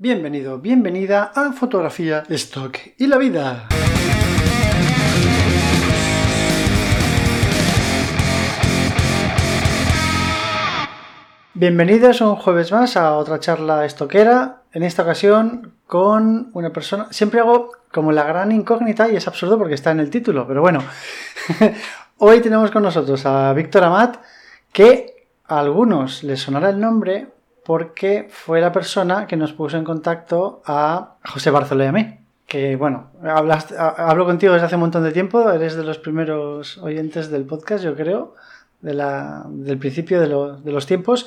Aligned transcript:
Bienvenido, 0.00 0.60
bienvenida 0.60 1.32
a 1.34 1.52
Fotografía, 1.52 2.22
Stock 2.28 2.78
y 2.98 3.08
la 3.08 3.18
Vida. 3.18 3.66
Bienvenidos 11.52 12.20
un 12.20 12.36
jueves 12.36 12.70
más 12.70 12.96
a 12.96 13.16
otra 13.16 13.40
charla 13.40 13.84
estoquera, 13.84 14.62
en 14.72 14.84
esta 14.84 15.02
ocasión 15.02 15.72
con 15.88 16.50
una 16.52 16.72
persona, 16.72 17.08
siempre 17.10 17.40
hago 17.40 17.72
como 17.92 18.12
la 18.12 18.22
gran 18.22 18.52
incógnita 18.52 19.08
y 19.08 19.16
es 19.16 19.26
absurdo 19.26 19.58
porque 19.58 19.74
está 19.74 19.90
en 19.90 19.98
el 19.98 20.10
título, 20.10 20.46
pero 20.46 20.60
bueno, 20.60 20.80
hoy 22.18 22.40
tenemos 22.40 22.70
con 22.70 22.84
nosotros 22.84 23.26
a 23.26 23.52
Víctor 23.52 23.82
Amat, 23.82 24.18
que 24.70 25.26
a 25.48 25.58
algunos 25.58 26.22
les 26.22 26.38
sonará 26.38 26.70
el 26.70 26.78
nombre 26.78 27.37
porque 27.68 28.28
fue 28.30 28.62
la 28.62 28.72
persona 28.72 29.26
que 29.26 29.36
nos 29.36 29.52
puso 29.52 29.76
en 29.76 29.84
contacto 29.84 30.62
a 30.64 31.16
José 31.22 31.50
Barceló 31.50 31.84
y 31.84 31.86
a 31.88 31.92
mí. 31.92 32.18
Que 32.46 32.76
bueno, 32.76 33.10
hablo 33.22 34.24
contigo 34.24 34.54
desde 34.54 34.64
hace 34.64 34.76
un 34.76 34.80
montón 34.80 35.04
de 35.04 35.12
tiempo, 35.12 35.50
eres 35.50 35.76
de 35.76 35.84
los 35.84 35.98
primeros 35.98 36.78
oyentes 36.78 37.30
del 37.30 37.44
podcast, 37.44 37.84
yo 37.84 37.94
creo, 37.94 38.34
del 38.80 39.78
principio 39.78 40.18
de, 40.18 40.72
los 40.72 40.86
tiempos. 40.86 41.26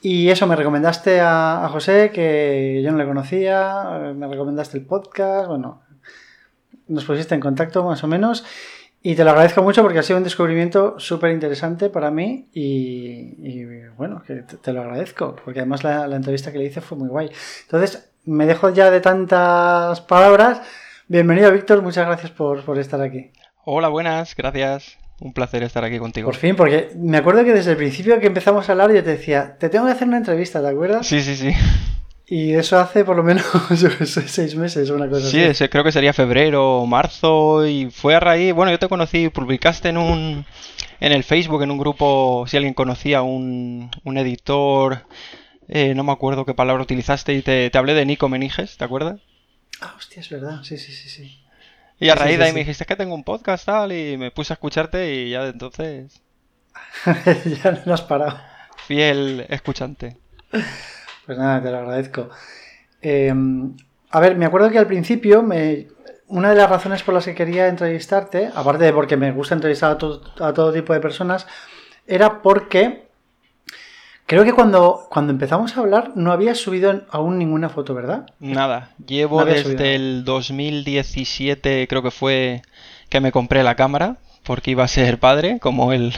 Y 0.00 0.28
eso, 0.30 0.46
me 0.46 0.54
recomendaste 0.54 1.18
a, 1.20 1.68
José, 1.72 2.12
que 2.14 2.80
yo 2.84 2.92
no 2.92 2.98
le 2.98 3.04
conocía, 3.04 4.12
me 4.14 4.28
recomendaste 4.28 4.78
el 4.78 4.86
podcast, 4.86 5.48
bueno, 5.48 5.82
nos 6.86 7.04
pusiste 7.04 7.34
en 7.34 7.40
contacto 7.40 7.82
más 7.82 8.04
o 8.04 8.06
menos. 8.06 8.44
Y 9.08 9.14
te 9.14 9.22
lo 9.22 9.30
agradezco 9.30 9.62
mucho 9.62 9.82
porque 9.82 10.00
ha 10.00 10.02
sido 10.02 10.16
un 10.16 10.24
descubrimiento 10.24 10.98
súper 10.98 11.30
interesante 11.30 11.90
para 11.90 12.10
mí 12.10 12.48
y, 12.52 13.84
bueno, 13.96 14.20
que 14.26 14.42
te, 14.42 14.72
lo 14.72 14.80
agradezco, 14.80 15.36
porque 15.44 15.60
además 15.60 15.84
la, 15.84 16.06
entrevista 16.06 16.50
que 16.50 16.58
le 16.58 16.64
hice 16.64 16.80
fue 16.80 16.98
muy 16.98 17.06
guay. 17.06 17.30
Entonces, 17.62 18.10
me 18.24 18.46
dejo 18.46 18.70
ya 18.70 18.90
de 18.90 19.00
tantas 19.00 20.00
palabras. 20.00 20.60
Bienvenido, 21.06 21.52
Víctor, 21.52 21.82
muchas 21.82 22.04
gracias 22.04 22.32
por, 22.32 22.64
por 22.64 22.80
estar 22.80 23.00
aquí. 23.00 23.30
Hola, 23.64 23.86
buenas, 23.86 24.34
gracias. 24.34 24.98
Un 25.20 25.32
placer 25.32 25.62
estar 25.62 25.84
aquí 25.84 26.00
contigo. 26.00 26.26
Por 26.26 26.34
fin, 26.34 26.56
porque 26.56 26.90
me 26.96 27.18
acuerdo 27.18 27.44
que 27.44 27.52
desde 27.52 27.70
el 27.70 27.76
principio 27.76 28.18
que 28.18 28.26
empezamos 28.26 28.68
a 28.68 28.72
hablar 28.72 28.92
yo 28.92 29.04
te 29.04 29.10
decía, 29.10 29.56
te 29.56 29.68
tengo 29.68 29.86
que 29.86 29.92
hacer 29.92 30.08
una 30.08 30.16
entrevista, 30.16 30.60
¿te 30.60 30.66
acuerdas? 30.66 31.06
Sí, 31.06 31.20
sí, 31.20 31.36
sí. 31.36 31.52
Y 32.28 32.54
eso 32.54 32.78
hace 32.78 33.04
por 33.04 33.16
lo 33.16 33.22
menos 33.22 33.44
seis 34.26 34.56
meses 34.56 34.90
o 34.90 34.96
una 34.96 35.08
cosa 35.08 35.28
así. 35.28 35.54
Sí, 35.54 35.68
creo 35.68 35.84
que 35.84 35.92
sería 35.92 36.12
febrero 36.12 36.78
o 36.78 36.86
marzo 36.86 37.66
y 37.66 37.88
fue 37.90 38.16
a 38.16 38.20
raíz, 38.20 38.52
bueno, 38.52 38.72
yo 38.72 38.80
te 38.80 38.88
conocí, 38.88 39.28
publicaste 39.28 39.90
en 39.90 39.96
un, 39.96 40.44
en 40.98 41.12
el 41.12 41.22
Facebook, 41.22 41.62
en 41.62 41.70
un 41.70 41.78
grupo, 41.78 42.44
si 42.48 42.56
alguien 42.56 42.74
conocía, 42.74 43.22
un, 43.22 43.92
un 44.02 44.18
editor, 44.18 45.06
eh, 45.68 45.94
no 45.94 46.02
me 46.02 46.10
acuerdo 46.10 46.44
qué 46.44 46.52
palabra 46.52 46.82
utilizaste 46.82 47.32
y 47.32 47.42
te, 47.42 47.70
te 47.70 47.78
hablé 47.78 47.94
de 47.94 48.04
Nico 48.04 48.28
Meniges, 48.28 48.76
¿te 48.76 48.84
acuerdas? 48.84 49.20
Ah, 49.80 49.94
hostia, 49.96 50.20
es 50.20 50.28
verdad, 50.28 50.64
sí, 50.64 50.78
sí, 50.78 50.92
sí, 50.92 51.08
sí. 51.08 51.38
Y 52.00 52.08
a 52.08 52.16
raíz 52.16 52.38
de 52.38 52.46
ahí 52.46 52.52
me 52.52 52.60
dijiste 52.60 52.86
que 52.86 52.96
tengo 52.96 53.14
un 53.14 53.24
podcast 53.24 53.66
tal 53.66 53.92
y 53.92 54.16
me 54.16 54.32
puse 54.32 54.52
a 54.52 54.54
escucharte 54.54 55.14
y 55.14 55.30
ya 55.30 55.44
de 55.44 55.50
entonces... 55.50 56.20
ya 57.62 57.82
no 57.86 57.94
has 57.94 58.02
parado. 58.02 58.40
Fiel 58.86 59.46
escuchante. 59.48 60.16
Pues 61.26 61.36
nada, 61.36 61.60
te 61.62 61.70
lo 61.70 61.78
agradezco. 61.78 62.30
Em, 63.02 63.74
a 64.10 64.20
ver, 64.20 64.36
me 64.36 64.46
acuerdo 64.46 64.70
que 64.70 64.78
al 64.78 64.86
principio 64.86 65.42
me, 65.42 65.88
una 66.28 66.50
de 66.50 66.56
las 66.56 66.70
razones 66.70 67.02
por 67.02 67.14
las 67.14 67.24
que 67.24 67.34
quería 67.34 67.68
entrevistarte, 67.68 68.50
aparte 68.54 68.84
de 68.84 68.92
porque 68.92 69.16
me 69.16 69.32
gusta 69.32 69.54
entrevistar 69.54 69.92
a, 69.92 70.52
todo 70.52 70.72
tipo 70.72 70.92
de 70.92 71.00
personas, 71.00 71.46
era 72.06 72.42
porque 72.42 73.08
creo 74.26 74.44
que 74.44 74.52
cuando, 74.52 75.06
cuando 75.10 75.32
empezamos 75.32 75.76
a 75.76 75.80
hablar 75.80 76.12
no 76.16 76.32
habías 76.32 76.58
subido 76.58 77.02
aún 77.10 77.38
ninguna 77.38 77.68
foto, 77.68 77.94
¿verdad? 77.94 78.26
Nada, 78.40 78.90
llevo 79.04 79.44
desde 79.44 79.94
el 79.94 80.24
2017, 80.24 81.86
creo 81.88 82.02
que 82.02 82.10
fue 82.10 82.62
que 83.08 83.20
me 83.20 83.32
compré 83.32 83.62
la 83.62 83.76
cámara 83.76 84.16
porque 84.46 84.70
iba 84.70 84.84
a 84.84 84.88
ser 84.88 85.18
padre, 85.18 85.58
como 85.60 85.92
el... 85.92 86.12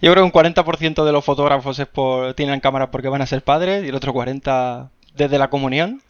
Yo 0.00 0.12
creo 0.12 0.14
que 0.14 0.38
un 0.38 0.54
40% 0.54 1.04
de 1.04 1.12
los 1.12 1.24
fotógrafos 1.24 1.78
es 1.78 1.86
por, 1.86 2.34
tienen 2.34 2.60
cámara 2.60 2.90
porque 2.90 3.08
van 3.08 3.22
a 3.22 3.26
ser 3.26 3.42
padres 3.42 3.84
y 3.84 3.88
el 3.88 3.94
otro 3.94 4.14
40% 4.14 4.88
desde 5.14 5.38
la 5.38 5.48
comunión 5.48 6.02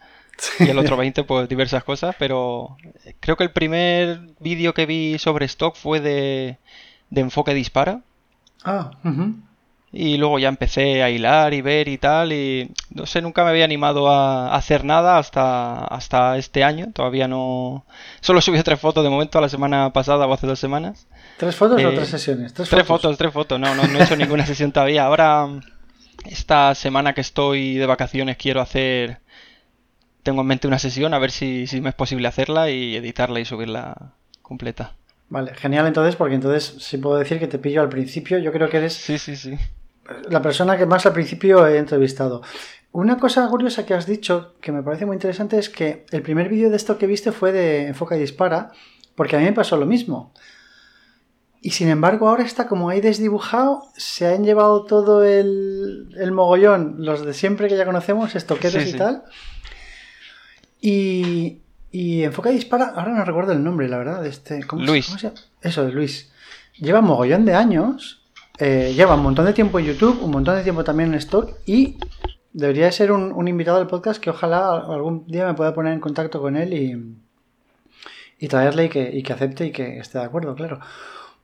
y 0.58 0.68
el 0.68 0.78
otro 0.78 0.98
20% 0.98 1.24
pues 1.26 1.48
diversas 1.48 1.84
cosas, 1.84 2.14
pero 2.18 2.76
creo 3.20 3.36
que 3.36 3.44
el 3.44 3.52
primer 3.52 4.20
vídeo 4.40 4.74
que 4.74 4.84
vi 4.84 5.18
sobre 5.18 5.46
stock 5.46 5.76
fue 5.76 6.00
de, 6.00 6.58
de 7.10 7.20
enfoque 7.20 7.54
dispara. 7.54 8.00
Ah, 8.64 8.90
y 9.98 10.18
luego 10.18 10.38
ya 10.38 10.48
empecé 10.48 11.02
a 11.02 11.08
hilar 11.08 11.54
y 11.54 11.62
ver 11.62 11.88
y 11.88 11.96
tal 11.96 12.30
y 12.30 12.70
no 12.90 13.06
sé, 13.06 13.22
nunca 13.22 13.44
me 13.44 13.50
había 13.50 13.64
animado 13.64 14.10
a 14.10 14.54
hacer 14.54 14.84
nada 14.84 15.16
hasta, 15.16 15.86
hasta 15.86 16.36
este 16.36 16.62
año, 16.62 16.88
todavía 16.92 17.26
no... 17.28 17.86
Solo 18.20 18.40
subí 18.42 18.62
tres 18.62 18.78
fotos 18.78 19.02
de 19.02 19.08
momento 19.08 19.40
la 19.40 19.48
semana 19.48 19.94
pasada 19.94 20.26
o 20.26 20.34
hace 20.34 20.46
dos 20.46 20.58
semanas. 20.58 21.06
¿Tres 21.38 21.56
fotos 21.56 21.82
o 21.82 21.88
eh, 21.88 21.94
tres 21.94 22.08
sesiones? 22.08 22.52
Tres, 22.52 22.68
fotos? 22.84 23.16
tres 23.16 23.32
fotos, 23.32 23.58
no, 23.58 23.74
no, 23.74 23.84
no 23.84 23.98
he 23.98 24.02
hecho 24.02 24.16
ninguna 24.16 24.44
sesión 24.46 24.70
todavía. 24.70 25.06
Ahora, 25.06 25.48
esta 26.26 26.74
semana 26.74 27.14
que 27.14 27.22
estoy 27.22 27.76
de 27.76 27.86
vacaciones 27.86 28.36
quiero 28.36 28.60
hacer... 28.60 29.20
Tengo 30.22 30.42
en 30.42 30.46
mente 30.48 30.68
una 30.68 30.78
sesión, 30.78 31.14
a 31.14 31.18
ver 31.18 31.30
si, 31.30 31.66
si 31.66 31.80
me 31.80 31.88
es 31.88 31.94
posible 31.94 32.28
hacerla 32.28 32.68
y 32.68 32.96
editarla 32.96 33.40
y 33.40 33.46
subirla 33.46 34.12
completa. 34.42 34.92
Vale, 35.30 35.54
genial 35.54 35.86
entonces, 35.86 36.16
porque 36.16 36.34
entonces 36.34 36.82
si 36.84 36.98
puedo 36.98 37.16
decir 37.16 37.38
que 37.38 37.46
te 37.46 37.58
pillo 37.58 37.80
al 37.80 37.88
principio. 37.88 38.38
Yo 38.38 38.52
creo 38.52 38.68
que 38.68 38.76
eres 38.76 38.92
sí, 38.92 39.18
sí, 39.18 39.36
sí. 39.36 39.56
La 40.28 40.42
persona 40.42 40.76
que 40.76 40.86
más 40.86 41.06
al 41.06 41.12
principio 41.12 41.66
he 41.66 41.78
entrevistado. 41.78 42.42
Una 42.92 43.18
cosa 43.18 43.46
curiosa 43.48 43.84
que 43.84 43.94
has 43.94 44.06
dicho, 44.06 44.54
que 44.60 44.72
me 44.72 44.82
parece 44.82 45.06
muy 45.06 45.14
interesante, 45.14 45.58
es 45.58 45.68
que 45.68 46.06
el 46.10 46.22
primer 46.22 46.48
vídeo 46.48 46.70
de 46.70 46.76
esto 46.76 46.96
que 46.98 47.06
viste 47.06 47.32
fue 47.32 47.52
de 47.52 47.88
Enfoca 47.88 48.16
y 48.16 48.20
Dispara, 48.20 48.72
porque 49.14 49.36
a 49.36 49.38
mí 49.38 49.44
me 49.44 49.52
pasó 49.52 49.76
lo 49.76 49.86
mismo. 49.86 50.32
Y 51.60 51.70
sin 51.70 51.88
embargo, 51.88 52.28
ahora 52.28 52.44
está 52.44 52.68
como 52.68 52.88
ahí 52.88 53.00
desdibujado, 53.00 53.82
se 53.96 54.26
han 54.26 54.44
llevado 54.44 54.84
todo 54.84 55.24
el, 55.24 56.14
el 56.16 56.32
mogollón, 56.32 56.96
los 56.98 57.24
de 57.26 57.34
siempre 57.34 57.68
que 57.68 57.76
ya 57.76 57.84
conocemos, 57.84 58.34
estoqueros 58.34 58.86
y 58.86 58.92
tal. 58.92 59.24
Y, 60.80 61.62
y 61.90 62.22
Enfoca 62.22 62.50
y 62.50 62.54
Dispara, 62.54 62.92
ahora 62.94 63.12
no 63.12 63.24
recuerdo 63.24 63.52
el 63.52 63.64
nombre, 63.64 63.88
la 63.88 63.98
verdad, 63.98 64.22
de 64.22 64.28
este. 64.28 64.60
Luis. 64.72 65.12
Eso, 65.60 65.88
Luis. 65.88 66.30
Lleva 66.78 67.00
mogollón 67.00 67.44
de 67.44 67.54
años, 67.54 68.25
eh, 68.58 68.92
lleva 68.94 69.14
un 69.14 69.22
montón 69.22 69.44
de 69.44 69.52
tiempo 69.52 69.78
en 69.78 69.86
YouTube, 69.86 70.22
un 70.22 70.30
montón 70.30 70.56
de 70.56 70.62
tiempo 70.62 70.84
también 70.84 71.10
en 71.10 71.18
Stock 71.18 71.54
y 71.66 71.98
debería 72.52 72.90
ser 72.90 73.12
un, 73.12 73.48
invitado 73.48 73.78
del 73.78 73.86
podcast 73.86 74.20
que 74.20 74.30
ojalá 74.30 74.70
algún 74.70 75.26
día 75.26 75.46
me 75.46 75.54
pueda 75.54 75.74
poner 75.74 75.92
en 75.92 76.00
contacto 76.00 76.40
con 76.40 76.56
él 76.56 76.72
y, 78.38 78.48
traerle 78.48 78.90
y 79.12 79.22
que 79.22 79.32
acepte 79.32 79.66
y 79.66 79.72
que 79.72 79.98
esté 79.98 80.18
de 80.18 80.24
acuerdo, 80.24 80.54
claro. 80.54 80.80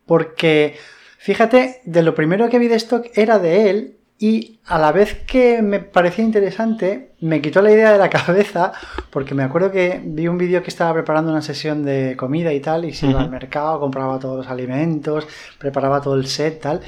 Porque, 0.07 0.77
fíjate, 1.19 1.81
de 1.85 2.03
lo 2.03 2.15
primero 2.15 2.49
que 2.49 2.59
vi 2.59 2.69
de 2.69 2.77
Stock 2.77 3.07
era 3.15 3.39
de 3.39 3.71
él 3.71 3.99
y 4.23 4.61
a 4.67 4.79
la 4.79 4.93
vez 4.93 5.25
que 5.27 5.63
me 5.63 5.81
parecía 5.81 6.25
interesante, 6.25 7.11
me 7.19 7.43
quitó 7.43 7.61
la 7.61 7.73
idea 7.73 7.91
de 7.91 7.99
la 7.99 8.09
cabeza, 8.25 8.73
porque 9.11 9.35
me 9.35 9.43
acuerdo 9.43 9.73
que 9.73 10.01
vi 10.05 10.29
un 10.29 10.39
vídeo 10.39 10.63
que 10.63 10.71
estaba 10.71 10.93
preparando 10.95 11.33
una 11.33 11.43
sesión 11.43 11.85
de 11.85 12.15
comida 12.17 12.53
y 12.53 12.61
tal, 12.61 12.85
y 12.85 12.93
se 12.93 13.09
iba 13.09 13.21
al 13.21 13.31
mercado, 13.31 13.81
compraba 13.81 14.21
todos 14.21 14.37
los 14.37 14.47
alimentos, 14.47 15.27
preparaba 15.59 16.01
todo 16.01 16.15
el 16.15 16.29
set, 16.29 16.61
tal. 16.61 16.83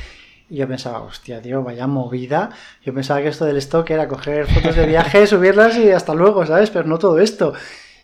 Y 0.49 0.59
yo 0.59 0.69
pensaba, 0.69 1.01
hostia, 1.01 1.43
tío, 1.43 1.65
vaya 1.65 1.89
movida. 1.89 2.51
Yo 2.85 2.95
pensaba 2.95 3.21
que 3.21 3.29
esto 3.29 3.47
del 3.47 3.57
stock 3.57 3.91
era 3.91 4.07
coger 4.07 4.47
fotos 4.47 4.77
de 4.77 4.87
viaje, 4.87 5.27
subirlas 5.27 5.77
y 5.77 5.91
hasta 5.91 6.15
luego, 6.15 6.47
¿sabes? 6.47 6.71
Pero 6.71 6.87
no 6.87 6.99
todo 6.99 7.19
esto. 7.19 7.53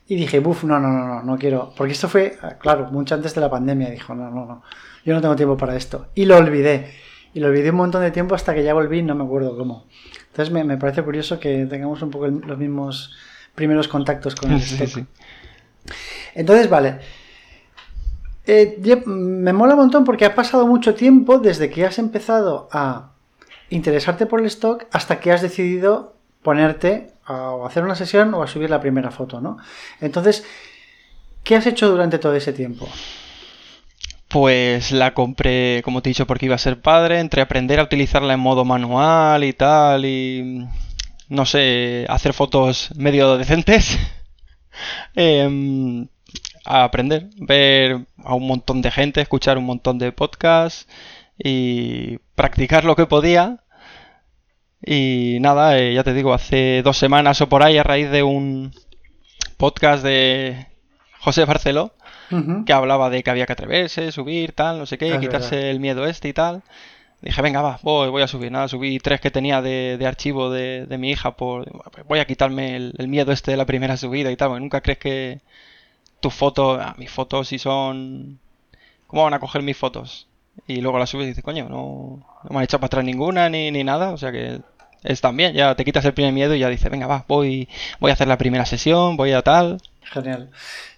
Y 0.08 0.16
dije, 0.16 0.40
buf, 0.40 0.64
no, 0.64 0.80
no, 0.80 0.88
no, 0.88 1.06
no, 1.06 1.22
no 1.22 1.38
quiero. 1.38 1.72
Porque 1.76 1.92
esto 1.92 2.08
fue, 2.08 2.36
claro, 2.58 2.90
mucho 2.90 3.14
antes 3.14 3.32
de 3.32 3.42
la 3.42 3.48
pandemia. 3.48 3.90
Dijo, 3.90 4.12
no, 4.12 4.28
no, 4.28 4.44
no, 4.44 4.62
yo 5.04 5.14
no 5.14 5.20
tengo 5.20 5.36
tiempo 5.36 5.56
para 5.56 5.76
esto. 5.76 6.08
Y 6.16 6.24
lo 6.24 6.36
olvidé. 6.36 7.09
Y 7.32 7.41
lo 7.41 7.48
olvidé 7.48 7.70
un 7.70 7.76
montón 7.76 8.02
de 8.02 8.10
tiempo 8.10 8.34
hasta 8.34 8.54
que 8.54 8.62
ya 8.62 8.74
volví, 8.74 9.02
no 9.02 9.14
me 9.14 9.24
acuerdo 9.24 9.56
cómo. 9.56 9.86
Entonces 10.28 10.52
me, 10.52 10.76
parece 10.76 11.02
curioso 11.02 11.38
que 11.38 11.66
tengamos 11.66 12.02
un 12.02 12.10
poco 12.10 12.26
los 12.26 12.58
mismos 12.58 13.14
primeros 13.54 13.88
contactos 13.88 14.34
con 14.34 14.52
el 14.52 14.60
stock. 14.60 15.05
Entonces, 16.34 16.69
vale. 16.69 16.99
Eh, 18.46 18.81
me 19.06 19.52
mola 19.52 19.75
un 19.75 19.81
montón 19.81 20.05
porque 20.05 20.25
ha 20.25 20.34
pasado 20.34 20.66
mucho 20.66 20.94
tiempo 20.94 21.38
desde 21.38 21.70
que 21.70 21.84
has 21.84 21.99
empezado 21.99 22.69
a 22.72 23.12
interesarte 23.69 24.26
por 24.26 24.40
el 24.40 24.46
stock 24.46 24.87
hasta 24.90 25.20
que 25.20 25.31
has 25.31 25.43
decidido 25.43 26.16
ponerte 26.43 27.12
a 27.25 27.55
hacer 27.66 27.84
una 27.84 27.94
sesión 27.94 28.34
o 28.34 28.43
a 28.43 28.46
subir 28.46 28.70
la 28.70 28.81
primera 28.81 29.10
foto, 29.10 29.40
¿no? 29.40 29.58
Entonces, 30.00 30.44
¿qué 31.44 31.56
has 31.56 31.66
hecho 31.66 31.88
durante 31.90 32.19
todo 32.19 32.34
ese 32.34 32.52
tiempo? 32.52 32.88
Pues 34.31 34.93
la 34.93 35.12
compré, 35.12 35.82
como 35.82 36.03
te 36.03 36.09
he 36.09 36.12
dicho, 36.12 36.27
porque 36.27 36.47
iba 36.47 36.55
a 36.55 36.59
ser 36.59 36.81
padre, 36.81 37.19
entre 37.19 37.43
aprender 37.43 37.81
a 37.81 37.82
utilizarla 37.82 38.35
en 38.35 38.41
modo 38.41 38.65
manual 38.65 39.43
y 39.43 39.53
tal, 39.53 40.05
y 40.05 40.69
no 41.29 41.47
sé, 41.47 42.06
hacer 42.09 42.32
fotos 42.32 42.91
medio 42.97 43.37
decentes. 43.38 43.99
Em, 45.17 46.09
a 46.65 46.85
aprender, 46.85 47.29
ver 47.37 48.06
a 48.25 48.35
un 48.35 48.47
montón 48.47 48.82
de 48.82 48.91
gente, 48.93 49.21
escuchar 49.21 49.59
un 49.59 49.65
montón 49.65 49.99
de 49.99 50.12
podcasts 50.12 50.87
y 51.37 52.19
practicar 52.37 52.85
lo 52.85 52.97
que 52.97 53.06
podía. 53.06 53.65
Y 54.85 55.38
nada, 55.41 55.79
eh, 55.79 55.94
ya 55.94 56.05
te 56.05 56.15
digo, 56.15 56.32
hace 56.35 56.82
dos 56.82 56.97
semanas 56.99 57.41
o 57.41 57.49
por 57.49 57.62
ahí, 57.65 57.79
a 57.79 57.82
raíz 57.82 58.11
de 58.11 58.23
un 58.23 58.73
podcast 59.56 60.05
de 60.05 60.69
José 61.21 61.44
Barceló, 61.44 61.94
que 62.67 62.73
hablaba 62.73 63.11
de 63.11 63.23
que 63.23 63.31
había 63.31 63.47
que 63.47 63.53
atreverse, 63.53 64.12
subir, 64.12 64.53
tal, 64.53 64.79
no 64.79 64.87
sé 64.87 64.99
qué, 64.99 65.19
quitarse 65.19 65.71
el 65.71 65.81
miedo 65.81 66.06
este 66.06 66.29
y 66.29 66.32
tal. 66.32 66.62
Dije, 67.23 67.43
venga, 67.43 67.61
va, 67.61 67.79
voy, 67.82 68.09
voy 68.09 68.23
a 68.23 68.27
subir. 68.27 68.50
Nada, 68.50 68.69
subí 68.69 68.99
tres 68.99 69.21
que 69.21 69.31
tenía 69.31 69.61
de, 69.61 70.03
archivo 70.06 70.50
de, 70.50 70.87
mi 70.99 71.11
hija. 71.11 71.37
por 71.37 71.67
Voy 72.06 72.19
a 72.19 72.25
quitarme 72.25 72.77
el, 72.77 73.09
miedo 73.09 73.32
este 73.32 73.50
de 73.50 73.56
la 73.59 73.67
primera 73.67 73.97
subida 73.97 74.31
y 74.31 74.37
tal. 74.37 74.49
Porque 74.49 74.61
nunca 74.61 74.81
crees 74.81 74.99
que 74.99 75.41
tus 76.21 76.32
fotos, 76.32 76.79
ah, 76.81 76.94
mis 76.99 77.11
fotos, 77.11 77.49
si 77.49 77.59
son. 77.59 78.38
¿Cómo 79.06 79.25
van 79.25 79.35
a 79.35 79.41
coger 79.41 79.62
mis 79.62 79.77
fotos? 79.77 80.29
Y 80.67 80.81
luego 80.81 80.99
las 80.99 81.11
subes 81.11 81.27
y 81.27 81.29
dices, 81.29 81.44
coño, 81.44 81.69
no, 81.69 82.25
no 82.44 82.50
me 82.50 82.59
han 82.59 82.65
echado 82.65 82.81
para 82.81 82.87
atrás 82.87 83.05
ninguna 83.05 83.50
ni, 83.50 83.71
ni 83.71 83.85
nada. 83.85 84.12
O 84.12 84.17
sea 84.17 84.32
que 84.32 84.61
es 85.03 85.21
también, 85.21 85.55
ya 85.55 85.75
te 85.75 85.85
quitas 85.85 86.05
el 86.05 86.15
primer 86.15 86.32
miedo 86.32 86.55
y 86.55 86.61
ya 86.61 86.69
dices, 86.69 86.91
venga, 86.91 87.06
va, 87.06 87.25
voy, 87.29 87.69
voy 87.99 88.11
a 88.11 88.15
hacer 88.15 88.29
la 88.29 88.38
primera 88.38 88.65
sesión, 88.67 89.17
voy 89.17 89.32
a 89.32 89.43
tal. 89.43 89.81
Genial. 90.05 90.50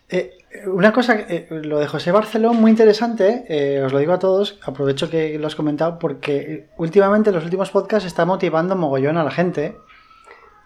Eh, 0.09 0.39
una 0.67 0.93
cosa, 0.93 1.17
eh, 1.17 1.47
lo 1.51 1.79
de 1.79 1.87
José 1.87 2.13
Barceló, 2.13 2.53
muy 2.53 2.71
interesante, 2.71 3.45
eh, 3.49 3.83
os 3.83 3.93
lo 3.93 3.99
digo 3.99 4.13
a 4.13 4.19
todos, 4.19 4.59
aprovecho 4.63 5.09
que 5.09 5.39
lo 5.39 5.47
has 5.47 5.55
comentado, 5.55 5.99
porque 5.99 6.69
últimamente 6.77 7.31
en 7.31 7.37
los 7.37 7.45
últimos 7.45 7.71
podcasts 7.71 8.07
está 8.07 8.25
motivando 8.25 8.77
mogollón 8.77 9.17
a 9.17 9.25
la 9.25 9.31
gente 9.31 9.77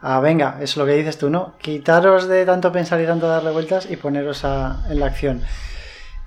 a, 0.00 0.20
venga, 0.20 0.58
es 0.60 0.76
lo 0.76 0.84
que 0.86 0.92
dices 0.92 1.18
tú, 1.18 1.30
¿no? 1.30 1.56
Quitaros 1.58 2.28
de 2.28 2.44
tanto 2.44 2.70
pensar 2.70 3.00
y 3.00 3.06
tanto 3.06 3.28
darle 3.28 3.50
vueltas 3.50 3.90
y 3.90 3.96
poneros 3.96 4.44
en 4.44 5.00
la 5.00 5.06
acción. 5.06 5.42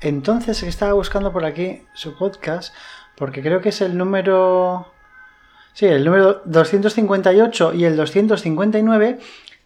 Entonces, 0.01 0.63
estaba 0.63 0.93
buscando 0.93 1.31
por 1.31 1.45
aquí 1.45 1.83
su 1.93 2.17
podcast, 2.17 2.73
porque 3.15 3.41
creo 3.41 3.61
que 3.61 3.69
es 3.69 3.81
el 3.81 3.97
número... 3.97 4.91
Sí, 5.73 5.85
el 5.85 6.03
número 6.03 6.41
258 6.45 7.73
y 7.73 7.85
el 7.85 7.95
259, 7.95 9.19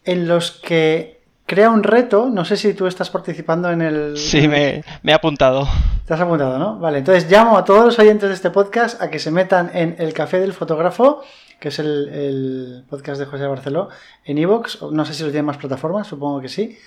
en 0.03 0.27
los 0.27 0.51
que 0.51 1.22
crea 1.45 1.69
un 1.69 1.83
reto. 1.83 2.29
No 2.29 2.45
sé 2.45 2.57
si 2.57 2.73
tú 2.73 2.87
estás 2.87 3.09
participando 3.09 3.69
en 3.71 3.81
el. 3.81 4.17
Sí, 4.17 4.47
me, 4.47 4.83
he 5.03 5.13
apuntado. 5.13 5.67
Te 6.05 6.13
has 6.13 6.21
apuntado, 6.21 6.57
¿no? 6.57 6.79
Vale, 6.79 6.99
entonces 6.99 7.29
llamo 7.29 7.57
a 7.57 7.65
todos 7.65 7.85
los 7.85 7.99
oyentes 7.99 8.29
de 8.29 8.35
este 8.35 8.49
podcast 8.49 9.01
a 9.01 9.09
que 9.09 9.19
se 9.19 9.31
metan 9.31 9.71
en 9.73 9.95
El 9.99 10.13
Café 10.13 10.39
del 10.39 10.53
Fotógrafo, 10.53 11.21
que 11.59 11.69
es 11.69 11.79
el, 11.79 12.83
podcast 12.89 13.19
de 13.19 13.25
José 13.25 13.47
Barceló, 13.47 13.89
en 14.25 14.37
Evox. 14.37 14.81
No 14.91 15.05
sé 15.05 15.13
si 15.13 15.23
lo 15.23 15.29
tiene 15.29 15.43
más 15.43 15.57
plataformas, 15.57 16.07
supongo 16.07 16.41
que 16.41 16.49
sí. 16.49 16.77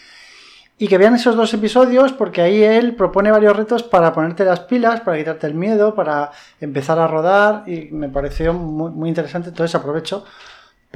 Y 0.79 0.89
que 0.89 0.99
vean 0.99 1.15
esos 1.15 1.37
dos 1.37 1.55
episodios 1.55 2.13
porque 2.13 2.43
ahí 2.43 2.63
él 2.63 2.95
propone 2.97 3.31
varios 3.31 3.57
retos 3.57 3.83
para 3.83 4.13
ponerte 4.13 4.45
las 4.45 4.61
pilas, 4.61 5.01
para 5.01 5.17
quitarte 5.17 5.47
el 5.47 5.55
miedo, 5.55 5.95
para 5.95 6.31
empezar 6.61 6.99
a 6.99 7.07
rodar 7.07 7.65
y 7.67 7.89
me 7.93 8.11
pareció 8.11 8.53
muy, 8.53 8.91
muy 8.91 9.09
interesante. 9.09 9.49
Entonces 9.49 9.75
aprovecho 9.75 10.27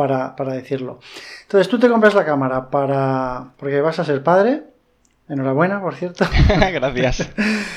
para, 0.07 0.53
decirlo. 0.53 1.01
Entonces 1.43 1.69
tú 1.69 1.79
te 1.79 1.89
compras 1.89 2.15
la 2.15 2.25
cámara 2.25 2.71
para 2.71 3.53
porque 3.57 3.81
vas 3.81 3.99
a 3.99 4.05
ser 4.05 4.23
padre. 4.23 4.63
Enhorabuena, 5.29 5.81
por 5.81 5.95
cierto. 5.95 6.25
Gracias. 6.49 7.29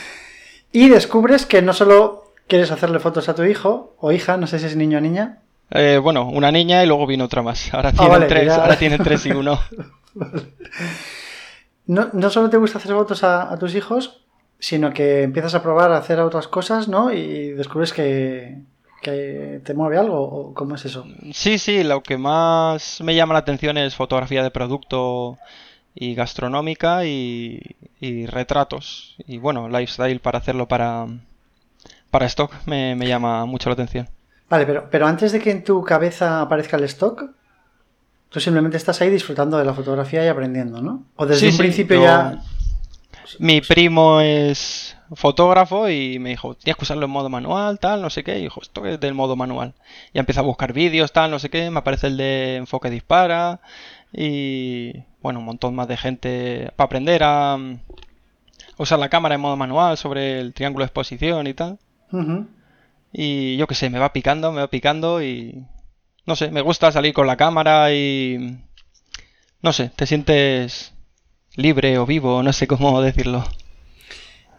y 0.72 0.90
descubres 0.90 1.46
que 1.46 1.62
no 1.62 1.74
solo 1.74 2.34
quieres 2.48 2.72
hacerle 2.72 3.00
fotos 3.00 3.30
a 3.30 3.36
tu 3.36 3.44
hijo 3.44 3.96
o 4.00 4.12
hija, 4.12 4.38
no 4.38 4.48
sé 4.48 4.60
si 4.60 4.66
es 4.66 4.76
niño 4.76 4.98
o 4.98 5.02
niña. 5.02 5.40
Eh, 5.70 6.00
bueno, 6.02 6.28
una 6.28 6.52
niña 6.52 6.84
y 6.84 6.88
luego 6.88 7.06
vino 7.06 7.26
otra 7.26 7.42
más. 7.42 7.74
Ahora 7.74 7.90
ah, 7.90 7.94
tienen 7.94 8.28
tres, 8.28 8.54
ahora 8.54 8.78
tienen 8.78 9.04
tres 9.04 9.26
y 9.26 9.32
uno. 9.32 9.60
no, 11.88 12.10
no, 12.14 12.30
solo 12.30 12.50
te 12.50 12.58
gusta 12.58 12.78
hacer 12.78 12.92
fotos 12.92 13.24
a, 13.24 13.52
a, 13.52 13.58
tus 13.58 13.76
hijos, 13.76 14.24
sino 14.60 14.94
que 14.94 15.24
empiezas 15.24 15.56
a 15.56 15.64
probar 15.64 15.92
a 15.92 15.98
hacer 15.98 16.20
otras 16.20 16.48
cosas, 16.48 16.88
¿no? 16.88 17.12
Y 17.12 17.52
descubres 17.52 17.94
que, 17.94 18.62
que 19.04 19.62
te 19.64 19.76
mueve 19.76 20.00
algo 20.00 20.20
o 20.20 20.54
cómo 20.56 20.76
es 20.76 20.86
eso? 20.86 21.06
Sí, 21.32 21.60
sí, 21.60 21.84
lo 21.84 22.02
que 22.02 22.18
más 22.18 23.02
me 23.02 23.14
llama 23.14 23.34
la 23.34 23.42
atención 23.42 23.78
es 23.78 23.96
fotografía 23.96 24.42
de 24.42 24.50
producto 24.50 25.38
y 25.94 26.16
gastronómica 26.16 27.06
y, 27.06 27.62
retratos. 28.28 29.16
Y 29.28 29.38
bueno, 29.38 29.70
lifestyle 29.70 30.20
para 30.20 30.40
hacerlo 30.40 30.68
para, 30.68 31.06
para 32.10 32.26
stock 32.26 32.52
me, 32.66 32.96
llama 32.96 33.46
mucho 33.46 33.70
la 33.70 33.74
atención. 33.74 34.10
Vale, 34.50 34.66
pero, 34.66 34.88
pero 34.90 35.06
antes 35.06 35.32
de 35.32 35.40
que 35.40 35.52
en 35.52 35.64
tu 35.64 35.84
cabeza 35.84 36.42
aparezca 36.42 36.78
el 36.78 36.84
stock, 36.86 37.26
tú 38.30 38.40
simplemente 38.40 38.78
estás 38.78 39.00
ahí 39.02 39.10
disfrutando 39.10 39.58
de 39.58 39.66
la 39.66 39.74
fotografía 39.74 40.26
y 40.26 40.28
aprendiendo, 40.28 40.82
¿no? 40.82 41.06
O 41.16 41.26
desde 41.26 41.50
un 41.50 41.58
principio 41.58 42.02
ya... 42.02 42.42
Mi 43.40 43.62
primo 43.62 44.20
es 44.22 44.93
fotógrafo 45.16 45.90
y 45.90 46.20
me 46.20 46.30
dijo, 46.30 46.56
tienes 46.56 46.78
que 46.78 46.84
usarlo 46.84 47.06
en 47.06 47.12
modo 47.12 47.30
manual, 47.30 47.80
tal, 47.80 48.02
no 48.02 48.10
sé 48.10 48.24
qué. 48.24 48.40
Y 48.40 48.44
dijo, 48.44 48.62
esto 48.62 48.86
es 48.86 49.00
del 49.00 49.14
modo 49.14 49.36
manual. 49.36 49.74
Y 50.14 50.20
empieza 50.20 50.42
a 50.42 50.44
buscar 50.44 50.74
vídeos, 50.74 51.12
tal, 51.14 51.32
no 51.32 51.40
sé 51.40 51.50
qué. 51.50 51.70
Me 51.70 51.80
aparece 51.80 52.08
el 52.08 52.18
de 52.18 52.56
enfoque 52.58 52.90
dispara. 52.90 53.62
Y 54.12 54.94
bueno, 55.22 55.40
un 55.40 55.46
montón 55.46 55.76
más 55.76 55.88
de 55.88 55.98
gente 55.98 56.72
para 56.76 56.86
aprender 56.86 57.24
a, 57.24 57.58
usar 58.78 59.00
la 59.00 59.10
cámara 59.10 59.36
en 59.36 59.42
modo 59.42 59.56
manual 59.56 59.98
sobre 59.98 60.40
el 60.40 60.54
triángulo 60.54 60.84
de 60.84 60.88
exposición 60.88 61.48
y 61.48 61.54
tal. 61.54 61.80
Y 63.12 63.58
yo 63.58 63.68
qué 63.68 63.76
sé, 63.76 63.90
me 63.90 64.00
va 64.00 64.14
picando, 64.14 64.52
me 64.52 64.62
va 64.62 64.68
picando 64.68 65.22
y 65.24 65.66
no 66.26 66.36
sé, 66.36 66.52
me 66.52 66.62
gusta 66.62 66.92
salir 66.92 67.14
con 67.14 67.28
la 67.28 67.38
cámara 67.38 67.94
y 67.94 68.60
no 69.62 69.74
sé, 69.74 69.90
te 69.90 70.06
sientes 70.06 70.94
libre 71.56 71.98
o 71.98 72.06
vivo, 72.06 72.44
no 72.44 72.54
sé 72.54 72.68
cómo 72.68 73.02
decirlo. 73.10 73.44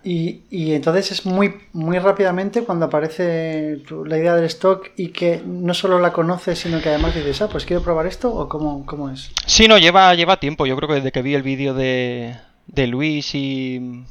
Y, 0.05 0.43
entonces 0.75 1.13
es 1.13 1.27
muy, 1.27 1.55
muy 1.73 1.99
rápidamente 1.99 2.63
cuando 2.63 2.87
aparece 2.87 3.81
la 4.05 4.19
idea 4.19 4.37
del 4.37 4.45
stock 4.45 4.91
y 4.97 5.09
que 5.09 5.43
no 5.45 5.73
solo 5.73 5.99
la 5.99 6.13
conoces, 6.13 6.59
sino 6.59 6.83
que 6.83 6.91
además 6.91 7.15
dices, 7.15 7.41
ah, 7.41 7.49
pues 7.49 7.65
quiero 7.65 7.83
probar 7.83 8.07
esto 8.07 8.33
o 8.33 8.49
cómo, 8.49 8.85
cómo 8.85 9.09
es. 9.09 9.31
Sí, 9.47 9.67
no, 9.67 9.79
lleva, 9.79 10.15
lleva 10.15 10.39
tiempo. 10.39 10.67
Yo 10.67 10.77
creo 10.77 10.89
que 10.89 10.97
desde 10.97 11.13
que 11.13 11.23
vi 11.23 11.35
el 11.35 11.43
vídeo 11.43 11.73
de, 11.73 12.37
de 12.67 12.87
Luis 12.87 13.35
y, 13.35 14.05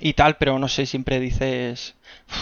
y 0.00 0.14
tal, 0.14 0.36
pero 0.38 0.58
no 0.58 0.68
sé, 0.68 0.86
siempre 0.86 1.20
dices, 1.20 1.94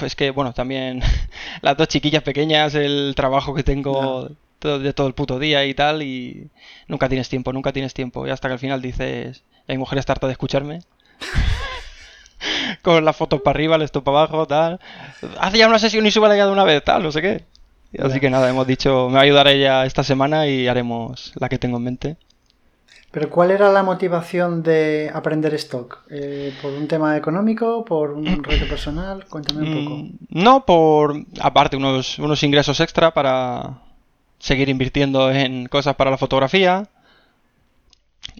es 0.03 0.15
que 0.15 0.31
bueno, 0.31 0.53
también 0.53 1.03
las 1.63 1.77
dos 1.77 1.89
chiquillas 1.89 2.23
pequeñas, 2.23 2.77
el 2.77 3.15
trabajo 3.17 3.53
que 3.53 3.65
tengo 3.65 4.31
de 4.61 4.93
todo 4.93 5.09
el 5.09 5.15
puto 5.15 5.41
día 5.41 5.65
y 5.65 5.75
tal, 5.75 6.03
y 6.03 6.51
nunca 6.87 7.09
tienes 7.09 7.29
tiempo, 7.29 7.53
nunca 7.53 7.73
tienes 7.73 7.95
tiempo. 7.95 8.25
Y 8.27 8.31
hasta 8.31 8.49
que 8.49 8.53
al 8.53 8.61
final 8.61 8.81
dices, 8.81 9.43
hay 9.67 9.77
mujeres 9.77 10.09
harta 10.09 10.29
de 10.29 10.33
escucharme. 10.33 10.81
con 12.83 13.05
las 13.05 13.17
fotos 13.17 13.41
para 13.41 13.57
arriba, 13.57 13.77
el 13.77 13.83
esto 13.83 14.03
para 14.03 14.19
abajo, 14.19 14.47
tal. 14.47 14.81
Hace 15.39 15.59
ya 15.59 15.69
una 15.69 15.79
sesión 15.79 16.05
y 16.07 16.11
suba 16.11 16.35
ya 16.37 16.47
de 16.47 16.53
una 16.53 16.65
vez, 16.65 16.83
tal, 16.85 17.03
no 17.03 17.13
sé 17.13 17.23
qué. 17.23 17.45
Así 17.99 18.21
que 18.21 18.31
nada, 18.31 18.49
hemos 18.49 18.67
dicho, 18.67 19.09
me 19.09 19.15
va 19.15 19.21
a 19.21 19.25
ayudar 19.25 19.49
ella 19.49 19.85
esta 19.85 20.03
semana 20.03 20.47
y 20.47 20.67
haremos 20.67 21.33
la 21.37 21.49
que 21.49 21.59
tengo 21.59 21.77
en 21.77 21.85
mente. 21.85 22.17
Pero 23.11 23.29
¿cuál 23.29 23.51
era 23.51 23.71
la 23.71 23.83
motivación 23.83 24.63
de 24.63 25.11
aprender 25.13 25.53
stock? 25.55 25.99
Eh, 26.11 26.55
¿Por 26.63 26.73
un 26.73 26.89
tema 26.89 27.15
económico? 27.17 27.85
¿Por 27.85 28.13
un 28.13 28.43
reto 28.43 28.67
personal? 28.67 29.27
Cuéntame 29.29 29.69
un 29.69 29.85
poco. 29.85 29.97
Mm, 29.97 30.13
no, 30.31 30.65
por 30.65 31.15
aparte 31.41 31.77
unos, 31.77 32.19
unos 32.19 32.43
ingresos 32.43 32.81
extra 32.81 33.13
para 33.13 33.81
seguir 34.39 34.71
invirtiendo 34.71 35.31
en 35.31 35.67
cosas 35.67 35.95
para 35.95 36.11
la 36.11 36.17
fotografía 36.17 36.89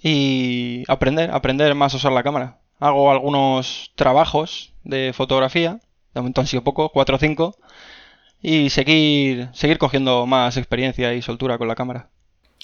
y 0.03 0.85
aprender, 0.89 1.31
aprender 1.31 1.75
más 1.75 1.93
a 1.93 1.99
usar 1.99 2.13
la 2.13 2.23
cámara 2.23 2.57
hago 2.83 3.13
algunos 3.13 3.93
trabajos 3.95 4.73
de 4.83 5.13
fotografía, 5.15 5.79
de 6.15 6.21
momento 6.21 6.41
han 6.41 6.49
sido 6.49 6.65
pocos, 6.65 6.91
4 6.93 7.15
o 7.15 7.19
5, 7.19 7.57
y 8.43 8.71
seguir, 8.71 9.51
seguir 9.53 9.79
cogiendo 9.79 10.27
más 10.27 10.57
experiencia 10.57 11.15
y 11.15 11.23
soltura 11.23 11.59
con 11.59 11.69
la 11.69 11.77
cámara. 11.77 12.09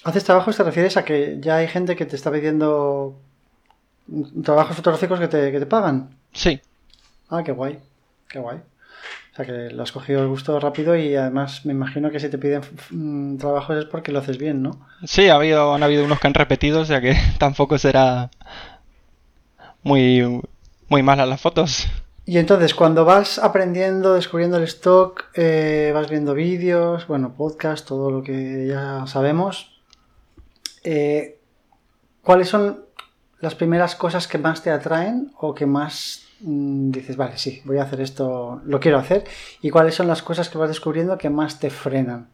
¿Haces 0.03 0.25
trabajos? 0.25 0.57
¿Te 0.57 0.63
refieres 0.63 0.97
a 0.97 1.05
que 1.05 1.37
ya 1.39 1.55
hay 1.57 1.67
gente 1.69 1.95
que 1.95 2.05
te 2.05 2.17
está 2.17 2.31
pidiendo 2.31 3.17
trabajos 4.43 4.75
fotográficos 4.75 5.21
que 5.21 5.29
te, 5.29 5.53
que 5.53 5.59
te 5.59 5.65
pagan? 5.65 6.17
Sí. 6.33 6.59
Ah, 7.29 7.41
qué 7.43 7.53
guay, 7.53 7.79
qué 8.27 8.39
guay. 8.39 8.57
O 8.57 9.35
sea 9.37 9.45
que 9.45 9.73
lo 9.73 9.83
has 9.83 9.93
cogido 9.93 10.21
el 10.21 10.27
gusto 10.27 10.59
rápido 10.59 10.97
y 10.97 11.15
además 11.15 11.65
me 11.65 11.71
imagino 11.71 12.11
que 12.11 12.19
si 12.19 12.27
te 12.27 12.37
piden 12.37 12.61
mm, 12.89 13.37
trabajos 13.37 13.77
es 13.77 13.85
porque 13.85 14.11
lo 14.11 14.19
haces 14.19 14.37
bien, 14.37 14.61
¿no? 14.61 14.85
Sí, 15.05 15.29
ha 15.29 15.35
habido, 15.35 15.73
han 15.73 15.83
habido 15.83 16.03
unos 16.03 16.19
que 16.19 16.27
han 16.27 16.33
repetido, 16.33 16.81
o 16.81 16.85
sea 16.85 16.99
que 16.99 17.15
tampoco 17.37 17.77
será 17.77 18.31
muy, 19.83 20.41
muy 20.87 21.03
malas 21.03 21.27
las 21.27 21.41
fotos. 21.41 21.87
Y 22.25 22.37
entonces, 22.37 22.75
cuando 22.75 23.05
vas 23.05 23.39
aprendiendo, 23.39 24.13
descubriendo 24.13 24.57
el 24.57 24.63
stock, 24.65 25.25
eh, 25.33 25.91
vas 25.95 26.09
viendo 26.09 26.35
vídeos, 26.35 27.07
bueno, 27.07 27.33
podcast, 27.35 27.87
todo 27.87 28.11
lo 28.11 28.21
que 28.21 28.67
ya 28.67 29.07
sabemos, 29.07 29.81
eh, 30.83 31.39
¿cuáles 32.21 32.49
son 32.49 32.85
las 33.39 33.55
primeras 33.55 33.95
cosas 33.95 34.27
que 34.27 34.37
más 34.37 34.61
te 34.61 34.69
atraen 34.69 35.31
o 35.39 35.55
que 35.55 35.65
más 35.65 36.25
mm, 36.41 36.91
dices, 36.91 37.17
vale, 37.17 37.37
sí, 37.37 37.61
voy 37.65 37.79
a 37.79 37.83
hacer 37.83 38.01
esto, 38.01 38.61
lo 38.63 38.79
quiero 38.79 38.99
hacer? 38.99 39.23
¿Y 39.61 39.71
cuáles 39.71 39.95
son 39.95 40.07
las 40.07 40.21
cosas 40.21 40.49
que 40.49 40.59
vas 40.59 40.69
descubriendo 40.69 41.17
que 41.17 41.31
más 41.31 41.59
te 41.59 41.71
frenan? 41.71 42.29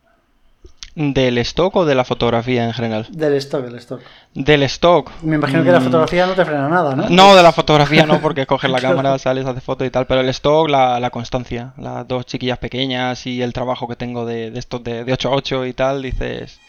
¿Del 0.95 1.37
stock 1.39 1.75
o 1.75 1.85
de 1.85 1.93
la 1.93 2.05
fotografía 2.05 2.63
en 2.63 2.71
general? 2.71 3.05
Del 3.09 3.33
stock, 3.33 3.65
del 3.65 3.75
stock. 3.75 4.01
Del 4.33 4.63
stock. 4.63 5.11
Me 5.23 5.35
imagino 5.35 5.61
que 5.61 5.71
la 5.71 5.81
mm. 5.81 5.83
fotografía 5.83 6.25
no 6.25 6.33
te 6.35 6.45
frena 6.45 6.69
nada, 6.69 6.95
¿no? 6.95 7.09
No, 7.09 7.35
de 7.35 7.43
la 7.43 7.51
fotografía 7.51 8.05
no, 8.05 8.21
porque 8.21 8.45
coges 8.47 8.71
la 8.71 8.79
cámara, 8.79 9.19
sales, 9.19 9.45
haces 9.45 9.61
foto 9.61 9.83
y 9.83 9.89
tal, 9.89 10.07
pero 10.07 10.21
el 10.21 10.29
stock, 10.29 10.69
la, 10.69 11.09
constancia, 11.11 11.73
las 11.77 12.07
dos 12.07 12.25
chiquillas 12.25 12.59
pequeñas 12.59 13.27
y 13.27 13.41
el 13.41 13.51
trabajo 13.51 13.89
que 13.89 13.97
tengo 13.97 14.25
de, 14.25 14.51
de 14.51 14.59
estos 14.59 14.85
de, 14.85 15.11
8 15.11 15.29
a 15.29 15.35
8 15.35 15.65
y 15.65 15.73
tal, 15.73 16.01
dices, 16.01 16.61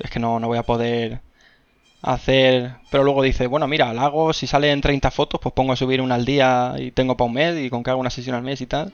es 0.00 0.10
que 0.10 0.18
no, 0.18 0.40
no 0.40 0.48
voy 0.48 0.58
a 0.58 0.64
poder 0.64 1.20
hacer... 2.02 2.72
Pero 2.90 3.04
luego 3.04 3.22
dices, 3.22 3.46
bueno, 3.46 3.68
mira, 3.68 3.94
la 3.94 4.06
hago, 4.06 4.32
si 4.32 4.48
salen 4.48 4.80
30 4.80 5.12
fotos, 5.12 5.40
pues 5.40 5.54
pongo 5.54 5.74
a 5.74 5.76
subir 5.76 6.00
una 6.00 6.16
al 6.16 6.24
día 6.24 6.74
y 6.76 6.90
tengo 6.90 7.16
para 7.16 7.28
un 7.28 7.34
mes 7.34 7.56
y 7.56 7.70
con 7.70 7.84
que 7.84 7.90
hago 7.90 8.00
una 8.00 8.10
sesión 8.10 8.34
al 8.34 8.42
mes 8.42 8.60
y 8.62 8.66
tal 8.66 8.92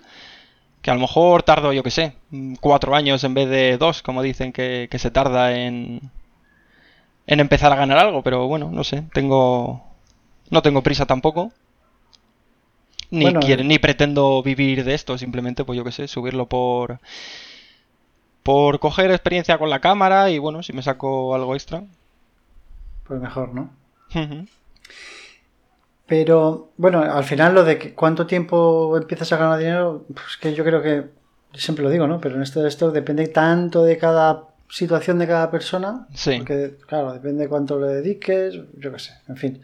que 0.86 0.92
a 0.92 0.94
lo 0.94 1.00
mejor 1.00 1.42
tardo, 1.42 1.72
yo 1.72 1.82
que 1.82 1.90
sé, 1.90 2.14
cuatro 2.60 2.94
años 2.94 3.24
en 3.24 3.34
vez 3.34 3.48
de 3.48 3.76
dos, 3.76 4.02
como 4.02 4.22
dicen 4.22 4.52
que, 4.52 4.88
se 4.96 5.10
tarda 5.10 5.52
en, 5.52 6.12
en 7.26 7.40
empezar 7.40 7.72
a 7.72 7.74
ganar 7.74 7.98
algo, 7.98 8.22
pero 8.22 8.46
bueno, 8.46 8.70
no 8.70 8.84
sé, 8.84 9.02
tengo, 9.12 9.82
no 10.48 10.62
tengo 10.62 10.84
prisa 10.84 11.04
tampoco. 11.04 11.50
Ni, 13.10 13.34
quiero, 13.34 13.64
ni 13.64 13.80
pretendo 13.80 14.44
vivir 14.44 14.84
de 14.84 14.94
esto, 14.94 15.18
simplemente, 15.18 15.64
pues 15.64 15.76
yo 15.76 15.82
que 15.82 15.90
sé, 15.90 16.06
subirlo 16.06 16.46
por, 16.46 17.00
por 18.44 18.78
coger 18.78 19.10
experiencia 19.10 19.58
con 19.58 19.70
la 19.70 19.80
cámara 19.80 20.30
y 20.30 20.38
bueno, 20.38 20.62
si 20.62 20.72
me 20.72 20.82
saco 20.82 21.34
algo 21.34 21.56
extra. 21.56 21.82
Pues 23.08 23.20
mejor, 23.20 23.52
¿no? 23.52 23.70
Pero 26.06 26.70
bueno, 26.76 27.02
al 27.02 27.24
final 27.24 27.54
lo 27.54 27.64
de 27.64 27.78
que 27.78 27.94
cuánto 27.94 28.26
tiempo 28.26 28.96
empiezas 28.96 29.32
a 29.32 29.36
ganar 29.36 29.58
dinero, 29.58 30.04
pues 30.14 30.36
que 30.40 30.54
yo 30.54 30.64
creo 30.64 30.82
que, 30.82 31.04
siempre 31.54 31.82
lo 31.82 31.90
digo, 31.90 32.06
¿no? 32.06 32.20
Pero 32.20 32.36
en 32.36 32.42
esto 32.42 32.64
esto 32.66 32.92
depende 32.92 33.26
tanto 33.28 33.84
de 33.84 33.98
cada 33.98 34.44
situación 34.68 35.18
de 35.18 35.26
cada 35.26 35.50
persona. 35.50 36.06
Sí. 36.14 36.36
Porque, 36.38 36.76
claro, 36.86 37.12
depende 37.12 37.44
de 37.44 37.48
cuánto 37.48 37.80
le 37.80 37.88
dediques, 37.88 38.54
yo 38.78 38.92
qué 38.92 38.98
sé, 38.98 39.12
en 39.28 39.36
fin. 39.36 39.62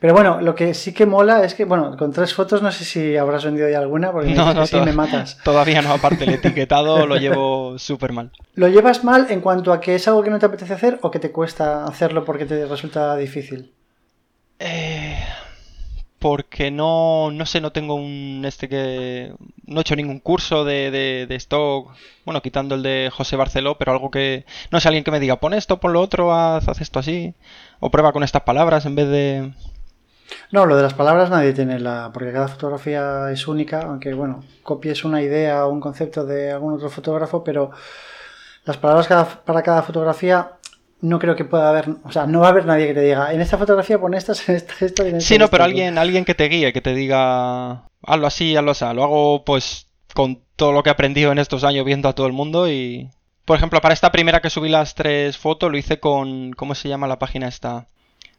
Pero 0.00 0.14
bueno, 0.14 0.40
lo 0.40 0.54
que 0.54 0.74
sí 0.74 0.92
que 0.92 1.06
mola 1.06 1.44
es 1.44 1.54
que, 1.54 1.64
bueno, 1.64 1.96
con 1.96 2.12
tres 2.12 2.34
fotos 2.34 2.62
no 2.62 2.70
sé 2.70 2.84
si 2.84 3.16
habrás 3.16 3.44
vendido 3.44 3.68
ya 3.68 3.78
alguna, 3.78 4.12
porque 4.12 4.30
no, 4.34 4.52
no, 4.52 4.84
me 4.84 4.92
matas. 4.92 5.38
Todavía 5.44 5.82
no, 5.82 5.92
aparte 5.92 6.24
el 6.24 6.30
etiquetado 6.34 7.06
lo 7.06 7.16
llevo 7.16 7.78
súper 7.78 8.12
mal. 8.12 8.30
¿Lo 8.54 8.68
llevas 8.68 9.04
mal 9.04 9.26
en 9.30 9.40
cuanto 9.40 9.72
a 9.72 9.80
que 9.80 9.94
es 9.94 10.06
algo 10.08 10.22
que 10.22 10.30
no 10.30 10.38
te 10.38 10.46
apetece 10.46 10.74
hacer 10.74 10.98
o 11.02 11.10
que 11.10 11.18
te 11.18 11.32
cuesta 11.32 11.84
hacerlo 11.84 12.24
porque 12.24 12.44
te 12.44 12.66
resulta 12.66 13.16
difícil? 13.16 13.72
Porque 16.18 16.70
no, 16.70 17.30
no 17.30 17.46
sé, 17.46 17.60
no 17.60 17.70
tengo 17.70 17.94
un 17.94 18.42
este 18.44 18.68
que 18.68 19.32
no 19.66 19.78
he 19.78 19.82
hecho 19.82 19.94
ningún 19.94 20.18
curso 20.18 20.64
de, 20.64 20.90
de, 21.28 21.34
stock, 21.36 21.92
bueno, 22.24 22.42
quitando 22.42 22.74
el 22.74 22.82
de 22.82 23.10
José 23.12 23.36
Barceló, 23.36 23.78
pero 23.78 23.92
algo 23.92 24.10
que 24.10 24.44
no 24.72 24.80
sé, 24.80 24.88
alguien 24.88 25.04
que 25.04 25.12
me 25.12 25.20
diga, 25.20 25.36
pon 25.36 25.54
esto, 25.54 25.78
pon 25.78 25.92
lo 25.92 26.00
otro, 26.00 26.34
haz, 26.34 26.80
esto 26.80 26.98
así, 26.98 27.34
o 27.78 27.90
prueba 27.90 28.12
con 28.12 28.24
estas 28.24 28.42
palabras 28.42 28.84
en 28.86 28.96
vez 28.96 29.08
de... 29.08 29.52
No, 30.50 30.66
lo 30.66 30.76
de 30.76 30.82
las 30.82 30.94
palabras 30.94 31.30
nadie 31.30 31.52
tiene 31.52 31.78
la... 31.78 32.10
porque 32.12 32.32
cada 32.32 32.48
fotografía 32.48 33.30
es 33.30 33.46
única, 33.46 33.82
aunque 33.82 34.12
bueno, 34.12 34.42
copies 34.62 35.04
una 35.04 35.22
idea 35.22 35.66
o 35.66 35.70
un 35.70 35.80
concepto 35.80 36.26
de 36.26 36.50
algún 36.50 36.74
otro 36.74 36.90
fotógrafo, 36.90 37.44
pero 37.44 37.70
las 38.64 38.76
palabras 38.76 39.06
para 39.44 39.62
cada 39.62 39.82
fotografía 39.82 40.58
no 41.00 41.18
creo 41.18 41.36
que 41.36 41.44
pueda 41.44 41.68
haber, 41.68 41.88
o 42.02 42.10
sea, 42.10 42.26
no 42.26 42.40
va 42.40 42.48
a 42.48 42.50
haber 42.50 42.66
nadie 42.66 42.88
que 42.88 42.94
te 42.94 43.02
diga, 43.02 43.32
en 43.32 43.40
esta 43.40 43.58
fotografía 43.58 44.00
pon 44.00 44.14
estas, 44.14 44.48
en 44.48 44.56
esta, 44.56 45.06
en. 45.06 45.20
Sí, 45.20 45.38
no, 45.38 45.48
pero 45.48 45.64
alguien, 45.64 45.98
alguien 45.98 46.24
que 46.24 46.34
te 46.34 46.48
guíe, 46.48 46.72
que 46.72 46.80
te 46.80 46.94
diga, 46.94 47.84
hazlo 48.02 48.26
así, 48.26 48.56
hazlo 48.56 48.72
así. 48.72 48.84
Lo 48.94 49.04
hago 49.04 49.44
pues 49.44 49.86
con 50.14 50.40
todo 50.56 50.72
lo 50.72 50.82
que 50.82 50.90
he 50.90 50.92
aprendido 50.92 51.30
en 51.30 51.38
estos 51.38 51.64
años 51.64 51.84
viendo 51.84 52.08
a 52.08 52.14
todo 52.14 52.26
el 52.26 52.32
mundo 52.32 52.68
y... 52.68 53.10
Por 53.44 53.56
ejemplo, 53.56 53.80
para 53.80 53.94
esta 53.94 54.12
primera 54.12 54.40
que 54.40 54.50
subí 54.50 54.68
las 54.68 54.94
tres 54.94 55.38
fotos, 55.38 55.70
lo 55.70 55.78
hice 55.78 56.00
con, 56.00 56.52
¿cómo 56.52 56.74
se 56.74 56.90
llama 56.90 57.06
la 57.06 57.18
página 57.18 57.48
esta? 57.48 57.86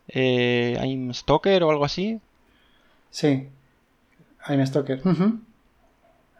Eh, 0.07 0.77
I'm 0.79 1.11
Stoker 1.15 1.63
o 1.63 1.71
algo 1.71 1.83
así. 1.83 2.19
Sí, 3.09 3.49
I'm 4.47 4.65
Stoker. 4.67 5.01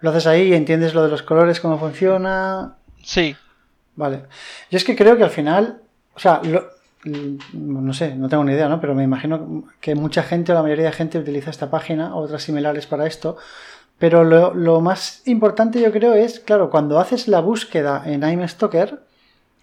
Lo 0.01 0.09
haces 0.11 0.27
ahí 0.27 0.49
y 0.49 0.53
entiendes 0.53 0.93
lo 0.93 1.03
de 1.03 1.09
los 1.09 1.23
colores, 1.23 1.59
cómo 1.59 1.79
funciona. 1.79 2.75
Sí. 3.03 3.35
Vale. 3.95 4.23
Yo 4.69 4.77
es 4.77 4.83
que 4.83 4.95
creo 4.95 5.17
que 5.17 5.23
al 5.23 5.31
final 5.31 5.81
o 6.19 6.21
sea, 6.21 6.41
no 7.53 7.93
sé, 7.93 8.13
no 8.15 8.27
tengo 8.27 8.43
ni 8.43 8.51
idea, 8.51 8.67
¿no? 8.67 8.81
Pero 8.81 8.93
me 8.93 9.03
imagino 9.03 9.63
que 9.79 9.95
mucha 9.95 10.21
gente 10.21 10.51
o 10.51 10.55
la 10.55 10.61
mayoría 10.61 10.87
de 10.87 10.91
gente 10.91 11.17
utiliza 11.17 11.49
esta 11.49 11.69
página 11.69 12.13
o 12.13 12.19
otras 12.19 12.43
similares 12.43 12.87
para 12.87 13.07
esto. 13.07 13.37
Pero 13.97 14.25
lo, 14.25 14.81
más 14.81 15.21
importante 15.27 15.79
yo 15.79 15.93
creo 15.93 16.13
es, 16.13 16.41
claro, 16.41 16.69
cuando 16.69 16.99
haces 16.99 17.29
la 17.29 17.39
búsqueda 17.39 18.03
en 18.05 18.23
I'm 18.23 18.45
Stoker, 18.47 18.99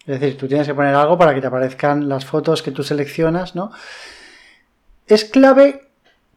es 0.07 0.19
decir, 0.19 0.35
tú 0.35 0.47
tienes 0.47 0.65
que 0.65 0.73
poner 0.73 0.95
algo 0.95 1.15
para 1.17 1.35
que 1.35 1.41
te 1.41 1.47
aparezcan 1.47 2.09
las 2.09 2.25
fotos 2.25 2.63
que 2.63 2.71
tú 2.71 2.81
seleccionas, 2.81 3.55
¿no? 3.55 3.71
Es 5.05 5.25
clave 5.25 5.89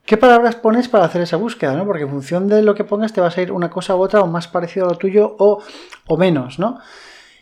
qué 0.04 0.18
palabras 0.18 0.56
pones 0.56 0.88
para 0.88 1.06
hacer 1.06 1.22
esa 1.22 1.38
búsqueda, 1.38 1.72
¿no? 1.72 1.86
Porque 1.86 2.02
en 2.02 2.10
función 2.10 2.46
de 2.46 2.60
lo 2.60 2.74
que 2.74 2.84
pongas 2.84 3.14
te 3.14 3.22
va 3.22 3.28
a 3.28 3.30
salir 3.30 3.52
una 3.52 3.70
cosa 3.70 3.96
u 3.96 4.02
otra 4.02 4.20
o 4.20 4.26
más 4.26 4.48
parecido 4.48 4.86
a 4.86 4.90
lo 4.90 4.98
tuyo 4.98 5.34
o, 5.38 5.62
o 6.06 6.16
menos, 6.18 6.58
¿no? 6.58 6.78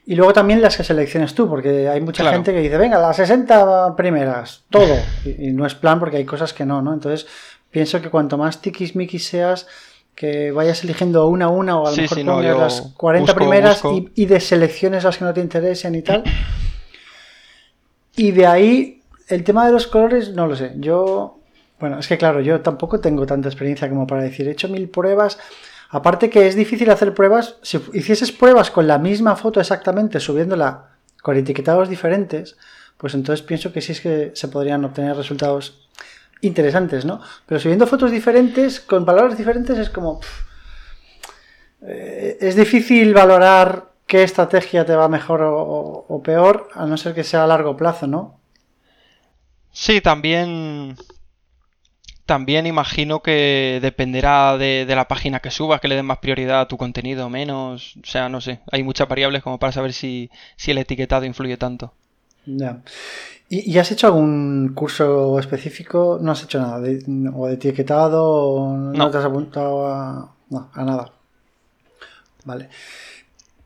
Y 0.08 0.14
luego 0.14 0.32
también 0.32 0.62
las 0.62 0.74
que 0.74 0.84
selecciones 0.84 1.34
tú, 1.34 1.46
porque 1.50 1.86
hay 1.86 2.00
mucha 2.00 2.32
gente 2.32 2.54
que 2.54 2.60
dice, 2.60 2.78
venga, 2.78 2.98
las 2.98 3.16
60 3.16 3.94
primeras, 3.94 4.64
todo. 4.70 4.96
Y, 5.26 5.52
no 5.52 5.66
es 5.66 5.74
plan 5.74 6.00
porque 6.00 6.16
hay 6.16 6.24
cosas 6.24 6.54
que 6.54 6.64
no, 6.64 6.80
¿no? 6.80 6.94
Entonces, 6.94 7.26
pienso 7.70 8.00
que 8.00 8.08
cuanto 8.08 8.38
más 8.38 8.62
tiquismiquis 8.62 9.26
seas, 9.26 9.66
que 10.14 10.50
vayas 10.50 10.82
eligiendo 10.82 11.28
una 11.28 11.44
a 11.44 11.48
una 11.50 11.78
o 11.78 11.86
a 11.86 11.90
lo 11.90 11.96
mejor 11.98 12.24
pongas 12.24 12.56
las 12.56 12.80
40 12.96 13.34
primeras 13.34 13.82
Y, 13.84 14.08
y 14.14 14.24
deselecciones 14.24 15.04
las 15.04 15.18
que 15.18 15.26
no 15.26 15.34
te 15.34 15.42
interesen 15.42 15.94
y 15.94 16.00
tal. 16.00 16.24
Y 18.16 18.30
de 18.30 18.46
ahí, 18.46 19.02
el 19.28 19.44
tema 19.44 19.66
de 19.66 19.72
los 19.72 19.88
colores, 19.88 20.30
no 20.30 20.46
lo 20.46 20.56
sé. 20.56 20.72
Yo, 20.76 21.40
bueno, 21.78 21.98
es 21.98 22.08
que 22.08 22.16
claro, 22.16 22.40
yo 22.40 22.62
tampoco 22.62 22.98
tengo 22.98 23.26
tanta 23.26 23.48
experiencia 23.50 23.90
como 23.90 24.06
para 24.06 24.22
decir, 24.22 24.48
he 24.48 24.52
hecho 24.52 24.70
mil 24.70 24.88
pruebas. 24.88 25.38
Aparte 25.90 26.28
que 26.28 26.46
es 26.46 26.54
difícil 26.54 26.90
hacer 26.90 27.14
pruebas, 27.14 27.56
si 27.62 27.80
hicieses 27.94 28.30
pruebas 28.30 28.70
con 28.70 28.86
la 28.86 28.98
misma 28.98 29.36
foto 29.36 29.60
exactamente, 29.60 30.20
subiéndola 30.20 30.90
con 31.22 31.36
etiquetados 31.36 31.88
diferentes, 31.88 32.56
pues 32.98 33.14
entonces 33.14 33.44
pienso 33.44 33.72
que 33.72 33.80
sí 33.80 33.92
es 33.92 34.00
que 34.00 34.32
se 34.34 34.48
podrían 34.48 34.84
obtener 34.84 35.16
resultados 35.16 35.88
interesantes, 36.40 37.04
¿no? 37.04 37.20
Pero 37.46 37.60
subiendo 37.60 37.86
fotos 37.86 38.10
diferentes, 38.10 38.80
con 38.80 39.04
palabras 39.04 39.38
diferentes, 39.38 39.78
es 39.78 39.88
como... 39.88 40.20
Eh, 41.80 42.36
es 42.40 42.54
difícil 42.56 43.14
valorar 43.14 43.92
qué 44.06 44.22
estrategia 44.24 44.84
te 44.84 44.96
va 44.96 45.08
mejor 45.08 45.40
o 45.42 46.22
peor, 46.22 46.68
a 46.74 46.86
no 46.86 46.96
ser 46.96 47.14
que 47.14 47.24
sea 47.24 47.44
a 47.44 47.46
largo 47.46 47.76
plazo, 47.76 48.06
¿no? 48.06 48.38
Sí, 49.72 50.00
también 50.00 50.96
también 52.28 52.66
imagino 52.66 53.22
que 53.22 53.78
dependerá 53.80 54.58
de, 54.58 54.84
la 54.86 55.08
página 55.08 55.40
que 55.40 55.50
subas, 55.50 55.80
que 55.80 55.88
le 55.88 55.96
den 55.96 56.04
más 56.04 56.18
prioridad 56.18 56.60
a 56.60 56.68
tu 56.68 56.76
contenido 56.76 57.24
o 57.24 57.30
menos. 57.30 57.96
O 57.96 58.06
sea, 58.06 58.28
no 58.28 58.42
sé. 58.42 58.60
Hay 58.70 58.82
muchas 58.82 59.08
variables 59.08 59.42
como 59.42 59.58
para 59.58 59.72
saber 59.72 59.94
si, 59.94 60.30
el 60.66 60.76
etiquetado 60.76 61.24
influye 61.24 61.56
tanto. 61.56 61.94
Ya. 62.44 62.82
¿Y, 63.48 63.78
has 63.78 63.90
hecho 63.92 64.08
algún 64.08 64.72
curso 64.74 65.38
específico? 65.38 66.18
¿No 66.20 66.32
has 66.32 66.42
hecho 66.42 66.60
nada? 66.60 66.80
De, 66.80 67.02
¿O 67.34 67.46
de 67.46 67.54
etiquetado? 67.54 68.22
O 68.22 68.76
no. 68.76 69.10
te 69.10 69.16
has 69.16 69.24
apuntado 69.24 69.86
a, 69.86 70.34
no, 70.50 70.70
a 70.74 70.84
nada? 70.84 71.10
Vale. 72.44 72.68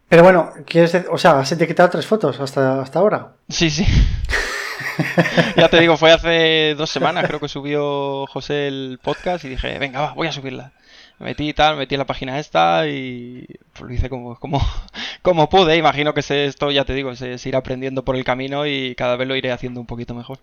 Pero 0.09 0.23
bueno, 0.23 0.53
¿quieres 0.67 1.05
o 1.11 1.19
sea, 1.19 1.41
has 1.41 1.51
etiquetado 1.51 1.91
tres 1.91 2.07
fotos 2.07 2.39
hasta, 2.39 2.81
hasta 2.81 3.01
ahora. 3.01 3.33
Sí, 3.49 3.71
sí. 3.71 3.85
ya 5.57 5.69
te 5.69 5.81
digo, 5.81 5.97
fue 5.97 6.13
hace 6.13 6.75
dos 6.77 6.91
semanas, 6.91 7.27
creo 7.27 7.41
que 7.41 7.49
subió 7.49 8.27
José 8.27 8.69
el 8.69 8.99
podcast 9.03 9.45
y 9.45 9.49
dije, 9.49 9.79
venga, 9.79 10.01
va, 10.01 10.13
voy 10.15 10.29
a 10.29 10.33
subirla. 10.33 10.73
Me 11.19 11.27
metí 11.27 11.49
y 11.49 11.53
tal, 11.53 11.77
metí 11.77 11.95
en 11.95 12.01
la 12.01 12.07
página 12.07 12.39
esta 12.39 12.89
y 12.89 13.47
pues, 13.73 13.89
lo 13.89 13.93
hice 13.93 14.09
como, 14.09 14.35
como, 14.37 14.61
como 15.23 15.49
pude. 15.49 15.77
Imagino 15.77 16.15
que 16.15 16.21
esto, 16.21 16.71
ya 16.71 16.85
te 16.85 16.95
digo, 16.95 17.15
se, 17.15 17.37
irá 17.45 17.59
aprendiendo 17.59 18.05
por 18.05 18.17
el 18.17 18.25
camino 18.25 18.67
y 18.67 18.95
cada 18.97 19.17
vez 19.17 19.29
lo 19.29 19.37
iré 19.37 19.53
haciendo 19.53 19.79
un 19.81 19.87
poquito 19.87 20.15
mejor. 20.15 20.39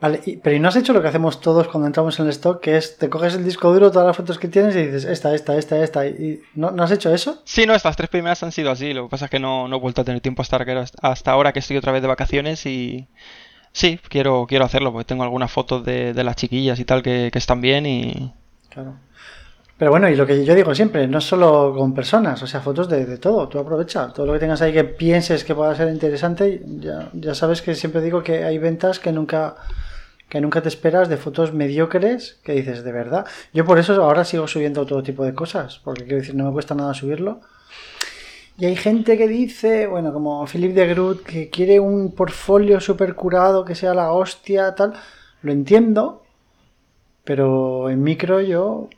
Vale, 0.00 0.20
pero 0.42 0.54
¿y 0.54 0.60
no 0.60 0.68
has 0.68 0.76
hecho 0.76 0.92
lo 0.92 1.00
que 1.00 1.08
hacemos 1.08 1.40
todos 1.40 1.68
cuando 1.68 1.86
entramos 1.86 2.18
en 2.18 2.26
el 2.26 2.32
stock? 2.32 2.60
Que 2.60 2.76
es, 2.76 2.98
te 2.98 3.08
coges 3.08 3.34
el 3.34 3.44
disco 3.44 3.72
duro, 3.72 3.90
todas 3.90 4.06
las 4.06 4.16
fotos 4.16 4.38
que 4.38 4.48
tienes 4.48 4.76
y 4.76 4.82
dices, 4.82 5.04
esta, 5.04 5.34
esta, 5.34 5.56
esta, 5.56 5.82
esta. 5.82 6.06
Y, 6.06 6.42
¿no, 6.54 6.72
¿No 6.72 6.82
has 6.82 6.90
hecho 6.90 7.12
eso? 7.14 7.40
Sí, 7.44 7.64
no, 7.64 7.74
estas 7.74 7.96
tres 7.96 8.10
primeras 8.10 8.42
han 8.42 8.52
sido 8.52 8.70
así. 8.70 8.92
Lo 8.92 9.04
que 9.04 9.10
pasa 9.10 9.26
es 9.26 9.30
que 9.30 9.40
no, 9.40 9.66
no 9.66 9.76
he 9.76 9.80
vuelto 9.80 10.02
a 10.02 10.04
tener 10.04 10.20
tiempo 10.20 10.42
hasta, 10.42 10.58
hasta 11.00 11.30
ahora 11.30 11.52
que 11.52 11.60
estoy 11.60 11.76
otra 11.78 11.92
vez 11.92 12.02
de 12.02 12.08
vacaciones 12.08 12.66
y 12.66 13.08
Sí, 13.78 14.00
quiero, 14.08 14.44
quiero 14.48 14.64
hacerlo, 14.64 14.90
porque 14.90 15.04
tengo 15.04 15.22
algunas 15.22 15.52
fotos 15.52 15.84
de, 15.84 16.12
las 16.24 16.34
chiquillas 16.34 16.80
y 16.80 16.84
tal 16.84 17.00
que, 17.00 17.30
están 17.32 17.60
bien 17.60 17.86
y... 17.86 18.34
Claro. 18.70 18.96
Pero 19.78 19.92
bueno, 19.92 20.08
y 20.08 20.16
lo 20.16 20.26
que 20.26 20.44
yo 20.44 20.52
digo 20.56 20.74
siempre, 20.74 21.06
no 21.06 21.20
solo 21.20 21.72
con 21.78 21.94
personas, 21.94 22.42
o 22.42 22.48
sea, 22.48 22.60
fotos 22.60 22.88
de, 22.88 23.18
todo, 23.18 23.46
tú 23.46 23.60
aprovecha, 23.60 24.12
todo 24.12 24.26
lo 24.26 24.32
que 24.32 24.40
tengas 24.40 24.62
ahí 24.62 24.72
que 24.72 24.82
pienses 24.82 25.44
que 25.44 25.54
pueda 25.54 25.76
ser 25.76 25.92
interesante, 25.92 26.60
ya, 26.80 27.08
ya 27.12 27.36
sabes 27.36 27.62
que 27.62 27.76
siempre 27.76 28.00
digo 28.00 28.24
que 28.24 28.42
hay 28.42 28.58
ventas 28.58 28.98
que 28.98 29.12
nunca 29.12 29.54
que 30.28 30.40
nunca 30.40 30.60
te 30.60 30.68
esperas 30.68 31.08
de 31.08 31.16
fotos 31.16 31.52
mediocres 31.54 32.40
que 32.42 32.54
dices 32.54 32.82
de 32.82 32.90
verdad. 32.90 33.26
Yo 33.54 33.64
por 33.64 33.78
eso 33.78 34.02
ahora 34.02 34.24
sigo 34.24 34.48
subiendo 34.48 34.86
todo 34.86 35.04
tipo 35.04 35.24
de 35.24 35.34
cosas, 35.34 35.80
porque 35.84 36.02
quiero 36.02 36.18
decir, 36.18 36.34
no 36.34 36.46
me 36.46 36.52
cuesta 36.52 36.74
nada 36.74 36.94
subirlo. 36.94 37.42
Y 38.60 38.66
hay 38.66 38.74
gente 38.74 39.16
que 39.16 39.28
dice, 39.28 39.86
bueno, 39.86 40.12
como 40.12 40.44
Philip 40.46 40.74
de 40.74 40.88
Groot, 40.88 41.22
que 41.22 41.48
quiere 41.48 41.78
un 41.78 42.10
portfolio 42.10 42.80
súper 42.80 43.14
curado, 43.14 43.64
que 43.64 43.76
sea 43.76 43.94
la 43.94 44.10
hostia, 44.10 44.74
tal. 44.74 44.94
Lo 45.42 45.52
entiendo, 45.52 46.24
pero 47.22 47.88
en 47.88 48.02
micro 48.02 48.40
yo, 48.40 48.88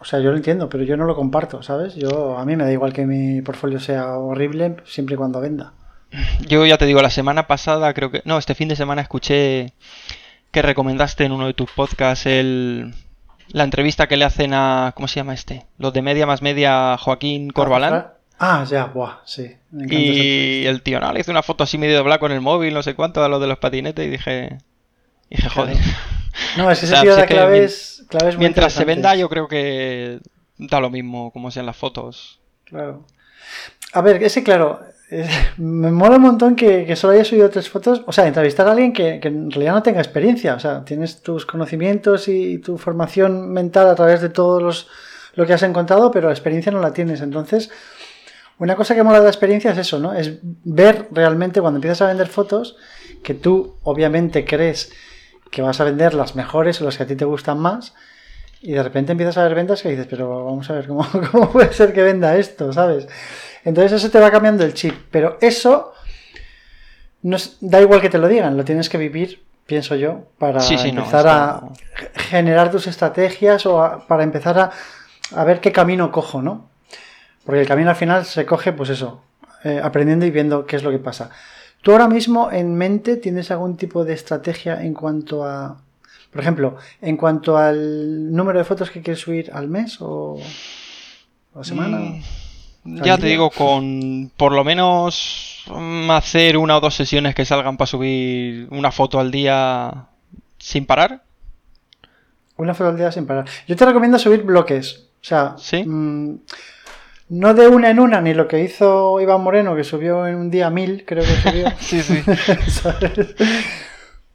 o 0.00 0.04
sea, 0.04 0.18
yo 0.18 0.32
lo 0.32 0.36
entiendo, 0.36 0.68
pero 0.68 0.82
yo 0.82 0.96
no 0.96 1.04
lo 1.04 1.14
comparto, 1.14 1.62
¿sabes? 1.62 1.94
Yo, 1.94 2.36
a 2.36 2.44
mí 2.44 2.56
me 2.56 2.64
da 2.64 2.72
igual 2.72 2.92
que 2.92 3.06
mi 3.06 3.40
portfolio 3.40 3.78
sea 3.78 4.18
horrible 4.18 4.78
siempre 4.84 5.14
y 5.14 5.18
cuando 5.18 5.40
venda. 5.40 5.74
Yo 6.48 6.66
ya 6.66 6.76
te 6.76 6.86
digo, 6.86 7.00
la 7.00 7.10
semana 7.10 7.46
pasada 7.46 7.94
creo 7.94 8.10
que, 8.10 8.22
no, 8.24 8.36
este 8.36 8.56
fin 8.56 8.66
de 8.66 8.74
semana 8.74 9.02
escuché 9.02 9.74
que 10.50 10.60
recomendaste 10.60 11.24
en 11.24 11.30
uno 11.30 11.46
de 11.46 11.54
tus 11.54 11.70
podcasts 11.70 12.26
el, 12.26 12.94
la 13.52 13.62
entrevista 13.62 14.08
que 14.08 14.16
le 14.16 14.24
hacen 14.24 14.54
a, 14.54 14.92
¿cómo 14.96 15.06
se 15.06 15.20
llama 15.20 15.34
este? 15.34 15.66
Los 15.78 15.92
de 15.92 16.02
Media 16.02 16.26
más 16.26 16.42
Media, 16.42 16.96
Joaquín 16.98 17.50
Corbalán. 17.50 18.17
Ah, 18.38 18.64
ya, 18.68 18.84
buah, 18.86 19.18
sí. 19.24 19.56
y 19.72 20.64
el 20.64 20.82
tío, 20.82 21.00
no, 21.00 21.12
le 21.12 21.20
hizo 21.20 21.32
una 21.32 21.42
foto 21.42 21.64
así 21.64 21.76
medio 21.76 21.96
doblada 21.96 22.20
con 22.20 22.30
el 22.30 22.40
móvil, 22.40 22.72
no 22.72 22.84
sé 22.84 22.94
cuánto, 22.94 23.24
a 23.24 23.28
lo 23.28 23.40
de 23.40 23.48
los 23.48 23.58
patinetes 23.58 24.06
y 24.06 24.10
dije, 24.10 24.58
dije, 25.28 25.48
joder. 25.48 25.76
No, 26.56 26.70
es 26.70 26.78
que 26.80 26.86
ese 26.86 27.00
tío 27.00 27.16
de 27.16 27.26
claves, 27.26 28.06
Mientras 28.38 28.72
se 28.72 28.84
venda, 28.84 29.16
yo 29.16 29.28
creo 29.28 29.48
que 29.48 30.20
da 30.56 30.80
lo 30.80 30.88
mismo 30.88 31.32
como 31.32 31.50
sean 31.50 31.66
las 31.66 31.76
fotos. 31.76 32.38
Claro. 32.64 33.04
A 33.92 34.02
ver, 34.02 34.22
ese, 34.22 34.44
claro, 34.44 34.80
me 35.56 35.90
mola 35.90 36.16
un 36.16 36.22
montón 36.22 36.54
que, 36.54 36.94
solo 36.96 37.14
haya 37.14 37.24
subido 37.24 37.50
tres 37.50 37.68
fotos. 37.68 38.02
O 38.06 38.12
sea, 38.12 38.26
entrevistar 38.26 38.68
a 38.68 38.72
alguien 38.72 38.92
que, 38.92 39.20
en 39.22 39.50
realidad 39.50 39.74
no 39.74 39.82
tenga 39.82 40.00
experiencia. 40.00 40.54
O 40.54 40.60
sea, 40.60 40.84
tienes 40.84 41.22
tus 41.22 41.46
conocimientos 41.46 42.28
y 42.28 42.58
tu 42.58 42.78
formación 42.78 43.52
mental 43.52 43.88
a 43.88 43.94
través 43.94 44.20
de 44.20 44.28
todos 44.28 44.62
los 44.62 44.88
lo 45.34 45.46
que 45.46 45.52
has 45.52 45.62
encontrado, 45.62 46.10
pero 46.10 46.26
la 46.26 46.34
experiencia 46.34 46.72
no 46.72 46.80
la 46.80 46.92
tienes. 46.92 47.20
Entonces, 47.20 47.70
una 48.58 48.76
cosa 48.76 48.94
que 48.94 49.02
mola 49.02 49.18
de 49.18 49.24
la 49.24 49.30
experiencia 49.30 49.70
es 49.72 49.78
eso, 49.78 49.98
¿no? 49.98 50.14
Es 50.14 50.38
ver 50.42 51.08
realmente 51.10 51.60
cuando 51.60 51.78
empiezas 51.78 52.02
a 52.02 52.08
vender 52.08 52.28
fotos 52.28 52.76
que 53.22 53.34
tú 53.34 53.76
obviamente 53.82 54.44
crees 54.44 54.92
que 55.50 55.62
vas 55.62 55.80
a 55.80 55.84
vender 55.84 56.14
las 56.14 56.36
mejores 56.36 56.80
o 56.80 56.84
las 56.84 56.96
que 56.96 57.04
a 57.04 57.06
ti 57.06 57.16
te 57.16 57.24
gustan 57.24 57.58
más 57.58 57.94
y 58.60 58.72
de 58.72 58.82
repente 58.82 59.12
empiezas 59.12 59.38
a 59.38 59.44
ver 59.44 59.54
ventas 59.54 59.82
que 59.82 59.90
dices, 59.90 60.06
pero 60.08 60.44
vamos 60.44 60.68
a 60.70 60.74
ver 60.74 60.88
cómo, 60.88 61.06
cómo 61.32 61.50
puede 61.50 61.72
ser 61.72 61.92
que 61.92 62.02
venda 62.02 62.36
esto, 62.36 62.72
¿sabes? 62.72 63.06
Entonces 63.64 63.92
eso 63.92 64.10
te 64.10 64.18
va 64.18 64.30
cambiando 64.30 64.64
el 64.64 64.74
chip, 64.74 64.94
pero 65.10 65.38
eso 65.40 65.92
no 67.22 67.36
da 67.60 67.80
igual 67.80 68.00
que 68.00 68.10
te 68.10 68.18
lo 68.18 68.28
digan, 68.28 68.56
lo 68.56 68.64
tienes 68.64 68.88
que 68.88 68.98
vivir, 68.98 69.44
pienso 69.66 69.94
yo, 69.94 70.24
para 70.38 70.64
empezar 70.66 71.28
a 71.28 71.68
generar 72.14 72.70
tus 72.70 72.86
estrategias 72.86 73.66
o 73.66 74.04
para 74.08 74.22
empezar 74.22 74.58
a, 74.58 74.70
a 75.34 75.44
ver 75.44 75.60
qué 75.60 75.72
camino 75.72 76.10
cojo, 76.10 76.42
¿no? 76.42 76.68
Porque 77.48 77.62
el 77.62 77.66
camino 77.66 77.88
al 77.88 77.96
final 77.96 78.26
se 78.26 78.44
coge, 78.44 78.74
pues 78.74 78.90
eso, 78.90 79.22
eh, 79.64 79.80
aprendiendo 79.82 80.26
y 80.26 80.30
viendo 80.30 80.66
qué 80.66 80.76
es 80.76 80.82
lo 80.82 80.90
que 80.90 80.98
pasa. 80.98 81.30
¿Tú 81.80 81.92
ahora 81.92 82.06
mismo 82.06 82.52
en 82.52 82.74
mente 82.74 83.16
tienes 83.16 83.50
algún 83.50 83.78
tipo 83.78 84.04
de 84.04 84.12
estrategia 84.12 84.82
en 84.82 84.92
cuanto 84.92 85.46
a, 85.46 85.80
por 86.30 86.42
ejemplo, 86.42 86.76
en 87.00 87.16
cuanto 87.16 87.56
al 87.56 88.30
número 88.34 88.58
de 88.58 88.66
fotos 88.66 88.90
que 88.90 89.00
quieres 89.00 89.20
subir 89.20 89.50
al 89.54 89.66
mes 89.66 89.96
o 90.00 90.38
a 91.54 91.58
la 91.60 91.64
semana? 91.64 92.20
Mm, 92.84 93.02
ya 93.02 93.16
te 93.16 93.28
digo, 93.28 93.48
con 93.48 94.30
por 94.36 94.52
lo 94.52 94.62
menos 94.62 95.64
hacer 96.10 96.58
una 96.58 96.76
o 96.76 96.80
dos 96.82 96.96
sesiones 96.96 97.34
que 97.34 97.46
salgan 97.46 97.78
para 97.78 97.86
subir 97.86 98.68
una 98.72 98.92
foto 98.92 99.18
al 99.20 99.30
día 99.30 100.04
sin 100.58 100.84
parar. 100.84 101.22
Una 102.58 102.74
foto 102.74 102.90
al 102.90 102.98
día 102.98 103.10
sin 103.10 103.24
parar. 103.24 103.46
Yo 103.66 103.74
te 103.74 103.86
recomiendo 103.86 104.18
subir 104.18 104.42
bloques. 104.42 105.06
O 105.22 105.24
sea, 105.24 105.54
¿Sí? 105.56 105.82
Mm, 105.82 106.40
no 107.30 107.54
de 107.54 107.68
una 107.68 107.90
en 107.90 108.00
una, 108.00 108.20
ni 108.20 108.34
lo 108.34 108.48
que 108.48 108.60
hizo 108.60 109.20
Iván 109.20 109.42
Moreno, 109.42 109.76
que 109.76 109.84
subió 109.84 110.26
en 110.26 110.36
un 110.36 110.50
día 110.50 110.70
mil, 110.70 111.04
creo 111.06 111.24
que 111.24 111.50
subió. 111.50 111.70
sí, 111.78 112.02
sí. 112.02 112.22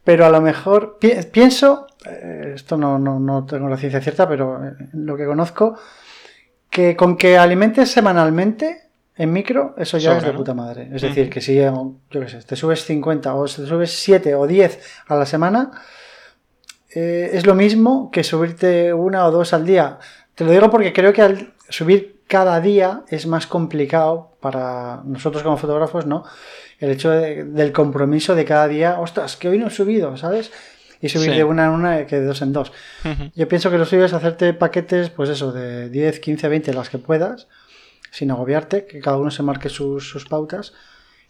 Pero 0.04 0.26
a 0.26 0.28
lo 0.28 0.40
mejor 0.42 0.98
pienso, 1.32 1.86
eh, 2.04 2.52
esto 2.54 2.76
no, 2.76 2.98
no, 2.98 3.46
tengo 3.46 3.68
la 3.68 3.78
ciencia 3.78 4.02
cierta, 4.02 4.28
pero 4.28 4.62
eh, 4.62 4.72
lo 4.92 5.16
que 5.16 5.24
conozco, 5.24 5.78
que 6.68 6.94
con 6.94 7.16
que 7.16 7.38
alimentes 7.38 7.90
semanalmente 7.90 8.82
en 9.16 9.32
micro, 9.32 9.74
eso 9.78 9.96
ya 9.96 10.18
es 10.18 10.24
de 10.24 10.34
puta 10.34 10.52
madre. 10.52 10.90
Es 10.92 11.00
decir, 11.00 11.30
que 11.30 11.40
si 11.40 11.54
yo 11.54 11.96
qué 12.10 12.28
sé, 12.28 12.42
te 12.42 12.54
subes 12.54 12.84
50 12.84 13.34
o 13.34 13.44
te 13.46 13.66
subes 13.66 13.92
7 13.92 14.34
o 14.34 14.46
10 14.46 14.78
a 15.06 15.14
la 15.16 15.24
semana, 15.24 15.70
eh, 16.94 17.30
es 17.32 17.46
lo 17.46 17.54
mismo 17.54 18.10
que 18.10 18.24
subirte 18.24 18.92
una 18.92 19.26
o 19.26 19.30
dos 19.30 19.54
al 19.54 19.64
día. 19.64 19.98
Te 20.34 20.44
lo 20.44 20.50
digo 20.50 20.68
porque 20.68 20.92
creo 20.92 21.14
que 21.14 21.22
al 21.22 21.54
subir 21.68 22.13
cada 22.26 22.60
día 22.60 23.02
es 23.08 23.26
más 23.26 23.46
complicado 23.46 24.32
para 24.40 25.02
nosotros 25.04 25.42
como 25.42 25.56
fotógrafos, 25.56 26.06
¿no? 26.06 26.24
El 26.78 26.90
hecho 26.90 27.10
del 27.10 27.72
compromiso 27.72 28.34
de 28.34 28.44
cada 28.44 28.68
día, 28.68 28.98
ostras, 28.98 29.36
que 29.36 29.48
hoy 29.48 29.58
no 29.58 29.68
he 29.68 29.70
subido, 29.70 30.16
¿sabes? 30.16 30.50
Y 31.00 31.08
subir 31.08 31.32
de 31.32 31.44
una 31.44 31.66
en 31.66 31.70
una 31.70 32.06
que 32.06 32.20
de 32.20 32.26
dos 32.26 32.40
en 32.42 32.52
dos. 32.52 32.72
Yo 33.34 33.48
pienso 33.48 33.70
que 33.70 33.78
lo 33.78 33.84
suyo 33.84 34.04
es 34.04 34.12
hacerte 34.12 34.54
paquetes, 34.54 35.10
pues 35.10 35.28
eso, 35.28 35.52
de 35.52 35.90
10, 35.90 36.20
15, 36.20 36.48
20, 36.48 36.72
las 36.72 36.88
que 36.88 36.98
puedas, 36.98 37.46
sin 38.10 38.30
agobiarte, 38.30 38.86
que 38.86 39.00
cada 39.00 39.18
uno 39.18 39.30
se 39.30 39.42
marque 39.42 39.68
sus, 39.68 40.26
pautas. 40.28 40.72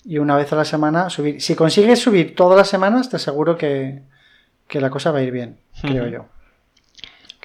Y 0.05 0.19
una 0.19 0.37
vez 0.37 0.53
a 0.53 0.57
la 0.57 0.65
semana 0.65 1.11
subir. 1.11 1.41
Si 1.41 1.55
consigues 1.55 1.99
subir 1.99 2.37
todas 2.37 2.57
las 2.57 2.69
semanas, 2.69 3.09
te 3.09 3.17
aseguro 3.17 3.57
que, 3.57 4.03
la 4.71 4.91
cosa 4.91 5.11
va 5.11 5.19
a 5.19 5.23
ir 5.23 5.33
bien, 5.33 5.59
creo 5.83 6.07
yo. 6.07 6.27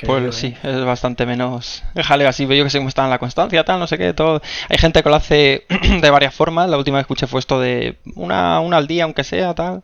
Pues 0.05 0.35
sí, 0.35 0.55
es 0.63 0.85
bastante 0.85 1.25
menos 1.25 1.83
jaleo 1.95 2.29
así. 2.29 2.43
Yo 2.43 2.63
que 2.63 2.69
sé 2.69 2.77
cómo 2.77 2.89
está 2.89 3.03
en 3.03 3.09
la 3.09 3.19
constancia, 3.19 3.63
tal, 3.63 3.79
no 3.79 3.87
sé 3.87 3.97
qué, 3.97 4.13
todo. 4.13 4.41
Hay 4.69 4.77
gente 4.77 5.03
que 5.03 5.09
lo 5.09 5.15
hace 5.15 5.65
de 6.01 6.09
varias 6.09 6.33
formas. 6.33 6.69
La 6.69 6.77
última 6.77 6.97
que 6.97 7.01
escuché 7.01 7.27
fue 7.27 7.39
esto 7.39 7.59
de 7.59 7.97
una, 8.15 8.59
una 8.59 8.77
al 8.77 8.87
día, 8.87 9.03
aunque 9.03 9.23
sea, 9.23 9.53
tal. 9.53 9.83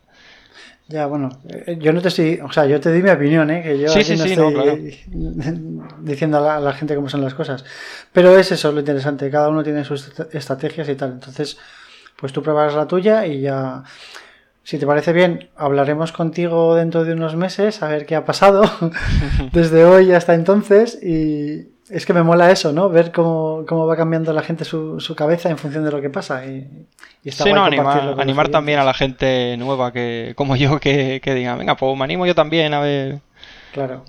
Ya, 0.88 1.06
bueno, 1.06 1.30
eh, 1.48 1.78
yo 1.80 1.92
no 1.92 2.00
te 2.00 2.08
estoy, 2.08 2.38
o 2.40 2.52
sea, 2.52 2.64
yo 2.66 2.80
te 2.80 2.92
di 2.92 3.02
mi 3.02 3.10
opinión, 3.10 3.50
¿eh? 3.50 3.60
que 3.60 3.76
yo 3.76 3.88
sí, 3.88 4.04
sí, 4.04 4.16
no 4.16 4.24
estoy 4.24 5.04
diciendo 6.00 6.48
a 6.48 6.60
la, 6.60 6.72
gente 6.74 6.94
cómo 6.94 7.08
son 7.08 7.22
las 7.22 7.34
cosas. 7.34 7.64
Pero 8.12 8.38
es 8.38 8.52
eso 8.52 8.70
lo 8.70 8.78
interesante, 8.78 9.28
cada 9.28 9.48
uno 9.48 9.64
tiene 9.64 9.84
sus 9.84 10.12
estrategias 10.32 10.88
y 10.88 10.94
tal. 10.94 11.12
Entonces, 11.12 11.58
pues 12.16 12.32
tú 12.32 12.40
pruebas 12.40 12.74
la 12.74 12.86
tuya 12.86 13.26
y 13.26 13.40
ya 13.40 13.82
si 14.66 14.78
te 14.78 14.86
parece 14.86 15.12
bien, 15.12 15.48
hablaremos 15.54 16.10
contigo 16.10 16.74
dentro 16.74 17.04
de 17.04 17.12
unos 17.12 17.36
meses 17.36 17.84
a 17.84 17.88
ver 17.88 18.04
qué 18.04 18.16
ha 18.16 18.24
pasado 18.24 18.64
desde 19.52 19.84
hoy 19.84 20.10
hasta 20.10 20.34
entonces. 20.34 20.98
Y 21.00 21.68
es 21.88 22.04
que 22.04 22.12
me 22.12 22.24
mola 22.24 22.50
eso, 22.50 22.72
¿no? 22.72 22.88
Ver 22.88 23.12
cómo, 23.12 23.86
va 23.86 23.96
cambiando 23.96 24.32
la 24.32 24.42
gente 24.42 24.64
su, 24.64 25.14
cabeza 25.16 25.50
en 25.50 25.56
función 25.56 25.84
de 25.84 25.92
lo 25.92 26.00
que 26.00 26.10
pasa. 26.10 26.44
Y, 26.44 26.66
está 27.24 27.44
sí, 27.44 27.52
no, 27.52 27.64
animar, 27.64 28.16
animar 28.18 28.48
también 28.48 28.80
a 28.80 28.84
la 28.84 28.92
gente 28.92 29.54
nueva 29.56 29.92
que 29.92 30.32
como 30.34 30.56
yo 30.56 30.80
que, 30.80 31.20
que 31.22 31.34
diga, 31.34 31.54
venga, 31.54 31.76
pues 31.76 31.96
me 31.96 32.02
animo 32.02 32.26
yo 32.26 32.34
también 32.34 32.74
a 32.74 32.80
ver. 32.80 33.20
Claro. 33.72 34.02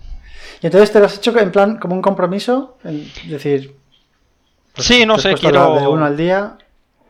Y 0.64 0.66
entonces 0.66 0.92
te 0.92 0.98
lo 1.00 1.06
has 1.06 1.18
hecho 1.18 1.38
en 1.38 1.52
plan 1.52 1.78
como 1.78 1.94
un 1.94 2.02
compromiso, 2.02 2.80
es 2.84 3.30
decir. 3.30 3.76
Pues 4.74 4.88
sí, 4.88 5.06
no 5.06 5.20
sé, 5.20 5.36
quiero. 5.36 5.80
De 5.80 5.88
uno 5.88 6.04
al 6.04 6.18
día. 6.18 6.58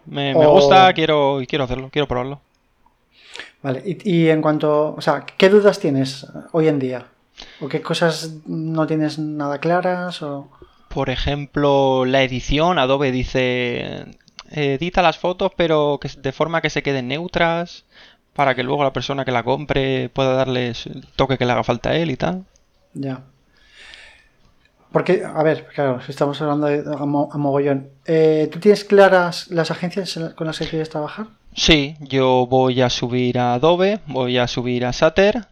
Me, 0.05 0.35
me 0.35 0.47
gusta, 0.47 0.91
quiero, 0.91 1.39
quiero 1.47 1.63
hacerlo, 1.63 1.87
quiero 1.89 2.09
probarlo. 2.09 2.41
Vale, 3.67 3.83
y, 3.85 4.29
en 4.29 4.41
cuanto, 4.41 4.95
o 4.95 5.01
sea, 5.01 5.25
¿qué 5.25 5.49
dudas 5.49 5.77
tienes 5.77 6.25
hoy 6.53 6.69
en 6.69 6.79
día? 6.79 7.07
¿O 7.59 7.67
qué 7.67 7.81
cosas 7.81 8.35
no 8.45 8.87
tienes 8.87 9.19
nada 9.19 9.59
claras? 9.59 10.21
O... 10.21 10.49
Por 10.87 11.09
ejemplo, 11.09 12.05
la 12.05 12.23
edición, 12.23 12.79
Adobe 12.79 13.11
dice, 13.11 14.05
edita 14.51 15.01
las 15.01 15.17
fotos 15.17 15.51
pero 15.57 15.99
que, 16.01 16.09
de 16.17 16.31
forma 16.31 16.61
que 16.61 16.69
se 16.69 16.81
queden 16.81 17.09
neutras 17.09 17.83
para 18.31 18.55
que 18.55 18.63
luego 18.63 18.85
la 18.85 18.93
persona 18.93 19.25
que 19.25 19.33
la 19.33 19.43
compre 19.43 20.07
pueda 20.13 20.31
darle 20.31 20.69
el 20.69 21.05
toque 21.17 21.37
que 21.37 21.43
le 21.43 21.51
haga 21.51 21.65
falta 21.65 21.89
a 21.89 21.95
él 21.97 22.09
y 22.09 22.15
tal. 22.15 22.45
Ya. 22.93 23.19
Porque, 24.93 25.25
a 25.25 25.43
ver, 25.43 25.67
claro, 25.75 25.99
si 25.99 26.11
estamos 26.11 26.41
hablando 26.41 26.67
de, 26.67 26.85
a, 26.87 27.05
mogollón, 27.05 27.89
eh, 28.05 28.47
¿tú 28.49 28.61
tienes 28.61 28.85
claras 28.85 29.49
las 29.49 29.71
agencias 29.71 30.17
con 30.37 30.47
las 30.47 30.57
que 30.57 30.69
quieres 30.69 30.89
trabajar? 30.89 31.27
Sí, 31.57 31.95
yo 31.99 32.45
voy 32.45 32.81
a 32.81 32.89
subir 32.89 33.39
a 33.39 33.55
Adobe, 33.55 33.99
voy 34.05 34.37
a 34.37 34.47
subir 34.47 34.85
a 34.85 34.93
Sater. 34.93 35.47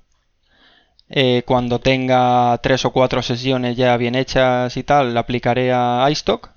Eh, 1.10 1.42
cuando 1.46 1.80
tenga 1.80 2.58
tres 2.62 2.86
o 2.86 2.92
cuatro 2.92 3.24
sesiones 3.24 3.76
ya 3.76 3.98
bien 3.98 4.14
hechas 4.14 4.78
y 4.78 4.84
tal, 4.84 5.16
la 5.16 5.22
aplicaré 5.22 5.74
a 5.74 6.08
iStock. 6.12 6.52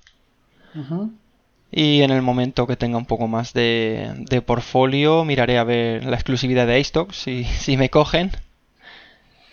Y 1.71 2.03
en 2.03 2.11
el 2.11 2.21
momento 2.21 2.67
que 2.67 2.75
tenga 2.75 2.97
un 2.99 3.07
poco 3.07 3.27
más 3.27 3.53
de, 3.53 4.11
de 4.29 4.41
portfolio, 4.43 5.25
miraré 5.25 5.57
a 5.57 5.63
ver 5.63 6.05
la 6.05 6.15
exclusividad 6.15 6.67
de 6.67 6.79
iStock, 6.79 7.11
si, 7.11 7.43
si 7.59 7.75
me 7.75 7.89
cogen. 7.89 8.31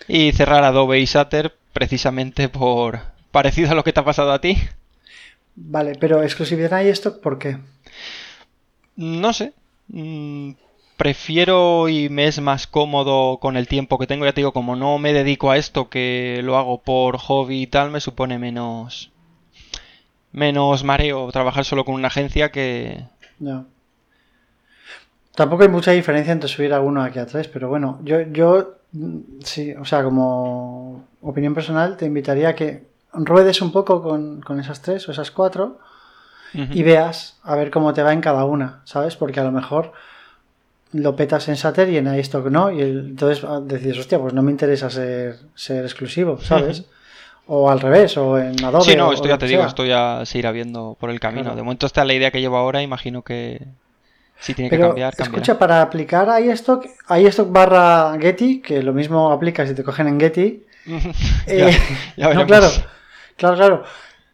Y 0.09 0.33
cerrar 0.33 0.63
Adobe 0.63 1.01
y 1.01 1.07
Sater 1.07 1.57
precisamente 1.73 2.51
por 2.51 3.01
parecido 3.31 3.71
a 3.71 3.75
lo 3.75 3.83
que 3.83 3.95
te 3.95 4.01
ha 4.01 4.05
pasado 4.05 4.33
a 4.33 4.43
ti. 4.43 4.59
Vale, 5.55 5.95
pero 5.99 6.23
exclusividad 6.23 6.83
de 6.83 6.91
iStock, 6.91 7.21
¿por 7.23 7.39
qué? 7.39 7.57
No 8.97 9.33
sé, 9.33 9.53
Mm, 9.89 10.53
prefiero 10.97 11.89
y 11.89 12.09
me 12.09 12.27
es 12.27 12.41
más 12.41 12.67
cómodo 12.67 13.39
con 13.39 13.57
el 13.57 13.69
tiempo 13.69 13.99
que 13.99 14.07
tengo. 14.07 14.25
Ya 14.25 14.33
te 14.33 14.41
digo, 14.41 14.53
como 14.53 14.77
no 14.77 14.99
me 14.99 15.13
dedico 15.13 15.51
a 15.51 15.57
esto, 15.57 15.89
que 15.89 16.41
lo 16.43 16.57
hago 16.57 16.83
por 16.83 17.19
hobby 17.19 17.63
y 17.63 17.67
tal, 17.67 17.91
me 17.91 18.01
supone 18.01 18.39
menos 18.39 19.13
menos 20.33 20.85
mareo 20.85 21.33
trabajar 21.33 21.65
solo 21.65 21.85
con 21.85 21.95
una 21.95 22.09
agencia 22.09 22.51
que, 22.51 23.05
No. 23.39 23.67
Tampoco 25.35 25.65
hay 25.65 25.69
mucha 25.69 25.93
diferencia 25.93 26.33
entre 26.33 26.49
subir 26.49 26.73
a 26.73 26.81
uno 26.81 27.03
aquí 27.03 27.19
a 27.19 27.27
tres, 27.27 27.47
pero 27.47 27.69
bueno, 27.69 28.01
yo, 28.03 28.23
yo 28.23 28.77
sí, 29.45 29.75
o 29.75 29.85
sea, 29.85 30.03
como 30.03 31.05
opinión 31.21 31.55
personal, 31.55 31.97
te 31.99 32.07
invitaría 32.07 32.51
a 32.51 32.55
que 32.55 32.87
ruedes 33.13 33.61
un 33.61 33.71
poco 33.71 34.03
con, 34.03 34.61
esas 34.61 34.81
tres 34.81 35.07
o 35.09 35.13
esas 35.13 35.31
cuatro 35.31 35.79
y 36.55 36.83
veas 36.83 37.39
a 37.43 37.55
ver 37.55 37.71
cómo 37.71 37.93
te 37.93 38.03
va 38.03 38.13
en 38.13 38.21
cada 38.21 38.45
una, 38.45 38.81
¿sabes? 38.85 39.17
Porque 39.17 39.41
a 39.41 39.45
lo 39.45 39.53
mejor 39.53 39.93
lo 40.93 41.17
petas 41.17 41.49
en 41.49 41.57
Sater 41.57 41.89
y 41.91 41.99
en 41.99 42.15
iStock 42.15 42.47
no, 42.47 42.71
y 42.71 42.81
entonces 42.81 43.45
ah, 43.45 43.61
decides, 43.63 43.99
hostia, 43.99 44.19
pues 44.19 44.33
no 44.33 44.43
me 44.43 44.51
interesa 44.51 44.89
ser, 44.91 45.37
ser 45.55 45.85
exclusivo, 45.85 46.41
¿sabes? 46.41 46.85
O 47.47 47.71
al 47.71 47.81
revés, 47.81 48.17
o 48.17 48.39
en 48.39 48.65
Adobe. 48.65 48.85
Sí, 48.85 48.97
no, 48.97 49.13
esto 49.13 49.29
ya 49.29 49.39
te 49.39 49.47
digo, 49.47 49.65
esto 49.65 49.85
ya 49.85 50.23
se 50.25 50.39
irá 50.39 50.51
viendo 50.51 50.97
por 50.99 51.11
el 51.11 51.21
camino. 51.21 51.55
De 51.55 51.63
momento 51.63 51.87
está 51.87 52.05
la 52.05 52.15
idea 52.15 52.31
que 52.31 52.41
llevo 52.41 52.57
ahora, 52.57 52.83
imagino 52.83 53.23
que 53.23 53.67
si 54.39 54.55
tiene 54.55 54.71
que 54.71 54.79
cambiar, 54.79 55.15
Escucha, 55.17 55.59
para 55.59 55.83
aplicar 55.83 56.43
iStock, 56.43 56.87
iStock 57.19 57.51
barra 57.51 58.17
Getty, 58.21 58.61
que 58.61 58.83
lo 58.83 58.93
mismo 58.93 59.31
aplica 59.31 59.67
si 59.67 59.75
te 59.75 59.85
cogen 59.85 60.09
en 60.09 60.21
Getty. 60.21 60.63
Eh, 61.49 61.77
no, 62.17 62.47
claro, 62.47 62.69
claro, 63.37 63.57
claro. 63.57 63.85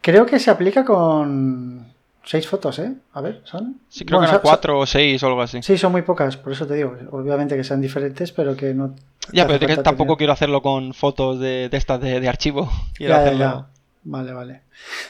Creo 0.02 0.26
que 0.26 0.38
se 0.38 0.50
aplica 0.50 0.84
con 0.84 1.91
seis 2.24 2.46
fotos, 2.48 2.78
¿eh? 2.78 2.92
A 3.12 3.20
ver, 3.20 3.42
¿son? 3.44 3.80
Sí, 3.88 4.04
creo 4.04 4.20
que 4.20 4.26
eran 4.26 4.40
cuatro 4.40 4.78
o 4.78 4.86
seis 4.86 5.22
o 5.22 5.26
algo 5.26 5.42
así. 5.42 5.62
Sí, 5.62 5.76
son 5.76 5.92
muy 5.92 6.02
pocas, 6.02 6.36
por 6.36 6.52
eso 6.52 6.66
te 6.66 6.74
digo. 6.74 6.96
Obviamente 7.10 7.56
que 7.56 7.64
sean 7.64 7.80
diferentes, 7.80 8.32
pero 8.32 8.56
que 8.56 8.74
no. 8.74 8.94
Ya, 9.32 9.46
pero 9.46 9.66
que 9.66 9.76
tampoco 9.78 10.16
quiero 10.16 10.32
hacerlo 10.32 10.62
con 10.62 10.94
fotos 10.94 11.38
de, 11.40 11.68
estas 11.72 12.00
de, 12.00 12.28
archivo. 12.28 12.70
ya, 12.98 13.66
Vale, 14.04 14.32
vale. 14.32 14.52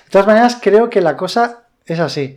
De 0.04 0.10
todas 0.10 0.26
maneras, 0.26 0.58
creo 0.60 0.90
que 0.90 1.00
la 1.00 1.16
cosa 1.16 1.64
es 1.86 1.98
así. 1.98 2.36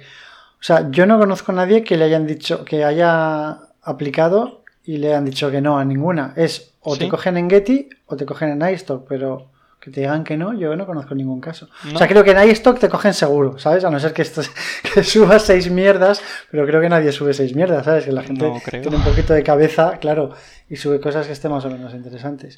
O 0.59 0.63
sea, 0.63 0.89
yo 0.89 1.05
no 1.05 1.19
conozco 1.19 1.51
a 1.51 1.55
nadie 1.55 1.83
que 1.83 1.97
le 1.97 2.05
hayan 2.05 2.25
dicho, 2.25 2.63
que 2.63 2.85
haya 2.85 3.59
aplicado 3.83 4.63
y 4.85 4.97
le 4.97 5.09
hayan 5.09 5.25
dicho 5.25 5.51
que 5.51 5.61
no 5.61 5.77
a 5.77 5.85
ninguna. 5.85 6.33
Es 6.37 6.73
o 6.79 6.95
te 6.95 7.09
cogen 7.09 7.37
en 7.37 7.49
Getty 7.49 7.89
o 8.05 8.15
te 8.15 8.25
cogen 8.25 8.49
en 8.61 8.73
iStock, 8.73 9.05
pero 9.07 9.49
que 9.85 9.91
te 9.91 10.01
digan 10.01 10.23
que 10.23 10.35
no, 10.35 10.51
yo 10.53 10.75
no 10.75 10.87
conozco 10.87 11.13
ningún 11.13 11.39
caso. 11.39 11.69
O 11.93 11.95
sea, 11.95 12.07
creo 12.07 12.23
que 12.23 12.31
en 12.31 12.49
iStock 12.49 12.79
te 12.79 12.89
cogen 12.89 13.13
seguro, 13.13 13.59
¿sabes? 13.59 13.85
A 13.85 13.91
no 13.91 13.99
ser 13.99 14.13
que, 14.13 14.23
que 14.93 15.03
subas 15.03 15.43
seis 15.43 15.69
mierdas, 15.69 16.23
pero 16.49 16.65
creo 16.65 16.81
que 16.81 16.89
nadie 16.89 17.11
sube 17.11 17.35
seis 17.35 17.55
mierdas, 17.55 17.85
¿sabes? 17.85 18.05
Que 18.05 18.11
la 18.11 18.23
gente 18.23 18.51
tiene 18.71 18.97
un 18.97 19.03
poquito 19.03 19.35
de 19.35 19.43
cabeza, 19.43 19.99
claro, 19.99 20.31
y 20.67 20.75
sube 20.77 20.99
cosas 20.99 21.27
que 21.27 21.33
estén 21.33 21.51
más 21.51 21.63
o 21.65 21.69
menos 21.69 21.93
interesantes. 21.93 22.57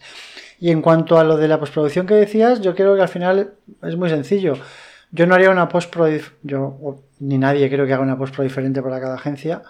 Y 0.57 0.71
en 0.71 0.81
cuanto 0.81 1.19
a 1.19 1.25
lo 1.25 1.35
de 1.35 1.49
la 1.49 1.59
postproducción 1.59 2.07
que 2.07 2.13
decías, 2.13 2.61
yo 2.61 2.75
creo 2.75 2.95
que 2.95 3.01
al 3.01 3.09
final 3.09 3.55
es 3.83 3.97
muy 3.97 4.09
sencillo. 4.09 4.53
Yo 5.11 5.27
no 5.27 5.35
haría 5.35 5.49
una 5.49 5.67
postpro, 5.67 6.07
yo 6.43 7.03
ni 7.19 7.37
nadie 7.37 7.69
creo 7.69 7.85
que 7.85 7.93
haga 7.93 8.03
una 8.03 8.17
postpro 8.17 8.45
diferente 8.45 8.81
para 8.81 9.01
cada 9.01 9.15
agencia, 9.15 9.63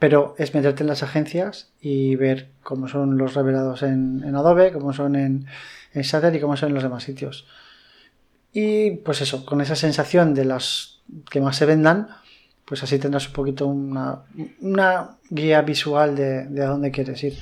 pero 0.00 0.34
es 0.38 0.52
meterte 0.54 0.82
en 0.82 0.88
las 0.88 1.04
agencias 1.04 1.70
y 1.80 2.16
ver 2.16 2.48
cómo 2.64 2.88
son 2.88 3.16
los 3.16 3.34
revelados 3.34 3.84
en, 3.84 4.24
en 4.24 4.34
Adobe, 4.34 4.72
cómo 4.72 4.92
son 4.92 5.14
en 5.14 5.46
en 5.94 6.04
Sater 6.04 6.34
y 6.34 6.40
cómo 6.40 6.56
son 6.56 6.70
en 6.70 6.74
los 6.74 6.82
demás 6.82 7.04
sitios. 7.04 7.46
Y 8.52 8.92
pues 8.96 9.20
eso, 9.20 9.46
con 9.46 9.60
esa 9.60 9.76
sensación 9.76 10.34
de 10.34 10.44
las 10.44 11.00
que 11.30 11.40
más 11.40 11.56
se 11.56 11.66
vendan, 11.66 12.08
pues 12.64 12.82
así 12.82 12.98
tendrás 12.98 13.28
un 13.28 13.32
poquito 13.32 13.66
una, 13.66 15.16
guía 15.30 15.62
visual 15.62 16.14
de, 16.14 16.62
a 16.62 16.66
dónde 16.66 16.90
quieres 16.90 17.22
ir. 17.24 17.38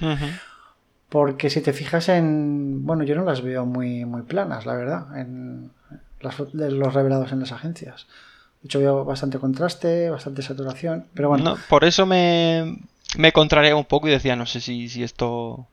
Porque 1.09 1.51
si 1.51 1.61
te 1.61 1.75
fijas 1.75 2.09
en. 2.09 2.87
Bueno, 2.87 3.05
yo 3.05 3.15
no 3.15 3.25
las 3.25 3.43
veo 3.43 3.67
muy, 3.67 4.07
muy 4.07 4.23
planas, 4.23 4.65
la 4.65 4.75
verdad, 4.75 5.19
en 5.19 5.71
los 6.21 6.95
revelados 6.95 7.33
en 7.33 7.41
las 7.41 7.53
agencias. 7.53 8.07
De 8.63 8.67
hecho, 8.67 8.79
veo 8.79 9.05
bastante 9.05 9.39
contraste, 9.39 10.09
bastante 10.09 10.41
saturación, 10.41 11.09
pero 11.15 11.29
bueno. 11.29 11.59
por 11.69 11.85
eso 11.85 12.07
me, 12.07 12.79
me 13.19 13.33
contraría 13.33 13.77
un 13.77 13.85
poco 13.85 14.09
y 14.09 14.13
decía, 14.13 14.37
no 14.37 14.47
sé 14.47 14.61
si, 14.61 14.89
si 14.89 15.03
esto 15.03 15.67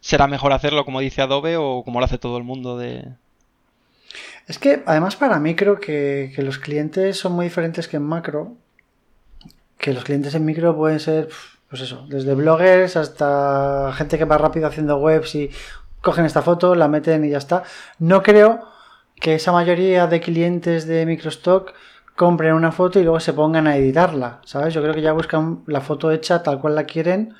será 0.00 0.26
mejor 0.26 0.52
hacerlo 0.52 0.84
como 0.84 1.00
dice 1.00 1.22
Adobe 1.22 1.56
o 1.56 1.82
como 1.84 2.00
lo 2.00 2.06
hace 2.06 2.18
todo 2.18 2.38
el 2.38 2.44
mundo 2.44 2.78
de... 2.78 3.08
Es 4.46 4.58
que 4.58 4.82
además 4.86 5.16
para 5.16 5.38
mí 5.38 5.54
creo 5.54 5.78
que, 5.78 6.32
los 6.38 6.58
clientes 6.58 7.16
son 7.18 7.32
muy 7.32 7.44
diferentes 7.44 7.86
que 7.86 7.98
en 7.98 8.02
macro. 8.02 8.56
Que 9.78 9.94
los 9.94 10.04
clientes 10.04 10.34
en 10.34 10.44
micro 10.44 10.76
pueden 10.76 10.98
ser, 10.98 11.28
pues 11.68 11.82
eso, 11.82 12.04
desde 12.08 12.34
bloggers 12.34 12.96
hasta 12.96 13.92
gente 13.94 14.18
que 14.18 14.24
va 14.24 14.38
rápido 14.38 14.66
haciendo 14.66 14.96
webs 14.96 15.36
y 15.36 15.50
cogen 16.00 16.24
esta 16.24 16.42
foto, 16.42 16.74
la 16.74 16.88
meten 16.88 17.24
y 17.24 17.30
ya 17.30 17.38
está. 17.38 17.62
No 17.98 18.22
creo 18.22 18.64
que 19.20 19.36
esa 19.36 19.52
mayoría 19.52 20.06
de 20.06 20.20
clientes 20.20 20.86
de 20.86 21.06
Microstock 21.06 21.72
compren 22.16 22.54
una 22.54 22.72
foto 22.72 22.98
y 22.98 23.04
luego 23.04 23.20
se 23.20 23.32
pongan 23.32 23.66
a 23.66 23.76
editarla, 23.76 24.40
¿sabes? 24.44 24.74
Yo 24.74 24.82
creo 24.82 24.94
que 24.94 25.02
ya 25.02 25.12
buscan 25.12 25.62
la 25.66 25.80
foto 25.80 26.10
hecha 26.10 26.42
tal 26.42 26.60
cual 26.60 26.74
la 26.74 26.84
quieren 26.84 27.34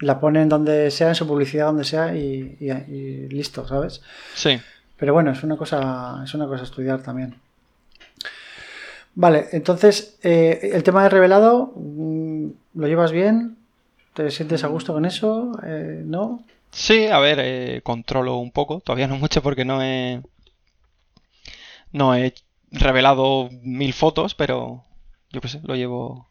la 0.00 0.20
ponen 0.20 0.48
donde 0.48 0.90
sea, 0.90 1.08
en 1.08 1.14
su 1.14 1.26
publicidad 1.26 1.66
donde 1.66 1.84
sea 1.84 2.14
y, 2.14 3.28
listo, 3.30 3.66
¿sabes? 3.66 4.02
Sí. 4.34 4.60
Pero 4.96 5.12
bueno, 5.12 5.32
es 5.32 5.42
una 5.42 5.56
cosa, 5.56 6.22
es 6.24 6.34
una 6.34 6.46
cosa 6.46 6.62
a 6.62 6.64
estudiar 6.64 7.02
también. 7.02 7.34
Vale, 9.14 9.48
entonces, 9.52 10.18
eh, 10.22 10.70
el 10.72 10.82
tema 10.82 11.02
de 11.02 11.08
revelado, 11.08 11.72
mm, 11.74 12.48
¿lo 12.74 12.86
llevas 12.86 13.10
bien? 13.10 13.56
¿Te 14.14 14.30
sientes 14.30 14.62
a 14.64 14.68
gusto 14.68 14.92
con 14.92 15.04
eso? 15.04 15.52
Eh, 15.64 16.02
¿No? 16.04 16.44
Sí, 16.70 17.06
a 17.06 17.18
ver, 17.18 17.38
eh, 17.40 17.80
controlo 17.82 18.36
un 18.36 18.52
poco, 18.52 18.80
todavía 18.80 19.08
no 19.08 19.16
mucho 19.16 19.42
porque 19.42 19.64
no 19.64 19.82
he. 19.82 20.22
No 21.90 22.14
he 22.14 22.34
revelado 22.70 23.48
mil 23.62 23.92
fotos, 23.94 24.34
pero 24.34 24.84
yo 25.30 25.40
qué 25.40 25.48
sé, 25.48 25.60
lo 25.64 25.74
llevo 25.74 26.27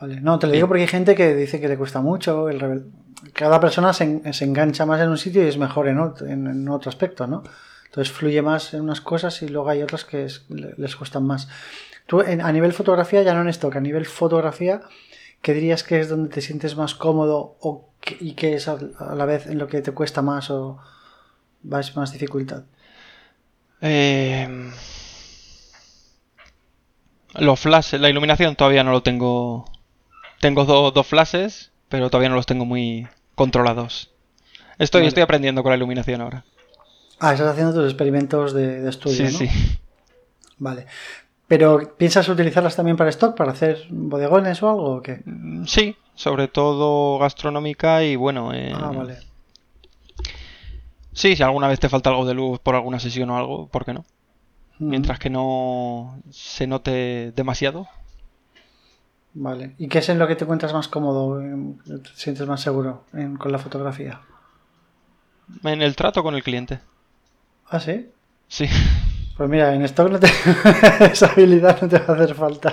no, 0.00 0.38
te 0.38 0.46
lo 0.46 0.52
digo 0.52 0.68
porque 0.68 0.82
hay 0.82 0.88
gente 0.88 1.14
que 1.14 1.34
dice 1.34 1.60
que 1.60 1.68
le 1.68 1.78
cuesta 1.78 2.00
mucho. 2.00 2.48
El 2.48 2.86
Cada 3.32 3.58
persona 3.60 3.92
se, 3.92 4.20
engancha 4.42 4.84
más 4.84 5.00
en 5.00 5.08
un 5.08 5.18
sitio 5.18 5.42
y 5.42 5.48
es 5.48 5.56
mejor 5.56 5.88
en 5.88 5.98
otro, 5.98 6.26
en, 6.26 6.68
otro 6.68 6.90
aspecto, 6.90 7.26
¿no? 7.26 7.42
Entonces 7.86 8.12
fluye 8.12 8.42
más 8.42 8.74
en 8.74 8.82
unas 8.82 9.00
cosas 9.00 9.40
y 9.42 9.48
luego 9.48 9.70
hay 9.70 9.82
otras 9.82 10.04
que 10.04 10.26
les 10.48 10.96
cuestan 10.96 11.24
más. 11.24 11.48
Tú, 12.06 12.20
a 12.20 12.52
nivel 12.52 12.72
fotografía, 12.72 13.22
ya 13.22 13.34
no 13.34 13.40
en 13.40 13.48
esto, 13.48 13.70
que 13.70 13.78
a 13.78 13.80
nivel 13.80 14.04
fotografía, 14.04 14.82
¿qué 15.40 15.54
dirías 15.54 15.82
que 15.82 16.00
es 16.00 16.08
donde 16.08 16.28
te 16.28 16.40
sientes 16.40 16.76
más 16.76 16.94
cómodo 16.94 17.56
o 17.60 17.88
y 18.20 18.34
qué 18.34 18.54
es 18.54 18.68
a, 18.68 18.78
la 19.14 19.24
vez 19.24 19.46
en 19.46 19.58
lo 19.58 19.66
que 19.66 19.80
te 19.80 19.92
cuesta 19.92 20.22
más 20.22 20.50
o 20.50 20.78
vas 21.62 21.96
más 21.96 22.12
dificultad? 22.12 22.64
Eh, 23.80 24.70
los 27.34 27.60
flashes, 27.60 28.00
la 28.00 28.10
iluminación 28.10 28.56
todavía 28.56 28.84
no 28.84 28.92
lo 28.92 29.02
tengo 29.02 29.64
tengo 30.46 30.92
dos 30.92 31.06
flashes, 31.08 31.72
pero 31.88 32.08
todavía 32.08 32.28
no 32.28 32.36
los 32.36 32.46
tengo 32.46 32.64
muy 32.64 33.08
controlados. 33.34 34.12
Estoy, 34.78 35.04
estoy 35.06 35.24
aprendiendo 35.24 35.64
con 35.64 35.70
la 35.70 35.76
iluminación 35.76 36.20
ahora. 36.20 36.44
Ah, 37.18 37.32
estás 37.32 37.48
haciendo 37.48 37.74
tus 37.74 37.86
experimentos 37.86 38.52
de, 38.52 38.88
estudio. 38.88 39.28
Sí, 39.28 39.48
sí. 39.48 39.78
Vale. 40.58 40.86
¿Pero 41.48 41.96
piensas 41.96 42.28
utilizarlas 42.28 42.76
también 42.76 42.96
para 42.96 43.10
stock, 43.10 43.36
para 43.36 43.50
hacer 43.50 43.86
bodegones 43.90 44.62
o 44.62 44.68
algo 44.68 44.96
o 44.96 45.02
qué? 45.02 45.22
Mm, 45.24 45.64
sí, 45.64 45.96
sobre 46.14 46.46
todo 46.46 47.18
gastronómica 47.18 48.04
y 48.04 48.14
bueno. 48.14 48.54
Eh... 48.54 48.72
Ah, 48.72 48.92
vale. 48.94 49.18
Sí, 51.12 51.34
si 51.34 51.42
alguna 51.42 51.66
vez 51.66 51.80
te 51.80 51.88
falta 51.88 52.10
algo 52.10 52.24
de 52.24 52.34
luz 52.34 52.60
por 52.60 52.76
alguna 52.76 53.00
sesión 53.00 53.30
o 53.30 53.36
algo, 53.36 53.66
¿por 53.66 53.84
qué 53.84 53.94
no? 53.94 54.04
Mm. 54.78 54.88
Mientras 54.90 55.18
que 55.18 55.28
no 55.28 56.20
se 56.30 56.68
note 56.68 57.32
demasiado, 57.34 57.88
Vale. 59.38 59.74
¿Y 59.76 59.88
qué 59.88 59.98
es 59.98 60.08
en 60.08 60.18
lo 60.18 60.26
que 60.26 60.34
te 60.34 60.44
encuentras 60.44 60.72
más 60.72 60.88
cómodo? 60.88 61.38
¿Te 61.84 62.10
sientes 62.14 62.46
más 62.46 62.62
seguro 62.62 63.04
con 63.38 63.52
la 63.52 63.58
fotografía? 63.58 64.20
En 65.62 65.82
el 65.82 65.94
trato 65.94 66.22
con 66.22 66.34
el 66.34 66.42
cliente. 66.42 66.80
¿Ah, 67.68 67.78
sí? 67.78 68.08
Sí. 68.48 68.66
Pues 69.36 69.50
mira, 69.50 69.74
en 69.74 69.82
stock 69.82 70.10
no 70.10 70.18
te... 70.18 70.28
esa 71.12 71.26
habilidad 71.26 71.78
no 71.82 71.88
te 71.88 71.98
va 71.98 72.14
a 72.14 72.16
hacer 72.16 72.34
falta. 72.34 72.72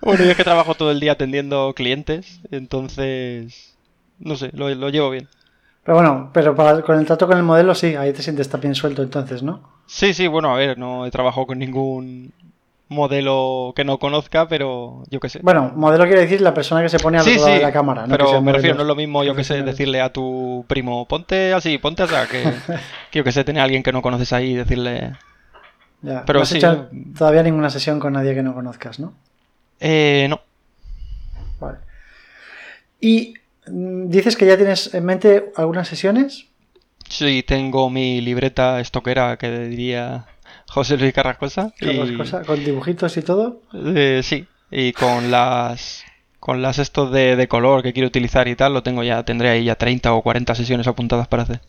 Bueno, 0.00 0.24
yo 0.24 0.32
es 0.32 0.36
que 0.36 0.42
trabajo 0.42 0.74
todo 0.74 0.90
el 0.90 0.98
día 0.98 1.12
atendiendo 1.12 1.72
clientes, 1.74 2.40
entonces... 2.50 3.76
No 4.18 4.34
sé, 4.34 4.50
lo, 4.54 4.68
llevo 4.88 5.10
bien. 5.10 5.28
Pero 5.84 5.98
bueno, 5.98 6.30
pero 6.32 6.56
para, 6.56 6.82
con 6.82 6.98
el 6.98 7.06
trato 7.06 7.28
con 7.28 7.36
el 7.36 7.44
modelo 7.44 7.76
sí, 7.76 7.94
ahí 7.94 8.12
te 8.12 8.22
sientes 8.22 8.48
también 8.48 8.74
suelto 8.74 9.04
entonces, 9.04 9.44
¿no? 9.44 9.62
Sí, 9.86 10.14
sí, 10.14 10.26
bueno, 10.26 10.52
a 10.52 10.56
ver, 10.56 10.78
no 10.78 11.06
he 11.06 11.12
trabajado 11.12 11.46
con 11.46 11.60
ningún 11.60 12.32
modelo 12.92 13.72
que 13.74 13.84
no 13.84 13.98
conozca, 13.98 14.46
pero 14.46 15.02
yo 15.10 15.18
qué 15.18 15.28
sé. 15.28 15.40
Bueno, 15.42 15.72
modelo 15.74 16.04
quiere 16.04 16.20
decir 16.20 16.40
la 16.40 16.54
persona 16.54 16.82
que 16.82 16.88
se 16.88 16.98
pone 16.98 17.18
al 17.18 17.26
lado 17.26 17.46
de 17.46 17.60
la 17.60 17.72
cámara. 17.72 18.06
¿no? 18.06 18.16
Pero 18.16 18.40
me 18.40 18.52
refiero, 18.52 18.76
no 18.76 18.82
es 18.82 18.88
lo 18.88 18.94
mismo, 18.94 19.24
yo 19.24 19.34
que 19.34 19.44
sé, 19.44 19.62
decirle 19.62 20.00
a 20.00 20.12
tu 20.12 20.64
primo, 20.68 21.06
ponte 21.06 21.52
así, 21.52 21.78
ponte 21.78 22.02
así, 22.04 22.14
que, 22.30 22.42
que 23.10 23.18
yo 23.18 23.24
que 23.24 23.32
sé, 23.32 23.44
tener 23.44 23.60
a 23.60 23.64
alguien 23.64 23.82
que 23.82 23.92
no 23.92 24.02
conoces 24.02 24.32
ahí 24.32 24.52
y 24.52 24.54
decirle... 24.54 25.12
Ya, 26.02 26.24
pero 26.24 26.40
no 26.40 26.42
has 26.42 26.52
hecho 26.52 26.88
todavía 27.16 27.42
ninguna 27.42 27.70
sesión 27.70 28.00
con 28.00 28.12
nadie 28.12 28.34
que 28.34 28.42
no 28.42 28.54
conozcas, 28.54 28.98
¿no? 28.98 29.14
Eh, 29.78 30.26
no. 30.28 30.40
Vale. 31.60 31.78
Y 33.00 33.34
mm, 33.66 34.08
dices 34.08 34.36
que 34.36 34.46
ya 34.46 34.56
tienes 34.56 34.94
en 34.94 35.04
mente 35.04 35.52
algunas 35.56 35.88
sesiones. 35.88 36.46
Sí, 37.08 37.44
tengo 37.46 37.90
mi 37.90 38.20
libreta 38.20 38.80
estoquera 38.80 39.36
que 39.36 39.50
diría 39.68 40.26
José 40.72 40.96
Luis 40.96 41.12
Carrascosa. 41.12 41.74
Carrascosa, 41.78 42.44
con 42.44 42.64
dibujitos 42.64 43.14
y 43.18 43.22
todo. 43.22 43.60
Eh, 43.74 44.22
sí, 44.22 44.46
Y 44.70 44.94
con 44.94 45.30
las 45.30 46.02
con 46.40 46.62
las 46.62 46.78
estos 46.78 47.12
de, 47.12 47.46
color 47.46 47.82
que 47.82 47.92
quiero 47.92 48.08
utilizar 48.08 48.48
y 48.48 48.56
tal, 48.56 48.72
lo 48.72 48.82
tengo 48.82 49.02
ya, 49.02 49.22
tendré 49.22 49.50
ahí 49.50 49.64
ya 49.64 49.74
30 49.74 50.14
o 50.14 50.22
40 50.22 50.54
sesiones 50.54 50.86
apuntadas 50.86 51.28
para 51.28 51.42
hacer. 51.42 51.60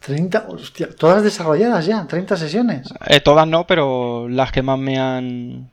30, 0.00 0.46
hostia, 0.48 0.88
todas 0.96 1.24
desarrolladas 1.24 1.84
ya, 1.84 2.06
30 2.06 2.36
sesiones. 2.36 2.94
Eh, 3.08 3.18
todas 3.20 3.46
no, 3.48 3.66
pero 3.66 4.28
las 4.28 4.52
que 4.52 4.62
más 4.62 4.78
me 4.78 4.98
han 4.98 5.70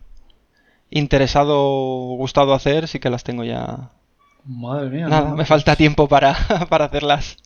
interesado, 0.89 1.55
gustado 2.17 2.55
hacer, 2.55 2.87
sí 2.87 2.99
que 2.99 3.11
las 3.11 3.23
tengo 3.23 3.43
ya. 3.43 3.91
Madre 4.43 4.89
mía. 4.89 5.07
Nada, 5.07 5.35
me 5.35 5.45
falta 5.45 5.75
tiempo 5.75 6.07
para, 6.07 6.35
para 6.69 6.85
hacerlas. 6.85 7.37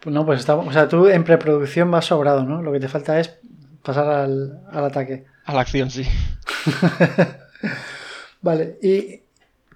Pues 0.00 0.14
no, 0.14 0.24
pues 0.26 0.40
estamos, 0.40 0.68
o 0.68 0.72
sea, 0.72 0.88
tú 0.88 1.08
en 1.08 1.24
preproducción 1.24 1.90
vas 1.90 2.04
sobrado, 2.04 2.44
¿no? 2.44 2.62
Lo 2.62 2.70
que 2.70 2.80
te 2.80 2.88
falta 2.88 3.18
es 3.18 3.38
pasar 3.88 4.06
al, 4.06 4.60
al 4.70 4.84
ataque. 4.84 5.24
A 5.46 5.54
la 5.54 5.62
acción, 5.62 5.90
sí. 5.90 6.06
vale, 8.42 8.78
y 8.82 9.22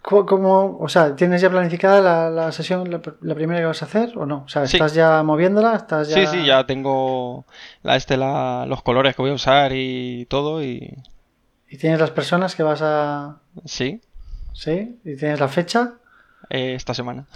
¿Cómo, 0.02 0.78
o 0.80 0.88
sea, 0.88 1.14
¿tienes 1.14 1.40
ya 1.40 1.48
planificada 1.48 2.28
la, 2.28 2.50
sesión, 2.50 2.90
la, 2.90 3.34
primera 3.34 3.60
que 3.60 3.66
vas 3.66 3.82
a 3.82 3.84
hacer 3.84 4.18
o 4.18 4.26
no? 4.26 4.42
O 4.44 4.48
sea, 4.48 4.64
¿estás 4.64 4.94
ya 4.94 5.22
moviéndola? 5.22 5.76
¿Estás 5.76 6.08
ya... 6.08 6.16
Sí, 6.16 6.26
sí, 6.26 6.44
ya 6.44 6.66
tengo 6.66 7.46
la, 7.84 7.94
este, 7.94 8.16
los 8.16 8.82
colores 8.82 9.14
que 9.14 9.22
voy 9.22 9.30
a 9.30 9.34
usar 9.34 9.70
y 9.72 10.26
todo 10.28 10.62
y... 10.62 10.98
¿Y 11.70 11.76
tienes 11.78 12.00
las 12.00 12.10
personas 12.10 12.56
que 12.56 12.64
vas 12.64 12.80
a...? 12.82 13.36
Sí. 13.64 14.00
¿Sí? 14.52 14.98
¿Y 15.04 15.16
tienes 15.16 15.38
la 15.38 15.46
fecha? 15.46 15.92
Eh, 16.50 16.74
esta 16.74 16.94
semana. 16.94 17.26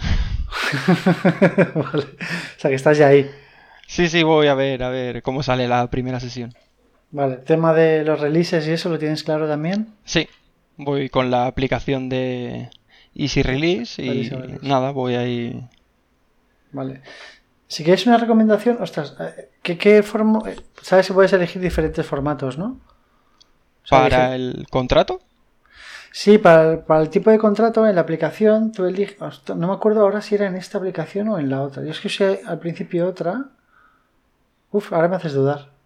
vale. 1.73 2.03
O 2.03 2.59
sea, 2.59 2.69
que 2.69 2.75
estás 2.75 2.97
ya 2.97 3.07
ahí. 3.07 3.31
Sí, 3.87 4.09
sí, 4.09 4.23
voy 4.23 4.47
a 4.47 4.55
ver, 4.55 4.83
a 4.83 4.89
ver 4.89 5.23
cómo 5.23 5.41
sale 5.41 5.69
la 5.69 5.89
primera 5.89 6.19
sesión. 6.19 6.53
Vale, 7.11 7.37
tema 7.37 7.73
de 7.73 8.03
los 8.03 8.19
releases 8.19 8.67
y 8.67 8.71
eso, 8.71 8.89
¿lo 8.89 8.99
tienes 8.99 9.23
claro 9.23 9.47
también? 9.47 9.93
Sí, 10.03 10.27
voy 10.75 11.09
con 11.09 11.31
la 11.31 11.47
aplicación 11.47 12.09
de 12.09 12.69
Easy 13.15 13.43
Release 13.43 14.01
y 14.03 14.29
nada, 14.61 14.91
voy 14.91 15.15
ahí. 15.15 15.67
Vale. 16.71 17.01
Si 17.67 17.83
quieres 17.83 18.05
una 18.07 18.17
recomendación, 18.17 18.77
ostras, 18.81 19.15
eh, 19.19 19.49
¿qué, 19.61 19.77
qué 19.77 20.03
forma? 20.03 20.49
Eh, 20.49 20.55
sabes 20.81 21.07
que 21.07 21.13
puedes 21.13 21.33
elegir 21.33 21.61
diferentes 21.61 22.05
formatos, 22.05 22.57
¿no? 22.57 22.79
¿Para 23.89 24.35
el 24.35 24.67
contrato? 24.69 25.21
Sí, 26.11 26.37
para 26.37 26.83
el, 26.99 27.09
tipo 27.09 27.29
de 27.29 27.37
contrato 27.37 27.85
en 27.85 27.95
la 27.95 28.01
aplicación 28.01 28.71
tú 28.71 28.85
eliges. 28.85 29.17
No 29.55 29.67
me 29.67 29.73
acuerdo 29.73 30.01
ahora 30.01 30.21
si 30.21 30.35
era 30.35 30.47
en 30.47 30.55
esta 30.55 30.77
aplicación 30.77 31.27
o 31.29 31.39
en 31.39 31.49
la 31.49 31.61
otra. 31.61 31.83
Yo 31.83 31.91
es 31.91 31.99
que 31.99 32.07
usé 32.07 32.41
al 32.45 32.59
principio 32.59 33.07
otra. 33.07 33.49
Uf, 34.71 34.91
ahora 34.93 35.07
me 35.07 35.17
haces 35.17 35.33
dudar. 35.33 35.76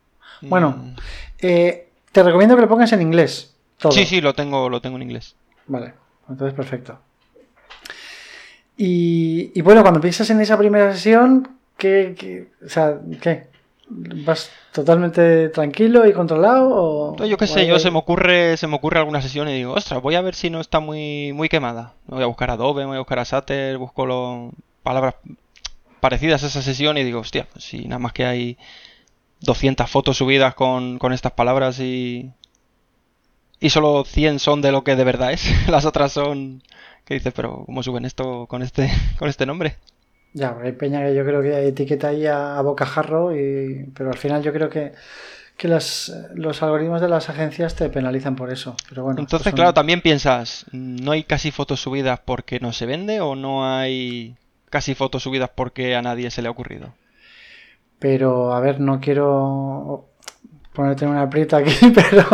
Bueno, 0.41 0.71
mm. 0.71 0.95
eh, 1.39 1.87
te 2.11 2.23
recomiendo 2.23 2.55
que 2.55 2.61
lo 2.61 2.67
pongas 2.69 2.91
en 2.93 3.01
inglés. 3.01 3.55
Sí, 3.89 4.05
sí, 4.05 4.21
lo 4.21 4.33
tengo, 4.33 4.69
lo 4.69 4.81
tengo 4.81 4.97
en 4.97 5.03
inglés. 5.03 5.35
Vale, 5.67 5.93
entonces 6.29 6.53
perfecto. 6.53 6.99
Y, 8.77 9.61
bueno, 9.61 9.81
cuando 9.83 10.01
piensas 10.01 10.29
en 10.31 10.41
esa 10.41 10.57
primera 10.57 10.91
sesión, 10.91 11.57
¿qué, 11.77 12.47
o 12.65 12.69
sea, 12.69 12.99
¿qué? 13.21 13.47
¿Vas 13.87 14.49
totalmente 14.71 15.49
tranquilo 15.49 16.07
y 16.07 16.13
controlado? 16.13 16.69
O, 16.71 17.25
yo 17.25 17.37
qué 17.37 17.45
sé, 17.45 17.67
yo 17.67 17.77
se 17.77 17.91
me 17.91 17.99
ocurre, 17.99 18.57
se 18.57 18.67
me 18.67 18.75
ocurre 18.75 18.99
alguna 18.99 19.21
sesión 19.21 19.49
y 19.49 19.53
digo, 19.53 19.73
ostras, 19.73 20.01
voy 20.01 20.15
a 20.15 20.21
ver 20.21 20.33
si 20.33 20.49
no 20.49 20.61
está 20.61 20.79
muy, 20.79 21.31
muy 21.33 21.49
quemada. 21.49 21.93
voy 22.07 22.23
a 22.23 22.27
buscar 22.27 22.49
Adobe, 22.49 22.85
voy 22.85 22.95
a 22.95 22.99
buscar 22.99 23.19
a 23.19 23.25
Sater, 23.25 23.77
busco 23.77 24.05
lo, 24.05 24.51
palabras 24.81 25.15
parecidas 25.99 26.43
a 26.43 26.47
esa 26.47 26.61
sesión 26.61 26.97
y 26.97 27.03
digo, 27.03 27.19
hostia, 27.19 27.47
si 27.57 27.85
nada 27.87 27.99
más 27.99 28.13
que 28.13 28.25
hay 28.25 28.57
200 29.41 29.89
fotos 29.89 30.17
subidas 30.17 30.55
con, 30.55 30.97
con 30.99 31.13
estas 31.13 31.33
palabras 31.33 31.79
y, 31.79 32.31
y 33.59 33.69
solo 33.69 34.03
100 34.05 34.39
son 34.39 34.61
de 34.61 34.71
lo 34.71 34.83
que 34.83 34.95
de 34.95 35.03
verdad 35.03 35.31
es. 35.31 35.45
Las 35.69 35.85
otras 35.85 36.11
son 36.11 36.63
que 37.05 37.15
dices, 37.15 37.33
pero 37.33 37.63
¿cómo 37.65 37.83
suben 37.83 38.05
esto 38.05 38.45
con 38.47 38.61
este 38.61 38.89
con 39.19 39.29
este 39.29 39.45
nombre? 39.45 39.77
Ya, 40.33 40.57
hay 40.61 40.71
peña 40.71 41.05
que 41.05 41.13
yo 41.13 41.25
creo 41.25 41.41
que 41.41 41.67
etiqueta 41.67 42.09
ahí 42.09 42.25
a, 42.25 42.61
bocajarro, 42.61 43.35
y, 43.35 43.89
pero 43.93 44.11
al 44.11 44.17
final 44.17 44.41
yo 44.41 44.53
creo 44.53 44.69
que, 44.69 44.93
que 45.57 45.67
los 45.67 46.09
algoritmos 46.63 47.01
de 47.01 47.09
las 47.09 47.29
agencias 47.29 47.75
te 47.75 47.89
penalizan 47.89 48.37
por 48.37 48.49
eso. 48.49 48.77
Pero 48.87 49.03
bueno, 49.03 49.19
Entonces, 49.19 49.53
claro, 49.53 49.73
también 49.73 49.99
piensas, 49.99 50.65
¿no 50.71 51.11
hay 51.11 51.25
casi 51.25 51.51
fotos 51.51 51.81
subidas 51.81 52.21
porque 52.23 52.61
no 52.61 52.71
se 52.71 52.85
vende 52.85 53.19
o 53.19 53.35
no 53.35 53.67
hay 53.67 54.37
casi 54.69 54.95
fotos 54.95 55.23
subidas 55.23 55.49
porque 55.53 55.95
a 55.95 56.01
nadie 56.01 56.31
se 56.31 56.41
le 56.41 56.47
ha 56.47 56.51
ocurrido? 56.51 56.93
Pero, 58.01 58.51
a 58.51 58.59
ver, 58.59 58.79
no 58.79 58.99
quiero 58.99 60.09
ponerte 60.73 61.05
una 61.05 61.21
aprieta 61.21 61.57
aquí, 61.57 61.71
pero 61.93 62.25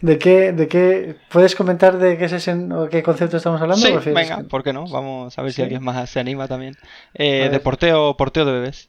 ¿de 0.00 0.18
qué, 0.18 0.52
de 0.52 0.66
qué 0.66 1.16
puedes 1.30 1.54
comentar 1.54 1.98
de 1.98 2.16
qué 2.16 2.26
sesión 2.26 2.72
o 2.72 2.88
qué 2.88 3.02
concepto 3.02 3.36
estamos 3.36 3.60
hablando? 3.60 4.00
Sí, 4.00 4.10
venga, 4.12 4.44
¿por 4.48 4.64
qué 4.64 4.72
no? 4.72 4.86
Vamos 4.88 5.38
a 5.38 5.42
ver 5.42 5.52
si 5.52 5.60
alguien 5.60 5.84
más 5.84 6.08
se 6.08 6.20
anima 6.20 6.48
también. 6.48 6.74
Eh, 7.12 7.50
de 7.52 7.60
porteo, 7.60 8.16
porteo 8.16 8.46
de 8.46 8.52
bebés. 8.52 8.88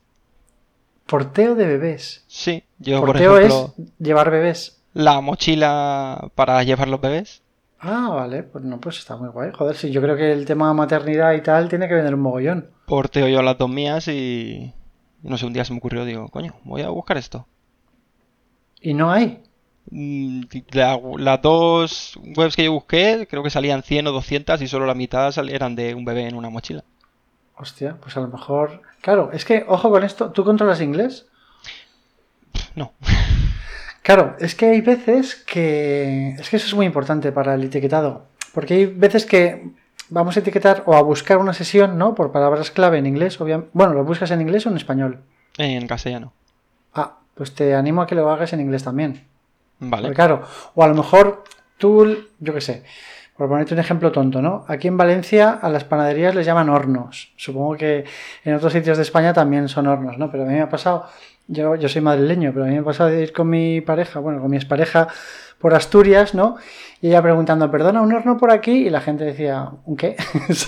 ¿Porteo 1.06 1.54
de 1.54 1.66
bebés? 1.66 2.24
Sí, 2.28 2.64
yo 2.80 3.02
porteo 3.02 3.32
por 3.32 3.42
ejemplo, 3.42 3.74
es 3.78 3.86
llevar 4.00 4.32
bebés. 4.32 4.82
La 4.94 5.20
mochila 5.20 6.32
para 6.34 6.64
llevar 6.64 6.88
los 6.88 7.02
bebés. 7.02 7.44
Ah, 7.82 8.08
vale, 8.16 8.44
pues 8.44 8.64
no, 8.64 8.80
pues 8.80 9.00
está 9.00 9.18
muy 9.18 9.28
guay. 9.28 9.52
Joder, 9.54 9.76
sí, 9.76 9.92
yo 9.92 10.02
creo 10.02 10.16
que 10.16 10.32
el 10.32 10.46
tema 10.46 10.74
maternidad 10.74 11.34
y 11.34 11.42
tal 11.42 11.68
tiene 11.68 11.90
que 11.90 11.96
vender 11.96 12.16
un 12.16 12.22
mogollón. 12.22 12.70
Porteo 12.86 13.28
yo 13.28 13.42
las 13.42 13.58
dos 13.58 13.70
mías 13.70 14.08
y 14.08 14.74
no 15.30 15.38
sé, 15.38 15.46
un 15.46 15.54
día 15.54 15.66
se 15.66 15.74
me 15.74 15.80
ocurrió, 15.80 16.06
digo, 16.06 16.30
coño, 16.30 16.56
voy 16.64 16.82
a 16.82 16.90
buscar 16.90 17.18
esto. 17.18 17.48
¿Y 18.82 18.94
no 18.94 19.12
hay? 19.12 19.42
Mm, 19.92 20.44
las 20.72 21.42
dos 21.42 22.20
webs 22.36 22.56
que 22.56 22.66
yo 22.66 22.72
busqué, 22.72 23.28
creo 23.30 23.44
que 23.44 23.50
salían 23.50 23.84
100 23.84 24.08
o 24.08 24.12
200 24.12 24.62
y 24.62 24.68
solo 24.68 24.86
la 24.86 24.94
mitad 24.94 25.34
eran 25.50 25.76
de 25.76 25.96
un 25.96 26.06
bebé 26.06 26.28
en 26.28 26.36
una 26.36 26.50
mochila. 26.50 26.84
Hostia, 27.58 27.98
pues 28.02 28.18
a 28.18 28.22
lo 28.22 28.28
mejor. 28.28 28.82
Claro, 29.02 29.32
es 29.32 29.46
que, 29.46 29.66
ojo 29.68 29.90
con 29.90 30.04
esto, 30.04 30.32
¿tú 30.32 30.44
controlas 30.44 30.82
inglés? 30.82 31.28
No. 32.76 32.94
Claro, 34.02 34.36
es 34.40 34.54
que 34.54 34.68
hay 34.68 34.82
veces 34.82 35.34
que. 35.34 36.36
Es 36.38 36.50
que 36.50 36.58
eso 36.58 36.68
es 36.68 36.74
muy 36.76 36.86
importante 36.86 37.32
para 37.32 37.56
el 37.56 37.64
etiquetado. 37.64 38.28
Porque 38.54 38.76
hay 38.76 38.86
veces 38.86 39.26
que 39.26 39.72
vamos 40.10 40.38
a 40.38 40.40
etiquetar 40.40 40.84
o 40.86 40.96
a 40.96 41.02
buscar 41.02 41.38
una 41.38 41.54
sesión, 41.54 41.98
¿no? 41.98 42.16
Por 42.16 42.32
palabras 42.32 42.72
clave 42.72 42.98
en 42.98 43.06
inglés, 43.06 43.40
obviamente. 43.42 43.72
Bueno, 43.74 43.94
¿lo 43.94 44.04
buscas 44.04 44.32
en 44.32 44.42
inglés 44.42 44.66
o 44.66 44.70
en 44.70 44.78
español? 44.78 45.20
En 45.58 45.88
castellano. 45.88 46.34
Ah, 46.94 47.18
pues 47.34 47.54
te 47.54 47.76
animo 47.76 48.02
a 48.02 48.08
que 48.08 48.16
lo 48.16 48.30
hagas 48.30 48.54
en 48.54 48.62
inglés 48.62 48.84
también. 48.84 49.28
Vale. 49.78 50.14
claro, 50.14 50.44
o 50.74 50.84
a 50.84 50.88
lo 50.88 50.96
mejor 50.96 51.44
tú, 51.78 52.18
yo 52.40 52.54
qué 52.54 52.62
sé, 52.62 52.84
por 53.36 53.50
ponerte 53.50 53.74
un 53.74 53.82
ejemplo 53.82 54.12
tonto, 54.12 54.42
¿no? 54.42 54.64
Aquí 54.70 54.88
en 54.88 54.98
Valencia 54.98 55.50
a 55.50 55.70
las 55.70 55.84
panaderías 55.84 56.34
les 56.34 56.46
llaman 56.46 56.70
hornos. 56.70 57.34
Supongo 57.36 57.76
que 57.76 58.06
en 58.46 58.54
otros 58.54 58.72
sitios 58.72 58.98
de 58.98 59.04
España 59.04 59.34
también 59.34 59.68
son 59.68 59.88
hornos, 59.88 60.18
¿no? 60.18 60.32
Pero 60.32 60.44
a 60.44 60.46
mí 60.46 60.54
me 60.54 60.62
ha 60.62 60.70
pasado, 60.70 61.08
yo, 61.48 61.76
yo 61.76 61.90
soy 61.90 62.02
madrileño, 62.02 62.52
pero 62.54 62.64
a 62.64 62.68
mí 62.70 62.76
me 62.76 62.80
ha 62.80 62.86
pasado 62.86 63.10
de 63.10 63.24
ir 63.24 63.34
con 63.34 63.50
mi 63.50 63.82
pareja, 63.82 64.20
bueno, 64.20 64.40
con 64.40 64.50
mi 64.50 64.56
expareja 64.56 65.10
por 65.66 65.74
Asturias, 65.74 66.36
¿no? 66.36 66.58
Y 67.02 67.08
ella 67.08 67.24
preguntando, 67.24 67.72
perdona, 67.72 68.04
un 68.04 68.14
horno 68.14 68.38
por 68.38 68.52
aquí, 68.52 68.86
y 68.86 68.92
la 68.92 69.02
gente 69.02 69.24
decía, 69.24 69.72
¿un 69.86 69.98
qué? 69.98 70.16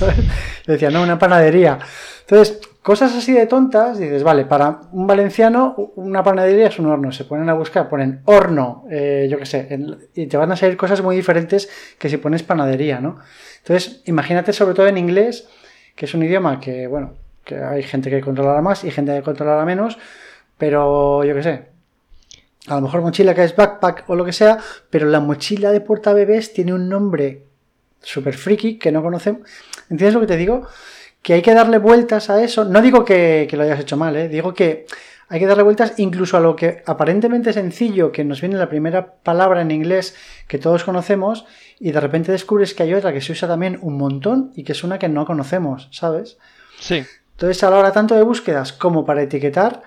Decía, 0.65 0.89
no, 0.89 1.03
una 1.03 1.19
panadería. 1.19 1.77
Entonces, 2.21 2.60
cosas 2.81 3.15
así 3.15 3.31
de 3.31 3.45
tontas, 3.45 3.99
dices, 3.99 4.23
vale, 4.23 4.45
para 4.45 4.79
un 4.93 5.05
valenciano 5.05 5.75
una 5.97 6.23
panadería 6.23 6.69
es 6.69 6.79
un 6.79 6.88
horno, 6.88 7.12
se 7.12 7.25
ponen 7.25 7.47
a 7.47 7.53
buscar, 7.53 7.89
ponen 7.89 8.21
horno, 8.25 8.86
eh, 8.89 9.27
yo 9.29 9.38
qué 9.38 9.45
sé, 9.45 9.79
y 10.15 10.25
te 10.25 10.36
van 10.36 10.51
a 10.51 10.55
salir 10.55 10.77
cosas 10.77 11.03
muy 11.03 11.15
diferentes 11.15 11.69
que 11.99 12.10
si 12.10 12.17
pones 12.17 12.41
panadería, 12.41 12.99
¿no? 12.99 13.19
Entonces, 13.60 14.01
imagínate 14.05 14.51
sobre 14.51 14.73
todo 14.73 14.88
en 14.88 14.97
inglés, 14.97 15.47
que 15.95 16.05
es 16.05 16.13
un 16.15 16.23
idioma 16.23 16.60
que, 16.60 16.88
bueno, 16.88 17.13
que 17.43 17.55
hay 17.55 17.83
gente 17.83 18.10
que 18.10 18.21
controlará 18.21 18.63
más 18.63 18.83
y 18.83 18.89
gente 18.89 19.13
que 19.13 19.21
controlará 19.21 19.63
menos, 19.63 19.99
pero 20.57 21.23
yo 21.23 21.36
qué 21.36 21.43
sé, 21.43 21.77
a 22.67 22.75
lo 22.75 22.82
mejor 22.82 23.01
mochila 23.01 23.34
que 23.34 23.43
es 23.43 23.56
backpack 23.56 24.06
o 24.08 24.15
lo 24.15 24.25
que 24.25 24.34
sea, 24.34 24.58
pero 24.89 25.08
la 25.08 25.19
mochila 25.19 25.71
de 25.71 25.84
bebés 26.13 26.53
tiene 26.53 26.73
un 26.73 26.89
nombre 26.89 27.43
súper 28.01 28.36
friki 28.36 28.77
que 28.77 28.91
no 28.91 29.01
conocemos. 29.01 29.41
¿Entiendes 29.89 30.13
lo 30.13 30.21
que 30.21 30.27
te 30.27 30.38
digo? 30.38 30.67
que 31.27 31.34
hay 31.34 31.41
que 31.41 31.53
darle 31.53 31.77
vueltas 31.77 32.30
a 32.30 32.41
eso. 32.41 32.63
No 32.63 32.82
digo 32.82 33.03
que, 33.03 33.49
lo 33.51 33.63
hayas 33.63 33.82
hecho 33.82 33.97
mal, 33.97 34.15
¿eh? 34.15 34.30
digo 34.30 34.53
que 34.53 34.86
hay 35.27 35.41
que 35.41 35.45
darle 35.45 35.63
vueltas 35.63 35.95
incluso 35.97 36.38
a 36.38 36.39
lo 36.39 36.56
que 36.56 36.84
aparentemente 36.86 37.51
sencillo, 37.51 38.13
que 38.13 38.23
nos 38.23 38.39
viene 38.39 38.56
la 38.56 38.69
primera 38.69 39.15
palabra 39.23 39.62
en 39.62 39.71
inglés 39.71 40.15
que 40.47 40.58
todos 40.58 40.86
conocemos, 40.86 41.45
y 41.80 41.91
de 41.91 41.99
repente 41.99 42.32
descubres 42.32 42.73
que 42.73 42.84
hay 42.84 42.93
otra 42.93 43.12
que 43.12 43.19
se 43.19 43.34
usa 43.34 43.45
también 43.45 43.77
un 43.82 43.97
montón 43.97 44.53
y 44.56 44.63
que 44.63 44.71
es 44.71 44.86
una 44.86 44.99
que 44.99 45.10
no 45.10 45.25
conocemos, 45.25 45.89
¿sabes? 45.91 46.38
Sí. 46.80 47.03
Entonces, 47.32 47.62
a 47.63 47.69
la 47.71 47.80
hora 47.80 47.91
tanto 47.91 48.15
de 48.15 48.23
búsquedas 48.23 48.71
como 48.71 49.06
para 49.06 49.21
etiquetar, 49.21 49.84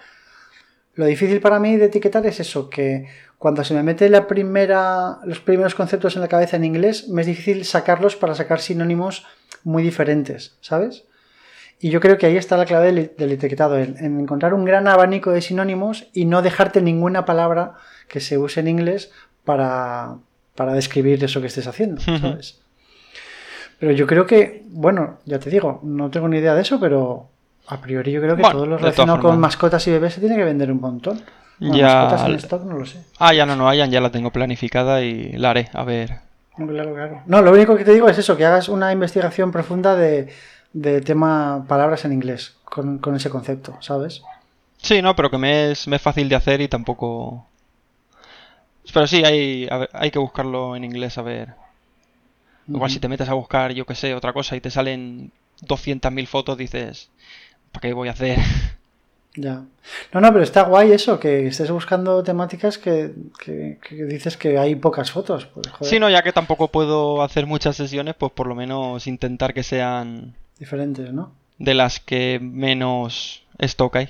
lo 1.00 1.06
difícil 1.06 1.40
para 1.40 1.58
mí 1.58 1.78
de 1.78 1.86
etiquetar 1.86 2.26
es 2.26 2.40
eso, 2.40 2.68
que 2.68 3.06
cuando 3.38 3.64
se 3.64 3.72
me 3.72 3.82
mete 3.82 4.10
la 4.10 4.26
primera, 4.26 5.18
los 5.24 5.40
primeros 5.40 5.74
conceptos 5.74 6.14
en 6.14 6.20
la 6.20 6.28
cabeza 6.28 6.56
en 6.56 6.64
inglés, 6.64 7.08
me 7.08 7.22
es 7.22 7.26
difícil 7.26 7.64
sacarlos 7.64 8.16
para 8.16 8.34
sacar 8.34 8.60
sinónimos 8.60 9.24
muy 9.64 9.82
diferentes, 9.82 10.58
¿sabes? 10.60 11.04
Y 11.80 11.88
yo 11.88 12.00
creo 12.00 12.18
que 12.18 12.26
ahí 12.26 12.36
está 12.36 12.58
la 12.58 12.66
clave 12.66 12.92
del, 13.16 13.32
etiquetado, 13.32 13.78
en, 13.78 14.20
encontrar 14.20 14.52
un 14.52 14.66
gran 14.66 14.86
abanico 14.88 15.30
de 15.30 15.40
sinónimos 15.40 16.06
y 16.12 16.26
no 16.26 16.42
dejarte 16.42 16.82
ninguna 16.82 17.24
palabra 17.24 17.76
que 18.06 18.20
se 18.20 18.36
use 18.36 18.60
en 18.60 18.68
inglés 18.68 19.10
para, 19.44 20.18
para 20.54 20.74
describir 20.74 21.24
eso 21.24 21.40
que 21.40 21.46
estés 21.46 21.66
haciendo, 21.66 22.02
¿sabes? 22.02 22.60
Pero 23.78 23.92
yo 23.92 24.06
creo 24.06 24.26
que, 24.26 24.66
bueno, 24.68 25.20
ya 25.24 25.38
te 25.38 25.48
digo, 25.48 25.80
no 25.82 26.10
tengo 26.10 26.28
ni 26.28 26.36
idea 26.36 26.54
de 26.54 26.60
eso, 26.60 26.78
pero 26.78 27.30
a 27.70 27.80
priori 27.80 28.10
yo 28.10 28.20
creo 28.20 28.36
que 28.36 28.42
todo 28.42 28.66
lo 28.66 28.76
relacionado 28.76 29.20
con 29.20 29.38
mascotas 29.38 29.86
y 29.86 29.92
bebés 29.92 30.14
se 30.14 30.20
tiene 30.20 30.36
que 30.36 30.44
vender 30.44 30.72
un 30.72 30.80
montón. 30.80 31.22
ya... 31.60 32.04
Mascotas 32.04 32.28
en 32.28 32.34
stock 32.34 32.64
no 32.64 32.76
lo 32.78 32.84
sé. 32.84 33.04
Ah, 33.18 33.32
ya 33.32 33.46
no, 33.46 33.54
no 33.54 33.68
hayan, 33.68 33.90
ya 33.90 34.00
la 34.00 34.10
tengo 34.10 34.30
planificada 34.30 35.02
y 35.02 35.32
la 35.32 35.50
haré, 35.50 35.70
a 35.72 35.84
ver. 35.84 36.18
Claro, 36.56 36.94
claro. 36.94 37.22
No, 37.26 37.42
lo 37.42 37.52
único 37.52 37.76
que 37.76 37.84
te 37.84 37.94
digo 37.94 38.08
es 38.08 38.18
eso, 38.18 38.36
que 38.36 38.44
hagas 38.44 38.68
una 38.68 38.92
investigación 38.92 39.52
profunda 39.52 39.94
de, 39.94 40.32
tema 41.04 41.64
palabras 41.68 42.04
en 42.04 42.12
inglés 42.12 42.56
con, 42.64 42.98
con, 42.98 43.14
ese 43.14 43.30
concepto, 43.30 43.76
¿sabes? 43.80 44.22
Sí, 44.78 45.00
no, 45.00 45.14
pero 45.14 45.30
que 45.30 45.38
me 45.38 45.70
es, 45.70 45.86
me 45.86 45.96
es 45.96 46.02
fácil 46.02 46.28
de 46.28 46.34
hacer 46.34 46.60
y 46.60 46.68
tampoco... 46.68 47.46
Pero 48.92 49.06
sí, 49.06 49.24
hay, 49.24 49.68
hay 49.92 50.10
que 50.10 50.18
buscarlo 50.18 50.74
en 50.74 50.82
inglés 50.82 51.16
a 51.18 51.22
ver. 51.22 51.54
Igual 52.66 52.90
si 52.90 52.98
te 52.98 53.08
metes 53.08 53.28
a 53.28 53.34
buscar, 53.34 53.72
yo 53.72 53.86
que 53.86 53.94
sé, 53.94 54.14
otra 54.14 54.32
cosa 54.32 54.56
y 54.56 54.60
te 54.60 54.70
salen 54.70 55.30
200.000 55.62 56.26
fotos, 56.26 56.58
dices, 56.58 57.10
¿para 57.72 57.82
qué 57.82 57.92
voy 57.92 58.08
a 58.08 58.12
hacer? 58.12 58.38
Ya. 59.36 59.62
No, 60.12 60.20
no, 60.20 60.32
pero 60.32 60.42
está 60.42 60.64
guay 60.64 60.90
eso, 60.90 61.20
que 61.20 61.46
estés 61.46 61.70
buscando 61.70 62.22
temáticas 62.22 62.78
que, 62.78 63.12
dices 63.88 64.36
que 64.36 64.58
hay 64.58 64.74
pocas 64.74 65.12
fotos. 65.12 65.46
Pues, 65.46 65.88
sí, 65.88 66.00
no, 66.00 66.10
ya 66.10 66.22
que 66.22 66.32
tampoco 66.32 66.68
puedo 66.68 67.22
hacer 67.22 67.46
muchas 67.46 67.76
sesiones, 67.76 68.16
pues 68.18 68.32
por 68.32 68.48
lo 68.48 68.54
menos 68.54 69.06
intentar 69.06 69.54
que 69.54 69.62
sean... 69.62 70.34
Diferentes, 70.58 71.12
¿no? 71.12 71.32
De 71.58 71.74
las 71.74 72.00
que 72.00 72.40
menos 72.42 73.44
stock 73.58 73.96
hay. 73.96 74.08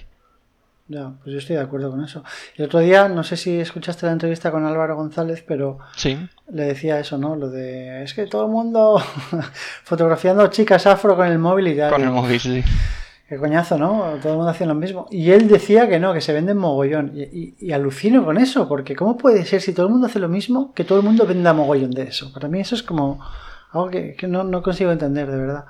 Ya, 0.88 1.12
pues 1.22 1.34
yo 1.34 1.38
estoy 1.38 1.56
de 1.56 1.62
acuerdo 1.62 1.90
con 1.90 2.02
eso. 2.02 2.24
El 2.56 2.64
otro 2.64 2.80
día, 2.80 3.08
no 3.08 3.22
sé 3.22 3.36
si 3.36 3.60
escuchaste 3.60 4.06
la 4.06 4.12
entrevista 4.12 4.50
con 4.50 4.66
Álvaro 4.66 4.96
González, 4.96 5.44
pero 5.46 5.78
sí. 5.94 6.18
le 6.50 6.64
decía 6.64 6.98
eso, 6.98 7.16
¿no? 7.16 7.36
Lo 7.36 7.48
de, 7.48 8.02
es 8.02 8.12
que 8.12 8.26
todo 8.26 8.46
el 8.46 8.50
mundo 8.50 9.00
fotografiando 9.84 10.48
chicas 10.48 10.86
afro 10.86 11.14
con 11.14 11.28
el 11.28 11.38
móvil 11.38 11.68
y 11.68 11.76
tal. 11.76 11.92
Con 11.92 12.02
el 12.02 12.10
móvil, 12.10 12.40
sí. 12.40 12.64
Qué 13.30 13.36
coñazo, 13.36 13.78
¿no? 13.78 14.16
Todo 14.20 14.32
el 14.32 14.38
mundo 14.38 14.50
hacía 14.50 14.66
lo 14.66 14.74
mismo. 14.74 15.06
Y 15.08 15.30
él 15.30 15.46
decía 15.46 15.88
que 15.88 16.00
no, 16.00 16.12
que 16.12 16.20
se 16.20 16.32
venden 16.32 16.56
mogollón. 16.56 17.12
Y, 17.14 17.70
alucino 17.70 18.24
con 18.24 18.38
eso, 18.38 18.66
porque 18.66 18.96
¿cómo 18.96 19.16
puede 19.16 19.46
ser 19.46 19.60
si 19.62 19.72
todo 19.72 19.86
el 19.86 19.92
mundo 19.92 20.08
hace 20.08 20.18
lo 20.18 20.28
mismo 20.28 20.74
que 20.74 20.82
todo 20.82 20.98
el 20.98 21.04
mundo 21.04 21.24
venda 21.28 21.52
mogollón 21.52 21.92
de 21.92 22.02
eso? 22.02 22.32
Para 22.32 22.48
mí 22.48 22.58
eso 22.58 22.74
es 22.74 22.82
como 22.82 23.20
algo 23.70 23.88
que, 23.88 24.16
no, 24.26 24.42
no 24.42 24.64
consigo 24.64 24.90
entender, 24.90 25.30
de 25.30 25.36
verdad. 25.36 25.64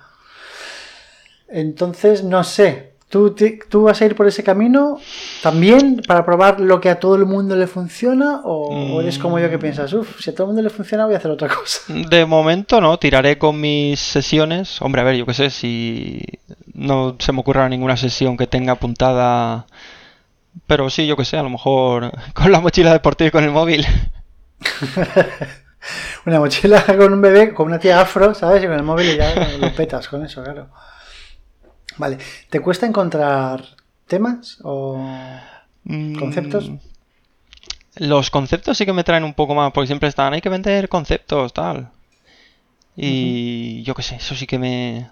Entonces, 1.48 2.24
no 2.24 2.44
sé, 2.44 2.94
¿Tú, 3.10 3.34
¿Tú, 3.68 3.82
vas 3.82 4.00
a 4.00 4.06
ir 4.06 4.14
por 4.14 4.28
ese 4.28 4.44
camino 4.44 5.00
también 5.42 6.00
para 6.06 6.24
probar 6.24 6.60
lo 6.60 6.80
que 6.80 6.88
a 6.88 7.00
todo 7.00 7.16
el 7.16 7.26
mundo 7.26 7.56
le 7.56 7.66
funciona? 7.66 8.40
¿O, 8.44 9.00
eres 9.00 9.18
como 9.18 9.40
yo 9.40 9.50
que 9.50 9.58
piensas, 9.58 9.92
uff, 9.92 10.20
si 10.20 10.30
a 10.30 10.32
todo 10.32 10.44
el 10.44 10.54
mundo 10.54 10.62
le 10.62 10.70
funciona 10.70 11.06
voy 11.06 11.14
a 11.14 11.16
hacer 11.16 11.32
otra 11.32 11.48
cosa? 11.48 11.92
De 11.92 12.24
momento 12.24 12.80
no, 12.80 12.96
tiraré 13.00 13.36
con 13.36 13.60
mis 13.60 13.98
sesiones. 13.98 14.80
Hombre, 14.80 15.00
a 15.00 15.04
ver, 15.04 15.16
yo 15.16 15.26
qué 15.26 15.34
sé, 15.34 15.50
si 15.50 16.22
no 16.74 17.16
se 17.18 17.32
me 17.32 17.40
ocurra 17.40 17.68
ninguna 17.68 17.96
sesión 17.96 18.36
que 18.36 18.46
tenga 18.46 18.72
apuntada. 18.72 19.66
Pero 20.66 20.90
sí, 20.90 21.06
yo 21.06 21.16
qué 21.16 21.24
sé, 21.24 21.36
a 21.36 21.42
lo 21.42 21.50
mejor 21.50 22.12
con 22.34 22.50
la 22.52 22.60
mochila 22.60 22.92
deportiva 22.92 23.28
y 23.28 23.30
con 23.30 23.44
el 23.44 23.50
móvil. 23.50 23.86
una 26.26 26.38
mochila 26.38 26.84
con 26.84 27.12
un 27.12 27.20
bebé, 27.20 27.54
con 27.54 27.66
una 27.66 27.78
tía 27.78 28.00
afro, 28.00 28.34
¿sabes? 28.34 28.62
Y 28.62 28.66
con 28.66 28.76
el 28.76 28.82
móvil 28.82 29.10
y 29.10 29.16
ya 29.16 29.34
lo 29.58 29.74
petas 29.74 30.08
con 30.08 30.24
eso, 30.24 30.42
claro. 30.42 30.68
Vale. 31.96 32.18
¿Te 32.48 32.60
cuesta 32.60 32.86
encontrar 32.86 33.62
temas 34.06 34.58
o 34.62 34.98
mm, 35.84 36.14
conceptos? 36.18 36.70
los 37.96 38.30
conceptos 38.30 38.78
sí 38.78 38.86
que 38.86 38.92
me 38.92 39.04
traen 39.04 39.24
un 39.24 39.34
poco 39.34 39.54
más, 39.54 39.72
porque 39.72 39.88
siempre 39.88 40.08
están, 40.08 40.32
hay 40.32 40.40
que 40.40 40.48
vender 40.48 40.88
conceptos, 40.88 41.52
tal. 41.52 41.90
Y 42.96 43.82
yo 43.82 43.94
qué 43.94 44.02
sé, 44.02 44.16
eso 44.16 44.34
sí 44.34 44.46
que 44.46 44.58
me... 44.58 45.08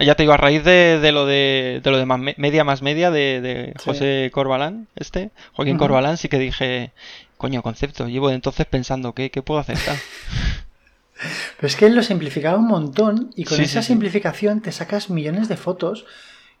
Ya 0.00 0.14
te 0.14 0.22
digo, 0.22 0.32
a 0.32 0.36
raíz 0.36 0.64
de, 0.64 1.10
lo 1.12 1.26
de, 1.26 1.80
de 1.82 1.90
lo 1.90 1.98
de 1.98 2.34
media 2.36 2.64
más 2.64 2.82
media 2.82 3.10
de, 3.10 3.74
José 3.84 4.30
Corbalán, 4.32 4.88
este, 4.96 5.30
Joaquín 5.52 5.78
Corbalán, 5.78 6.16
sí 6.16 6.28
que 6.28 6.38
dije, 6.38 6.92
coño, 7.36 7.62
concepto. 7.62 8.08
Llevo 8.08 8.30
entonces 8.30 8.66
pensando, 8.66 9.14
¿qué, 9.14 9.30
qué 9.30 9.42
puedo 9.42 9.60
hacer? 9.60 9.78
Tal? 9.78 9.96
Pero 11.56 11.66
es 11.66 11.76
que 11.76 11.86
él 11.86 11.94
lo 11.94 12.02
simplificaba 12.02 12.58
un 12.58 12.66
montón 12.66 13.30
y 13.36 13.44
con 13.44 13.60
esa 13.60 13.82
simplificación 13.82 14.62
te 14.62 14.72
sacas 14.72 15.10
millones 15.10 15.48
de 15.48 15.56
fotos 15.56 16.06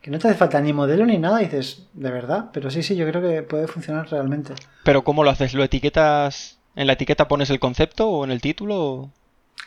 que 0.02 0.10
no 0.10 0.18
te 0.18 0.28
hace 0.28 0.36
falta 0.36 0.60
ni 0.60 0.72
modelo 0.72 1.06
ni 1.06 1.18
nada. 1.18 1.42
Y 1.42 1.46
dices, 1.46 1.86
de 1.94 2.10
verdad, 2.10 2.50
pero 2.52 2.70
sí, 2.70 2.82
sí, 2.82 2.96
yo 2.96 3.06
creo 3.06 3.22
que 3.22 3.42
puede 3.42 3.66
funcionar 3.66 4.10
realmente. 4.10 4.54
Pero 4.84 5.02
¿cómo 5.04 5.24
lo 5.24 5.30
haces? 5.30 5.54
¿Lo 5.54 5.64
etiquetas? 5.64 6.58
¿En 6.76 6.86
la 6.86 6.94
etiqueta 6.94 7.28
pones 7.28 7.50
el 7.50 7.60
concepto 7.60 8.08
o 8.08 8.24
en 8.24 8.30
el 8.30 8.40
título? 8.40 9.10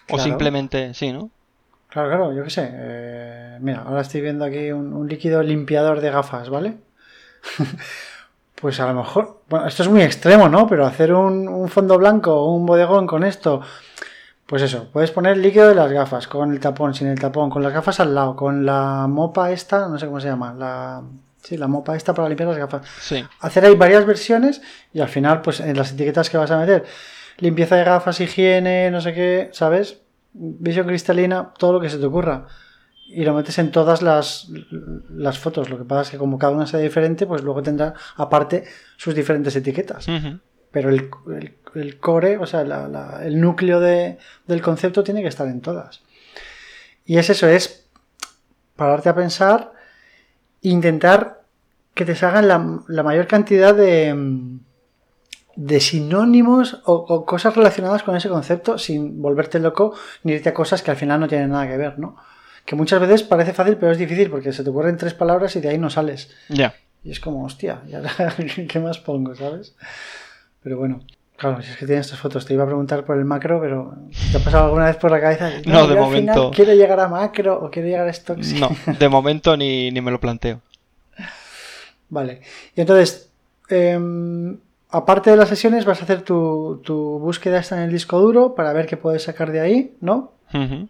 ¿O, 0.10 0.20
simplemente, 0.20 0.94
sí, 0.94 1.12
no? 1.12 1.30
Claro, 1.94 2.10
claro, 2.10 2.34
yo 2.34 2.44
qué 2.44 2.50
sé. 2.50 2.70
Eh, 2.74 3.58
mira, 3.62 3.84
ahora 3.84 4.02
estoy 4.02 4.22
viendo 4.22 4.44
aquí 4.44 4.72
un, 4.72 5.08
líquido 5.08 5.42
limpiador 5.42 6.02
de 6.02 6.10
gafas, 6.12 6.50
¿vale? 6.50 6.78
pues 8.56 8.80
a 8.80 8.88
lo 8.88 8.96
mejor, 8.96 9.42
bueno, 9.48 9.68
esto 9.68 9.84
es 9.84 9.90
muy 9.90 10.02
extremo, 10.02 10.50
¿no? 10.50 10.68
Pero 10.68 10.86
hacer 10.86 11.14
un, 11.14 11.48
un 11.48 11.70
fondo 11.70 11.98
blanco 11.98 12.34
o 12.36 12.54
un 12.54 12.66
bodegón 12.66 13.08
con 13.08 13.24
esto 13.24 13.62
pues 14.54 14.62
eso, 14.62 14.90
puedes 14.92 15.10
poner 15.10 15.38
líquido 15.38 15.70
de 15.70 15.76
las 15.76 15.92
gafas, 15.92 16.28
con 16.28 16.52
el 16.52 16.60
tapón, 16.60 16.94
sin 16.94 17.08
el 17.08 17.20
tapón, 17.20 17.50
con 17.50 17.64
las 17.64 17.74
gafas 17.74 18.00
al 18.00 18.14
lado, 18.14 18.36
con 18.36 18.66
la 18.66 19.08
mopa 19.08 19.52
esta, 19.52 19.88
no 19.88 19.98
sé 19.98 20.06
cómo 20.06 20.20
se 20.20 20.28
llama, 20.28 20.54
la... 20.54 21.02
Sí, 21.42 21.58
la 21.58 21.68
mopa 21.68 21.96
esta 21.96 22.14
para 22.14 22.30
limpiar 22.30 22.50
las 22.50 22.58
gafas. 22.60 22.88
Sí. 23.02 23.26
Hacer 23.40 23.66
ahí 23.66 23.76
varias 23.76 24.06
versiones 24.06 24.62
y 24.94 25.02
al 25.02 25.10
final, 25.10 25.42
pues 25.42 25.60
en 25.60 25.76
las 25.76 25.92
etiquetas 25.92 26.30
que 26.30 26.38
vas 26.38 26.52
a 26.52 26.58
meter, 26.58 26.86
limpieza 27.40 27.76
de 27.76 27.84
gafas, 27.84 28.22
higiene, 28.22 28.92
no 28.92 29.02
sé 29.02 29.14
qué, 29.14 29.50
¿sabes? 29.54 30.03
Visión 30.34 30.88
cristalina, 30.88 31.54
todo 31.58 31.74
lo 31.74 31.80
que 31.80 31.90
se 31.90 31.98
te 31.98 32.06
ocurra. 32.06 32.48
Y 33.08 33.24
lo 33.24 33.34
metes 33.34 33.60
en 33.60 33.72
todas 33.72 34.02
las, 34.02 34.50
las 35.10 35.38
fotos. 35.38 35.70
Lo 35.70 35.78
que 35.78 35.86
pasa 35.86 36.02
es 36.02 36.10
que 36.10 36.18
como 36.18 36.40
cada 36.40 36.54
una 36.54 36.66
sea 36.66 36.80
diferente, 36.80 37.28
pues 37.28 37.44
luego 37.44 37.62
tendrá 37.62 37.94
aparte 38.18 38.64
sus 38.98 39.14
diferentes 39.14 39.56
etiquetas 39.56 40.08
pero 40.74 40.90
el, 40.90 41.12
el, 41.76 42.00
core, 42.00 42.40
o 42.40 42.48
sea, 42.48 42.62
el 43.24 43.40
núcleo 43.40 43.80
de, 43.80 44.18
del 44.48 44.62
concepto 44.64 45.04
tiene 45.04 45.22
que 45.22 45.28
estar 45.28 45.48
en 45.48 45.62
todas. 45.62 46.02
Y 47.06 47.20
es 47.20 47.30
eso, 47.30 47.48
es 47.48 47.86
pararte 48.76 49.08
a 49.08 49.16
pensar, 49.16 49.72
intentar 50.62 51.44
que 51.94 52.06
te 52.06 52.16
salgan 52.16 52.48
la, 52.88 53.04
mayor 53.04 53.28
cantidad 53.28 53.76
de, 53.76 54.16
de 55.56 55.80
sinónimos 55.80 56.82
o, 56.86 57.26
cosas 57.26 57.56
relacionadas 57.56 58.04
con 58.04 58.16
ese 58.16 58.30
concepto 58.30 58.78
sin 58.78 59.22
volverte 59.22 59.60
loco 59.60 59.94
ni 60.24 60.34
irte 60.34 60.50
a 60.50 60.54
cosas 60.54 60.82
que 60.82 60.92
al 60.92 60.98
final 60.98 61.20
no 61.20 61.28
tienen 61.28 61.52
nada 61.52 61.68
que 61.68 61.78
ver, 61.78 62.00
¿no? 62.00 62.16
Que 62.66 62.76
muchas 62.76 63.00
veces 63.00 63.24
parece 63.24 63.54
fácil, 63.54 63.78
pero 63.78 63.92
es 63.92 63.98
difícil 63.98 64.30
porque 64.30 64.54
se 64.54 64.64
te 64.64 64.70
ocurren 64.70 64.98
tres 64.98 65.14
palabras 65.14 65.56
y 65.56 65.62
de 65.62 65.70
ahí 65.70 65.78
no 65.78 65.90
sales. 65.90 66.32
Ya. 66.50 66.74
Y 67.04 67.12
es 67.12 67.20
como, 67.20 67.44
hostia, 67.44 67.82
¿qué 68.68 68.80
más 68.80 69.00
pongo, 69.00 69.36
sabes? 69.36 69.76
Pero 70.64 70.78
bueno, 70.78 71.02
claro, 71.36 71.62
si 71.62 71.72
es 71.72 71.78
que 71.78 71.86
tienes 71.86 72.06
estas 72.06 72.20
fotos, 72.20 72.46
te 72.46 72.54
iba 72.54 72.64
a 72.64 72.68
preguntar 72.68 73.04
por 73.04 73.18
el 73.18 73.26
macro, 73.26 73.60
pero 73.60 73.96
¿te 74.32 74.38
ha 74.38 74.40
pasado 74.40 74.66
alguna 74.66 74.86
vez 74.86 74.96
por 74.96 75.12
la 75.12 75.20
cabeza? 75.20 75.52
No, 75.66 75.88
de 75.88 75.96
momento. 75.96 76.52
¿Quiero 76.56 76.74
llegar 76.74 77.00
a 77.02 77.10
macro 77.10 77.62
o 77.62 77.70
quiero 77.70 77.90
llegar 77.90 78.08
a 78.08 78.14
stocks? 78.14 78.54
No, 78.60 78.70
de 78.98 79.10
momento 79.10 79.58
ni, 79.58 79.92
me 79.92 80.12
lo 80.12 80.20
planteo. 80.20 80.62
Vale. 82.10 82.42
Y 82.76 82.82
entonces, 82.82 83.30
em, 83.70 84.58
aparte 84.94 85.30
de 85.30 85.38
las 85.38 85.50
sesiones, 85.50 85.84
vas 85.84 86.00
a 86.00 86.04
hacer 86.04 86.22
tu, 86.22 86.82
búsqueda 87.22 87.60
esta 87.60 87.76
en 87.76 87.84
el 87.84 87.92
disco 87.92 88.20
duro 88.20 88.56
para 88.56 88.72
ver 88.72 88.86
qué 88.86 88.96
puedes 88.96 89.24
sacar 89.24 89.52
de 89.52 89.60
ahí, 89.60 89.98
¿no? 90.00 90.32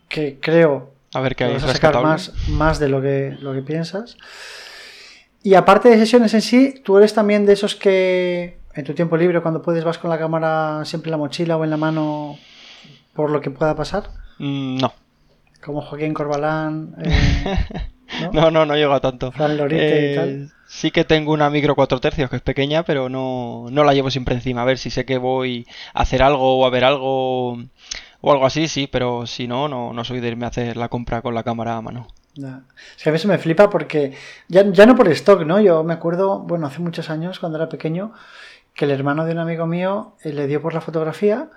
Que 0.09 0.39
creo 0.39 0.93
a 1.13 1.21
ver 1.21 1.35
qué 1.35 1.43
hay 1.43 1.53
vas 1.53 1.63
a 1.63 1.73
sacar 1.73 2.01
más, 2.01 2.33
más 2.49 2.79
de 2.79 2.89
lo 2.89 3.01
que, 3.01 3.37
lo 3.39 3.53
que 3.53 3.61
piensas. 3.61 4.17
Y 5.43 5.53
aparte 5.53 5.89
de 5.89 5.97
sesiones 5.97 6.33
en 6.33 6.41
sí, 6.41 6.81
tú 6.83 6.97
eres 6.97 7.13
también 7.13 7.45
de 7.45 7.53
esos 7.53 7.75
que 7.75 8.57
en 8.73 8.83
tu 8.83 8.93
tiempo 8.93 9.15
libre, 9.15 9.41
cuando 9.41 9.61
puedes, 9.61 9.83
vas 9.83 9.99
con 9.99 10.09
la 10.09 10.17
cámara 10.17 10.83
siempre 10.85 11.09
en 11.09 11.11
la 11.11 11.17
mochila 11.17 11.57
o 11.57 11.63
en 11.63 11.69
la 11.69 11.77
mano 11.77 12.37
por 13.13 13.29
lo 13.29 13.41
que 13.41 13.51
pueda 13.51 13.75
pasar? 13.75 14.09
Mm, 14.39 14.77
no. 14.77 14.93
Como 15.63 15.81
Joaquín 15.81 16.13
Corbalán. 16.13 16.95
Eh, 17.03 17.89
¿no? 18.31 18.51
¿no? 18.51 18.65
no, 18.65 18.75
llego 18.75 18.93
a 18.93 18.99
tanto. 18.99 19.31
Y 19.35 19.37
tal. 19.37 19.67
Eh, 19.71 20.47
sí 20.65 20.91
que 20.91 21.03
tengo 21.05 21.31
una 21.31 21.49
micro 21.49 21.75
4 21.75 21.99
tercios 21.99 22.29
que 22.29 22.37
es 22.37 22.41
pequeña, 22.41 22.83
pero 22.83 23.09
no, 23.09 23.67
no 23.71 23.83
la 23.83 23.93
llevo 23.93 24.11
siempre 24.11 24.35
encima. 24.35 24.61
A 24.61 24.65
ver 24.65 24.77
si 24.77 24.89
sé 24.89 25.05
que 25.05 25.17
voy 25.17 25.67
a 25.93 26.01
hacer 26.01 26.23
algo 26.23 26.59
o 26.59 26.65
a 26.65 26.69
ver 26.69 26.83
algo 26.83 27.53
o 28.25 28.31
algo 28.31 28.45
así, 28.45 28.67
sí, 28.67 28.87
pero 28.91 29.27
si 29.27 29.47
no, 29.47 29.67
no, 29.67 29.93
no 29.93 30.03
soy 30.03 30.19
de 30.19 30.29
irme 30.29 30.45
a 30.45 30.49
hacer 30.49 30.77
la 30.77 30.89
compra 30.89 31.21
con 31.21 31.35
la 31.35 31.43
cámara 31.43 31.75
a 31.75 31.81
mano. 31.81 32.07
Ya. 32.35 32.61
a 33.05 33.11
veces 33.11 33.27
me 33.27 33.37
flipa 33.37 33.69
porque, 33.69 34.13
ya, 34.47 34.63
ya 34.71 34.85
no 34.87 34.95
por 34.95 35.07
stock, 35.09 35.43
¿no? 35.45 35.61
Yo 35.61 35.83
me 35.83 35.93
acuerdo, 35.93 36.39
bueno, 36.39 36.65
hace 36.65 36.79
muchos 36.79 37.11
años, 37.11 37.39
cuando 37.39 37.59
era 37.59 37.69
pequeño, 37.69 38.13
que 38.73 38.85
el 38.85 38.91
hermano 38.91 39.25
de 39.25 39.33
un 39.33 39.39
amigo 39.39 39.67
mío 39.67 40.15
eh, 40.23 40.33
le 40.33 40.47
dio 40.47 40.61
por 40.61 40.73
la 40.73 40.81
fotografía 40.81 41.49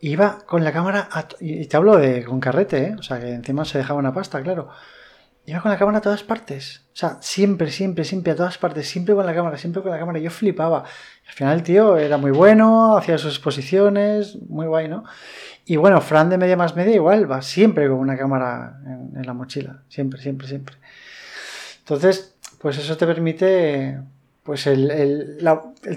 iba 0.00 0.38
con 0.46 0.62
la 0.64 0.72
cámara 0.72 1.08
y 1.40 1.66
te 1.66 1.76
hablo 1.76 1.96
de 1.96 2.24
con 2.24 2.40
carrete 2.40 2.88
¿eh? 2.88 2.96
o 2.98 3.02
sea 3.02 3.18
que 3.18 3.32
encima 3.32 3.64
se 3.64 3.78
dejaba 3.78 3.98
una 3.98 4.12
pasta 4.12 4.42
claro 4.42 4.68
Iba 5.46 5.60
con 5.60 5.70
la 5.70 5.78
cámara 5.78 5.98
a 5.98 6.00
todas 6.00 6.24
partes. 6.24 6.82
O 6.92 6.96
sea, 6.96 7.18
siempre, 7.20 7.70
siempre, 7.70 8.04
siempre 8.04 8.32
a 8.32 8.36
todas 8.36 8.58
partes. 8.58 8.88
Siempre 8.88 9.14
con 9.14 9.24
la 9.24 9.34
cámara, 9.34 9.56
siempre 9.56 9.80
con 9.80 9.92
la 9.92 9.98
cámara. 9.98 10.18
Yo 10.18 10.30
flipaba. 10.30 10.78
Al 10.80 11.32
final 11.32 11.54
el 11.54 11.62
tío 11.62 11.96
era 11.96 12.16
muy 12.16 12.32
bueno, 12.32 12.96
hacía 12.96 13.16
sus 13.16 13.34
exposiciones, 13.34 14.36
muy 14.48 14.66
guay, 14.66 14.88
¿no? 14.88 15.04
Y 15.64 15.76
bueno, 15.76 16.00
Fran 16.00 16.30
de 16.30 16.38
Media 16.38 16.56
Más 16.56 16.74
Media 16.74 16.94
igual 16.94 17.30
va 17.30 17.42
siempre 17.42 17.88
con 17.88 17.98
una 17.98 18.16
cámara 18.16 18.80
en, 19.14 19.24
la 19.24 19.32
mochila. 19.34 19.82
Siempre, 19.88 20.20
siempre, 20.20 20.48
siempre. 20.48 20.76
Entonces, 21.78 22.36
pues 22.60 22.78
eso 22.78 22.96
te 22.96 23.06
permite 23.06 24.00
pues 24.42 24.66
el, 24.66 25.38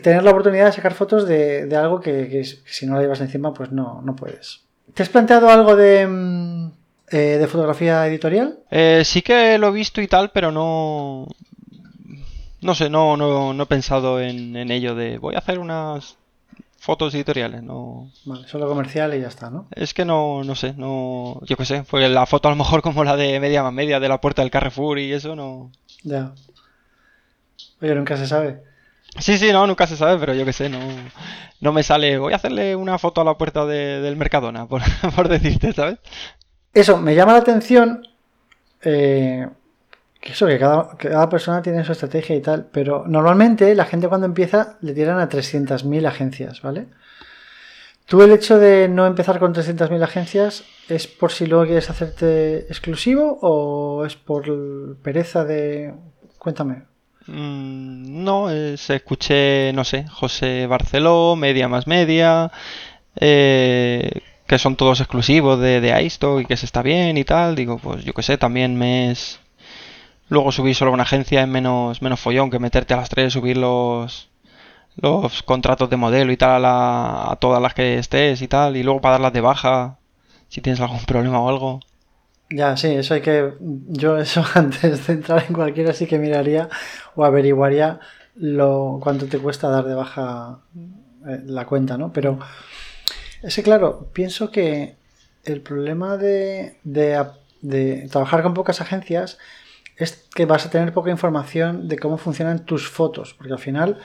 tener 0.04 0.24
la 0.24 0.32
oportunidad 0.32 0.66
de 0.66 0.72
sacar 0.72 0.94
fotos 0.94 1.28
de, 1.28 1.76
algo 1.76 2.00
que, 2.00 2.44
si 2.44 2.86
no 2.86 2.96
la 2.96 3.02
llevas 3.02 3.22
encima, 3.22 3.54
pues 3.54 3.72
no, 3.72 4.02
no 4.04 4.16
puedes. 4.16 4.62
¿Te 4.94 5.04
has 5.04 5.10
planteado 5.10 5.50
algo 5.50 5.76
de, 5.76 6.08
mm, 6.08 6.72
eh, 7.12 7.38
de 7.38 7.48
fotografía 7.48 8.06
editorial? 8.08 8.60
Eh, 8.72 9.04
sí 9.06 9.22
que 9.22 9.58
lo 9.58 9.68
he 9.68 9.72
visto 9.72 10.02
y 10.02 10.08
tal, 10.08 10.32
pero 10.32 10.52
no. 10.52 11.28
No 12.62 12.76
sé, 12.76 12.90
no, 12.90 13.16
no, 13.16 13.64
he 13.64 13.66
pensado 13.68 14.20
en, 14.20 14.56
ello 14.70 14.94
de 14.94 15.18
voy 15.18 15.36
a 15.36 15.40
hacer 15.40 15.60
unas 15.60 16.18
fotos 16.78 17.14
editoriales, 17.16 17.64
no. 17.64 18.12
Vale, 18.26 18.48
solo 18.48 18.68
comercial 18.68 19.14
y 19.14 19.22
ya 19.22 19.28
está, 19.28 19.50
¿no? 19.50 19.68
Es 19.72 19.94
que 19.94 20.04
no, 20.04 20.44
no 20.44 20.56
sé, 20.56 20.74
no. 20.76 21.40
Yo 21.46 21.56
qué 21.56 21.66
sé, 21.66 21.84
fue 21.84 22.08
la 22.10 22.26
foto 22.26 22.50
a 22.50 22.52
lo 22.52 22.58
mejor 22.58 22.82
como 22.82 23.04
la 23.04 23.16
de 23.16 23.40
media 23.40 23.64
más 23.64 23.74
media 23.74 24.00
de 24.00 24.10
la 24.10 24.20
puerta 24.20 24.42
del 24.42 24.52
Carrefour 24.52 25.00
y 25.00 25.14
eso 25.14 25.36
no. 25.36 25.72
Ya. 26.04 26.34
Oye, 27.82 27.96
nunca 27.96 28.18
se 28.18 28.28
sabe. 28.28 28.62
Sí, 29.18 29.38
sí, 29.38 29.52
no, 29.52 29.66
nunca 29.66 29.88
se 29.88 29.98
sabe, 29.98 30.18
pero 30.20 30.34
yo 30.34 30.46
qué 30.46 30.54
sé, 30.54 30.70
no, 30.70 30.80
no 31.62 31.74
me 31.74 31.84
sale. 31.84 32.18
Voy 32.18 32.34
a 32.34 32.38
hacerle 32.38 32.76
una 32.76 32.98
foto 33.00 33.22
a 33.22 33.24
la 33.24 33.38
puerta 33.38 33.66
del 33.66 34.16
Mercadona, 34.16 34.68
por, 34.68 34.82
decirte, 35.30 35.74
¿sabes? 35.74 36.00
Eso, 36.74 36.98
me 36.98 37.16
llama 37.16 37.34
la 37.34 37.40
atención. 37.40 38.08
Eh, 38.82 39.48
que 40.20 40.34
eso, 40.34 40.48
que 40.48 40.60
cada, 40.60 41.30
persona 41.30 41.62
tiene 41.62 41.84
su 41.84 41.94
estrategia 41.94 42.36
y 42.36 42.42
tal, 42.42 42.68
pero 42.72 43.06
normalmente 43.08 43.74
la 43.74 43.86
gente 43.86 44.10
cuando 44.10 44.28
empieza 44.28 44.78
le 44.82 44.94
tiran 44.94 45.20
a 45.20 45.30
300.000 45.30 46.06
agencias, 46.06 46.62
¿vale? 46.62 46.88
¿Tú 48.06 48.22
el 48.22 48.32
hecho 48.32 48.58
de 48.58 48.90
no 48.90 49.06
empezar 49.06 49.40
con 49.40 49.54
300.000 49.54 50.04
agencias 50.04 50.64
es 50.90 51.08
por 51.08 51.32
si 51.32 51.46
luego 51.46 51.66
quieres 51.66 51.90
hacerte 51.90 52.62
exclusivo 52.62 53.38
o 53.42 54.04
es 54.04 54.16
por 54.16 54.98
pereza 54.98 55.46
de... 55.46 55.94
Cuéntame. 56.38 56.84
Mm, 57.28 58.24
no, 58.24 58.50
se 58.78 58.96
escuché, 58.96 59.72
no 59.74 59.84
sé, 59.84 60.08
José 60.08 60.66
Barceló, 60.66 61.36
Media 61.36 61.68
más 61.68 61.86
Media, 61.86 62.52
eh, 63.16 64.10
que 64.50 64.58
son 64.58 64.76
todos 64.76 65.00
exclusivos 65.00 65.60
de, 65.60 65.80
de 65.80 65.92
y 66.42 66.46
que 66.46 66.58
se 66.58 66.66
está 66.66 66.82
bien 66.82 67.18
y 67.18 67.24
tal. 67.24 67.56
Digo, 67.56 67.78
pues 67.78 68.04
yo 68.04 68.14
qué 68.14 68.24
sé, 68.24 68.38
también 68.38 68.76
me 68.76 69.12
es... 69.12 69.40
Luego 70.28 70.52
subir 70.52 70.76
solo 70.76 70.92
una 70.92 71.04
agencia 71.04 71.42
es 71.42 71.48
menos, 71.48 72.02
menos 72.02 72.20
follón 72.20 72.50
que 72.50 72.58
meterte 72.60 72.94
a 72.96 72.98
las 72.98 73.10
tres, 73.10 73.34
subir 73.34 73.58
los, 73.58 74.30
los 74.96 75.44
contratos 75.44 75.90
de 75.90 75.98
modelo 75.98 76.32
y 76.32 76.38
tal 76.38 76.66
a, 76.66 77.32
a 77.32 77.36
todas 77.36 77.62
las 77.62 77.74
que 77.76 78.00
estés 78.00 78.42
y 78.42 78.48
tal, 78.48 78.76
y 78.76 78.84
luego 78.84 79.02
para 79.02 79.14
darlas 79.14 79.34
de 79.34 79.42
baja 79.42 79.98
si 80.48 80.62
tienes 80.62 80.82
algún 80.82 81.00
problema 81.06 81.40
o 81.40 81.50
algo. 81.50 81.80
Ya, 82.50 82.76
sí, 82.76 82.88
eso 82.88 83.14
hay 83.14 83.22
que. 83.22 83.54
Yo, 83.88 84.18
eso 84.18 84.44
antes 84.56 85.06
de 85.06 85.14
entrar 85.14 85.46
en 85.48 85.54
cualquiera, 85.54 85.94
sí 85.94 86.08
que 86.08 86.18
miraría 86.18 86.70
o 87.16 87.24
averiguaría 87.24 88.00
lo 88.36 89.00
cuánto 89.02 89.28
te 89.28 89.38
cuesta 89.38 89.70
dar 89.70 89.86
de 89.86 89.94
baja 89.94 90.60
eh, 91.28 91.42
la 91.46 91.66
cuenta, 91.66 91.98
¿no? 91.98 92.12
Pero 92.14 92.40
es 93.42 93.56
que, 93.56 93.64
claro, 93.64 94.10
pienso 94.14 94.52
que 94.52 94.96
el 95.46 95.62
problema 95.62 96.18
de, 96.18 96.78
de, 96.84 98.08
trabajar 98.12 98.44
con 98.44 98.54
pocas 98.54 98.82
agencias 98.82 99.38
es 99.98 100.28
que 100.34 100.46
vas 100.46 100.66
a 100.66 100.70
tener 100.70 100.94
poca 100.94 101.12
información 101.12 101.88
de 101.88 101.98
cómo 101.98 102.18
funcionan 102.18 102.66
tus 102.66 102.90
fotos, 102.90 103.34
porque 103.34 103.54
al 103.54 103.60
final, 103.60 104.00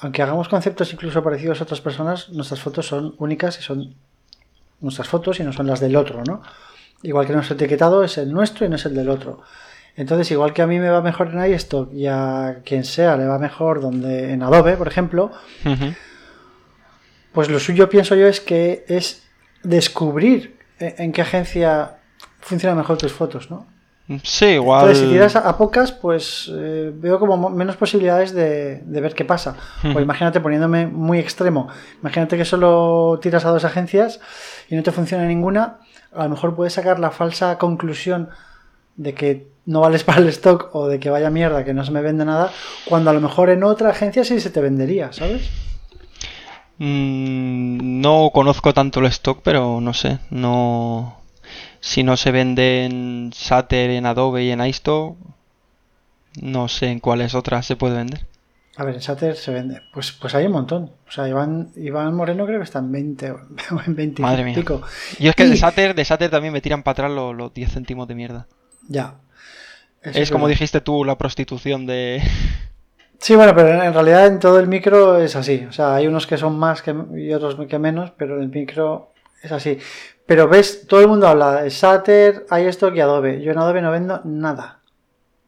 aunque 0.00 0.22
hagamos 0.22 0.48
conceptos 0.48 0.92
incluso 0.92 1.22
parecidos 1.22 1.60
a 1.60 1.64
otras 1.64 1.80
personas, 1.80 2.28
nuestras 2.30 2.60
fotos 2.60 2.86
son 2.86 3.14
únicas 3.18 3.58
y 3.58 3.62
son 3.62 3.94
nuestras 4.80 5.08
fotos 5.08 5.40
y 5.40 5.42
no 5.42 5.52
son 5.52 5.66
las 5.66 5.80
del 5.80 5.96
otro, 5.96 6.22
¿no? 6.24 6.42
Igual 7.02 7.26
que 7.26 7.32
nuestro 7.32 7.54
etiquetado 7.54 8.04
es 8.04 8.18
el 8.18 8.32
nuestro 8.32 8.66
y 8.66 8.68
no 8.68 8.76
es 8.76 8.84
el 8.84 8.94
del 8.94 9.08
otro. 9.08 9.42
Entonces, 9.96 10.30
igual 10.30 10.52
que 10.52 10.60
a 10.60 10.66
mí 10.66 10.78
me 10.78 10.90
va 10.90 11.00
mejor 11.00 11.28
en 11.28 11.52
iStock 11.52 11.92
y 11.94 12.06
a 12.06 12.58
quien 12.64 12.84
sea 12.84 13.16
le 13.16 13.26
va 13.26 13.38
mejor 13.38 13.80
donde 13.80 14.32
en 14.32 14.42
Adobe, 14.42 14.76
por 14.76 14.88
ejemplo, 14.88 15.30
pues 17.36 17.48
lo 17.48 17.60
suyo 17.60 17.88
pienso 17.88 18.16
yo 18.16 18.26
es 18.26 18.40
que 18.40 18.84
es 18.88 19.22
descubrir 19.62 20.58
en 20.80 21.12
qué 21.12 21.22
agencia 21.22 21.98
funcionan 22.40 22.76
mejor 22.76 22.98
tus 22.98 23.12
fotos, 23.12 23.48
¿no? 23.50 23.68
Sí, 24.22 24.46
igual. 24.46 24.82
Entonces, 24.82 25.04
si 25.04 25.12
tiras 25.12 25.36
a, 25.36 25.56
pocas, 25.56 25.92
pues 25.92 26.50
eh, 26.52 26.92
veo 26.94 27.18
como 27.18 27.50
menos 27.50 27.76
posibilidades 27.76 28.32
de, 28.32 28.78
de 28.84 29.00
ver 29.00 29.14
qué 29.14 29.24
pasa. 29.24 29.56
O 29.94 30.00
imagínate 30.00 30.40
poniéndome 30.40 30.86
muy 30.86 31.18
extremo. 31.18 31.68
Imagínate 32.00 32.36
que 32.36 32.44
solo 32.44 33.18
tiras 33.20 33.44
a 33.44 33.50
dos 33.50 33.64
agencias 33.64 34.20
y 34.68 34.76
no 34.76 34.82
te 34.82 34.90
funciona 34.90 35.24
ninguna 35.24 35.78
a 36.16 36.24
lo 36.24 36.30
mejor 36.30 36.56
puedes 36.56 36.72
sacar 36.72 36.98
la 36.98 37.10
falsa 37.10 37.58
conclusión 37.58 38.30
de 38.96 39.14
que 39.14 39.48
no 39.66 39.80
vales 39.80 40.04
para 40.04 40.20
el 40.20 40.28
stock 40.28 40.74
o 40.74 40.88
de 40.88 40.98
que 40.98 41.10
vaya 41.10 41.30
mierda, 41.30 41.64
que 41.64 41.74
no 41.74 41.84
se 41.84 41.92
me 41.92 42.00
vende 42.00 42.24
nada, 42.24 42.50
cuando 42.88 43.10
a 43.10 43.12
lo 43.12 43.20
mejor 43.20 43.50
en 43.50 43.62
otra 43.62 43.90
agencia 43.90 44.24
sí 44.24 44.40
se 44.40 44.50
te 44.50 44.60
vendería, 44.60 45.12
¿sabes? 45.12 45.50
Mm, 46.78 48.00
no 48.00 48.30
conozco 48.32 48.74
tanto 48.74 49.00
el 49.00 49.06
stock, 49.06 49.40
pero 49.42 49.80
no 49.80 49.94
sé, 49.94 50.18
no... 50.30 51.20
Si 51.80 52.02
no 52.02 52.16
se 52.16 52.32
vende 52.32 52.84
en 52.84 53.30
Sater, 53.32 53.90
en 53.90 54.06
Adobe 54.06 54.44
y 54.44 54.50
en 54.50 54.64
iStock, 54.64 55.16
no 56.40 56.68
sé 56.68 56.88
en 56.88 57.00
cuáles 57.00 57.34
otras 57.34 57.64
se 57.64 57.76
puede 57.76 57.96
vender. 57.96 58.26
A 58.76 58.84
ver, 58.84 58.96
en 58.96 59.00
Sater 59.00 59.36
se 59.36 59.52
vende. 59.52 59.80
Pues, 59.92 60.12
pues 60.12 60.34
hay 60.34 60.46
un 60.46 60.52
montón. 60.52 60.90
O 61.08 61.10
sea, 61.10 61.26
Iván, 61.28 61.70
Iván 61.76 62.14
Moreno 62.14 62.44
creo 62.44 62.58
que 62.58 62.64
está 62.64 62.80
en 62.80 62.92
20 62.92 63.30
o 63.30 63.40
en 63.86 63.94
20 63.94 64.22
Madre 64.22 64.44
mía. 64.44 64.54
Pico. 64.54 64.82
Yo 65.18 65.30
es 65.30 65.36
que 65.36 65.46
de 65.46 65.56
Sater, 65.56 65.94
de 65.94 66.04
Sater 66.04 66.30
también 66.30 66.52
me 66.52 66.60
tiran 66.60 66.82
para 66.82 67.06
atrás 67.06 67.10
los, 67.10 67.54
10 67.54 67.72
céntimos 67.72 68.06
de 68.06 68.14
mierda. 68.14 68.46
Ya. 68.88 69.14
es 70.02 70.30
como 70.30 70.46
dijiste 70.48 70.80
tú, 70.80 71.04
la 71.04 71.16
prostitución 71.16 71.86
de... 71.86 72.22
Sí, 73.18 73.34
bueno, 73.34 73.54
pero 73.54 73.82
en 73.82 73.94
realidad 73.94 74.26
en 74.26 74.38
todo 74.38 74.58
el 74.60 74.68
micro 74.68 75.18
es 75.18 75.36
así. 75.36 75.66
O 75.68 75.72
sea, 75.72 75.94
hay 75.94 76.06
unos 76.06 76.26
que 76.26 76.36
son 76.36 76.58
más 76.58 76.82
que, 76.82 76.94
y 77.16 77.32
otros 77.32 77.56
que 77.66 77.78
menos, 77.78 78.12
pero 78.16 78.36
en 78.36 78.42
el 78.42 78.48
micro 78.48 79.12
es 79.42 79.52
así. 79.52 79.78
Pero 80.26 80.48
ves, 80.48 80.86
todo 80.86 81.00
el 81.00 81.08
mundo 81.08 81.28
habla 81.28 81.62
de 81.62 81.70
Sater, 81.70 82.46
iStock 82.50 82.94
y 82.94 83.00
Adobe. 83.00 83.40
Yo 83.42 83.52
en 83.52 83.58
Adobe 83.58 83.80
no 83.80 83.90
vendo 83.90 84.20
nada. 84.24 84.80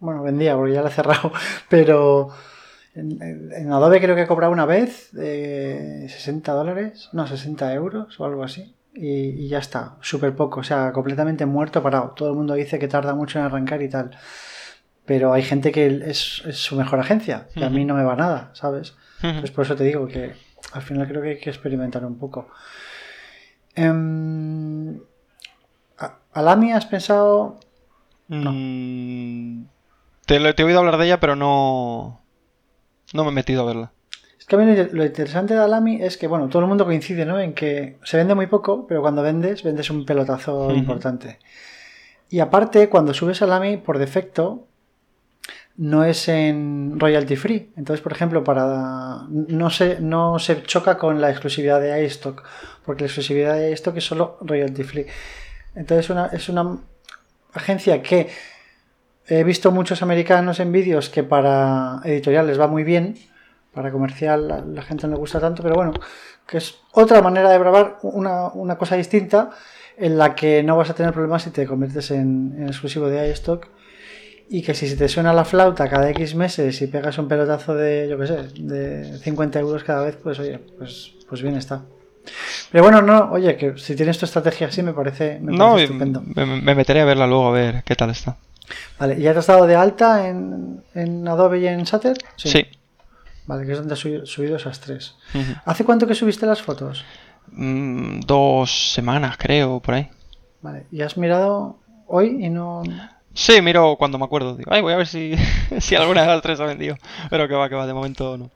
Bueno, 0.00 0.22
vendía 0.22 0.56
porque 0.56 0.74
ya 0.74 0.82
lo 0.82 0.88
he 0.88 0.92
cerrado, 0.92 1.32
pero... 1.68 2.28
En, 2.94 3.72
Adobe 3.72 4.00
creo 4.00 4.16
que 4.16 4.22
he 4.22 4.26
cobrado 4.26 4.52
una 4.52 4.66
vez 4.66 5.10
60 5.12 6.52
dólares, 6.52 7.10
no, 7.12 7.28
60 7.28 7.72
euros 7.74 8.18
o 8.18 8.24
algo 8.24 8.42
así. 8.42 8.74
Y, 8.94 9.46
ya 9.48 9.58
está, 9.58 9.96
súper 10.00 10.34
poco, 10.34 10.60
o 10.60 10.64
sea, 10.64 10.92
completamente 10.92 11.46
muerto, 11.46 11.82
parado. 11.82 12.14
Todo 12.16 12.30
el 12.30 12.34
mundo 12.34 12.54
dice 12.54 12.80
que 12.80 12.88
tarda 12.88 13.14
mucho 13.14 13.38
en 13.38 13.44
arrancar 13.44 13.82
y 13.82 13.88
tal. 13.88 14.10
Pero 15.08 15.32
hay 15.32 15.42
gente 15.42 15.72
que 15.72 16.02
es, 16.04 16.18
su 16.52 16.76
mejor 16.76 17.00
agencia 17.00 17.48
y 17.56 17.62
a 17.62 17.70
mí 17.70 17.86
no 17.86 17.94
me 17.94 18.04
va 18.04 18.14
nada, 18.14 18.50
¿sabes? 18.52 18.94
Pues 19.22 19.50
por 19.50 19.64
eso 19.64 19.74
te 19.74 19.84
digo 19.84 20.06
que 20.06 20.34
al 20.74 20.82
final 20.82 21.08
creo 21.08 21.22
que 21.22 21.28
hay 21.30 21.38
que 21.40 21.48
experimentar 21.48 22.04
un 22.04 22.18
poco. 22.18 22.50
Um, 23.74 24.98
¿Alami 26.34 26.72
has 26.72 26.84
pensado? 26.84 27.58
No. 28.28 28.52
Mm, 28.52 29.64
te, 30.26 30.52
te 30.52 30.62
he 30.62 30.66
oído 30.66 30.80
hablar 30.80 30.98
de 30.98 31.06
ella, 31.06 31.20
pero 31.20 31.36
no. 31.36 32.20
No 33.14 33.24
me 33.24 33.30
he 33.30 33.34
metido 33.34 33.62
a 33.62 33.66
verla. 33.66 33.92
Es 34.38 34.44
que 34.44 34.56
a 34.56 34.58
mí 34.58 34.76
lo 34.92 35.04
interesante 35.06 35.54
de 35.54 35.60
Alami 35.60 36.02
es 36.02 36.18
que, 36.18 36.26
bueno, 36.26 36.50
todo 36.50 36.60
el 36.60 36.68
mundo 36.68 36.84
coincide, 36.84 37.24
¿no? 37.24 37.40
En 37.40 37.54
que 37.54 37.96
se 38.04 38.18
vende 38.18 38.34
muy 38.34 38.46
poco, 38.46 38.86
pero 38.86 39.00
cuando 39.00 39.22
vendes, 39.22 39.62
vendes 39.62 39.88
un 39.88 40.04
pelotazo 40.04 40.70
importante. 40.70 41.38
Y 42.28 42.40
aparte, 42.40 42.90
cuando 42.90 43.14
subes 43.14 43.40
Alami, 43.40 43.78
por 43.78 43.96
defecto, 43.96 44.67
no 45.78 46.04
es 46.04 46.28
en 46.28 47.00
royalty 47.00 47.36
free. 47.36 47.72
Entonces, 47.76 48.02
por 48.02 48.12
ejemplo, 48.12 48.44
para 48.44 49.22
no 49.30 49.70
se, 49.70 50.00
no 50.00 50.38
se 50.38 50.62
choca 50.62 50.98
con 50.98 51.20
la 51.20 51.30
exclusividad 51.30 51.80
de 51.80 52.04
iStock, 52.04 52.44
porque 52.84 53.04
la 53.04 53.06
exclusividad 53.06 53.54
de 53.54 53.72
iStock 53.72 53.96
es 53.96 54.04
solo 54.04 54.38
royalty 54.42 54.84
free. 54.84 55.06
Entonces, 55.74 56.10
una, 56.10 56.26
es 56.26 56.48
una 56.48 56.78
agencia 57.54 58.02
que 58.02 58.28
He 59.30 59.44
visto 59.44 59.70
muchos 59.70 60.00
americanos 60.00 60.58
en 60.58 60.72
vídeos 60.72 61.10
que 61.10 61.22
para 61.22 62.00
editorial 62.04 62.46
les 62.46 62.58
va 62.58 62.66
muy 62.66 62.82
bien, 62.82 63.18
para 63.74 63.92
comercial 63.92 64.64
la, 64.74 64.82
gente 64.82 65.06
no 65.06 65.14
le 65.14 65.18
gusta 65.18 65.38
tanto, 65.38 65.62
pero 65.62 65.74
bueno, 65.74 65.92
que 66.46 66.56
es 66.56 66.78
otra 66.92 67.20
manera 67.20 67.50
de 67.50 67.58
probar 67.58 67.98
una, 68.00 68.78
cosa 68.78 68.96
distinta 68.96 69.50
en 69.98 70.16
la 70.16 70.34
que 70.34 70.62
no 70.62 70.78
vas 70.78 70.88
a 70.88 70.94
tener 70.94 71.12
problemas 71.12 71.42
si 71.42 71.50
te 71.50 71.66
conviertes 71.66 72.10
en, 72.10 72.64
exclusivo 72.66 73.08
de 73.08 73.30
iStock 73.30 73.66
y 74.50 74.62
que 74.62 74.74
si 74.74 74.88
se 74.88 74.96
te 74.96 75.08
suena 75.08 75.32
la 75.32 75.44
flauta 75.44 75.88
cada 75.88 76.08
X 76.10 76.34
meses 76.34 76.80
y 76.80 76.86
pegas 76.86 77.18
un 77.18 77.28
pelotazo 77.28 77.74
de, 77.74 78.06
yo 78.08 78.18
qué 78.18 78.26
sé, 78.26 78.42
de 78.58 79.18
50 79.18 79.60
euros 79.60 79.84
cada 79.84 80.02
vez, 80.02 80.16
pues 80.22 80.38
oye, 80.38 80.58
pues, 80.78 81.14
pues 81.28 81.42
bien 81.42 81.56
está. 81.56 81.82
Pero 82.72 82.84
bueno, 82.84 83.02
no, 83.02 83.30
oye, 83.32 83.56
que 83.56 83.76
si 83.78 83.94
tienes 83.94 84.18
tu 84.18 84.24
estrategia 84.24 84.68
así 84.68 84.82
me 84.82 84.92
parece, 84.92 85.38
no, 85.40 85.78
estupendo. 85.78 86.22
Me, 86.34 86.46
me, 86.46 86.74
meteré 86.74 87.00
a 87.00 87.04
verla 87.04 87.26
luego 87.26 87.48
a 87.48 87.52
ver 87.52 87.82
qué 87.84 87.94
tal 87.94 88.10
está. 88.10 88.36
Vale, 88.98 89.20
¿ya 89.20 89.32
te 89.32 89.38
has 89.38 89.46
dado 89.46 89.66
de 89.66 89.76
alta 89.76 90.28
en, 90.28 91.28
Adobe 91.28 91.60
y 91.60 91.66
en 91.66 91.84
Shutter? 91.84 92.16
Sí. 92.36 92.66
Vale, 93.46 93.64
que 93.64 93.72
es 93.72 93.78
donde 93.78 93.94
has 93.94 94.00
subido, 94.00 94.56
esas 94.56 94.80
tres. 94.80 95.14
¿Hace 95.64 95.84
cuánto 95.84 96.06
que 96.06 96.14
subiste 96.14 96.44
las 96.44 96.60
fotos? 96.60 97.04
Mm, 97.52 98.20
dos 98.20 98.92
semanas, 98.92 99.36
creo, 99.38 99.80
por 99.80 99.94
ahí. 99.94 100.10
Vale, 100.60 100.86
¿y 100.90 101.00
has 101.00 101.16
mirado 101.16 101.78
hoy 102.06 102.44
y 102.44 102.50
no...? 102.50 102.82
Sí, 103.38 103.62
miro 103.62 103.94
cuando 103.96 104.18
me 104.18 104.24
acuerdo. 104.24 104.56
Digo, 104.56 104.68
ay, 104.72 104.82
voy 104.82 104.92
a 104.92 104.96
ver 104.96 105.06
si, 105.06 105.36
si 105.78 105.94
alguna 105.94 106.22
de 106.22 106.26
las 106.26 106.42
tres 106.42 106.58
ha 106.58 106.64
vendido. 106.64 106.96
Pero 107.30 107.46
que 107.46 107.54
va, 107.54 107.68
que 107.68 107.76
va, 107.76 107.86
de 107.86 107.94
momento 107.94 108.36
no. 108.36 108.50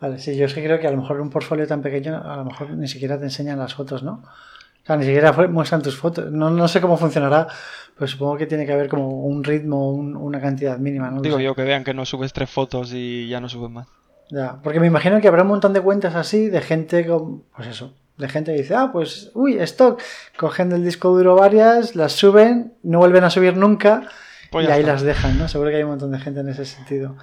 Vale, 0.00 0.18
sí, 0.18 0.36
yo 0.36 0.46
es 0.46 0.54
que 0.54 0.62
creo 0.62 0.80
que 0.80 0.88
a 0.88 0.90
lo 0.90 0.96
mejor 0.96 1.20
un 1.20 1.30
portfolio 1.30 1.68
tan 1.68 1.82
pequeño, 1.82 2.20
a 2.20 2.36
lo 2.36 2.44
mejor 2.44 2.70
ni 2.70 2.88
siquiera 2.88 3.16
te 3.16 3.24
enseñan 3.24 3.60
las 3.60 3.74
fotos, 3.74 4.02
¿no? 4.02 4.24
O 4.24 4.86
sea, 4.86 4.96
ni 4.96 5.04
siquiera 5.04 5.32
muestran 5.48 5.82
tus 5.82 5.96
fotos. 5.96 6.32
No, 6.32 6.50
no 6.50 6.66
sé 6.66 6.80
cómo 6.80 6.96
funcionará, 6.96 7.46
pero 7.94 8.08
supongo 8.08 8.36
que 8.36 8.46
tiene 8.46 8.66
que 8.66 8.72
haber 8.72 8.88
como 8.88 9.08
un 9.24 9.44
ritmo, 9.44 9.92
una 9.92 10.40
cantidad 10.40 10.78
mínima, 10.78 11.12
¿no? 11.12 11.22
Digo 11.22 11.38
yo 11.38 11.54
que 11.54 11.62
vean 11.62 11.84
que 11.84 11.94
no 11.94 12.04
subes 12.04 12.32
tres 12.32 12.50
fotos 12.50 12.92
y 12.92 13.28
ya 13.28 13.40
no 13.40 13.48
subes 13.48 13.70
más. 13.70 13.86
Ya, 14.30 14.58
porque 14.64 14.80
me 14.80 14.88
imagino 14.88 15.20
que 15.20 15.28
habrá 15.28 15.42
un 15.42 15.48
montón 15.48 15.72
de 15.72 15.80
cuentas 15.80 16.16
así 16.16 16.48
de 16.48 16.60
gente 16.60 17.06
con, 17.06 17.44
pues 17.54 17.68
eso, 17.68 17.94
de 18.18 18.28
gente 18.28 18.52
que 18.52 18.62
dice, 18.62 18.74
ah, 18.74 18.90
pues, 18.92 19.30
uy, 19.34 19.58
stock, 19.60 20.00
cogen 20.36 20.70
del 20.70 20.84
disco 20.84 21.10
duro 21.10 21.36
varias, 21.36 21.96
las 21.96 22.12
suben, 22.12 22.74
no 22.82 22.98
vuelven 22.98 23.24
a 23.24 23.30
subir 23.30 23.56
nunca 23.56 24.08
pues 24.50 24.68
y 24.68 24.70
ahí 24.70 24.82
las 24.82 25.02
dejan, 25.02 25.38
¿no? 25.38 25.48
Seguro 25.48 25.70
que 25.70 25.76
hay 25.76 25.82
un 25.82 25.90
montón 25.90 26.10
de 26.10 26.18
gente 26.18 26.40
en 26.40 26.48
ese 26.48 26.64
sentido 26.64 27.16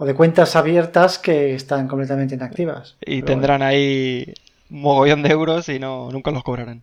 o 0.00 0.06
de 0.06 0.14
cuentas 0.14 0.56
abiertas 0.56 1.18
que 1.18 1.54
están 1.54 1.86
completamente 1.86 2.34
inactivas. 2.34 2.96
Y 3.04 3.20
tendrán 3.20 3.60
ahí 3.60 4.32
un 4.70 4.80
mogollón 4.80 5.22
de 5.22 5.28
euros 5.28 5.68
y 5.68 5.78
no 5.78 6.10
nunca 6.10 6.30
los 6.30 6.42
cobrarán. 6.42 6.82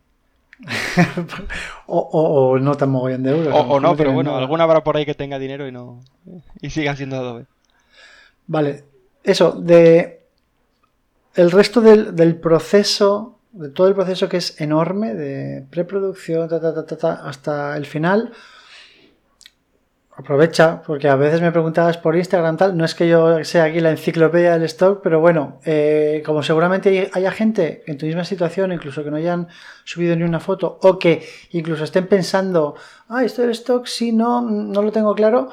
o, 1.87 2.57
no 2.59 2.75
tan 2.75 2.91
mogollón 2.91 3.23
de 3.23 3.31
euros. 3.31 3.53
O 3.55 3.79
no, 3.79 3.95
pero 3.95 4.11
bueno, 4.11 4.37
alguna 4.37 4.65
habrá 4.65 4.83
por 4.83 4.97
ahí 4.97 5.05
que 5.05 5.15
tenga 5.15 5.39
dinero 5.39 5.67
y 5.67 5.71
no 5.71 5.99
y 6.61 6.69
siga 6.69 6.95
siendo 6.95 7.15
Adobe. 7.15 7.45
Vale, 8.45 8.83
eso, 9.23 9.51
de 9.51 10.21
el 11.33 11.49
resto 11.49 11.81
del, 11.81 12.15
del, 12.15 12.35
proceso, 12.35 13.36
de 13.51 13.69
todo 13.69 13.87
el 13.87 13.95
proceso 13.95 14.29
que 14.29 14.37
es 14.37 14.59
enorme, 14.61 15.13
de 15.13 15.65
preproducción, 15.69 16.49
hasta 17.01 17.77
el 17.77 17.85
final, 17.85 18.33
aprovecha, 20.17 20.81
porque 20.81 21.07
a 21.07 21.15
veces 21.15 21.41
me 21.41 21.51
preguntabas 21.51 21.97
por 21.97 22.15
Instagram 22.15 22.57
tal, 22.57 22.75
no 22.75 22.85
es 22.85 22.95
que 22.95 23.07
yo 23.07 23.43
sea 23.43 23.65
aquí 23.65 23.79
la 23.79 23.91
enciclopedia 23.91 24.53
del 24.53 24.63
stock, 24.63 25.01
pero 25.03 25.19
bueno, 25.19 25.59
eh, 25.63 26.23
como 26.25 26.41
seguramente 26.41 27.11
haya 27.13 27.31
gente 27.31 27.83
en 27.85 27.99
tu 27.99 28.07
misma 28.07 28.23
situación, 28.23 28.71
incluso 28.71 29.03
que 29.03 29.11
no 29.11 29.17
hayan 29.17 29.47
subido 29.83 30.15
ni 30.15 30.23
una 30.23 30.39
foto, 30.39 30.79
o 30.81 30.97
que 30.97 31.23
incluso 31.51 31.83
estén 31.83 32.07
pensando, 32.07 32.73
ah, 33.09 33.23
esto 33.23 33.43
del 33.43 33.51
stock, 33.51 33.85
sí, 33.85 34.11
no, 34.11 34.41
no 34.41 34.81
lo 34.81 34.91
tengo 34.91 35.13
claro. 35.13 35.49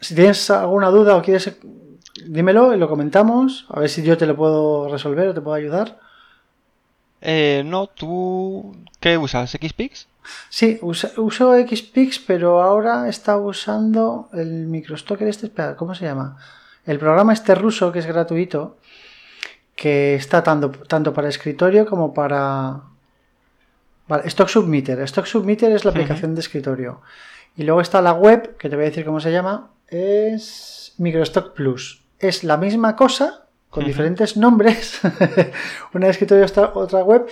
Si 0.00 0.14
tienes 0.14 0.48
alguna 0.50 0.90
duda 0.90 1.16
o 1.16 1.22
quieres, 1.22 1.58
dímelo 2.24 2.72
y 2.72 2.78
lo 2.78 2.88
comentamos, 2.88 3.66
a 3.70 3.80
ver 3.80 3.88
si 3.88 4.04
yo 4.04 4.16
te 4.16 4.26
lo 4.26 4.36
puedo 4.36 4.88
resolver 4.88 5.26
o 5.26 5.34
te 5.34 5.40
puedo 5.40 5.56
ayudar. 5.56 5.98
Eh, 7.20 7.62
no, 7.64 7.86
¿tú 7.86 8.76
qué 9.00 9.18
usas? 9.18 9.50
¿XPix? 9.50 10.06
Sí, 10.50 10.78
uso, 10.82 11.54
XPix, 11.66 12.18
pero 12.18 12.62
ahora 12.62 13.08
está 13.08 13.36
usando 13.36 14.28
el 14.32 14.66
microstocker 14.66 15.26
este, 15.26 15.46
espera, 15.46 15.76
¿cómo 15.76 15.94
se 15.94 16.04
llama? 16.04 16.36
El 16.84 16.98
programa 16.98 17.32
este 17.32 17.54
ruso 17.54 17.92
que 17.92 17.98
es 17.98 18.06
gratuito, 18.06 18.76
que 19.74 20.14
está 20.14 20.42
tanto, 20.42 20.70
tanto 20.70 21.12
para 21.14 21.28
escritorio 21.28 21.86
como 21.86 22.12
para... 22.12 22.82
Vale, 24.06 24.26
Stock 24.26 24.48
Submitter. 24.48 25.00
Stock 25.00 25.26
Submitter 25.26 25.70
es 25.72 25.84
la 25.84 25.90
aplicación 25.90 26.34
de 26.34 26.40
escritorio. 26.40 27.02
Y 27.56 27.64
luego 27.64 27.80
está 27.80 28.00
la 28.00 28.12
web, 28.12 28.56
que 28.56 28.68
te 28.68 28.76
voy 28.76 28.86
a 28.86 28.88
decir 28.88 29.04
cómo 29.04 29.20
se 29.20 29.32
llama, 29.32 29.70
es 29.88 30.94
Microstock 30.98 31.54
Plus. 31.54 32.02
Es 32.18 32.42
la 32.44 32.56
misma 32.56 32.96
cosa, 32.96 33.47
con 33.70 33.84
diferentes 33.84 34.36
nombres, 34.36 35.00
una 35.92 36.06
de 36.06 36.12
escritorio, 36.12 36.46
otra 36.74 37.02
web, 37.02 37.26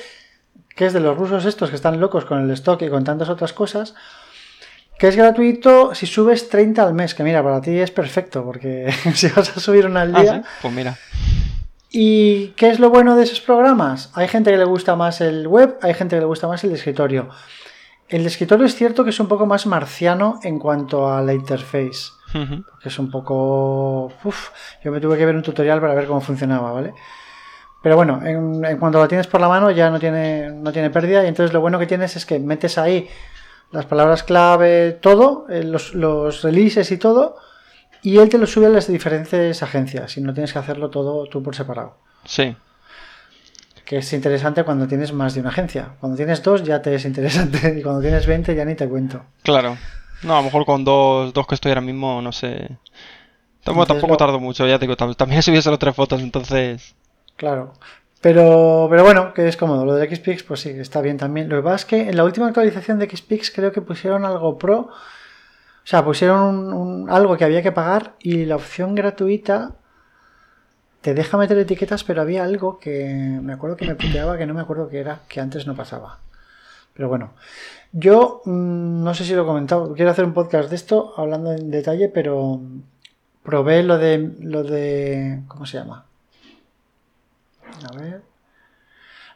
que 0.74 0.86
es 0.86 0.92
de 0.92 1.00
los 1.00 1.16
rusos 1.16 1.44
estos 1.44 1.70
que 1.70 1.76
están 1.76 2.00
locos 2.00 2.24
con 2.24 2.42
el 2.42 2.50
stock 2.50 2.82
y 2.82 2.90
con 2.90 3.04
tantas 3.04 3.28
otras 3.28 3.52
cosas, 3.52 3.94
que 4.98 5.08
es 5.08 5.16
gratuito 5.16 5.94
si 5.94 6.06
subes 6.06 6.48
30 6.48 6.82
al 6.82 6.94
mes, 6.94 7.14
que 7.14 7.22
mira, 7.22 7.42
para 7.42 7.60
ti 7.60 7.78
es 7.78 7.90
perfecto, 7.90 8.44
porque 8.44 8.92
si 9.14 9.28
vas 9.28 9.56
a 9.56 9.60
subir 9.60 9.86
una 9.86 10.02
al 10.02 10.14
ah, 10.14 10.20
día... 10.20 10.44
Pues 10.62 10.74
mira. 10.74 10.96
¿Y 11.90 12.48
qué 12.48 12.68
es 12.68 12.78
lo 12.78 12.90
bueno 12.90 13.16
de 13.16 13.24
esos 13.24 13.40
programas? 13.40 14.10
Hay 14.14 14.28
gente 14.28 14.50
que 14.50 14.58
le 14.58 14.64
gusta 14.64 14.96
más 14.96 15.20
el 15.22 15.46
web, 15.46 15.78
hay 15.80 15.94
gente 15.94 16.16
que 16.16 16.20
le 16.20 16.26
gusta 16.26 16.46
más 16.46 16.62
el 16.64 16.70
de 16.70 16.76
escritorio. 16.76 17.30
El 18.08 18.22
de 18.22 18.28
escritorio 18.28 18.66
es 18.66 18.74
cierto 18.74 19.02
que 19.02 19.10
es 19.10 19.20
un 19.20 19.28
poco 19.28 19.46
más 19.46 19.66
marciano 19.66 20.38
en 20.42 20.58
cuanto 20.58 21.10
a 21.10 21.22
la 21.22 21.32
interface. 21.32 22.15
Porque 22.70 22.88
es 22.88 22.98
un 22.98 23.10
poco... 23.10 24.12
Uf, 24.24 24.50
yo 24.82 24.92
me 24.92 25.00
tuve 25.00 25.16
que 25.16 25.26
ver 25.26 25.34
un 25.34 25.42
tutorial 25.42 25.80
para 25.80 25.94
ver 25.94 26.06
cómo 26.06 26.20
funcionaba, 26.20 26.72
¿vale? 26.72 26.92
Pero 27.82 27.96
bueno, 27.96 28.20
en, 28.24 28.78
cuanto 28.78 28.98
lo 28.98 29.06
tienes 29.06 29.26
por 29.26 29.40
la 29.40 29.48
mano 29.48 29.70
ya 29.70 29.90
no 29.90 30.00
tiene, 30.00 30.50
no 30.50 30.72
tiene 30.72 30.90
pérdida 30.90 31.24
y 31.24 31.28
entonces 31.28 31.52
lo 31.52 31.60
bueno 31.60 31.78
que 31.78 31.86
tienes 31.86 32.16
es 32.16 32.26
que 32.26 32.38
metes 32.38 32.78
ahí 32.78 33.08
las 33.70 33.86
palabras 33.86 34.22
clave, 34.22 34.98
todo, 35.00 35.46
eh, 35.48 35.62
los, 35.62 35.94
los 35.94 36.42
releases 36.42 36.90
y 36.90 36.96
todo, 36.96 37.36
y 38.02 38.18
él 38.18 38.28
te 38.28 38.38
lo 38.38 38.46
sube 38.46 38.66
a 38.66 38.70
las 38.70 38.86
diferentes 38.86 39.62
agencias 39.62 40.16
y 40.16 40.20
no 40.20 40.32
tienes 40.32 40.52
que 40.52 40.58
hacerlo 40.58 40.90
todo 40.90 41.26
tú 41.26 41.42
por 41.42 41.54
separado. 41.54 41.96
Sí. 42.24 42.56
Que 43.84 43.98
es 43.98 44.12
interesante 44.12 44.64
cuando 44.64 44.86
tienes 44.86 45.12
más 45.12 45.34
de 45.34 45.40
una 45.40 45.50
agencia. 45.50 45.90
Cuando 46.00 46.16
tienes 46.16 46.42
dos 46.42 46.64
ya 46.64 46.82
te 46.82 46.94
es 46.94 47.04
interesante 47.04 47.76
y 47.78 47.82
cuando 47.82 48.00
tienes 48.00 48.26
20 48.26 48.54
ya 48.54 48.64
ni 48.64 48.74
te 48.74 48.88
cuento. 48.88 49.24
Claro. 49.42 49.76
No, 50.22 50.34
a 50.34 50.38
lo 50.38 50.44
mejor 50.44 50.64
con 50.64 50.84
dos, 50.84 51.32
dos 51.32 51.46
que 51.46 51.54
estoy 51.54 51.70
ahora 51.70 51.80
mismo, 51.80 52.20
no 52.22 52.32
sé. 52.32 52.78
Tampoco, 53.62 54.16
tardo 54.16 54.38
mucho, 54.38 54.66
ya 54.66 54.78
te 54.78 54.86
digo, 54.86 54.96
también 54.96 55.42
subido 55.42 55.62
solo 55.62 55.78
tres 55.78 55.94
fotos, 55.94 56.20
entonces... 56.20 56.94
Claro. 57.36 57.74
Pero, 58.20 58.86
pero 58.90 59.04
bueno, 59.04 59.34
que 59.34 59.46
es 59.46 59.56
cómodo. 59.56 59.84
Lo 59.84 59.94
de 59.94 60.14
XPix, 60.14 60.42
pues 60.42 60.60
sí, 60.60 60.70
está 60.70 61.00
bien 61.00 61.16
también. 61.16 61.48
Lo 61.48 61.56
que 61.56 61.62
pasa 61.62 61.76
es 61.76 61.84
que 61.84 62.08
en 62.08 62.16
la 62.16 62.24
última 62.24 62.46
actualización 62.46 62.98
de 62.98 63.08
XPix 63.08 63.50
creo 63.50 63.72
que 63.72 63.82
pusieron 63.82 64.24
algo 64.24 64.58
pro. 64.58 64.78
O 64.80 65.88
sea, 65.88 66.04
pusieron 66.04 67.06
algo 67.10 67.36
que 67.36 67.44
había 67.44 67.62
que 67.62 67.72
pagar 67.72 68.14
y 68.18 68.44
la 68.46 68.56
opción 68.56 68.94
gratuita 68.94 69.76
te 71.02 71.14
deja 71.14 71.36
meter 71.36 71.56
etiquetas, 71.58 72.02
pero 72.02 72.22
había 72.22 72.42
algo 72.42 72.80
que 72.80 73.38
me 73.40 73.52
acuerdo 73.52 73.76
que 73.76 73.86
me 73.86 73.94
puteaba, 73.94 74.36
que 74.36 74.46
no 74.46 74.54
me 74.54 74.62
acuerdo 74.62 74.88
qué 74.88 74.98
era, 74.98 75.20
que 75.28 75.40
antes 75.40 75.66
no 75.66 75.76
pasaba. 75.76 76.18
Pero 76.94 77.08
bueno, 77.08 77.34
yo 77.92 78.42
mm, 78.44 79.04
no 79.04 79.14
sé 79.14 79.24
si 79.24 79.34
lo 79.34 79.42
he 79.42 79.46
comentado, 79.46 79.94
quiero 79.94 80.10
hacer 80.10 80.24
un 80.24 80.34
podcast 80.34 80.70
de 80.70 80.76
esto 80.76 81.14
hablando 81.16 81.52
en 81.52 81.70
detalle, 81.70 82.08
pero 82.08 82.60
probé 83.42 83.82
lo 83.82 83.98
de 83.98 84.32
lo 84.40 84.62
de 84.64 85.42
¿cómo 85.48 85.66
se 85.66 85.78
llama? 85.78 86.04
A 87.90 87.96
ver. 87.96 88.22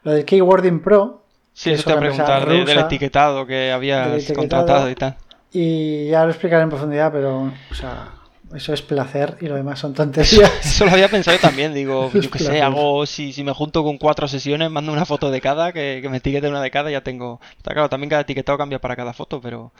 Lo 0.02 0.12
del 0.12 0.24
Keywording 0.24 0.80
Pro. 0.80 1.22
Sí, 1.52 1.72
eso 1.72 1.84
te 1.84 1.90
voy 1.90 1.98
a 1.98 2.00
preguntar 2.00 2.48
del 2.48 2.78
etiquetado 2.78 3.46
que 3.46 3.70
habías 3.70 4.32
contratado 4.32 4.88
y 4.88 4.94
tal. 4.94 5.16
Y 5.52 6.08
ya 6.08 6.24
lo 6.24 6.30
explicaré 6.30 6.62
en 6.62 6.70
profundidad, 6.70 7.12
pero, 7.12 7.52
o 7.70 7.74
sea, 7.74 8.12
eso 8.54 8.72
es 8.74 8.82
placer 8.82 9.36
y 9.40 9.46
lo 9.46 9.54
demás 9.54 9.78
son 9.78 9.94
tonterías. 9.94 10.50
Eso, 10.64 10.84
lo 10.84 10.90
había 10.90 11.08
pensado 11.08 11.38
también, 11.38 11.72
digo, 11.72 12.10
yo 12.14 12.30
qué 12.30 12.38
sé, 12.38 12.62
hago, 12.62 13.06
si, 13.06 13.32
si 13.32 13.44
me 13.44 13.52
junto 13.52 13.84
con 13.84 13.98
cuatro 13.98 14.26
sesiones, 14.28 14.70
mando 14.70 14.92
una 14.92 15.04
foto 15.04 15.30
de 15.30 15.40
cada, 15.40 15.72
que, 15.72 16.06
me 16.10 16.16
etiquete 16.16 16.48
una 16.48 16.60
de 16.60 16.70
cada, 16.70 16.90
ya 16.90 17.02
tengo. 17.02 17.40
Está 17.56 17.72
claro, 17.72 17.88
también 17.88 18.10
cada 18.10 18.22
etiquetado 18.22 18.58
cambia 18.58 18.80
para 18.80 18.96
cada 18.96 19.12
foto, 19.12 19.40
pero 19.40 19.72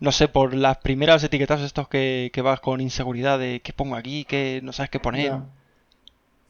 no 0.00 0.12
sé, 0.12 0.28
por 0.28 0.54
las 0.54 0.78
primeras 0.78 1.24
etiquetados 1.24 1.64
estos 1.64 1.88
que, 1.88 2.30
que 2.32 2.42
vas 2.42 2.60
con 2.60 2.80
inseguridad 2.80 3.38
de 3.38 3.60
qué 3.62 3.72
pongo 3.72 3.96
aquí, 3.96 4.24
que 4.24 4.60
no 4.62 4.72
sabes 4.72 4.90
qué 4.90 5.00
poner. 5.00 5.32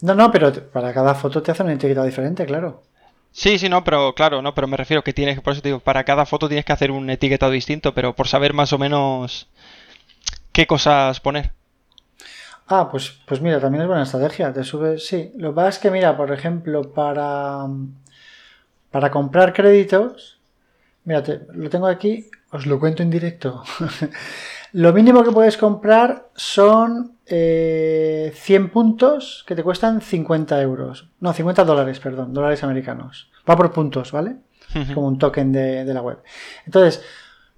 No, 0.03 0.14
no, 0.14 0.31
pero 0.31 0.53
para 0.70 0.93
cada 0.93 1.14
foto 1.14 1.43
te 1.43 1.53
hacen 1.53 1.66
una 1.66 1.75
etiqueta 1.77 2.05
diferente, 2.05 2.45
claro. 2.45 2.83
Sí, 3.31 3.59
sí, 3.59 3.70
no, 3.70 3.83
pero 3.83 4.14
claro, 4.14 4.43
no, 4.43 4.55
pero 4.55 4.66
me 4.66 4.77
refiero 4.77 5.03
que 5.03 5.14
tienes, 5.14 5.41
por 5.41 5.55
eso 5.55 5.62
te 5.62 5.68
digo, 5.68 5.81
para 5.81 6.05
cada 6.05 6.27
foto 6.27 6.49
tienes 6.49 6.66
que 6.66 6.73
hacer 6.73 6.91
un 6.91 7.09
etiquetado 7.09 7.51
distinto, 7.51 7.95
pero 7.95 8.14
por 8.14 8.29
saber 8.29 8.53
más 8.53 8.75
o 8.75 8.79
menos 8.79 9.49
qué 10.53 10.66
cosas 10.66 11.20
poner. 11.20 11.53
Ah, 12.75 12.89
pues, 12.91 13.20
pues 13.27 13.43
mira, 13.43 13.61
también 13.61 13.83
es 13.83 13.87
buena 13.87 14.05
estrategia. 14.05 14.51
Te 14.51 14.64
subes, 14.64 15.07
sí. 15.07 15.31
Lo 15.37 15.51
que 15.51 15.57
pasa 15.57 15.68
es 15.68 15.79
que, 15.79 15.91
mira, 15.91 16.16
por 16.16 16.33
ejemplo, 16.33 16.91
para, 16.95 17.66
para 18.91 19.11
comprar 19.11 19.53
créditos, 19.53 20.41
mira, 21.05 21.23
lo 21.53 21.68
tengo 21.68 21.87
aquí, 21.87 22.31
os 22.51 22.64
lo 22.64 22.81
cuento 22.81 23.03
en 23.03 23.11
directo. 23.11 23.62
lo 24.73 24.91
mínimo 24.95 25.23
que 25.23 25.33
puedes 25.33 25.59
comprar 25.59 26.31
son 26.35 27.18
100 27.27 27.37
eh, 27.37 28.70
puntos 28.73 29.45
que 29.47 29.55
te 29.55 29.62
cuestan 29.62 30.01
50 30.01 30.62
euros. 30.62 31.11
No, 31.20 31.35
50 31.35 31.64
dólares, 31.64 32.01
perdón, 32.01 32.33
dólares 32.33 32.64
americanos. 32.64 33.31
Va 33.47 33.55
por 33.55 33.70
puntos, 33.70 34.12
¿vale? 34.12 34.37
Como 34.95 35.09
un 35.09 35.18
token 35.18 35.53
de, 35.53 35.85
la 35.93 36.01
web. 36.01 36.23
Entonces, 36.64 37.05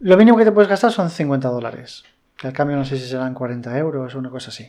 lo 0.01 0.17
mínimo 0.17 0.37
que 0.37 0.45
te 0.45 0.51
puedes 0.51 0.69
gastar 0.69 0.91
son 0.91 1.09
50 1.09 1.49
dólares. 1.51 2.03
al 2.43 2.53
cambio 2.53 2.77
no 2.77 2.85
sé 2.85 2.99
si 2.99 3.07
serán 3.07 3.33
40 3.33 3.79
euros 3.79 4.12
o 4.12 4.19
una 4.19 4.31
cosa 4.31 4.51
así. 4.51 4.69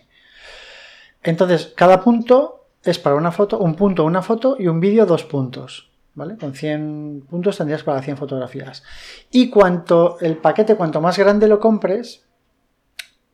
Entonces, 1.25 1.73
cada 1.75 2.01
punto 2.01 2.67
es 2.83 2.99
para 2.99 3.15
una 3.15 3.31
foto, 3.31 3.57
un 3.57 3.75
punto, 3.75 4.05
una 4.05 4.21
foto 4.21 4.55
y 4.59 4.67
un 4.67 4.79
vídeo, 4.79 5.05
dos 5.05 5.23
puntos. 5.23 5.91
¿Vale? 6.13 6.37
Con 6.37 6.53
100 6.53 7.25
puntos 7.29 7.57
tendrías 7.57 7.83
para 7.83 8.01
100 8.01 8.15
fotografías. 8.15 8.83
Y 9.31 9.49
cuanto 9.49 10.17
el 10.21 10.37
paquete, 10.37 10.75
cuanto 10.75 11.01
más 11.01 11.17
grande 11.17 11.45
lo 11.49 11.59
compres, 11.59 12.23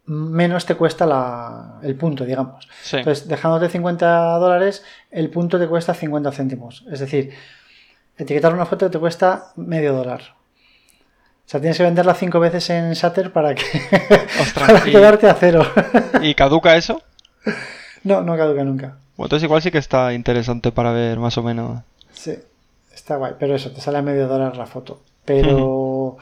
menos 0.06 0.66
te 0.66 0.74
cuesta 0.74 1.06
la, 1.06 1.80
el 1.84 1.96
punto, 1.96 2.26
digamos. 2.26 2.68
Entonces, 2.92 3.28
dejándote 3.28 3.70
50 3.70 4.38
dólares, 4.40 4.84
el 5.12 5.30
punto 5.30 5.60
te 5.60 5.68
cuesta 5.68 5.94
50 5.94 6.32
céntimos. 6.32 6.84
Es 6.90 7.02
decir, 7.02 7.32
etiquetar 8.18 8.52
una 8.52 8.66
foto 8.66 8.90
te 8.90 8.98
cuesta 8.98 9.52
medio 9.58 9.94
dólar. 9.94 10.22
O 11.46 11.50
sea, 11.52 11.60
tienes 11.60 11.78
que 11.78 11.84
venderla 11.84 12.16
cinco 12.16 12.40
veces 12.40 12.68
en 12.72 12.94
Shutter 12.94 13.32
para 13.32 13.54
que 13.54 13.64
para 14.56 14.82
quedarte 14.82 15.30
a 15.30 15.36
cero. 15.36 15.68
¿Y 16.22 16.34
caduca 16.34 16.76
eso? 16.78 17.00
No, 18.04 18.22
no 18.22 18.38
caduca 18.38 18.64
nunca. 18.64 18.98
Bueno, 19.16 19.28
entonces 19.28 19.44
igual 19.44 19.62
sí 19.62 19.72
que 19.72 19.78
está 19.78 20.14
interesante 20.14 20.72
para 20.72 20.92
ver 20.92 21.20
más 21.20 21.38
o 21.38 21.44
menos. 21.44 21.82
Sí, 22.14 22.36
está 22.94 23.18
guay. 23.18 23.34
Pero 23.40 23.56
eso, 23.56 23.72
te 23.72 23.82
sale 23.82 24.00
a 24.00 24.02
medio 24.02 24.28
dólar 24.28 24.58
la 24.58 24.66
foto. 24.66 25.02
Pero... 25.26 26.18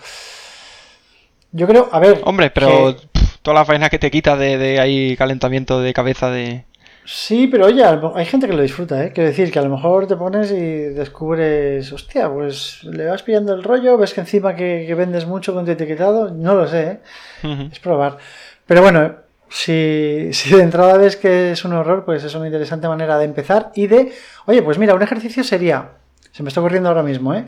Yo 1.51 1.67
creo, 1.67 1.89
a 1.91 1.99
ver... 1.99 2.21
Hombre, 2.25 2.51
pero 2.51 2.95
toda 3.41 3.55
la 3.55 3.65
faena 3.65 3.89
que 3.89 3.99
te 3.99 4.11
quita 4.11 4.35
de, 4.35 4.57
de 4.57 4.79
ahí 4.79 5.15
calentamiento 5.17 5.81
de 5.81 5.93
cabeza 5.93 6.29
de... 6.29 6.65
Sí, 7.05 7.47
pero 7.47 7.65
oye, 7.65 7.83
hay 7.83 8.25
gente 8.25 8.45
que 8.45 8.53
lo 8.53 8.61
disfruta, 8.61 9.03
¿eh? 9.03 9.11
Quiero 9.11 9.29
decir 9.29 9.51
que 9.51 9.57
a 9.57 9.63
lo 9.63 9.69
mejor 9.69 10.05
te 10.05 10.15
pones 10.15 10.51
y 10.51 10.93
descubres, 10.93 11.91
hostia, 11.91 12.29
pues 12.31 12.83
le 12.83 13.05
vas 13.05 13.23
pillando 13.23 13.55
el 13.55 13.63
rollo, 13.63 13.97
ves 13.97 14.13
que 14.13 14.19
encima 14.19 14.55
que, 14.55 14.93
vendes 14.95 15.25
mucho 15.25 15.55
con 15.55 15.65
tu 15.65 15.71
etiquetado, 15.71 16.29
no 16.29 16.53
lo 16.53 16.67
sé, 16.67 16.99
¿eh? 17.43 17.69
Es 17.71 17.79
probar. 17.79 18.19
Pero 18.67 18.83
bueno, 18.83 19.15
si, 19.49 20.29
si 20.31 20.55
de 20.55 20.61
entrada 20.61 20.97
ves 20.97 21.15
que 21.15 21.51
es 21.51 21.65
un 21.65 21.73
horror, 21.73 22.05
pues 22.05 22.23
es 22.23 22.35
una 22.35 22.45
interesante 22.45 22.87
manera 22.87 23.17
de 23.17 23.25
empezar 23.25 23.71
y 23.75 23.87
de, 23.87 24.13
oye, 24.45 24.61
pues 24.61 24.77
mira, 24.77 24.93
un 24.93 25.01
ejercicio 25.01 25.43
sería, 25.43 25.91
se 26.31 26.43
me 26.43 26.49
está 26.49 26.61
ocurriendo 26.61 26.89
ahora 26.89 27.03
mismo, 27.03 27.33
¿eh? 27.33 27.45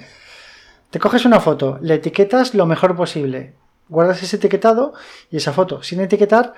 Te 0.90 1.00
coges 1.00 1.24
una 1.26 1.40
foto, 1.40 1.78
le 1.82 1.96
etiquetas 1.96 2.54
lo 2.54 2.66
mejor 2.66 2.96
posible, 2.96 3.54
guardas 3.88 4.22
ese 4.24 4.36
etiquetado 4.38 4.94
y 5.30 5.38
esa 5.38 5.54
foto 5.54 5.84
sin 5.84 6.02
etiquetar 6.02 6.54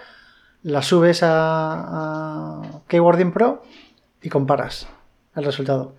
la 0.64 0.82
subes 0.82 1.20
a, 1.24 2.62
Keywording 2.88 3.32
Pro 3.32 3.64
y 4.22 4.30
comparas 4.30 4.88
el 5.36 5.44
resultado. 5.44 5.96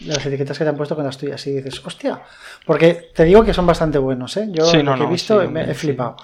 Las 0.00 0.24
etiquetas 0.24 0.58
que 0.58 0.64
te 0.64 0.70
han 0.70 0.76
puesto 0.76 0.96
con 0.96 1.04
las 1.04 1.18
tuyas 1.18 1.46
y 1.46 1.52
dices, 1.52 1.84
hostia, 1.84 2.22
porque 2.66 3.10
te 3.14 3.24
digo 3.24 3.44
que 3.44 3.52
son 3.52 3.66
bastante 3.66 3.98
buenos, 3.98 4.36
¿eh? 4.36 4.48
Yo 4.50 4.64
lo 4.82 4.94
que 4.96 5.04
he 5.04 5.06
visto 5.06 5.48
me 5.48 5.70
he 5.70 5.74
flipado. 5.74 6.16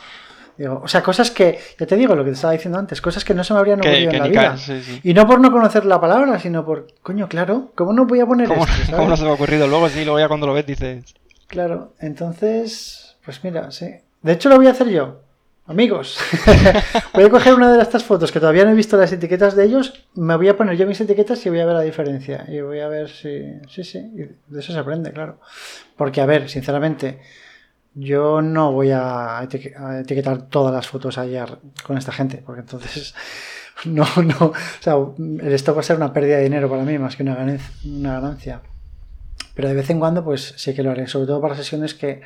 O 0.65 0.89
sea, 0.89 1.03
cosas 1.03 1.31
que, 1.31 1.59
ya 1.79 1.87
te 1.87 1.97
digo 1.97 2.15
lo 2.15 2.25
que 2.25 2.31
te 2.31 2.37
estaba 2.37 2.53
diciendo 2.53 2.79
antes, 2.79 3.01
cosas 3.01 3.25
que 3.25 3.35
no 3.35 3.45
se 3.45 3.53
me 3.53 3.59
habrían 3.59 3.81
ocurrido 3.81 4.11
en 4.11 4.19
la 4.19 4.27
vida. 4.27 4.57
Y 5.03 5.13
no 5.13 5.27
por 5.27 5.41
no 5.41 5.53
conocer 5.53 5.85
la 5.85 6.01
palabra, 6.01 6.39
sino 6.39 6.65
por, 6.65 6.87
coño, 7.03 7.29
claro, 7.29 7.71
¿cómo 7.75 7.93
no 7.93 8.07
voy 8.07 8.21
a 8.21 8.27
poner 8.27 8.49
¿Cómo, 8.49 8.65
esto? 8.65 8.97
¿Cómo 8.97 9.09
no 9.09 9.17
se 9.17 9.25
me 9.25 9.31
ha 9.31 9.35
ocurrido? 9.35 9.67
Luego 9.67 9.89
sí, 9.89 10.05
luego 10.05 10.19
ya 10.19 10.29
cuando 10.29 10.47
lo 10.47 10.55
ves 10.55 10.67
dices... 10.67 11.15
Claro, 11.47 11.93
entonces, 12.01 13.17
pues 13.25 13.45
mira, 13.45 13.71
sí. 13.71 13.87
De 14.23 14.33
hecho 14.33 14.49
lo 14.49 14.57
voy 14.57 14.67
a 14.67 14.71
hacer 14.71 14.89
yo. 14.89 15.21
Amigos, 15.69 16.19
voy 17.13 17.25
a 17.25 17.29
coger 17.29 17.55
una 17.55 17.73
de 17.73 17.83
estas 17.83 18.05
fotos 18.05 18.31
que 18.31 18.39
todavía 18.39 18.65
no 18.65 18.71
he 18.71 18.75
visto 18.75 18.97
las 18.97 19.11
etiquetas 19.11 19.57
de 19.57 19.65
ellos, 19.65 20.07
me 20.15 20.37
voy 20.37 20.49
a 20.49 20.57
poner 20.57 20.77
yo 20.77 20.87
mis 20.87 21.01
etiquetas 21.01 21.45
y 21.45 21.49
voy 21.49 21.59
a 21.59 21.67
ver 21.67 21.75
la 21.75 21.81
diferencia. 21.83 22.45
Y 22.47 22.61
voy 22.61 22.79
a 22.79 22.87
ver 22.87 23.09
si... 23.09 23.43
Sí, 23.69 23.83
sí, 23.83 23.99
de 24.47 24.61
eso 24.61 24.73
se 24.73 24.79
aprende, 24.79 25.13
claro. 25.13 25.41
Porque, 25.97 26.21
a 26.21 26.27
ver, 26.27 26.49
sinceramente, 26.49 27.19
yo 27.97 28.41
no 28.41 28.71
voy 28.71 28.93
a, 28.93 29.41
etiquetar 29.43 30.43
todas 30.43 30.73
las 30.73 30.87
fotos 30.87 31.19
ayer 31.19 31.59
con 31.83 31.99
esta 31.99 32.13
gente, 32.13 32.43
porque 32.45 32.61
entonces... 32.61 33.15
No, 33.85 34.07
no, 34.23 34.47
o 34.47 34.55
sea, 34.81 34.95
esto 35.43 35.75
va 35.75 35.81
a 35.81 35.85
ser 35.85 35.97
una 35.97 36.11
pérdida 36.11 36.39
de 36.39 36.45
dinero 36.45 36.67
para 36.67 36.83
mí 36.83 36.99
más 36.99 37.15
que 37.15 37.23
una 37.23 37.35
ganancia. 37.35 38.63
Pero 39.55 39.69
de 39.69 39.75
vez 39.75 39.91
en 39.91 39.99
cuando, 39.99 40.25
pues 40.25 40.55
sí 40.57 40.75
que 40.75 40.83
lo 40.83 40.93
haré, 40.93 41.07
sobre 41.07 41.27
todo 41.27 41.43
para 41.43 41.55
sesiones 41.55 41.93
que 41.93 42.23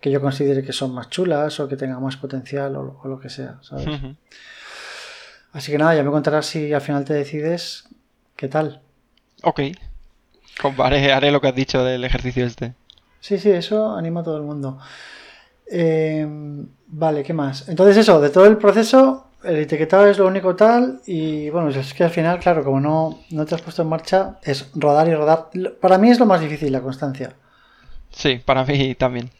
que 0.00 0.10
yo 0.10 0.20
considere 0.20 0.62
que 0.62 0.72
son 0.72 0.92
más 0.92 1.10
chulas 1.10 1.60
o 1.60 1.68
que 1.68 1.76
tengan 1.76 2.02
más 2.02 2.16
potencial 2.16 2.74
o, 2.76 3.00
lo 3.04 3.20
que 3.20 3.28
sea, 3.28 3.58
¿sabes? 3.62 3.86
Así 5.52 5.72
que 5.72 5.78
nada, 5.78 5.94
ya 5.94 6.02
me 6.02 6.10
contarás 6.10 6.46
si 6.46 6.72
al 6.72 6.80
final 6.80 7.04
te 7.04 7.12
decides 7.14 7.88
qué 8.36 8.48
tal. 8.48 8.80
Ok. 9.42 9.60
Haré, 10.78 11.12
haré 11.12 11.30
lo 11.30 11.40
que 11.40 11.48
has 11.48 11.54
dicho 11.54 11.84
del 11.84 12.04
ejercicio 12.04 12.46
este. 12.46 12.74
Sí, 13.20 13.38
sí, 13.38 13.50
eso 13.50 13.94
anima 13.94 14.20
a 14.20 14.24
todo 14.24 14.36
el 14.36 14.42
mundo. 14.42 14.78
Eh, 15.70 16.26
vale, 16.86 17.22
¿qué 17.22 17.32
más? 17.32 17.68
Entonces 17.68 17.96
eso, 17.98 18.20
de 18.20 18.30
todo 18.30 18.46
el 18.46 18.56
proceso, 18.56 19.28
el 19.44 19.56
etiquetado 19.56 20.06
es 20.06 20.18
lo 20.18 20.26
único 20.26 20.56
tal 20.56 21.00
y 21.06 21.48
bueno, 21.50 21.68
es 21.68 21.94
que 21.94 22.04
al 22.04 22.10
final, 22.10 22.38
claro, 22.40 22.64
como 22.64 22.80
no, 22.80 23.20
no 23.30 23.46
te 23.46 23.54
has 23.54 23.62
puesto 23.62 23.82
en 23.82 23.88
marcha, 23.88 24.38
es 24.42 24.70
rodar 24.74 25.08
y 25.08 25.14
rodar. 25.14 25.50
Para 25.80 25.98
mí 25.98 26.10
es 26.10 26.18
lo 26.18 26.26
más 26.26 26.40
difícil, 26.40 26.72
la 26.72 26.80
constancia. 26.80 27.34
Sí, 28.10 28.40
para 28.44 28.64
mí 28.64 28.94
también. 28.96 29.30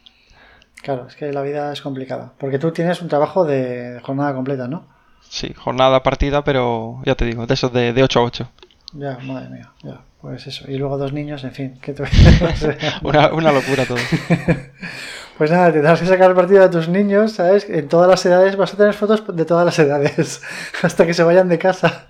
Claro, 0.81 1.07
es 1.07 1.15
que 1.15 1.31
la 1.31 1.41
vida 1.41 1.71
es 1.71 1.81
complicada. 1.81 2.31
Porque 2.37 2.57
tú 2.57 2.71
tienes 2.71 3.01
un 3.01 3.07
trabajo 3.07 3.45
de 3.45 3.99
jornada 4.03 4.33
completa, 4.33 4.67
¿no? 4.67 4.85
Sí, 5.29 5.53
jornada 5.53 6.01
partida, 6.01 6.43
pero 6.43 7.01
ya 7.05 7.15
te 7.15 7.25
digo, 7.25 7.45
de 7.45 7.53
esos 7.53 7.71
de, 7.71 7.93
de 7.93 8.03
8 8.03 8.19
a 8.19 8.23
8. 8.23 8.49
Ya, 8.93 9.17
madre 9.19 9.49
mía, 9.49 9.71
ya. 9.83 10.01
Pues 10.21 10.45
eso. 10.47 10.69
Y 10.69 10.77
luego 10.77 10.97
dos 10.97 11.13
niños, 11.13 11.43
en 11.43 11.51
fin. 11.51 11.79
¿qué 11.81 11.93
te... 11.93 12.03
una, 13.03 13.33
una 13.33 13.51
locura 13.51 13.85
todo. 13.85 13.97
Pues 15.41 15.49
nada, 15.49 15.73
tendrás 15.73 15.99
que 15.99 16.05
sacar 16.05 16.35
partido 16.35 16.61
de 16.61 16.69
tus 16.69 16.87
niños, 16.87 17.31
¿sabes? 17.31 17.67
En 17.67 17.87
todas 17.87 18.07
las 18.07 18.23
edades 18.27 18.55
vas 18.57 18.75
a 18.75 18.77
tener 18.77 18.93
fotos 18.93 19.23
de 19.35 19.43
todas 19.43 19.65
las 19.65 19.79
edades, 19.79 20.39
hasta 20.83 21.03
que 21.03 21.15
se 21.15 21.23
vayan 21.23 21.49
de 21.49 21.57
casa. 21.57 22.09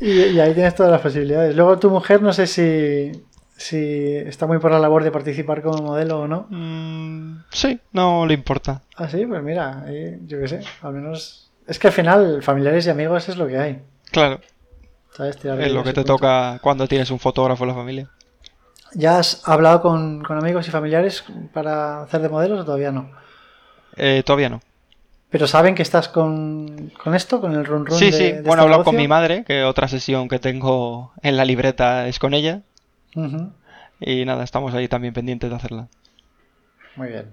Y, 0.00 0.10
y, 0.10 0.38
ahí 0.38 0.54
tienes 0.54 0.76
todas 0.76 0.92
las 0.92 1.00
posibilidades. 1.00 1.56
Luego 1.56 1.80
tu 1.80 1.90
mujer, 1.90 2.22
no 2.22 2.32
sé 2.32 2.46
si, 2.46 3.10
si 3.56 4.14
está 4.18 4.46
muy 4.46 4.58
por 4.58 4.70
la 4.70 4.78
labor 4.78 5.02
de 5.02 5.10
participar 5.10 5.62
como 5.62 5.82
modelo 5.82 6.20
o 6.20 6.28
no. 6.28 6.46
Mm, 6.48 7.42
sí, 7.50 7.80
no 7.90 8.24
le 8.24 8.34
importa. 8.34 8.82
Ah, 8.94 9.08
sí, 9.08 9.26
pues 9.26 9.42
mira, 9.42 9.86
yo 10.24 10.38
qué 10.38 10.46
sé, 10.46 10.60
al 10.82 10.92
menos... 10.92 11.50
Es 11.66 11.80
que 11.80 11.88
al 11.88 11.92
final, 11.92 12.40
familiares 12.44 12.86
y 12.86 12.90
amigos 12.90 13.28
es 13.28 13.36
lo 13.36 13.48
que 13.48 13.58
hay. 13.58 13.82
Claro. 14.12 14.38
Es 15.18 15.72
lo 15.72 15.84
que 15.84 15.92
te 15.92 16.04
toca 16.04 16.58
cuando 16.62 16.86
tienes 16.86 17.10
un 17.10 17.18
fotógrafo 17.18 17.64
en 17.64 17.68
la 17.68 17.74
familia. 17.74 18.10
¿Ya 18.94 19.18
has 19.18 19.46
hablado 19.46 19.82
con, 19.82 20.24
amigos 20.28 20.66
y 20.68 20.70
familiares 20.70 21.24
para 21.52 22.02
hacer 22.02 22.22
de 22.22 22.28
modelos 22.28 22.60
o 22.60 22.64
todavía 22.64 22.90
no? 22.90 23.10
Eh, 23.96 24.22
todavía 24.24 24.48
no. 24.48 24.60
¿Pero 25.30 25.46
saben 25.46 25.74
que 25.74 25.82
estás 25.82 26.08
con, 26.08 26.90
esto, 27.14 27.40
con 27.40 27.52
el 27.52 27.66
run 27.66 27.84
run? 27.84 27.98
Sí, 27.98 28.12
sí. 28.12 28.32
bueno, 28.44 28.62
he 28.62 28.64
hablado 28.64 28.84
con 28.84 28.96
mi 28.96 29.08
madre, 29.08 29.44
que 29.44 29.64
otra 29.64 29.86
sesión 29.86 30.26
que 30.26 30.38
tengo 30.38 31.12
en 31.22 31.36
la 31.36 31.44
libreta 31.44 32.08
es 32.08 32.18
con 32.18 32.32
ella. 32.32 32.62
Y 34.00 34.24
nada, 34.24 34.44
estamos 34.44 34.72
ahí 34.74 34.88
también 34.88 35.12
pendientes 35.12 35.50
de 35.50 35.56
hacerla. 35.56 35.88
Muy 36.96 37.08
bien. 37.08 37.26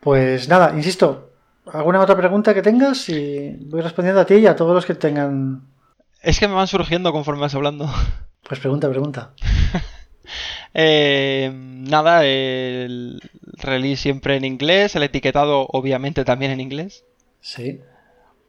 Pues 0.00 0.48
nada, 0.48 0.72
insisto, 0.74 1.32
¿alguna 1.70 2.00
otra 2.00 2.16
pregunta 2.16 2.54
que 2.54 2.62
tengas? 2.62 3.08
Y 3.08 3.56
voy 3.66 3.80
respondiendo 3.82 4.20
a 4.20 4.24
ti 4.24 4.34
y 4.34 4.46
a 4.46 4.56
todos 4.56 4.74
los 4.74 4.86
que 4.86 4.94
tengan. 4.94 5.73
Es 6.24 6.40
que 6.40 6.48
me 6.48 6.54
van 6.54 6.66
surgiendo 6.66 7.12
conforme 7.12 7.42
vas 7.42 7.54
hablando. 7.54 7.88
Pues 8.46 8.60
pregunta, 8.60 8.90
pregunta. 8.90 9.32
Eh, 10.76 11.52
nada, 11.54 12.24
el 12.24 13.20
release 13.58 14.02
siempre 14.02 14.36
en 14.36 14.44
inglés, 14.44 14.96
el 14.96 15.04
etiquetado 15.04 15.66
obviamente 15.68 16.24
también 16.24 16.50
en 16.50 16.60
inglés. 16.60 17.04
Sí 17.40 17.80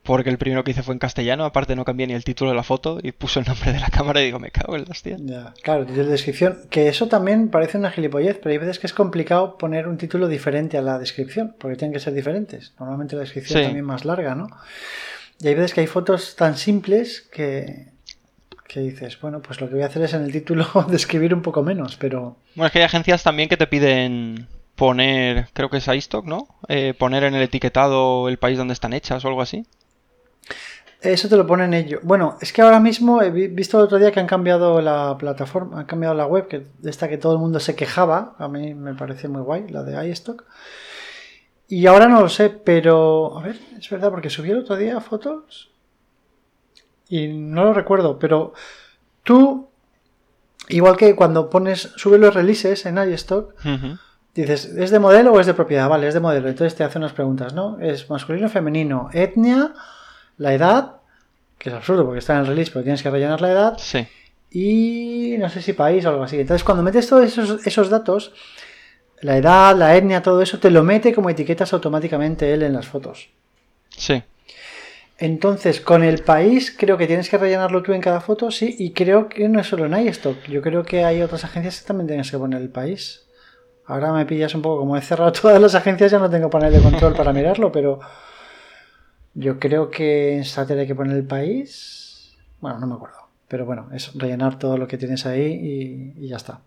porque 0.05 0.29
el 0.29 0.37
primero 0.37 0.63
que 0.63 0.71
hice 0.71 0.83
fue 0.83 0.93
en 0.93 0.99
castellano, 0.99 1.45
aparte 1.45 1.75
no 1.75 1.83
cambié 1.83 2.05
ni 2.05 2.13
el 2.13 2.23
título 2.23 2.51
de 2.51 2.55
la 2.55 2.63
foto 2.63 2.99
y 3.01 3.11
puso 3.11 3.39
el 3.39 3.47
nombre 3.47 3.73
de 3.73 3.79
la 3.79 3.87
cámara 3.91 4.21
y 4.21 4.25
digo, 4.25 4.39
me 4.39 4.51
cago 4.51 4.75
en 4.75 4.83
la 4.83 4.91
hostia. 4.91 5.17
Ya, 5.19 5.53
claro, 5.63 5.83
de 5.83 6.03
descripción, 6.05 6.59
que 6.69 6.87
eso 6.87 7.07
también 7.07 7.49
parece 7.49 7.79
una 7.79 7.89
gilipollez, 7.89 8.37
pero 8.37 8.51
hay 8.51 8.59
veces 8.59 8.77
que 8.77 8.85
es 8.85 8.93
complicado 8.93 9.57
poner 9.57 9.87
un 9.87 9.97
título 9.97 10.27
diferente 10.27 10.77
a 10.77 10.83
la 10.83 10.99
descripción, 10.99 11.55
porque 11.59 11.75
tienen 11.75 11.91
que 11.91 11.99
ser 11.99 12.13
diferentes. 12.13 12.73
Normalmente 12.79 13.15
la 13.15 13.21
descripción 13.21 13.59
es 13.59 13.65
también 13.65 13.85
más 13.85 14.05
larga, 14.05 14.35
¿no? 14.35 14.47
Y 15.39 15.47
hay 15.47 15.55
veces 15.55 15.73
que 15.73 15.81
hay 15.81 15.87
fotos 15.87 16.35
tan 16.35 16.57
simples 16.57 17.27
que, 17.31 17.91
que 18.67 18.79
dices, 18.79 19.19
bueno, 19.21 19.41
pues 19.41 19.61
lo 19.61 19.67
que 19.67 19.75
voy 19.75 19.83
a 19.83 19.87
hacer 19.87 20.03
es 20.03 20.13
en 20.13 20.23
el 20.23 20.31
título 20.31 20.65
describir 20.89 21.33
un 21.33 21.41
poco 21.41 21.63
menos, 21.63 21.97
pero... 21.97 22.37
Bueno, 22.55 22.67
es 22.67 22.71
que 22.71 22.79
hay 22.79 22.85
agencias 22.85 23.23
también 23.23 23.49
que 23.49 23.57
te 23.57 23.67
piden 23.67 24.47
poner, 24.75 25.47
creo 25.53 25.69
que 25.69 25.77
es 25.77 25.87
iStock, 25.87 26.25
¿no? 26.25 26.47
Eh, 26.67 26.93
poner 26.97 27.23
en 27.23 27.35
el 27.35 27.41
etiquetado 27.41 28.27
el 28.27 28.37
país 28.37 28.57
donde 28.57 28.73
están 28.73 28.93
hechas 28.93 29.23
o 29.23 29.27
algo 29.27 29.41
así. 29.41 29.65
Eso 31.01 31.29
te 31.29 31.37
lo 31.37 31.45
ponen 31.45 31.73
ellos. 31.73 32.01
Bueno, 32.03 32.37
es 32.41 32.51
que 32.51 32.61
ahora 32.61 32.79
mismo 32.79 33.21
he 33.21 33.29
visto 33.29 33.77
el 33.77 33.83
otro 33.85 33.99
día 33.99 34.11
que 34.11 34.19
han 34.19 34.27
cambiado 34.27 34.81
la 34.81 35.15
plataforma, 35.19 35.79
han 35.79 35.85
cambiado 35.85 36.15
la 36.15 36.25
web, 36.25 36.47
que 36.47 36.65
esta 36.83 37.07
que 37.07 37.17
todo 37.17 37.33
el 37.33 37.39
mundo 37.39 37.59
se 37.59 37.75
quejaba, 37.75 38.35
a 38.39 38.47
mí 38.47 38.73
me 38.73 38.95
parece 38.95 39.27
muy 39.27 39.41
guay, 39.41 39.67
la 39.69 39.83
de 39.83 40.09
iStock. 40.09 40.45
Y 41.67 41.87
ahora 41.87 42.07
no 42.07 42.21
lo 42.21 42.29
sé, 42.29 42.49
pero 42.49 43.37
a 43.37 43.41
ver, 43.41 43.59
es 43.77 43.89
verdad, 43.89 44.11
porque 44.11 44.29
subí 44.29 44.51
el 44.51 44.59
otro 44.59 44.75
día 44.75 44.99
fotos 45.01 45.71
y 47.09 47.27
no 47.27 47.65
lo 47.65 47.73
recuerdo, 47.73 48.19
pero 48.19 48.53
tú, 49.23 49.67
igual 50.69 50.97
que 50.97 51.15
cuando 51.15 51.49
pones, 51.49 51.93
sube 51.95 52.17
los 52.17 52.33
releases 52.33 52.85
en 52.85 52.97
iStock, 52.97 53.55
dices, 54.33 54.65
¿es 54.65 54.91
de 54.91 54.99
modelo 54.99 55.33
o 55.33 55.39
es 55.39 55.47
de 55.47 55.53
propiedad? 55.53 55.89
Vale, 55.89 56.07
es 56.07 56.13
de 56.13 56.19
modelo. 56.19 56.49
Entonces 56.49 56.75
te 56.75 56.83
hace 56.83 56.97
unas 56.97 57.13
preguntas, 57.13 57.53
¿no? 57.53 57.79
¿Es 57.79 58.09
masculino, 58.09 58.49
femenino, 58.49 59.09
etnia? 59.13 59.73
la 60.37 60.53
edad, 60.53 60.95
que 61.57 61.69
es 61.69 61.75
absurdo 61.75 62.05
porque 62.05 62.19
está 62.19 62.33
en 62.33 62.41
el 62.41 62.47
release, 62.47 62.71
pero 62.71 62.83
tienes 62.83 63.01
que 63.01 63.09
rellenar 63.09 63.41
la 63.41 63.51
edad. 63.51 63.77
Sí. 63.77 64.07
Y 64.51 65.35
no 65.37 65.49
sé 65.49 65.61
si 65.61 65.73
país 65.73 66.05
o 66.05 66.09
algo 66.09 66.23
así. 66.23 66.39
Entonces, 66.39 66.63
cuando 66.63 66.83
metes 66.83 67.07
todos 67.07 67.25
esos, 67.25 67.65
esos 67.65 67.89
datos, 67.89 68.33
la 69.25 69.37
edad, 69.37 69.75
la 69.75 69.95
etnia, 69.95 70.21
todo 70.21 70.41
eso, 70.41 70.59
te 70.59 70.69
lo 70.69 70.83
mete 70.83 71.13
como 71.13 71.29
etiquetas 71.29 71.73
automáticamente 71.73 72.53
él 72.53 72.63
en 72.63 72.73
las 72.73 72.87
fotos. 72.87 73.29
Sí. 73.89 74.23
Entonces, 75.17 75.79
con 75.81 76.03
el 76.03 76.23
país, 76.23 76.75
creo 76.77 76.97
que 76.97 77.07
tienes 77.07 77.29
que 77.29 77.37
rellenarlo 77.37 77.81
tú 77.81 77.93
en 77.93 78.01
cada 78.01 78.21
foto, 78.21 78.51
sí, 78.51 78.75
y 78.77 78.91
creo 78.91 79.29
que 79.29 79.47
no 79.47 79.59
es 79.59 79.67
solo 79.67 79.85
en 79.85 80.07
iStock. 80.07 80.43
Yo 80.47 80.61
creo 80.61 80.83
que 80.83 81.05
hay 81.05 81.21
otras 81.21 81.43
agencias 81.43 81.81
que 81.81 81.87
también 81.87 82.07
tienes 82.07 82.29
que 82.29 82.37
poner 82.37 82.61
el 82.61 82.69
país. 82.69 83.25
Ahora 83.87 84.11
me 84.11 84.25
pillas 84.25 84.53
un 84.55 84.61
poco, 84.61 84.79
como 84.79 84.97
he 84.97 85.01
cerrado 85.01 85.31
todas 85.41 85.61
las 85.61 85.75
agencias, 85.75 86.11
ya 86.11 86.19
no 86.19 86.29
tengo 86.29 86.49
panel 86.49 86.73
de 86.73 86.81
control 86.81 87.15
para 87.15 87.33
mirarlo, 87.33 87.71
pero 87.71 87.99
yo 89.33 89.59
creo 89.59 89.89
que 89.89 90.37
en 90.37 90.45
Sater 90.45 90.77
hay 90.79 90.87
que 90.87 90.95
poner 90.95 91.15
el 91.15 91.25
país. 91.25 92.35
Bueno, 92.59 92.79
no 92.79 92.87
me 92.87 92.95
acuerdo. 92.95 93.17
Pero 93.47 93.65
bueno, 93.65 93.89
es 93.93 94.13
rellenar 94.15 94.57
todo 94.59 94.77
lo 94.77 94.87
que 94.87 94.97
tienes 94.97 95.25
ahí 95.25 96.13
y, 96.17 96.27
ya 96.27 96.37
está. 96.37 96.61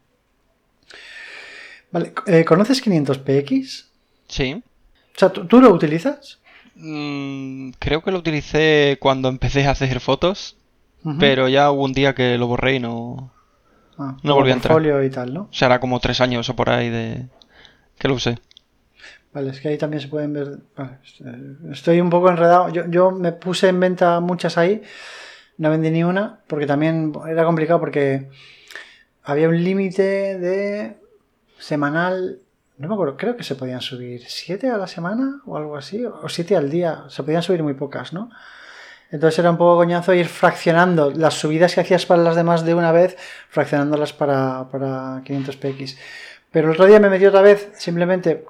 Vale, 1.91 2.13
eh, 2.27 2.45
¿conoces 2.45 2.85
500px? 2.85 3.87
Sí. 4.29 4.63
O 5.17 5.19
sea, 5.19 5.31
¿tú, 5.31 5.61
lo 5.61 5.73
utilizas? 5.73 6.41
Mm, 6.77 7.71
creo 7.79 8.03
que 8.03 8.11
lo 8.11 8.19
utilicé 8.19 8.99
cuando 9.01 9.29
empecé 9.29 9.67
a 9.67 9.71
hacer 9.71 10.01
fotos, 10.01 10.57
pero 11.19 11.49
ya 11.49 11.71
hubo 11.71 11.85
un 11.85 11.93
día 11.93 12.15
que 12.15 12.37
lo 12.37 12.47
borré 12.47 12.75
y 12.75 12.81
no, 12.81 13.33
ah, 13.97 14.17
no 14.23 14.35
volví 14.35 14.51
a 14.51 14.55
entrar. 14.55 15.05
y 15.05 15.11
tal, 15.11 15.33
¿no? 15.33 15.43
O 15.43 15.53
sea, 15.53 15.67
era 15.67 15.81
como 15.81 15.99
tres 16.01 16.21
años 16.21 16.49
o 16.51 16.57
por 16.57 16.71
ahí 16.71 16.91
de 16.91 17.27
que 17.99 18.09
lo 18.09 18.15
usé. 18.15 18.39
Vale, 19.33 19.51
es 19.51 19.61
que 19.61 19.69
ahí 19.69 19.79
también 19.79 20.01
se 20.03 20.09
pueden 20.09 20.33
ver. 20.33 20.59
estoy 21.73 22.01
un 22.01 22.11
poco 22.11 22.29
enredado. 22.29 22.69
Yo, 22.69 22.87
yo 22.89 23.11
me 23.11 23.33
puse 23.33 23.69
en 23.69 23.81
venta 23.81 24.21
muchas 24.21 24.59
ahí 24.59 24.83
no 25.59 25.71
vendí 25.71 25.91
ni 25.91 26.05
una, 26.05 26.41
porque 26.47 26.67
también 26.67 27.13
era 27.29 27.45
complicado 27.45 27.81
porque 27.81 28.29
había 29.25 29.49
un 29.49 29.63
límite 29.63 30.39
de 30.39 30.97
semanal, 31.59 32.41
no 32.77 32.89
me 32.89 32.95
acuerdo, 32.95 33.17
creo 33.17 33.37
que 33.37 33.45
se 33.45 33.55
podían 33.55 33.81
subir 33.81 34.23
siete 34.27 34.71
a 34.71 34.77
la 34.77 34.87
semana 34.87 35.41
o 35.47 35.57
algo 35.57 35.77
así, 35.77 36.05
o 36.05 36.29
siete 36.29 36.57
al 36.57 36.71
día, 36.71 37.05
se 37.09 37.23
podían 37.23 37.43
subir 37.43 37.63
muy 37.63 37.75
pocas, 37.75 38.13
¿no? 38.13 38.31
Entonces 39.11 39.39
era 39.39 39.51
un 39.51 39.57
poco 39.57 39.79
coñazo 39.79 40.13
ir 40.13 40.29
fraccionando 40.29 41.11
las 41.11 41.35
subidas 41.35 41.75
que 41.75 41.81
hacías 41.81 42.05
para 42.05 42.23
las 42.23 42.37
demás 42.37 42.65
de 42.65 42.75
una 42.75 42.93
vez, 42.93 43.17
fraccionándolas 43.49 44.13
para, 44.13 44.69
para 44.71 45.23
500px. 45.25 45.97
Pero 46.51 46.69
el 46.69 46.75
otro 46.75 46.87
día 46.87 47.01
me 47.01 47.09
metí 47.09 47.25
otra 47.25 47.43
vez 47.43 47.71
simplemente 47.75 48.45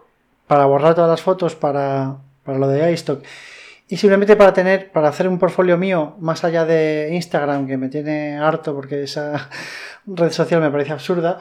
para 0.46 0.64
borrar 0.66 0.94
todas 0.94 1.10
las 1.10 1.22
fotos 1.22 1.54
para, 1.54 2.16
para 2.44 2.58
lo 2.58 2.66
de 2.68 2.92
iStock 2.92 3.22
y 3.88 3.96
simplemente 3.96 4.36
para 4.36 4.52
tener, 4.52 4.90
para 4.92 5.08
hacer 5.08 5.28
un 5.28 5.38
portfolio 5.38 5.78
mío, 5.78 6.16
más 6.18 6.44
allá 6.44 6.64
de 6.66 7.08
Instagram, 7.12 7.66
que 7.66 7.78
me 7.78 7.88
tiene 7.88 8.38
harto 8.38 8.74
porque 8.74 9.04
esa 9.04 9.48
red 10.06 10.30
social 10.30 10.60
me 10.60 10.70
parece 10.70 10.92
absurda, 10.92 11.38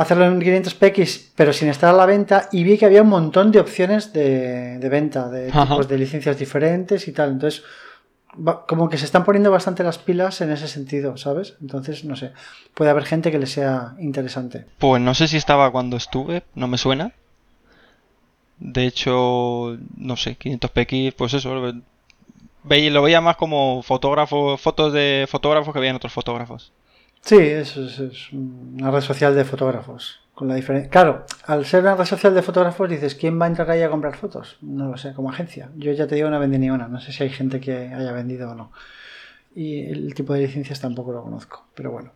hacerlo 0.00 0.24
en 0.24 0.40
500px, 0.40 1.32
pero 1.36 1.52
sin 1.52 1.68
estar 1.68 1.90
a 1.94 1.96
la 1.96 2.06
venta, 2.06 2.48
y 2.52 2.64
vi 2.64 2.78
que 2.78 2.86
había 2.86 3.02
un 3.02 3.08
montón 3.08 3.52
de 3.52 3.60
opciones 3.60 4.12
de, 4.12 4.78
venta, 4.90 5.28
de 5.28 5.52
tipos 5.52 5.88
de 5.88 5.98
licencias 5.98 6.38
diferentes 6.38 7.06
y 7.06 7.12
tal. 7.12 7.32
Entonces, 7.32 7.62
como 8.66 8.88
que 8.88 8.96
se 8.96 9.04
están 9.04 9.24
poniendo 9.24 9.50
bastante 9.50 9.82
las 9.82 9.98
pilas 9.98 10.40
en 10.40 10.52
ese 10.52 10.68
sentido, 10.68 11.18
¿sabes? 11.18 11.56
Entonces, 11.60 12.04
no 12.04 12.16
sé, 12.16 12.32
puede 12.72 12.90
haber 12.90 13.04
gente 13.04 13.30
que 13.30 13.38
le 13.38 13.46
sea 13.46 13.94
interesante. 13.98 14.64
Pues 14.78 15.02
no 15.02 15.12
sé 15.14 15.28
si 15.28 15.36
estaba 15.36 15.70
cuando 15.70 15.98
estuve, 15.98 16.44
no 16.54 16.66
me 16.66 16.78
suena. 16.78 17.12
De 18.58 18.86
hecho, 18.86 19.76
no 19.96 20.16
sé, 20.16 20.38
500px, 20.38 21.14
pues 21.14 21.34
eso, 21.34 21.54
lo 21.54 23.02
veía 23.02 23.20
más 23.20 23.36
como 23.36 23.82
fotógrafo, 23.82 24.56
fotos 24.56 24.94
de 24.94 25.26
fotógrafos 25.28 25.74
que 25.74 25.80
veían 25.80 25.96
otros 25.96 26.12
fotógrafos. 26.12 26.72
Sí, 27.22 27.36
eso 27.38 27.84
es, 27.84 28.32
una 28.32 28.90
red 28.90 29.00
social 29.00 29.34
de 29.34 29.44
fotógrafos. 29.44 30.20
Con 30.34 30.48
la 30.48 30.54
diferencia. 30.54 30.90
Claro, 30.90 31.26
al 31.44 31.66
ser 31.66 31.82
una 31.82 31.96
red 31.96 32.06
social 32.06 32.34
de 32.34 32.40
fotógrafos 32.40 32.88
dices, 32.88 33.14
¿quién 33.14 33.38
va 33.38 33.44
a 33.44 33.48
entrar 33.48 33.70
ahí 33.70 33.82
a 33.82 33.90
comprar 33.90 34.16
fotos? 34.16 34.56
No 34.62 34.88
lo 34.88 34.96
sé, 34.96 35.12
como 35.12 35.28
agencia. 35.30 35.70
Yo 35.76 35.92
ya 35.92 36.06
te 36.06 36.14
digo, 36.14 36.30
no 36.30 36.40
vendí 36.40 36.58
ni 36.58 36.70
una. 36.70 36.88
No 36.88 36.98
sé 36.98 37.12
si 37.12 37.22
hay 37.22 37.30
gente 37.30 37.60
que 37.60 37.92
haya 37.92 38.12
vendido 38.12 38.50
o 38.50 38.54
no. 38.54 38.72
Y 39.54 39.84
el 39.90 40.14
tipo 40.14 40.32
de 40.32 40.40
licencias 40.40 40.80
tampoco 40.80 41.12
lo 41.12 41.22
conozco, 41.22 41.66
pero 41.74 41.90
bueno. 41.90 42.12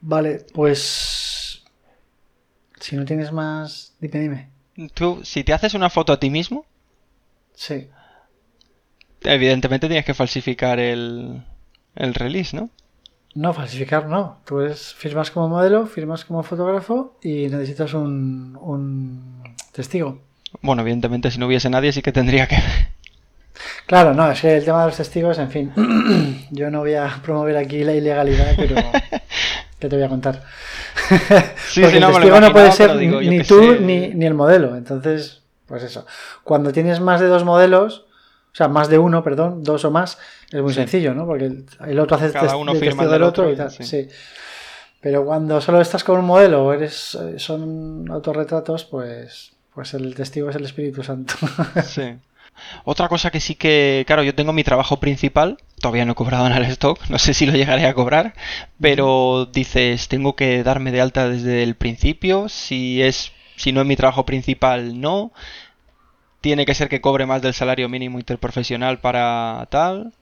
Vale, 0.00 0.46
pues. 0.54 1.64
Si 2.78 2.94
no 2.94 3.04
tienes 3.04 3.32
más, 3.32 3.96
dime, 3.98 4.20
dime 4.20 4.56
tú, 4.94 5.20
si 5.24 5.44
te 5.44 5.52
haces 5.52 5.74
una 5.74 5.90
foto 5.90 6.12
a 6.12 6.20
ti 6.20 6.30
mismo, 6.30 6.66
sí. 7.54 7.88
Evidentemente 9.22 9.88
tienes 9.88 10.04
que 10.04 10.14
falsificar 10.14 10.78
el, 10.78 11.42
el 11.94 12.14
release, 12.14 12.54
¿no? 12.54 12.70
No, 13.36 13.52
falsificar 13.52 14.06
no. 14.08 14.38
Tú 14.46 14.62
eres, 14.62 14.94
firmas 14.94 15.30
como 15.30 15.48
modelo, 15.48 15.86
firmas 15.86 16.24
como 16.24 16.42
fotógrafo 16.42 17.18
y 17.22 17.48
necesitas 17.48 17.92
un, 17.92 18.58
un 18.62 19.42
testigo. 19.72 20.20
Bueno, 20.62 20.80
evidentemente 20.80 21.30
si 21.30 21.38
no 21.38 21.46
hubiese 21.46 21.68
nadie 21.68 21.92
sí 21.92 22.00
que 22.00 22.12
tendría 22.12 22.46
que... 22.46 22.56
Claro, 23.84 24.14
no, 24.14 24.30
es 24.30 24.40
que 24.40 24.56
el 24.56 24.64
tema 24.64 24.80
de 24.80 24.86
los 24.86 24.96
testigos, 24.96 25.38
en 25.38 25.50
fin, 25.50 25.72
yo 26.50 26.70
no 26.70 26.80
voy 26.80 26.94
a 26.94 27.20
promover 27.22 27.58
aquí 27.58 27.84
la 27.84 27.92
ilegalidad, 27.92 28.54
pero 28.56 28.76
¿qué 29.78 29.88
te 29.88 29.96
voy 29.96 30.04
a 30.04 30.08
contar? 30.08 30.42
Sí, 31.68 31.82
Porque 31.82 31.98
el 31.98 32.06
testigo 32.06 32.40
no 32.40 32.52
puede 32.52 32.72
ser 32.72 32.96
ni 32.96 33.42
tú 33.42 33.76
ni, 33.80 34.08
ni, 34.08 34.24
el 34.24 34.32
modelo. 34.32 34.76
Entonces, 34.76 35.42
pues 35.66 35.82
eso. 35.82 36.06
Cuando 36.42 36.72
tienes 36.72 37.00
más 37.00 37.20
de 37.20 37.26
dos 37.26 37.44
modelos, 37.44 38.05
o 38.56 38.58
sea, 38.58 38.68
más 38.68 38.88
de 38.88 38.96
uno, 38.96 39.22
perdón, 39.22 39.62
dos 39.62 39.84
o 39.84 39.90
más, 39.90 40.16
es 40.50 40.62
muy 40.62 40.72
sencillo, 40.72 41.12
¿no? 41.12 41.26
Porque 41.26 41.44
el, 41.86 41.98
otro 41.98 42.16
hace 42.16 42.32
Cada 42.32 42.56
uno 42.56 42.74
firma 42.74 43.04
del 43.04 43.22
otro, 43.22 43.52
y 43.52 43.54
tal. 43.54 43.70
Sí. 43.70 44.08
Pero 44.98 45.26
cuando 45.26 45.60
solo 45.60 45.78
estás 45.78 46.02
con 46.02 46.20
un 46.20 46.24
modelo 46.24 46.64
o 46.64 46.72
eres, 46.72 47.18
eh, 47.20 47.38
son 47.38 48.10
autorretratos, 48.10 48.86
pues, 48.86 49.52
pues 49.74 49.92
el 49.92 50.14
testigo 50.14 50.48
es 50.48 50.56
el 50.56 50.64
Espíritu 50.64 51.02
Santo. 51.02 51.34
Sí. 51.84 52.16
Otra 52.84 53.08
cosa 53.08 53.30
que 53.30 53.40
sí 53.40 53.56
que, 53.56 54.04
claro, 54.06 54.22
yo 54.22 54.34
tengo 54.34 54.54
mi 54.54 54.64
trabajo 54.64 55.00
principal, 55.00 55.58
todavía 55.78 56.06
no 56.06 56.12
he 56.12 56.14
cobrado 56.14 56.46
en 56.46 56.54
el 56.54 56.64
stock, 56.64 56.98
no 57.10 57.18
sé 57.18 57.34
si 57.34 57.44
lo 57.44 57.52
llegaré 57.52 57.84
a 57.84 57.92
cobrar, 57.92 58.32
pero 58.80 59.50
dices, 59.52 60.08
tengo 60.08 60.34
que 60.34 60.62
darme 60.62 60.92
de 60.92 61.02
alta 61.02 61.28
desde 61.28 61.62
el 61.62 61.74
principio, 61.74 62.48
si 62.48 63.02
es 63.02 63.32
si 63.56 63.72
no 63.72 63.80
es 63.80 63.86
mi 63.86 63.96
trabajo 63.96 64.24
principal, 64.24 65.00
no. 65.00 65.32
Tiene 66.46 66.64
que 66.64 66.76
ser 66.76 66.88
que 66.88 67.00
cobre 67.00 67.26
más 67.26 67.42
del 67.42 67.54
salario 67.54 67.88
mínimo 67.88 68.20
interprofesional 68.20 69.00
para 69.00 69.66
tal. 69.68 70.12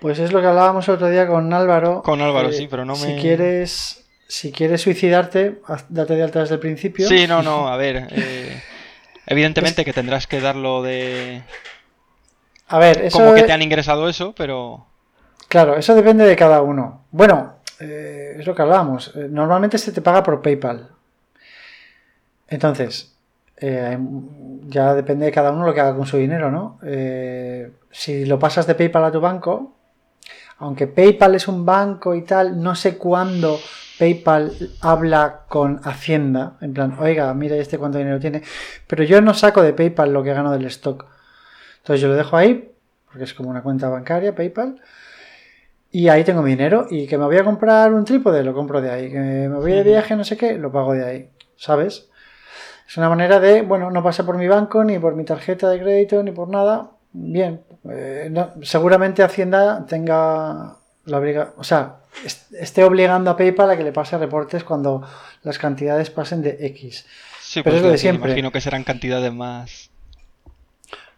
Pues 0.00 0.18
es 0.18 0.32
lo 0.32 0.40
que 0.40 0.48
hablábamos 0.48 0.88
el 0.88 0.94
otro 0.96 1.08
día 1.08 1.28
con 1.28 1.52
Álvaro. 1.52 2.02
Con 2.02 2.20
Álvaro, 2.20 2.50
sí, 2.50 2.66
pero 2.68 2.84
no 2.84 2.94
me. 2.94 3.14
Si 3.14 3.14
quieres, 3.14 4.04
si 4.26 4.50
quieres 4.50 4.80
suicidarte, 4.80 5.60
date 5.88 6.16
de 6.16 6.22
alta 6.24 6.40
desde 6.40 6.54
el 6.54 6.60
principio. 6.60 7.06
Sí, 7.06 7.28
no, 7.28 7.44
no, 7.44 7.68
a 7.72 7.76
ver. 7.76 8.08
Eh, 8.10 8.60
Evidentemente 9.28 9.84
que 9.84 9.92
tendrás 9.92 10.26
que 10.26 10.40
darlo 10.40 10.82
de... 10.82 11.42
A 12.66 12.80
ver, 12.80 13.02
eso... 13.02 13.18
Como 13.18 13.34
que 13.34 13.44
te 13.44 13.52
han 13.52 13.62
ingresado 13.62 14.08
eso, 14.08 14.34
pero... 14.36 14.84
Claro, 15.46 15.76
eso 15.76 15.94
depende 15.94 16.24
de 16.24 16.34
cada 16.34 16.60
uno. 16.62 17.04
Bueno, 17.12 17.60
eh, 17.78 18.34
es 18.36 18.44
lo 18.44 18.56
que 18.56 18.62
hablábamos. 18.62 19.12
Eh, 19.14 19.28
normalmente 19.30 19.78
se 19.78 19.92
te 19.92 20.00
paga 20.02 20.24
por 20.24 20.42
PayPal. 20.42 20.90
Entonces, 22.48 23.15
eh, 23.56 23.98
ya 24.66 24.94
depende 24.94 25.26
de 25.26 25.32
cada 25.32 25.50
uno 25.50 25.64
lo 25.64 25.74
que 25.74 25.80
haga 25.80 25.96
con 25.96 26.06
su 26.06 26.16
dinero, 26.16 26.50
¿no? 26.50 26.78
si 27.90 28.26
lo 28.26 28.38
pasas 28.38 28.66
de 28.66 28.74
PayPal 28.74 29.04
a 29.04 29.12
tu 29.12 29.20
banco, 29.20 29.76
aunque 30.58 30.86
PayPal 30.86 31.34
es 31.34 31.48
un 31.48 31.64
banco 31.64 32.14
y 32.14 32.22
tal, 32.22 32.62
no 32.62 32.74
sé 32.74 32.96
cuándo 32.96 33.58
PayPal 33.98 34.52
habla 34.80 35.44
con 35.48 35.80
Hacienda, 35.84 36.56
en 36.60 36.74
plan, 36.74 36.96
oiga, 36.98 37.32
mira 37.34 37.56
este 37.56 37.78
cuánto 37.78 37.98
dinero 37.98 38.20
tiene, 38.20 38.42
pero 38.86 39.04
yo 39.04 39.20
no 39.20 39.34
saco 39.34 39.62
de 39.62 39.72
PayPal 39.72 40.12
lo 40.12 40.22
que 40.22 40.34
gano 40.34 40.52
del 40.52 40.66
stock. 40.66 41.06
Entonces 41.78 42.00
yo 42.00 42.08
lo 42.08 42.14
dejo 42.14 42.36
ahí, 42.36 42.72
porque 43.06 43.24
es 43.24 43.34
como 43.34 43.50
una 43.50 43.62
cuenta 43.62 43.88
bancaria, 43.88 44.34
PayPal, 44.34 44.80
y 45.90 46.08
ahí 46.08 46.24
tengo 46.24 46.42
mi 46.42 46.50
dinero, 46.50 46.86
y 46.90 47.06
que 47.06 47.16
me 47.16 47.24
voy 47.24 47.38
a 47.38 47.44
comprar 47.44 47.92
un 47.92 48.04
trípode, 48.04 48.42
lo 48.42 48.54
compro 48.54 48.80
de 48.80 48.90
ahí, 48.90 49.10
que 49.10 49.18
me 49.18 49.56
voy 49.56 49.72
de 49.72 49.82
viaje, 49.82 50.16
no 50.16 50.24
sé 50.24 50.36
qué, 50.36 50.58
lo 50.58 50.72
pago 50.72 50.92
de 50.92 51.04
ahí, 51.04 51.30
¿sabes? 51.56 52.10
Es 52.88 52.96
una 52.96 53.08
manera 53.08 53.40
de, 53.40 53.62
bueno, 53.62 53.90
no 53.90 54.02
pasa 54.02 54.24
por 54.24 54.36
mi 54.36 54.46
banco, 54.46 54.84
ni 54.84 54.98
por 54.98 55.14
mi 55.16 55.24
tarjeta 55.24 55.68
de 55.68 55.80
crédito, 55.80 56.22
ni 56.22 56.30
por 56.30 56.48
nada. 56.48 56.90
Bien, 57.12 57.60
eh, 57.90 58.32
seguramente 58.62 59.22
Hacienda 59.22 59.84
tenga 59.86 60.76
la 61.04 61.18
obligación, 61.18 61.54
o 61.56 61.64
sea, 61.64 61.96
esté 62.58 62.84
obligando 62.84 63.30
a 63.30 63.36
PayPal 63.36 63.70
a 63.70 63.76
que 63.76 63.84
le 63.84 63.92
pase 63.92 64.18
reportes 64.18 64.64
cuando 64.64 65.02
las 65.42 65.58
cantidades 65.58 66.10
pasen 66.10 66.42
de 66.42 66.58
X. 66.60 67.06
Sí, 67.40 67.62
pero 67.62 67.74
pues 67.74 67.76
es 67.76 67.82
lo 67.82 67.90
de 67.90 67.98
siempre. 67.98 68.30
Imagino 68.32 68.52
que 68.52 68.60
serán 68.60 68.84
cantidades 68.84 69.32
más. 69.32 69.90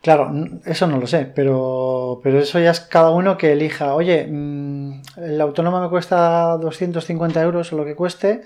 Claro, 0.00 0.32
eso 0.64 0.86
no 0.86 0.98
lo 0.98 1.06
sé, 1.06 1.30
pero, 1.34 2.20
pero 2.22 2.38
eso 2.38 2.60
ya 2.60 2.70
es 2.70 2.80
cada 2.80 3.10
uno 3.10 3.36
que 3.36 3.52
elija. 3.52 3.94
Oye, 3.94 4.26
mm, 4.30 5.02
el 5.16 5.40
autónomo 5.40 5.80
me 5.80 5.88
cuesta 5.88 6.56
250 6.58 7.42
euros 7.42 7.72
o 7.72 7.76
lo 7.76 7.84
que 7.84 7.96
cueste. 7.96 8.42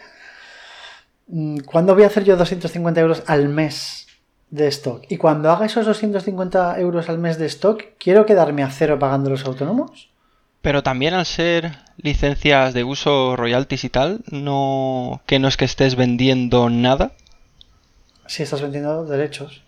Mm, 1.33 1.61
¿Cuándo 1.61 1.95
voy 1.95 2.05
a 2.05 2.09
hacer 2.09 2.25
yo 2.25 2.37
250 2.37 3.01
euros 3.01 3.23
al 3.27 3.49
mes 3.49 4.07
de 4.51 4.69
stock? 4.69 5.03
Y 5.09 5.17
cuando 5.17 5.51
haga 5.51 5.65
esos 5.65 5.87
250 5.87 6.79
euros 6.79 7.09
al 7.09 7.17
mes 7.17 7.39
de 7.39 7.47
stock, 7.47 7.83
¿quiero 7.99 8.27
quedarme 8.27 8.63
a 8.63 8.71
cero 8.71 8.99
pagando 8.99 9.31
los 9.31 9.47
autónomos? 9.47 10.11
Pero 10.61 10.83
también 10.83 11.15
al 11.15 11.25
ser 11.25 11.73
licencias 11.97 12.75
de 12.75 12.85
uso, 12.85 13.35
royalties 13.35 13.85
y 13.85 13.89
tal, 13.89 14.21
no 14.31 15.23
que 15.25 15.39
no 15.39 15.49
es 15.49 15.57
que 15.57 15.65
estés 15.65 15.97
vendiendo 15.97 16.69
nada. 16.69 17.13
Sí, 18.27 18.43
estás 18.43 18.61
vendiendo 18.61 19.07
derechos. 19.07 19.63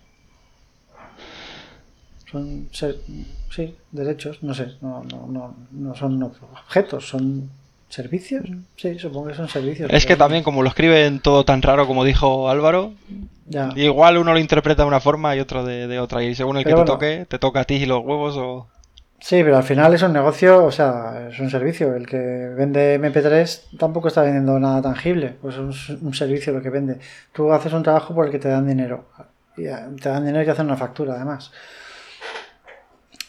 Son, 2.31 2.69
sí, 2.71 3.75
derechos, 3.91 4.43
no 4.43 4.53
sé, 4.53 4.75
no, 4.81 5.03
no, 5.03 5.25
no, 5.27 5.55
no 5.71 5.95
son 5.95 6.21
objetos, 6.21 7.07
son 7.07 7.49
servicios. 7.95 8.45
Sí, 8.75 8.99
supongo 8.99 9.27
que 9.27 9.33
son 9.33 9.47
servicios. 9.47 9.89
Es 9.91 10.05
que 10.05 10.15
también 10.15 10.43
como 10.43 10.61
lo 10.61 10.69
escriben 10.69 11.19
todo 11.19 11.45
tan 11.45 11.61
raro 11.61 11.87
como 11.87 12.03
dijo 12.03 12.49
Álvaro, 12.49 12.93
igual 13.75 14.17
uno 14.17 14.33
lo 14.33 14.39
interpreta 14.39 14.83
de 14.83 14.87
una 14.87 14.99
forma 14.99 15.35
y 15.35 15.39
otro 15.39 15.63
de, 15.65 15.99
otra. 15.99 16.23
Y 16.23 16.35
según 16.35 16.57
el 16.57 16.65
que 16.65 16.73
te 16.73 16.83
toque, 16.83 17.25
te 17.27 17.39
toca 17.39 17.61
a 17.61 17.63
ti 17.63 17.85
los 17.85 18.03
huevos 18.03 18.35
o... 18.37 18.67
Sí, 19.17 19.41
pero 19.43 19.57
al 19.57 19.63
final 19.63 19.93
es 19.93 20.03
un 20.03 20.13
negocio, 20.13 20.65
o 20.65 20.71
sea, 20.71 21.29
es 21.31 21.39
un 21.39 21.49
servicio. 21.49 21.95
El 21.95 22.05
que 22.05 22.17
vende 22.17 22.99
MP3 22.99 23.77
tampoco 23.79 24.09
está 24.09 24.21
vendiendo 24.21 24.59
nada 24.59 24.81
tangible, 24.81 25.35
pues 25.41 25.55
es 25.55 25.89
un, 25.89 26.13
servicio 26.13 26.53
lo 26.53 26.61
que 26.61 26.69
vende. 26.69 26.99
Tú 27.33 27.51
haces 27.51 27.73
un 27.73 27.81
trabajo 27.81 28.13
por 28.13 28.25
el 28.25 28.31
que 28.31 28.39
te 28.39 28.49
dan 28.49 28.67
dinero. 28.67 29.05
Y 29.57 29.63
te 29.63 30.09
dan 30.09 30.25
dinero 30.25 30.43
y 30.43 30.45
te 30.45 30.51
hacen 30.51 30.65
una 30.67 30.77
factura, 30.77 31.15
además. 31.15 31.51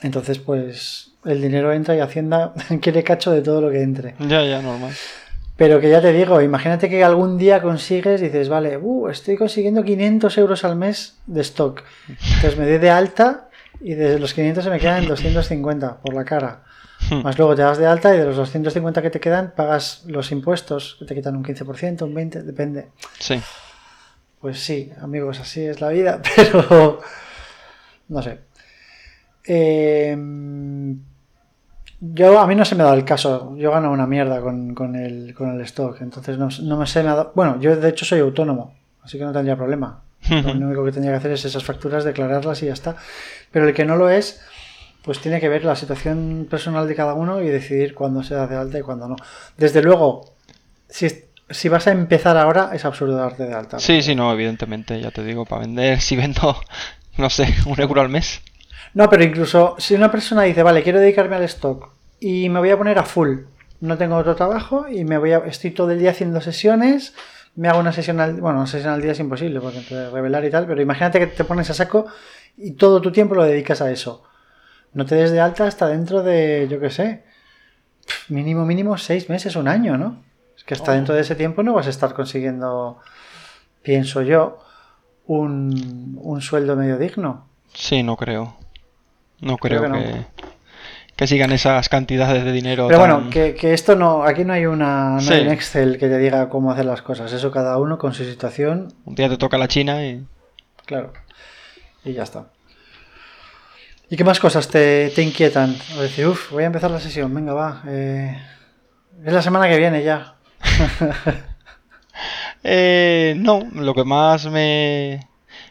Entonces, 0.03 0.39
pues 0.39 1.13
el 1.25 1.43
dinero 1.43 1.73
entra 1.73 1.97
y 1.97 2.01
Hacienda 2.01 2.55
quiere 2.81 3.03
cacho 3.03 3.31
de 3.31 3.43
todo 3.43 3.61
lo 3.61 3.71
que 3.71 3.83
entre. 3.83 4.15
Ya, 4.21 4.45
ya, 4.45 4.63
normal. 4.63 4.93
Pero 5.57 5.81
que 5.81 5.89
ya 5.89 6.03
te 6.03 6.13
digo, 6.13 6.43
imagínate 6.43 6.91
que 6.91 7.03
algún 7.03 7.39
día 7.39 7.63
consigues, 7.63 8.21
dices, 8.21 8.51
vale, 8.51 8.77
uh, 8.77 9.09
estoy 9.09 9.37
consiguiendo 9.37 9.83
500 9.83 10.37
euros 10.37 10.65
al 10.65 10.77
mes 10.77 11.17
de 11.27 11.41
stock. 11.41 11.83
Entonces 12.09 12.59
me 12.59 12.69
doy 12.69 12.79
de 12.79 12.91
alta 12.91 13.49
y 13.81 13.95
de 13.95 14.19
los 14.19 14.35
500 14.35 14.65
se 14.65 14.71
me 14.71 14.79
quedan 14.79 15.07
250 15.09 15.97
por 16.03 16.15
la 16.15 16.25
cara. 16.25 16.63
Hmm. 17.09 17.23
Más 17.23 17.39
luego 17.39 17.55
te 17.55 17.63
das 17.63 17.79
de 17.79 17.87
alta 17.87 18.15
y 18.15 18.19
de 18.19 18.27
los 18.27 18.37
250 18.37 19.01
que 19.01 19.11
te 19.11 19.21
quedan 19.21 19.55
pagas 19.57 20.03
los 20.07 20.31
impuestos, 20.31 20.97
que 20.99 21.07
te 21.07 21.15
quitan 21.15 21.37
un 21.37 21.45
15%, 21.45 22.03
un 22.03 22.15
20%, 22.15 22.43
depende. 22.43 22.89
Sí. 23.19 23.41
Pues 24.41 24.61
sí, 24.61 24.93
amigos, 25.01 25.41
así 25.41 25.65
es 25.65 25.81
la 25.81 25.89
vida, 25.89 26.21
pero 26.37 27.01
no 28.09 28.23
sé. 28.23 28.46
Eh, 29.47 30.17
yo, 32.01 32.39
a 32.39 32.47
mí 32.47 32.55
no 32.55 32.65
se 32.65 32.75
me 32.75 32.83
ha 32.83 32.87
dado 32.87 32.97
el 32.97 33.05
caso. 33.05 33.57
Yo 33.57 33.71
gano 33.71 33.91
una 33.91 34.07
mierda 34.07 34.41
con, 34.41 34.95
el, 34.97 35.35
con 35.35 35.55
el 35.55 35.61
stock. 35.63 36.01
Entonces 36.03 36.39
no, 36.39 36.49
no 36.63 36.77
me 36.77 36.87
se 36.87 37.03
me 37.03 37.09
ha 37.09 37.15
dado. 37.15 37.33
Bueno, 37.35 37.61
yo 37.61 37.77
de 37.77 37.89
hecho 37.89 38.05
soy 38.05 38.21
autónomo, 38.21 38.75
así 39.03 39.19
que 39.19 39.25
no 39.25 39.33
tendría 39.33 39.57
problema. 39.57 40.03
Lo 40.29 40.51
único 40.67 40.85
que 40.85 40.93
tendría 40.93 41.13
que 41.13 41.19
hacer 41.19 41.33
es 41.33 41.45
esas 41.45 41.65
facturas, 41.65 42.05
declararlas 42.05 42.63
y 42.63 42.67
ya 42.67 42.73
está. 42.73 42.97
Pero 43.51 43.69
el 43.69 43.75
que 43.75 43.85
no 43.85 43.97
lo 43.97 44.11
es, 44.11 44.43
pues 45.03 45.21
tiene 45.21 45.41
que 45.41 45.49
ver 45.49 45.65
la 45.65 45.77
situación 45.77 46.47
personal 46.51 46.87
de 46.87 46.95
cada 46.95 47.15
uno 47.15 47.41
y 47.41 47.49
decidir 47.49 47.95
cuándo 47.95 48.23
se 48.23 48.35
da 48.35 48.47
de 48.47 48.57
alta 48.57 48.79
y 48.79 48.83
cuándo 48.83 49.09
no. 49.09 49.17
Desde 49.57 49.83
luego, 49.83 50.35
si, 50.89 51.09
si 51.49 51.69
vas 51.69 51.87
a 51.87 51.93
empezar 51.93 52.37
ahora, 52.37 52.71
es 52.75 52.85
absurdo 52.85 53.17
darte 53.17 53.45
de 53.45 53.55
alta. 53.55 53.79
Sí, 53.79 54.03
sí, 54.03 54.15
no, 54.15 54.33
evidentemente, 54.33 55.01
ya 55.01 55.11
te 55.13 55.25
digo, 55.25 55.47
para 55.47 55.63
vender, 55.63 56.01
si 56.03 56.17
vendo, 56.17 56.57
no 57.17 57.31
sé, 57.31 57.55
un 57.67 57.81
euro 57.81 58.01
al 58.01 58.09
mes. 58.09 58.43
No, 58.97 59.11
pero 59.11 59.23
incluso 59.23 59.75
si 59.77 59.95
una 59.95 60.11
persona 60.11 60.45
dice, 60.45 60.63
vale, 60.63 60.83
quiero 60.83 60.99
dedicarme 60.99 61.37
al 61.37 61.43
stock 61.43 61.91
y 62.19 62.49
me 62.49 62.61
voy 62.61 62.71
a 62.71 62.79
poner 62.79 62.99
a 62.99 63.03
full, 63.03 63.41
no 63.83 63.99
tengo 63.99 64.17
otro 64.17 64.35
trabajo 64.37 64.89
y 64.89 65.05
me 65.05 65.19
voy 65.19 65.33
a, 65.33 65.41
estoy 65.41 65.73
todo 65.73 65.91
el 65.91 65.99
día 65.99 66.13
haciendo 66.13 66.41
sesiones, 66.41 67.13
me 67.57 67.69
hago 67.69 67.79
una 67.79 67.93
sesión 67.93 68.21
al, 68.21 68.41
bueno, 68.41 68.57
una 68.57 68.67
sesión 68.67 68.95
al 68.95 69.03
día 69.03 69.13
es 69.13 69.21
imposible 69.21 69.61
porque 69.61 69.81
entre 69.81 70.09
revelar 70.09 70.47
y 70.47 70.51
tal, 70.51 70.67
pero 70.67 70.81
imagínate 70.81 71.19
que 71.19 71.27
te 71.27 71.45
pones 71.45 71.69
a 71.69 71.75
saco 71.75 72.07
y 72.57 72.71
todo 72.71 73.03
tu 73.03 73.13
tiempo 73.13 73.35
lo 73.35 73.45
dedicas 73.45 73.83
a 73.83 73.91
eso. 73.91 74.25
No 74.95 75.05
te 75.05 75.15
des 75.15 75.31
de 75.31 75.41
alta 75.41 75.67
hasta 75.67 75.89
dentro 75.89 76.23
de, 76.23 76.67
yo 76.71 76.81
qué 76.81 76.89
sé, 76.89 77.25
mínimo, 78.31 78.65
mínimo 78.65 78.97
seis 78.97 79.29
meses, 79.29 79.57
un 79.57 79.69
año, 79.69 79.99
¿no? 79.99 80.23
Es 80.57 80.65
que 80.65 80.73
hasta 80.73 80.93
oh. 80.93 80.95
dentro 80.95 81.15
de 81.15 81.21
ese 81.21 81.35
tiempo 81.35 81.63
no 81.63 81.75
vas 81.75 81.87
a 81.87 81.91
estar 81.91 82.15
consiguiendo, 82.15 82.99
pienso 83.83 84.23
yo, 84.23 84.65
un, 85.27 86.19
un 86.19 86.41
sueldo 86.41 86.77
medio 86.77 86.97
digno. 86.97 87.47
Sí, 87.75 88.03
no 88.03 88.17
creo. 88.17 88.57
No 89.41 89.59
creo, 89.59 89.83
que, 91.17 91.27
sigan 91.27 91.53
esas 91.53 91.89
cantidades 91.89 92.45
de 92.45 92.53
dinero. 92.53 92.89
Pero 92.89 92.99
bueno, 92.99 93.31
que, 93.31 93.57
esto 93.73 93.97
no, 93.97 94.25
aquí 94.25 94.45
no 94.45 94.53
hay 94.53 94.67
una 94.67 95.19
no 95.21 95.31
hay 95.31 95.43
un 95.43 95.53
Excel 95.53 95.99
que 95.99 96.09
te 96.09 96.19
diga 96.19 96.49
cómo 96.49 96.71
hacer 96.71 96.85
las 96.85 97.03
cosas. 97.03 97.33
Eso 97.33 97.51
cada 97.51 97.79
uno 97.79 97.99
con 97.99 98.15
su 98.15 98.25
situación. 98.25 98.93
Un 99.05 99.15
día 99.15 99.29
te 99.29 99.37
toca 99.37 99.59
la 99.59 99.69
China 99.69 100.05
y. 100.05 100.25
Claro. 100.85 101.13
Y 102.05 102.13
ya 102.13 102.23
está. 102.23 102.47
¿Y 104.09 104.17
qué 104.17 104.23
más 104.23 104.39
cosas 104.39 104.69
te, 104.69 105.13
inquietan? 105.17 105.77
O 105.99 106.01
decir, 106.01 106.27
uff, 106.27 106.53
voy 106.53 106.63
a 106.63 106.67
empezar 106.67 106.91
la 106.91 107.01
sesión, 107.01 107.35
venga, 107.35 107.55
va. 107.55 107.83
Eh, 107.89 108.37
es 109.25 109.33
la 109.33 109.43
semana 109.43 109.69
que 109.69 109.79
viene 109.79 110.05
ya. 110.05 110.37
eh, 112.63 113.35
no, 113.37 113.67
lo 113.73 113.95
que 113.95 114.05
más 114.05 114.47
me, 114.47 115.27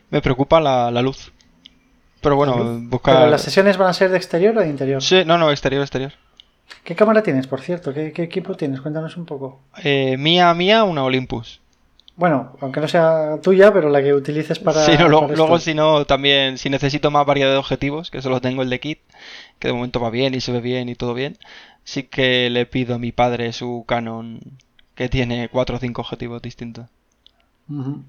me 0.10 0.22
preocupa 0.22 0.60
la, 0.60 0.92
la 0.92 1.02
luz. 1.02 1.32
Pero 2.26 2.38
bueno, 2.38 2.80
buscar. 2.80 3.30
las 3.30 3.44
sesiones 3.44 3.78
van 3.78 3.88
a 3.88 3.94
ser 3.94 4.10
de 4.10 4.18
exterior 4.18 4.58
o 4.58 4.62
de 4.62 4.68
interior? 4.68 5.00
Sí, 5.00 5.22
no, 5.28 5.38
no, 5.38 5.52
exterior, 5.52 5.84
exterior. 5.84 6.12
¿Qué 6.84 6.96
cámara 6.96 7.22
tienes, 7.22 7.46
por 7.46 7.62
cierto? 7.62 7.94
¿Qué, 7.94 8.12
equipo 8.18 8.56
tienes? 8.56 8.82
Cuéntanos 8.82 9.16
un 9.16 9.28
poco. 9.28 9.60
Eh, 9.84 10.18
mía, 10.18 10.52
mía, 10.56 10.86
una 10.86 11.04
Olympus. 11.04 11.62
Bueno, 12.16 12.58
aunque 12.62 12.80
no 12.80 12.88
sea 12.88 13.40
tuya, 13.44 13.72
pero 13.72 13.90
la 13.90 14.02
que 14.02 14.12
utilices 14.16 14.58
para. 14.58 14.84
Sí, 14.84 14.94
no, 14.98 15.08
luego, 15.08 15.60
si 15.60 15.76
no, 15.76 16.06
también, 16.06 16.58
si 16.58 16.72
necesito 16.72 17.12
más 17.12 17.28
variedad 17.28 17.52
de 17.52 17.58
objetivos, 17.58 18.10
que 18.10 18.24
solo 18.24 18.42
tengo 18.42 18.64
el 18.64 18.72
de 18.72 18.80
kit, 18.80 19.02
que 19.60 19.68
de 19.68 19.76
momento 19.76 20.00
va 20.00 20.10
bien 20.10 20.34
y 20.34 20.42
se 20.42 20.52
ve 20.52 20.62
bien 20.62 20.90
y 20.90 20.96
todo 20.96 21.14
bien, 21.14 21.38
sí 21.84 22.02
que 22.02 22.50
le 22.50 22.66
pido 22.66 22.96
a 22.96 22.98
mi 22.98 23.12
padre 23.12 23.54
su 23.54 23.86
Canon, 23.88 24.40
que 24.96 25.10
tiene 25.10 25.48
cuatro 25.50 25.76
o 25.76 25.80
cinco 25.80 26.02
objetivos 26.02 26.42
distintos. 26.42 26.88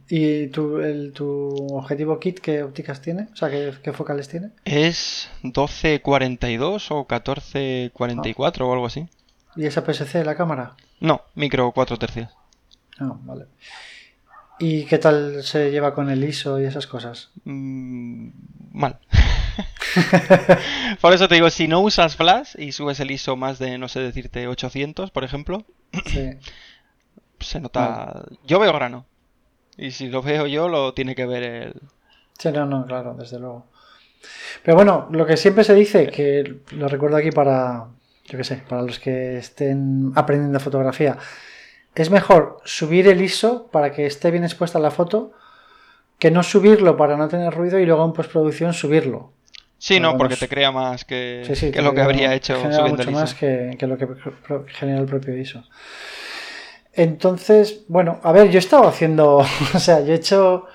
¿Y 0.09 0.49
tu, 0.49 0.81
el, 0.81 1.13
tu 1.13 1.49
objetivo 1.73 2.21
kit 2.21 2.41
qué 2.41 2.63
ópticas 2.63 3.01
tiene? 3.01 3.29
O 3.33 3.37
sea, 3.37 3.49
¿qué, 3.51 3.93
focales 3.93 4.29
tiene? 4.29 4.51
Es 4.65 5.31
1242 5.43 6.91
o 6.91 7.07
1444 7.09 8.69
o 8.69 8.73
algo 8.73 8.87
así. 8.87 9.09
¿Y 9.57 9.65
esa 9.65 9.83
PSC 9.83 10.25
la 10.25 10.37
cámara? 10.37 10.77
No, 11.01 11.23
micro 11.35 11.73
4 11.73 11.97
tercios. 11.99 12.29
Ah, 12.99 13.17
vale. 13.23 13.47
¿Y 14.59 14.85
qué 14.85 14.99
tal 14.99 15.43
se 15.43 15.71
lleva 15.71 15.95
con 15.95 16.11
el 16.11 16.23
ISO 16.25 16.61
y 16.61 16.65
esas 16.65 16.87
cosas? 16.87 17.31
Mm, 17.45 18.29
mal. 18.73 18.99
por 21.01 21.15
eso 21.15 21.29
te 21.29 21.37
digo, 21.37 21.49
si 21.49 21.67
no 21.67 21.81
usas 21.81 22.17
flash 22.17 22.55
y 22.59 22.73
subes 22.73 23.01
el 23.01 23.11
ISO 23.11 23.37
más 23.37 23.59
de, 23.59 23.79
no 23.79 23.89
sé 23.89 24.01
decirte, 24.01 24.49
800, 24.49 25.11
por 25.11 25.25
ejemplo, 25.25 25.65
se 27.41 27.61
nota... 27.61 28.27
Yo 28.47 28.59
veo 28.59 28.73
grano. 28.75 29.07
Y 29.77 29.91
si 29.91 30.09
lo 30.09 30.23
veo 30.23 30.47
yo, 30.47 30.69
lo 30.69 30.95
tiene 30.95 31.15
que 31.15 31.27
ver 31.27 31.43
él. 31.43 31.75
Sí, 32.39 32.51
no, 32.53 32.67
no, 32.67 32.87
claro, 32.87 33.15
desde 33.15 33.39
luego. 33.39 33.67
Pero 34.63 34.77
bueno, 34.77 35.09
lo 35.11 35.27
que 35.27 35.37
siempre 35.37 35.65
se 35.65 35.75
dice, 35.75 36.09
que 36.09 36.57
lo 36.73 36.89
recuerdo 36.89 37.17
aquí 37.17 37.31
para, 37.31 37.87
yo 38.25 38.39
qué 38.39 38.45
sé, 38.45 38.63
para 38.69 38.83
los 38.83 38.99
que 38.99 39.39
estén 39.39 40.13
aprendiendo 40.15 40.59
fotografía, 40.61 41.19
es 42.03 42.11
mejor 42.11 42.59
subir 42.65 43.09
el 43.09 43.21
ISO 43.23 43.69
para 43.69 43.91
que 43.91 44.07
esté 44.07 44.31
bien 44.31 44.45
expuesta 44.45 44.79
la 44.79 44.91
foto 44.91 45.33
que 46.19 46.31
no 46.31 46.43
subirlo 46.43 46.97
para 46.97 47.17
no 47.17 47.29
tener 47.29 47.53
ruido 47.53 47.79
y 47.79 47.87
luego 47.87 48.05
en 48.05 48.13
postproducción 48.13 48.73
subirlo. 48.73 49.33
Sí, 49.79 50.01
no, 50.01 50.17
porque 50.17 50.37
te 50.37 50.49
crea 50.49 50.73
más 50.73 51.05
que, 51.05 51.43
lo 51.83 51.95
que 51.95 52.01
habría 52.01 52.35
hecho 52.35 52.57
subiendo 52.57 52.89
mucho 52.89 53.03
el 53.03 53.11
ISO. 53.11 53.21
más 53.21 53.35
que, 53.35 53.77
que, 53.79 53.87
lo 53.87 53.99
que 53.99 54.09
genera 54.69 55.01
el 55.01 55.07
propio 55.07 55.37
ISO. 55.37 55.65
Entonces, 56.97 57.85
bueno, 57.89 58.21
a 58.23 58.33
ver, 58.33 58.51
yo 58.51 58.57
he 58.57 58.59
estado 58.59 58.89
haciendo, 58.89 59.37
o 59.75 59.79
sea, 59.79 60.01
yo 60.01 60.13
he 60.13 60.17
hecho, 60.17 60.67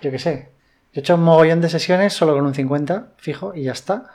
yo 0.00 0.10
qué 0.12 0.18
sé, 0.18 0.50
yo 0.92 1.00
he 1.00 1.02
hecho 1.02 1.16
un 1.16 1.24
mogollón 1.24 1.60
de 1.60 1.68
sesiones 1.68 2.12
solo 2.14 2.34
con 2.34 2.46
un 2.46 2.54
50 2.54 3.14
fijo 3.18 3.52
y 3.54 3.64
ya 3.64 3.72
está. 3.72 4.06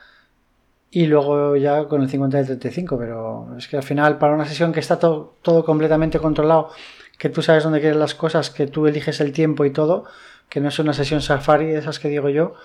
Y 0.89 1.08
luego 1.08 1.56
ya 1.56 1.86
con 1.86 2.02
el 2.02 2.10
50 2.10 2.38
y 2.38 2.41
el 2.41 2.45
35, 2.47 2.97
pero 2.97 3.56
es 3.58 3.68
que 3.68 3.78
al 3.78 3.84
final 3.84 4.18
para 4.18 4.34
una 4.34 4.45
sesión 4.45 4.74
que 4.74 4.82
está 4.82 4.99
todo, 4.99 5.66
completamente 5.66 6.20
controlado, 6.20 6.70
que 7.18 7.30
tú 7.30 7.41
sabes 7.41 7.64
dónde 7.64 7.80
quieres 7.80 7.97
las 7.97 8.16
cosas, 8.16 8.49
que 8.49 8.68
tú 8.68 8.88
eliges 8.88 9.22
el 9.22 9.32
tiempo 9.32 9.64
y 9.66 9.72
todo, 9.72 10.06
que 10.49 10.60
no 10.60 10.70
es 10.70 10.80
una 10.80 10.93
sesión 10.93 11.22
safari 11.22 11.68
de 11.68 11.80
esas 11.80 11.99
que 11.99 12.10
digo 12.10 12.30
yo, 12.30 12.56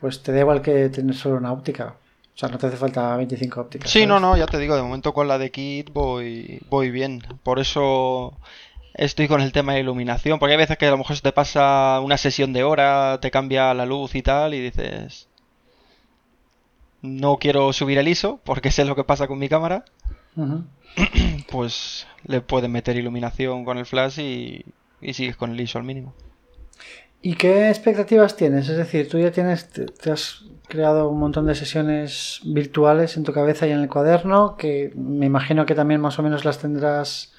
pues 0.00 0.22
te 0.22 0.32
da 0.32 0.40
igual 0.40 0.62
que 0.62 0.88
tener 0.90 1.14
solo 1.16 1.36
una 1.36 1.52
óptica. 1.52 1.96
O 2.34 2.38
sea, 2.38 2.48
no 2.48 2.58
te 2.58 2.66
hace 2.66 2.76
falta 2.76 3.16
25 3.16 3.60
ópticas. 3.60 3.90
Sí, 3.90 4.06
no, 4.06 4.18
no, 4.18 4.36
ya 4.36 4.46
te 4.46 4.58
digo, 4.58 4.74
de 4.74 4.82
momento 4.82 5.14
con 5.14 5.28
la 5.28 5.38
de 5.38 5.52
Kit 5.52 5.92
voy, 5.92 6.60
voy 6.68 6.90
bien. 6.90 7.22
Por 7.44 7.60
eso 7.60 8.36
estoy 8.94 9.28
con 9.28 9.40
el 9.40 9.52
tema 9.52 9.74
de 9.74 9.80
iluminación, 9.80 10.40
porque 10.40 10.52
hay 10.52 10.58
veces 10.58 10.76
que 10.76 10.86
a 10.86 10.90
lo 10.90 10.98
mejor 10.98 11.14
se 11.14 11.22
te 11.22 11.32
pasa 11.32 12.00
una 12.00 12.16
sesión 12.16 12.52
de 12.52 12.64
hora, 12.64 13.18
te 13.20 13.30
cambia 13.30 13.72
la 13.72 13.86
luz 13.86 14.16
y 14.16 14.22
tal, 14.22 14.54
y 14.54 14.60
dices, 14.60 15.28
no 17.02 17.36
quiero 17.36 17.72
subir 17.72 17.98
el 17.98 18.08
ISO, 18.08 18.40
porque 18.44 18.72
sé 18.72 18.84
lo 18.84 18.96
que 18.96 19.04
pasa 19.04 19.28
con 19.28 19.38
mi 19.38 19.48
cámara. 19.48 19.84
Pues 21.50 22.06
le 22.24 22.40
puedes 22.40 22.70
meter 22.70 22.96
iluminación 22.96 23.64
con 23.64 23.78
el 23.78 23.86
flash 23.86 24.18
y, 24.18 24.64
y 25.00 25.14
sigues 25.14 25.36
con 25.36 25.52
el 25.52 25.60
ISO 25.60 25.78
al 25.78 25.84
mínimo. 25.84 26.14
¿Y 27.26 27.36
qué 27.36 27.70
expectativas 27.70 28.36
tienes? 28.36 28.68
Es 28.68 28.76
decir, 28.76 29.08
tú 29.08 29.18
ya 29.18 29.30
tienes, 29.30 29.70
te, 29.70 30.10
has 30.10 30.44
creado 30.68 31.08
un 31.08 31.18
montón 31.18 31.46
de 31.46 31.54
sesiones 31.54 32.40
virtuales 32.44 33.16
en 33.16 33.24
tu 33.24 33.32
cabeza 33.32 33.66
y 33.66 33.70
en 33.70 33.80
el 33.80 33.88
cuaderno, 33.88 34.58
que 34.58 34.92
me 34.94 35.24
imagino 35.24 35.64
que 35.64 35.74
también 35.74 36.02
más 36.02 36.18
o 36.18 36.22
menos 36.22 36.44
las 36.44 36.58
tendrás 36.58 37.32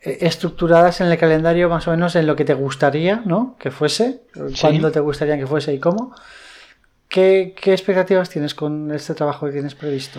eh, 0.00 0.18
estructuradas 0.22 1.00
en 1.00 1.06
el 1.06 1.18
calendario 1.18 1.68
más 1.68 1.86
o 1.86 1.92
menos 1.92 2.16
en 2.16 2.26
lo 2.26 2.34
que 2.34 2.44
te 2.44 2.54
gustaría, 2.54 3.22
¿no? 3.24 3.54
Que 3.60 3.70
fuese, 3.70 4.22
cuándo 4.60 4.90
te 4.90 4.98
gustaría 4.98 5.38
que 5.38 5.46
fuese 5.46 5.74
y 5.74 5.78
cómo. 5.78 6.12
¿qué, 7.08 7.54
¿qué 7.54 7.70
expectativas 7.70 8.28
tienes 8.28 8.56
con 8.56 8.90
este 8.90 9.14
trabajo 9.14 9.46
que 9.46 9.52
tienes 9.52 9.76
previsto? 9.76 10.18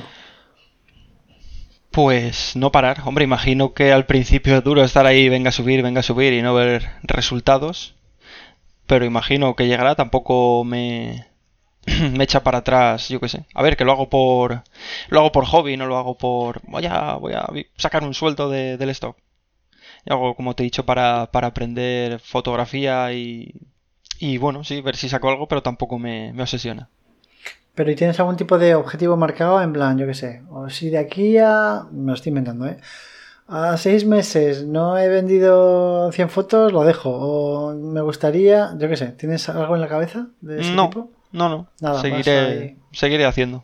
Pues 1.92 2.56
no 2.56 2.72
parar. 2.72 3.02
Hombre, 3.04 3.26
imagino 3.26 3.74
que 3.74 3.92
al 3.92 4.06
principio 4.06 4.56
es 4.56 4.64
duro 4.64 4.82
estar 4.82 5.06
ahí, 5.06 5.28
venga 5.28 5.50
a 5.50 5.52
subir, 5.52 5.84
venga 5.84 6.00
a 6.00 6.04
subir 6.04 6.32
y 6.32 6.42
no 6.42 6.54
ver 6.54 6.90
resultados. 7.04 7.96
Pero 8.88 9.06
imagino 9.06 9.56
que 9.56 9.68
llegará, 9.68 9.96
tampoco 9.96 10.64
me, 10.64 11.28
me 12.12 12.24
echa 12.24 12.44
para 12.44 12.60
atrás, 12.60 13.10
yo 13.10 13.20
qué 13.20 13.30
sé. 13.30 13.46
A 13.54 13.64
ver, 13.64 13.78
que 13.78 13.86
lo 13.86 13.92
hago 13.92 14.10
por 14.10 14.64
lo 15.10 15.20
hago 15.20 15.32
por 15.32 15.46
hobby, 15.46 15.78
no 15.78 15.86
lo 15.88 15.98
hago 15.98 16.18
por 16.18 16.62
voy 16.68 16.86
a 16.86 17.16
voy 17.16 17.34
a 17.34 17.48
sacar 17.78 18.04
un 18.04 18.14
sueldo 18.14 18.50
de, 18.50 18.78
del 18.78 18.90
stock. 18.90 19.18
Y 20.06 20.12
hago 20.14 20.36
como 20.36 20.56
te 20.56 20.64
he 20.64 20.66
dicho 20.66 20.86
para, 20.86 21.32
para 21.32 21.48
aprender 21.48 22.20
fotografía 22.20 23.14
y 23.14 23.54
y 24.20 24.38
bueno, 24.38 24.64
sí, 24.64 24.82
ver 24.82 24.96
si 24.96 25.10
saco 25.10 25.30
algo, 25.30 25.48
pero 25.48 25.62
tampoco 25.64 26.00
me, 26.00 26.32
me 26.34 26.44
obsesiona. 26.44 26.90
Pero 27.76 27.92
¿y 27.92 27.96
tienes 27.96 28.20
algún 28.20 28.38
tipo 28.38 28.58
de 28.58 28.76
objetivo 28.76 29.18
marcado 29.18 29.62
en 29.62 29.74
plan, 29.74 29.98
yo 29.98 30.06
qué 30.06 30.14
sé? 30.14 30.44
O 30.50 30.70
si 30.70 30.90
de 30.90 31.00
aquí 31.00 31.38
a... 31.38 31.88
me 31.92 32.08
lo 32.08 32.14
estoy 32.14 32.30
inventando, 32.30 32.68
¿eh? 32.68 32.78
A 33.48 33.78
seis 33.78 34.06
meses 34.06 34.64
no 34.64 34.98
he 34.98 35.10
vendido 35.10 36.12
100 36.12 36.30
fotos, 36.30 36.72
lo 36.72 36.84
dejo. 36.84 37.10
O 37.10 37.74
me 37.76 38.02
gustaría, 38.02 38.74
yo 38.78 38.88
qué 38.88 38.98
sé, 38.98 39.08
¿tienes 39.08 39.48
algo 39.50 39.76
en 39.76 39.82
la 39.82 39.88
cabeza 39.88 40.28
de 40.42 40.62
ese 40.62 40.72
no, 40.72 40.90
tipo? 40.90 41.12
No, 41.32 41.50
no, 41.50 41.68
Nada, 41.82 42.02
seguiré, 42.02 42.78
seguiré 42.92 43.26
haciendo. 43.26 43.64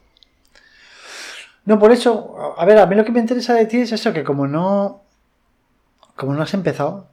No, 1.66 1.80
por 1.80 1.92
eso, 1.92 2.56
a 2.58 2.66
ver, 2.66 2.80
a 2.80 2.86
mí 2.88 2.96
lo 2.96 3.06
que 3.06 3.12
me 3.12 3.20
interesa 3.20 3.54
de 3.54 3.66
ti 3.66 3.78
es 3.78 3.92
eso, 3.92 4.12
que 4.12 4.24
como 4.24 4.48
no... 4.48 5.04
Como 6.16 6.34
no 6.34 6.44
has 6.44 6.54
empezado, 6.54 7.08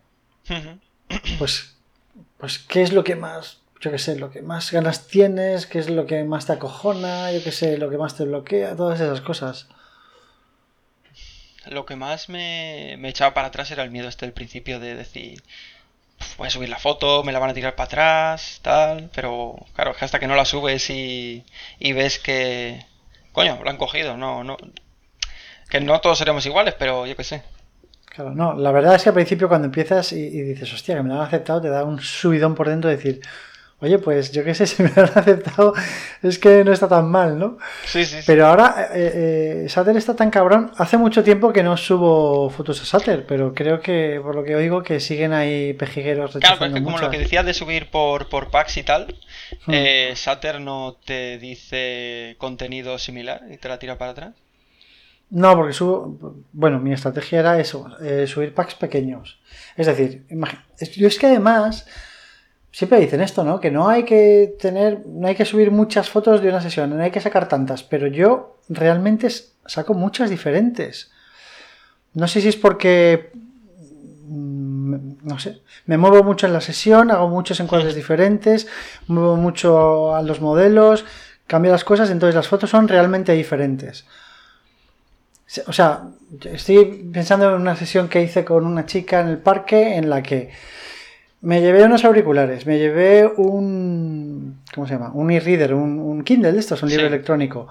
pues, 1.39 1.77
pues, 2.39 2.59
¿qué 2.59 2.83
es 2.83 2.93
lo 2.93 3.05
que 3.05 3.15
más 3.15 3.61
yo 3.81 3.91
qué 3.91 3.99
sé, 3.99 4.17
lo 4.17 4.31
que 4.31 4.43
más 4.43 4.73
ganas 4.73 5.07
tienes, 5.07 5.67
qué 5.67 5.79
es 5.79 5.91
lo 5.91 6.07
que 6.07 6.25
más 6.25 6.47
te 6.47 6.55
acojona, 6.55 7.31
yo 7.33 7.43
qué 7.43 7.53
sé, 7.53 7.79
lo 7.79 7.91
que 7.91 7.99
más 7.99 8.17
te 8.17 8.25
bloquea, 8.25 8.75
todas 8.75 9.01
esas 9.01 9.21
cosas. 9.21 9.69
Lo 11.71 11.85
que 11.87 11.97
más 11.97 12.29
me, 12.29 12.95
echaba 13.09 13.35
para 13.35 13.49
atrás 13.49 13.71
era 13.71 13.83
el 13.83 13.91
miedo 13.91 14.09
este 14.09 14.27
del 14.27 14.33
principio 14.33 14.79
de 14.79 14.95
decir, 14.95 15.43
voy 16.39 16.49
a 16.49 16.51
subir 16.51 16.69
la 16.69 16.79
foto, 16.79 17.25
me 17.25 17.33
la 17.33 17.39
van 17.39 17.51
a 17.51 17.55
tirar 17.55 17.75
para 17.75 17.87
atrás, 17.87 18.61
tal, 18.63 19.11
pero 19.15 19.57
claro, 19.75 19.95
que 19.95 20.05
hasta 20.05 20.19
que 20.19 20.27
no 20.27 20.37
la 20.37 20.45
subes 20.45 20.91
y, 20.91 21.45
y 21.79 21.93
ves 21.93 22.19
que, 22.19 22.85
coño, 23.33 23.59
lo 23.63 23.71
han 23.71 23.77
cogido, 23.77 24.17
no, 24.17 24.45
no, 24.45 24.57
que 25.69 25.81
no 25.81 26.01
todos 26.01 26.19
seremos 26.19 26.47
iguales, 26.47 26.75
pero 26.79 27.07
yo 27.07 27.17
qué 27.17 27.25
sé. 27.25 27.43
Claro, 28.07 28.31
no, 28.31 28.55
la 28.55 28.73
verdad 28.73 28.95
es 28.95 29.03
que 29.03 29.11
al 29.11 29.15
principio 29.15 29.49
cuando 29.49 29.67
empiezas 29.67 30.13
y, 30.13 30.21
y 30.21 30.41
dices, 30.43 30.73
hostia, 30.73 30.97
que 30.97 31.03
me 31.03 31.11
la 31.11 31.17
han 31.17 31.27
aceptado, 31.27 31.61
te 31.61 31.69
da 31.69 31.85
un 31.85 32.01
subidón 32.01 32.55
por 32.55 32.69
dentro 32.69 32.89
de 32.89 32.97
decir, 32.97 33.21
oye, 33.81 33.99
pues 33.99 34.33
yo 34.33 34.45
qué 34.45 34.55
sé, 34.55 34.67
si 34.67 34.83
me 34.83 34.91
han 34.97 35.11
aceptado, 35.15 35.75
es 36.23 36.39
que 36.39 36.65
no 36.65 36.73
está 36.73 36.89
tan 36.89 37.11
mal, 37.11 37.39
¿no? 37.39 37.59
Sí, 37.85 38.05
sí. 38.05 38.19
Pero 38.27 38.47
ahora, 38.47 38.91
eh, 38.95 39.65
eh, 39.65 39.69
Sater 39.69 39.97
está 39.97 40.15
tan 40.17 40.31
cabrón. 40.31 40.73
Hace 40.79 40.97
mucho 40.97 41.23
tiempo 41.23 41.53
que 41.53 41.63
no 41.63 41.77
subo 41.77 42.51
fotos 42.51 42.81
a 42.83 42.85
Sater, 42.85 43.27
pero 43.27 43.55
creo 43.55 43.81
que, 43.81 44.21
por 44.23 44.35
lo 44.35 44.45
que 44.45 44.57
oigo, 44.57 44.83
que 44.83 45.01
siguen 45.01 45.33
ahí 45.33 45.73
pejigueros 45.75 46.37
Claro, 46.37 46.59
porque 46.59 46.83
como 46.83 46.99
lo 46.99 47.11
que 47.11 47.19
decías 47.19 47.45
de 47.45 47.55
subir 47.55 47.91
por, 47.91 48.29
por 48.29 48.51
packs 48.51 48.77
y 48.77 48.83
tal, 48.83 49.17
hmm. 49.67 49.73
eh, 49.73 50.13
Sater 50.17 50.61
no 50.61 50.97
te 51.05 51.39
dice 51.39 52.37
contenido 52.39 52.99
similar 52.99 53.43
y 53.51 53.59
te 53.59 53.69
la 53.69 53.79
tira 53.79 53.99
para 53.99 54.13
atrás. 54.13 54.35
No, 55.29 55.57
porque 55.57 55.73
subo. 55.73 56.37
Bueno, 56.53 56.79
mi 56.79 56.93
estrategia 56.93 57.41
era 57.41 57.59
eso, 57.59 57.89
eh, 58.01 58.27
subir 58.29 58.55
packs 58.55 58.75
pequeños. 58.75 59.41
Es 59.77 59.87
decir, 59.87 60.25
yo 60.97 61.09
es 61.09 61.19
que 61.19 61.27
además 61.27 61.87
siempre 62.77 63.01
dicen 63.01 63.23
esto, 63.23 63.43
¿no? 63.43 63.59
Que 63.59 63.71
no 63.71 63.89
hay 63.89 64.05
que 64.05 64.55
tener, 64.61 65.07
no 65.07 65.29
hay 65.29 65.35
que 65.35 65.47
subir 65.47 65.71
muchas 65.71 66.11
fotos 66.11 66.43
de 66.43 66.51
una 66.51 66.61
sesión, 66.61 66.95
no 66.95 67.03
hay 67.03 67.11
que 67.11 67.23
sacar 67.23 67.49
tantas, 67.49 67.83
pero 67.83 68.07
yo 68.07 68.59
realmente 68.69 69.29
saco 69.65 69.95
muchas 69.95 70.29
diferentes. 70.29 71.11
No 72.13 72.29
sé 72.29 72.43
si 72.43 72.49
es 72.49 72.57
porque, 72.57 73.31
mm, 74.27 74.95
no 75.23 75.39
sé, 75.39 75.63
me 75.87 75.97
muevo 75.97 76.23
mucho 76.23 76.47
en 76.47 76.53
la 76.53 76.61
sesión, 76.61 77.11
hago 77.11 77.29
muchos 77.29 77.61
encuadres 77.61 77.95
diferentes, 77.95 78.67
muevo 79.07 79.37
mucho 79.37 80.15
a 80.15 80.21
los 80.21 80.43
modelos, 80.43 81.07
cambio 81.47 81.73
las 81.73 81.83
cosas, 81.83 82.11
entonces 82.11 82.35
las 82.35 82.47
fotos 82.47 82.69
son 82.69 82.89
realmente 82.89 83.33
diferentes. 83.33 84.05
O 85.67 85.73
sea, 85.73 86.03
estoy 86.45 87.09
pensando 87.11 87.49
en 87.49 87.63
una 87.63 87.75
sesión 87.75 88.09
que 88.09 88.23
hice 88.23 88.45
con 88.45 88.67
una 88.67 88.85
chica 88.85 89.21
en 89.21 89.29
el 89.29 89.39
parque 89.39 89.97
en 89.97 90.11
la 90.11 90.23
que 90.23 90.51
me 91.47 91.61
llevé 91.61 91.85
unos 91.85 92.05
auriculares, 92.05 92.67
me 92.67 92.77
llevé 92.77 93.25
un. 93.25 94.63
¿Cómo 94.75 94.85
se 94.85 94.95
llama? 94.95 95.13
Un 95.15 95.31
e-reader, 95.31 95.75
un, 95.75 96.25
Kindle 96.25 96.51
de 96.51 96.59
estos, 96.59 96.83
un 96.83 96.89
libro 96.89 97.07
electrónico. 97.07 97.69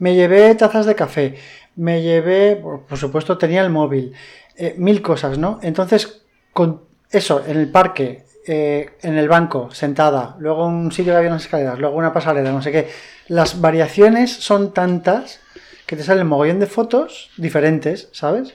Me 0.00 0.14
llevé 0.14 0.54
tazas 0.54 0.84
de 0.84 0.94
café, 0.94 1.34
me 1.76 2.02
llevé, 2.02 2.56
por 2.56 2.98
supuesto, 2.98 3.38
tenía 3.38 3.62
el 3.62 3.70
móvil, 3.70 4.12
eh, 4.54 4.74
mil 4.76 5.00
cosas, 5.00 5.38
¿no? 5.38 5.58
Entonces, 5.62 6.24
con 6.52 6.82
eso, 7.10 7.42
en 7.46 7.56
el 7.56 7.70
parque, 7.70 8.26
eh, 8.46 8.90
en 9.00 9.16
el 9.16 9.30
banco, 9.30 9.70
sentada, 9.72 10.36
luego 10.38 10.66
un 10.66 10.92
sitio 10.92 11.14
que 11.14 11.16
había 11.16 11.30
unas 11.30 11.44
escaleras, 11.44 11.78
luego 11.78 11.96
una 11.96 12.12
pasarela, 12.12 12.52
no 12.52 12.60
sé 12.60 12.70
qué, 12.70 12.88
las 13.28 13.62
variaciones 13.62 14.30
son 14.30 14.74
tantas 14.74 15.40
que 15.86 15.96
te 15.96 16.02
salen 16.02 16.26
mogollón 16.26 16.60
de 16.60 16.66
fotos 16.66 17.30
diferentes, 17.38 18.10
¿sabes? 18.12 18.54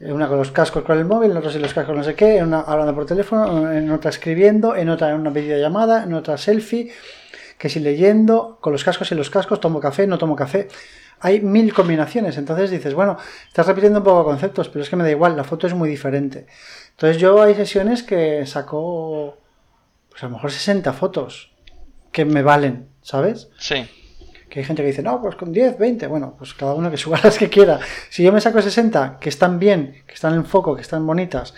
Una 0.00 0.28
con 0.28 0.38
los 0.38 0.50
cascos 0.50 0.82
con 0.82 0.98
el 0.98 1.04
móvil, 1.04 1.30
en 1.30 1.36
otra 1.36 1.52
sin 1.52 1.62
los 1.62 1.74
cascos 1.74 1.94
no 1.94 2.02
sé 2.02 2.14
qué, 2.14 2.38
en 2.38 2.46
una 2.46 2.60
hablando 2.60 2.94
por 2.94 3.06
teléfono, 3.06 3.70
en 3.70 3.90
otra 3.90 4.10
escribiendo, 4.10 4.74
en 4.74 4.88
otra 4.88 5.10
en 5.10 5.20
una 5.20 5.30
videollamada, 5.30 6.04
en 6.04 6.14
otra 6.14 6.38
selfie, 6.38 6.90
que 7.58 7.68
si 7.68 7.80
leyendo, 7.80 8.58
con 8.60 8.72
los 8.72 8.82
cascos 8.82 9.12
y 9.12 9.14
los 9.14 9.28
cascos, 9.28 9.60
tomo 9.60 9.80
café, 9.80 10.06
no 10.06 10.16
tomo 10.16 10.34
café. 10.34 10.68
Hay 11.20 11.42
mil 11.42 11.74
combinaciones, 11.74 12.38
entonces 12.38 12.70
dices, 12.70 12.94
bueno, 12.94 13.18
estás 13.46 13.66
repitiendo 13.66 13.98
un 13.98 14.04
poco 14.04 14.24
conceptos, 14.24 14.70
pero 14.70 14.82
es 14.82 14.88
que 14.88 14.96
me 14.96 15.04
da 15.04 15.10
igual, 15.10 15.36
la 15.36 15.44
foto 15.44 15.66
es 15.66 15.74
muy 15.74 15.88
diferente. 15.90 16.46
Entonces 16.92 17.18
yo 17.18 17.42
hay 17.42 17.54
sesiones 17.54 18.02
que 18.02 18.46
saco, 18.46 19.36
pues 20.08 20.22
a 20.22 20.26
lo 20.26 20.32
mejor 20.32 20.50
60 20.50 20.90
fotos 20.94 21.52
que 22.10 22.24
me 22.24 22.42
valen, 22.42 22.88
¿sabes? 23.02 23.50
Sí. 23.58 23.86
Que 24.50 24.58
hay 24.58 24.64
gente 24.66 24.82
que 24.82 24.88
dice, 24.88 25.02
no, 25.02 25.22
pues 25.22 25.36
con 25.36 25.52
10, 25.52 25.78
20, 25.78 26.06
bueno, 26.08 26.34
pues 26.36 26.52
cada 26.52 26.74
uno 26.74 26.90
que 26.90 26.96
suba 26.98 27.18
las 27.24 27.38
que 27.38 27.48
quiera. 27.48 27.78
Si 28.10 28.22
yo 28.22 28.32
me 28.32 28.40
saco 28.40 28.60
60, 28.60 29.18
que 29.20 29.28
están 29.30 29.58
bien, 29.58 30.02
que 30.06 30.14
están 30.14 30.34
en 30.34 30.44
foco, 30.44 30.74
que 30.74 30.82
están 30.82 31.06
bonitas, 31.06 31.54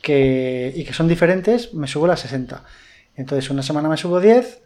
que, 0.00 0.72
y 0.74 0.84
que 0.84 0.92
son 0.92 1.08
diferentes, 1.08 1.74
me 1.74 1.88
subo 1.88 2.06
las 2.06 2.20
60. 2.20 2.62
Entonces 3.16 3.50
una 3.50 3.62
semana 3.62 3.88
me 3.88 3.96
subo 3.96 4.20
10, 4.20 4.62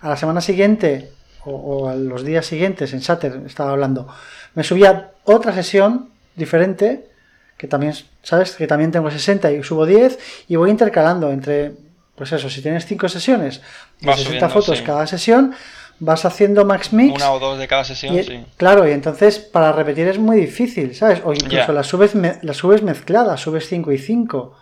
a 0.00 0.08
la 0.08 0.16
semana 0.16 0.40
siguiente, 0.40 1.10
o, 1.44 1.88
a 1.88 1.94
los 1.94 2.24
días 2.24 2.46
siguientes, 2.46 2.92
en 2.92 3.02
Satter 3.02 3.42
estaba 3.46 3.72
hablando, 3.72 4.08
me 4.54 4.62
subía 4.62 5.12
otra 5.24 5.52
sesión 5.52 6.10
diferente, 6.36 7.08
que 7.56 7.68
también, 7.68 7.94
¿sabes? 8.22 8.52
Que 8.52 8.66
también 8.66 8.92
tengo 8.92 9.10
60 9.10 9.52
y 9.52 9.62
subo 9.62 9.86
10, 9.86 10.18
y 10.48 10.56
voy 10.56 10.70
intercalando 10.70 11.30
entre, 11.30 11.72
pues 12.14 12.32
eso, 12.32 12.48
si 12.48 12.62
tienes 12.62 12.86
5 12.86 13.08
sesiones, 13.08 13.60
de 14.00 14.14
60 14.14 14.48
fotos 14.48 14.82
cada 14.82 15.06
sesión, 15.06 15.54
vas 15.98 16.24
haciendo 16.24 16.64
max 16.64 16.92
mix. 16.92 17.14
Una 17.14 17.32
o 17.32 17.38
dos 17.38 17.58
de 17.58 17.68
cada 17.68 17.84
sesión, 17.84 18.22
sí. 18.22 18.44
Claro, 18.56 18.88
y 18.88 18.92
entonces 18.92 19.38
para 19.38 19.72
repetir 19.72 20.08
es 20.08 20.18
muy 20.18 20.36
difícil, 20.36 20.94
¿sabes? 20.94 21.20
O 21.24 21.32
incluso 21.32 21.72
las, 21.72 21.86
subes 21.86 22.14
las 22.14 22.56
subes 22.56 22.82
mezcladas, 22.82 23.40
subes 23.40 23.68
5 23.68 23.92
y 23.92 23.98
5. 23.98 24.56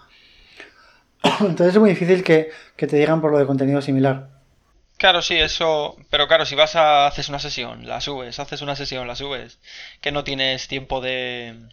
Entonces 1.41 1.75
es 1.75 1.79
muy 1.79 1.91
difícil 1.91 2.25
que, 2.25 2.51
te 2.77 2.97
digan 2.97 3.21
por 3.21 3.31
lo 3.31 3.39
de 3.39 3.47
contenido 3.47 3.81
similar. 3.81 4.29
Claro, 4.97 5.23
sí, 5.23 5.37
eso. 5.37 5.97
Pero 6.11 6.29
claro, 6.29 6.47
si 6.47 6.55
vas 6.55 6.77
a 6.77 7.07
haces 7.07 7.29
una 7.29 7.39
sesión, 7.39 7.87
la 7.87 8.01
subes, 8.01 8.39
haces 8.39 8.61
una 8.63 8.77
sesión, 8.77 9.07
la 9.07 9.17
subes, 9.17 9.59
que 10.01 10.13
no 10.13 10.25
tienes 10.25 10.69
tiempo 10.69 11.01
de. 11.01 11.69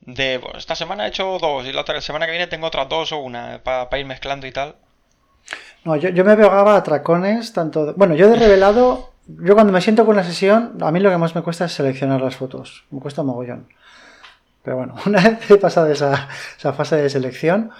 De. 0.00 0.40
esta 0.56 0.74
semana 0.76 1.04
he 1.04 1.08
hecho 1.10 1.38
dos 1.38 1.66
y 1.66 1.72
la 1.72 1.82
otra 1.82 2.00
semana 2.00 2.24
que 2.24 2.32
viene 2.32 2.46
tengo 2.46 2.66
otras 2.66 2.88
dos 2.88 3.12
o 3.12 3.18
una 3.18 3.62
para 3.62 3.98
ir 3.98 4.06
mezclando 4.06 4.46
y 4.46 4.52
tal. 4.52 4.76
No, 5.84 5.96
yo, 5.96 6.10
yo 6.10 6.24
me 6.24 6.36
pegaba 6.36 6.76
a 6.76 6.82
tracones, 6.82 7.52
tanto. 7.52 7.94
bueno, 7.96 8.14
yo 8.14 8.28
de 8.28 8.36
revelado, 8.36 9.12
yo 9.26 9.54
cuando 9.54 9.72
me 9.72 9.80
siento 9.80 10.04
con 10.04 10.16
la 10.16 10.24
sesión, 10.24 10.76
a 10.80 10.90
mí 10.90 11.00
lo 11.00 11.10
que 11.10 11.18
más 11.18 11.34
me 11.34 11.42
cuesta 11.42 11.64
es 11.64 11.72
seleccionar 11.72 12.20
las 12.20 12.36
fotos. 12.36 12.84
Me 12.90 13.00
cuesta 13.00 13.22
mogollón. 13.22 13.68
Pero 14.62 14.76
bueno, 14.76 14.94
una 15.06 15.22
vez 15.22 15.50
he 15.50 15.56
pasado 15.56 15.90
esa, 15.90 16.28
esa 16.58 16.72
fase 16.72 16.96
de 16.96 17.08
selección, 17.08 17.70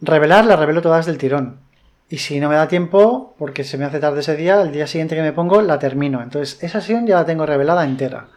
revelar, 0.00 0.44
la 0.44 0.56
revelo 0.56 0.82
todas 0.82 1.06
del 1.06 1.18
tirón. 1.18 1.60
Y 2.08 2.18
si 2.18 2.38
no 2.38 2.48
me 2.48 2.56
da 2.56 2.68
tiempo, 2.68 3.34
porque 3.38 3.64
se 3.64 3.78
me 3.78 3.86
hace 3.86 3.98
tarde 3.98 4.20
ese 4.20 4.36
día, 4.36 4.60
el 4.60 4.72
día 4.72 4.86
siguiente 4.86 5.16
que 5.16 5.22
me 5.22 5.32
pongo, 5.32 5.62
la 5.62 5.78
termino. 5.78 6.22
Entonces, 6.22 6.62
esa 6.62 6.80
sesión 6.80 7.06
ya 7.06 7.16
la 7.16 7.24
tengo 7.24 7.46
revelada 7.46 7.84
entera. 7.84 8.28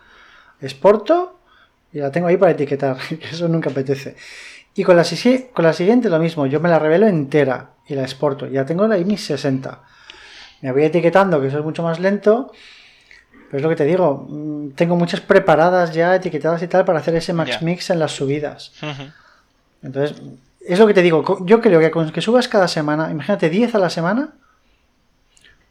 Exporto 0.61 1.39
y 1.91 1.99
la 1.99 2.11
tengo 2.11 2.27
ahí 2.27 2.37
para 2.37 2.53
etiquetar, 2.53 2.97
que 3.09 3.27
eso 3.29 3.47
nunca 3.47 3.69
apetece. 3.69 4.15
Y 4.77 4.83
con 4.83 4.95
la, 4.95 5.03
con 5.53 5.65
la 5.65 5.73
siguiente 5.73 6.07
lo 6.07 6.19
mismo, 6.19 6.45
yo 6.45 6.59
me 6.59 6.69
la 6.69 6.77
revelo 6.77 7.07
entera 7.07 7.71
y 7.87 7.95
la 7.95 8.03
exporto. 8.03 8.45
Ya 8.45 8.63
tengo 8.63 8.87
la 8.87 8.95
mis 8.97 9.25
60. 9.25 9.81
Me 10.61 10.71
voy 10.71 10.83
etiquetando, 10.83 11.41
que 11.41 11.47
eso 11.47 11.57
es 11.57 11.63
mucho 11.63 11.81
más 11.81 11.99
lento. 11.99 12.51
Pero 13.31 13.57
es 13.57 13.63
lo 13.63 13.69
que 13.69 13.75
te 13.75 13.85
digo, 13.85 14.27
mm, 14.29 14.73
tengo 14.75 14.95
muchas 14.95 15.19
preparadas 15.19 15.95
ya 15.95 16.13
etiquetadas 16.13 16.61
y 16.61 16.67
tal 16.67 16.85
para 16.85 16.99
hacer 16.99 17.15
ese 17.15 17.33
max 17.33 17.59
mix 17.63 17.89
en 17.89 17.97
las 17.97 18.11
subidas. 18.11 18.71
Entonces, 19.81 20.21
es 20.61 20.77
lo 20.77 20.85
que 20.85 20.93
te 20.93 21.01
digo, 21.01 21.43
yo 21.43 21.59
creo 21.59 21.79
que 21.79 21.89
con 21.89 22.11
que 22.11 22.21
subas 22.21 22.47
cada 22.47 22.67
semana, 22.67 23.09
imagínate 23.09 23.49
10 23.49 23.73
a 23.73 23.79
la 23.79 23.89
semana, 23.89 24.35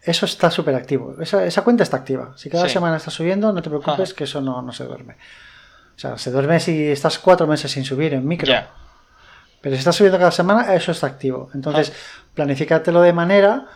eso 0.03 0.27
está 0.27 0.51
súper 0.51 0.75
activo. 0.75 1.15
Esa, 1.21 1.63
cuenta 1.63 1.85
está 1.85 1.99
activa. 1.99 2.33
Si 2.35 2.51
cada 2.51 2.69
semana 2.69 2.97
está 2.97 3.13
subiendo, 3.13 3.53
no 3.53 3.63
te 3.63 3.69
preocupes 3.69 4.15
que 4.15 4.25
eso 4.25 4.41
no, 4.41 4.73
se 4.73 4.83
duerme. 4.83 5.15
O 5.95 5.99
sea, 5.99 6.19
se 6.19 6.33
duerme 6.33 6.59
si 6.59 6.89
estás 6.89 7.21
cuatro 7.21 7.47
meses 7.47 7.71
sin 7.71 7.85
subir 7.85 8.13
en 8.13 8.27
micro. 8.27 8.53
Pero 9.67 9.75
si 9.75 9.81
estás 9.81 9.97
subiendo 9.97 10.17
cada 10.17 10.31
semana, 10.31 10.73
eso 10.77 10.93
está 10.93 11.09
activo. 11.09 11.51
Entonces, 11.53 11.93
ah. 11.93 12.29
planifícatelo 12.35 13.01
de 13.01 13.13
manera 13.13 13.67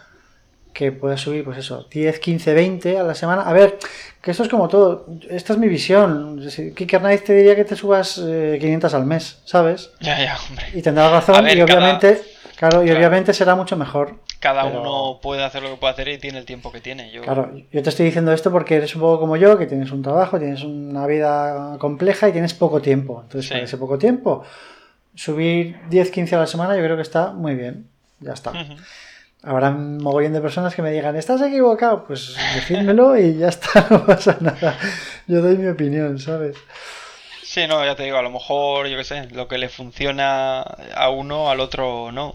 que 0.72 0.92
puedas 0.92 1.20
subir, 1.20 1.42
pues 1.42 1.58
eso, 1.58 1.88
10, 1.90 2.20
15, 2.20 2.54
20 2.54 2.98
a 3.00 3.02
la 3.02 3.16
semana. 3.16 3.42
A 3.42 3.52
ver, 3.52 3.76
que 4.22 4.30
esto 4.30 4.44
es 4.44 4.48
como 4.48 4.68
todo. 4.68 5.08
Esta 5.28 5.52
es 5.52 5.58
mi 5.58 5.66
visión. 5.66 6.48
Kicker 6.76 7.02
Night 7.02 7.24
te 7.24 7.34
diría 7.34 7.56
que 7.56 7.64
te 7.64 7.74
subas 7.74 8.14
500 8.14 8.22
eh, 8.92 8.96
al 8.96 9.04
mes, 9.04 9.40
¿sabes? 9.44 9.90
Ya, 9.98 10.16
ya, 10.22 10.38
hombre. 10.48 10.66
Y 10.74 10.80
tendrás 10.80 11.10
razón 11.10 11.48
y 11.48 11.60
obviamente, 11.60 12.22
claro, 12.54 12.84
y 12.84 12.90
obviamente 12.92 13.34
será 13.34 13.56
mucho 13.56 13.76
mejor. 13.76 14.20
Cada 14.38 14.66
uno 14.66 15.18
puede 15.20 15.42
hacer 15.42 15.60
lo 15.64 15.70
que 15.70 15.76
puede 15.76 15.92
hacer 15.92 16.06
y 16.06 16.18
tiene 16.18 16.38
el 16.38 16.44
tiempo 16.44 16.70
que 16.70 16.80
tiene. 16.80 17.10
Yo... 17.10 17.22
Claro, 17.22 17.50
yo 17.72 17.82
te 17.82 17.90
estoy 17.90 18.06
diciendo 18.06 18.32
esto 18.32 18.52
porque 18.52 18.76
eres 18.76 18.94
un 18.94 19.00
poco 19.00 19.18
como 19.18 19.36
yo, 19.36 19.58
que 19.58 19.66
tienes 19.66 19.90
un 19.90 20.02
trabajo, 20.02 20.38
tienes 20.38 20.62
una 20.62 21.04
vida 21.08 21.78
compleja 21.80 22.28
y 22.28 22.32
tienes 22.32 22.54
poco 22.54 22.80
tiempo. 22.80 23.22
Entonces, 23.24 23.50
para 23.50 23.64
ese 23.64 23.76
poco 23.76 23.98
tiempo, 23.98 24.44
subir 25.14 25.78
10, 25.88 26.10
15 26.10 26.34
a 26.36 26.38
la 26.38 26.46
semana 26.46 26.76
yo 26.76 26.82
creo 26.82 26.96
que 26.96 27.02
está 27.02 27.32
muy 27.32 27.54
bien. 27.54 27.86
Ya 28.20 28.32
está. 28.32 28.52
Habrá 29.42 29.70
un 29.70 29.98
mogollón 29.98 30.34
de 30.34 30.40
personas 30.40 30.74
que 30.74 30.82
me 30.82 30.90
digan, 30.90 31.16
¿estás 31.16 31.40
equivocado? 31.40 32.04
Pues 32.04 32.36
decídmelo 32.54 33.16
y 33.16 33.38
ya 33.38 33.48
está, 33.48 33.86
no 33.90 34.04
pasa 34.04 34.36
nada. 34.40 34.76
Yo 35.26 35.40
doy 35.40 35.56
mi 35.56 35.68
opinión, 35.68 36.18
¿sabes? 36.18 36.56
Sí, 37.42 37.66
no, 37.66 37.84
ya 37.84 37.96
te 37.96 38.04
digo, 38.04 38.18
a 38.18 38.22
lo 38.22 38.30
mejor, 38.30 38.86
yo 38.86 38.98
qué 38.98 39.04
sé, 39.04 39.28
lo 39.32 39.48
que 39.48 39.56
le 39.56 39.68
funciona 39.70 40.60
a 40.60 41.08
uno, 41.10 41.50
al 41.50 41.60
otro 41.60 42.12
no. 42.12 42.34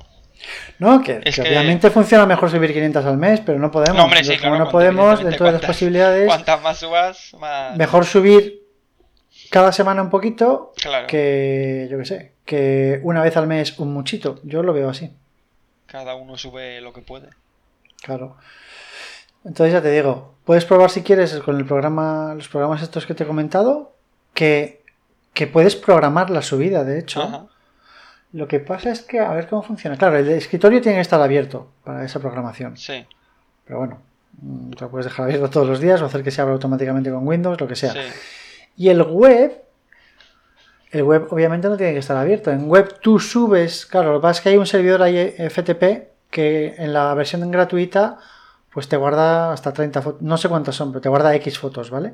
No, 0.80 1.01
que, 1.01 1.21
obviamente 1.39 1.89
funciona 1.89 2.26
mejor 2.26 2.49
subir 2.49 2.73
500 2.73 3.05
al 3.05 3.17
mes, 3.17 3.39
pero 3.45 3.59
no 3.59 3.71
podemos. 3.71 3.97
No, 3.97 4.03
hombre, 4.05 4.23
sí, 4.23 4.38
claro, 4.38 4.57
no 4.57 4.69
podemos, 4.69 5.23
dentro 5.23 5.45
de 5.45 5.53
las 5.53 5.61
posibilidades. 5.61 6.28
Cuantas 6.28 6.61
más 6.61 6.78
subas, 6.78 7.34
más. 7.39 7.78
Mejor 7.78 8.05
subir 8.05 8.64
cada 9.55 9.71
semana 9.71 10.01
un 10.01 10.09
poquito 10.09 10.73
que, 11.07 11.87
yo 11.89 11.97
qué 11.97 12.03
sé, 12.03 12.31
que 12.43 12.99
una 13.03 13.23
vez 13.23 13.37
al 13.37 13.47
mes 13.47 13.79
un 13.79 13.93
muchito. 13.93 14.41
Yo 14.43 14.63
lo 14.63 14.73
veo 14.73 14.89
así. 14.89 15.13
Cada 15.85 16.15
uno 16.15 16.37
sube 16.37 16.81
lo 16.81 16.91
que 16.91 16.99
puede. 16.99 17.29
Claro. 18.01 18.35
Entonces 19.45 19.71
ya 19.71 19.81
te 19.81 19.91
digo, 19.91 20.35
puedes 20.43 20.65
probar 20.65 20.89
si 20.89 21.03
quieres 21.03 21.33
con 21.35 21.55
el 21.55 21.65
programa, 21.65 22.33
los 22.35 22.49
programas 22.49 22.81
estos 22.81 23.05
que 23.05 23.13
te 23.13 23.23
he 23.23 23.27
comentado, 23.27 23.93
que, 24.33 24.83
puedes 25.53 25.77
programar 25.77 26.31
la 26.31 26.41
subida, 26.41 26.83
de 26.83 26.99
hecho. 26.99 27.47
Lo 28.33 28.49
que 28.49 28.59
pasa 28.59 28.91
es 28.91 29.03
que, 29.03 29.21
a 29.21 29.31
ver 29.31 29.47
cómo 29.47 29.63
funciona. 29.63 29.95
Claro, 29.95 30.17
el 30.17 30.27
escritorio 30.31 30.81
tiene 30.81 30.97
que 30.97 31.01
estar 31.01 31.21
abierto 31.21 31.71
para 31.85 32.03
esa 32.03 32.19
programación. 32.19 32.75
Sí. 32.75 33.05
Pero 33.63 33.79
bueno, 33.79 34.01
mm, 34.41 34.71
lo 34.81 34.89
puedes 34.91 35.05
dejar 35.05 35.27
abierto 35.27 35.49
todos 35.49 35.65
los 35.69 35.79
días 35.79 36.01
o 36.01 36.07
hacer 36.07 36.25
que 36.25 36.31
se 36.31 36.41
abra 36.41 36.55
automáticamente 36.55 37.09
con 37.09 37.25
Windows, 37.25 37.57
lo 37.61 37.69
que 37.69 37.77
sea. 37.77 37.93
Y 38.78 38.89
el 38.89 39.01
web, 39.03 39.63
el 40.91 41.03
web 41.03 41.28
obviamente 41.32 41.67
no 41.67 41.78
tiene 41.78 41.93
que 41.93 41.99
estar 41.99 42.17
abierto. 42.17 42.51
En 42.51 42.67
web 42.67 42.99
tú 43.01 43.19
subes, 43.19 43.86
claro, 43.86 44.13
lo 44.13 44.19
que 44.19 44.23
pasa 44.23 44.39
es 44.39 44.43
que 44.43 44.49
hay 44.49 44.57
un 44.57 44.65
servidor 44.65 45.01
ahí 45.01 45.36
FTP 45.38 45.84
que 46.30 46.76
en 46.78 46.93
la 46.93 47.13
versión 47.13 47.49
gratuita 47.51 48.17
pues 48.73 48.89
te 48.89 48.97
guarda 48.97 49.53
hasta 49.53 49.71
30 49.71 50.01
fotos, 50.01 50.21
no 50.21 50.38
sé 50.38 50.49
cuántas 50.49 50.76
son, 50.76 50.91
pero 50.91 51.01
te 51.01 51.07
guarda 51.07 51.34
X 51.36 51.57
fotos, 51.57 51.89
¿vale? 51.89 52.13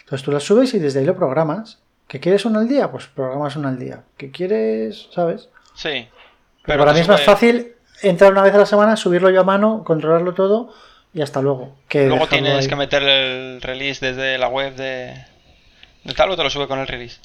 Entonces 0.00 0.22
tú 0.22 0.32
las 0.32 0.42
subes 0.42 0.74
y 0.74 0.78
desde 0.78 1.00
ahí 1.00 1.06
lo 1.06 1.16
programas. 1.16 1.78
¿Que 2.06 2.20
quieres 2.20 2.44
una 2.44 2.60
al 2.60 2.68
día? 2.68 2.90
Pues 2.90 3.06
programas 3.06 3.56
una 3.56 3.70
al 3.70 3.78
día. 3.78 4.02
¿Que 4.18 4.30
quieres, 4.30 5.08
sabes? 5.10 5.48
Sí. 5.74 6.06
Pero, 6.66 6.78
para 6.80 6.92
mí 6.92 7.00
es 7.00 7.08
más 7.08 7.22
fácil 7.22 7.72
entrar 8.02 8.32
una 8.32 8.42
vez 8.42 8.54
a 8.54 8.58
la 8.58 8.66
semana, 8.66 8.96
subirlo 8.96 9.30
yo 9.30 9.40
a 9.40 9.44
mano, 9.44 9.82
controlarlo 9.82 10.34
todo 10.34 10.74
y 11.14 11.22
hasta 11.22 11.40
luego. 11.40 11.74
Que 11.88 12.06
luego 12.06 12.26
tienes 12.26 12.68
que 12.68 12.76
meter 12.76 13.02
el 13.02 13.62
release 13.62 14.06
desde 14.06 14.36
la 14.36 14.48
web 14.48 14.74
de 14.74 15.14
tal 16.12 16.30
o 16.30 16.36
te 16.36 16.42
lo 16.42 16.50
sube 16.50 16.68
con 16.68 16.78
el 16.78 16.86
release. 16.86 17.20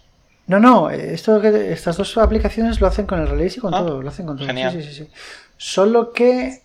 No, 0.47 0.59
no, 0.59 0.89
esto 0.89 1.39
que 1.41 1.71
estas 1.71 1.97
dos 1.97 2.17
aplicaciones 2.17 2.81
lo 2.81 2.87
hacen 2.87 3.05
con 3.05 3.19
el 3.19 3.27
release 3.27 3.59
y 3.59 3.61
con 3.61 3.73
ah, 3.73 3.79
todo, 3.79 4.01
lo 4.01 4.09
hacen 4.09 4.25
con 4.25 4.37
todo. 4.37 4.47
Genial. 4.47 4.71
Sí, 4.71 4.81
sí, 4.81 4.93
sí. 4.93 5.07
Solo 5.57 6.11
que 6.11 6.63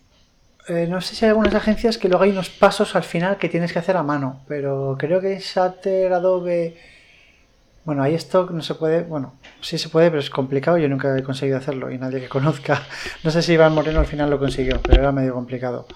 eh, 0.67 0.87
no 0.89 1.01
sé 1.03 1.15
si 1.15 1.25
hay 1.25 1.31
algunas 1.31 1.55
agencias 1.55 1.99
que 1.99 2.09
luego 2.09 2.25
hay 2.25 2.31
unos 2.31 2.49
pasos 2.49 2.97
al 2.97 3.03
final 3.03 3.37
que 3.37 3.51
tienes 3.51 3.73
que 3.73 3.79
hacer 3.79 3.97
a 3.99 4.03
mano, 4.03 4.41
pero 4.49 4.97
creo 4.99 5.21
que 5.21 5.39
Shutter, 5.39 6.11
Adobe, 6.11 6.79
bueno, 7.85 8.03
ahí 8.03 8.15
esto 8.15 8.49
no 8.51 8.62
se 8.62 8.75
puede, 8.75 9.03
bueno, 9.03 9.35
sí 9.61 9.77
se 9.77 9.91
puede, 9.91 10.09
pero 10.09 10.21
es 10.21 10.31
complicado, 10.31 10.79
yo 10.79 10.89
nunca 10.89 11.15
he 11.19 11.23
conseguido 11.23 11.59
hacerlo 11.59 11.91
y 11.91 11.99
nadie 11.99 12.19
que 12.21 12.31
conozca, 12.31 12.83
no 13.25 13.31
sé 13.31 13.43
si 13.43 13.53
Iván 13.53 13.75
Moreno 13.75 14.01
al 14.01 14.07
final 14.07 14.31
lo 14.31 14.39
consiguió, 14.39 14.81
pero 14.81 15.03
era 15.03 15.12
medio 15.12 15.35
complicado. 15.35 15.87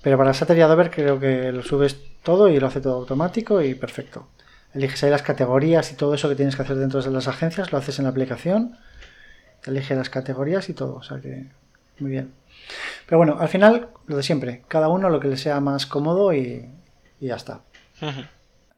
Pero 0.00 0.16
para 0.16 0.32
Shutter 0.32 0.56
y 0.56 0.62
Adobe 0.62 0.88
creo 0.88 1.20
que 1.20 1.52
lo 1.52 1.62
subes 1.62 1.98
todo 2.22 2.48
y 2.48 2.58
lo 2.58 2.68
hace 2.68 2.80
todo 2.80 2.94
automático 2.94 3.60
y 3.60 3.74
perfecto. 3.74 4.28
Eliges 4.74 5.02
ahí 5.04 5.10
las 5.10 5.22
categorías 5.22 5.92
y 5.92 5.96
todo 5.96 6.14
eso 6.14 6.28
que 6.28 6.34
tienes 6.34 6.56
que 6.56 6.62
hacer 6.62 6.76
dentro 6.76 7.02
de 7.02 7.10
las 7.10 7.28
agencias, 7.28 7.72
lo 7.72 7.78
haces 7.78 7.98
en 7.98 8.04
la 8.04 8.10
aplicación, 8.10 8.78
elige 9.64 9.94
las 9.94 10.10
categorías 10.10 10.68
y 10.68 10.74
todo, 10.74 10.96
o 10.96 11.02
sea 11.02 11.20
que 11.20 11.46
muy 11.98 12.10
bien. 12.10 12.32
Pero 13.06 13.18
bueno, 13.18 13.36
al 13.38 13.48
final, 13.48 13.88
lo 14.06 14.16
de 14.16 14.22
siempre, 14.22 14.62
cada 14.68 14.88
uno 14.88 15.10
lo 15.10 15.20
que 15.20 15.28
le 15.28 15.36
sea 15.36 15.60
más 15.60 15.86
cómodo 15.86 16.32
y, 16.32 16.68
ya 17.20 17.36
está. 17.36 17.60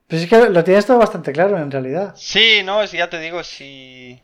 Pues 0.08 0.22
es 0.22 0.28
que 0.28 0.50
lo 0.50 0.64
tienes 0.64 0.86
todo 0.86 0.98
bastante 0.98 1.32
claro 1.32 1.56
en 1.56 1.70
realidad. 1.70 2.14
Sí, 2.16 2.62
no, 2.64 2.84
ya 2.84 3.08
te 3.08 3.20
digo, 3.20 3.42
si... 3.42 4.20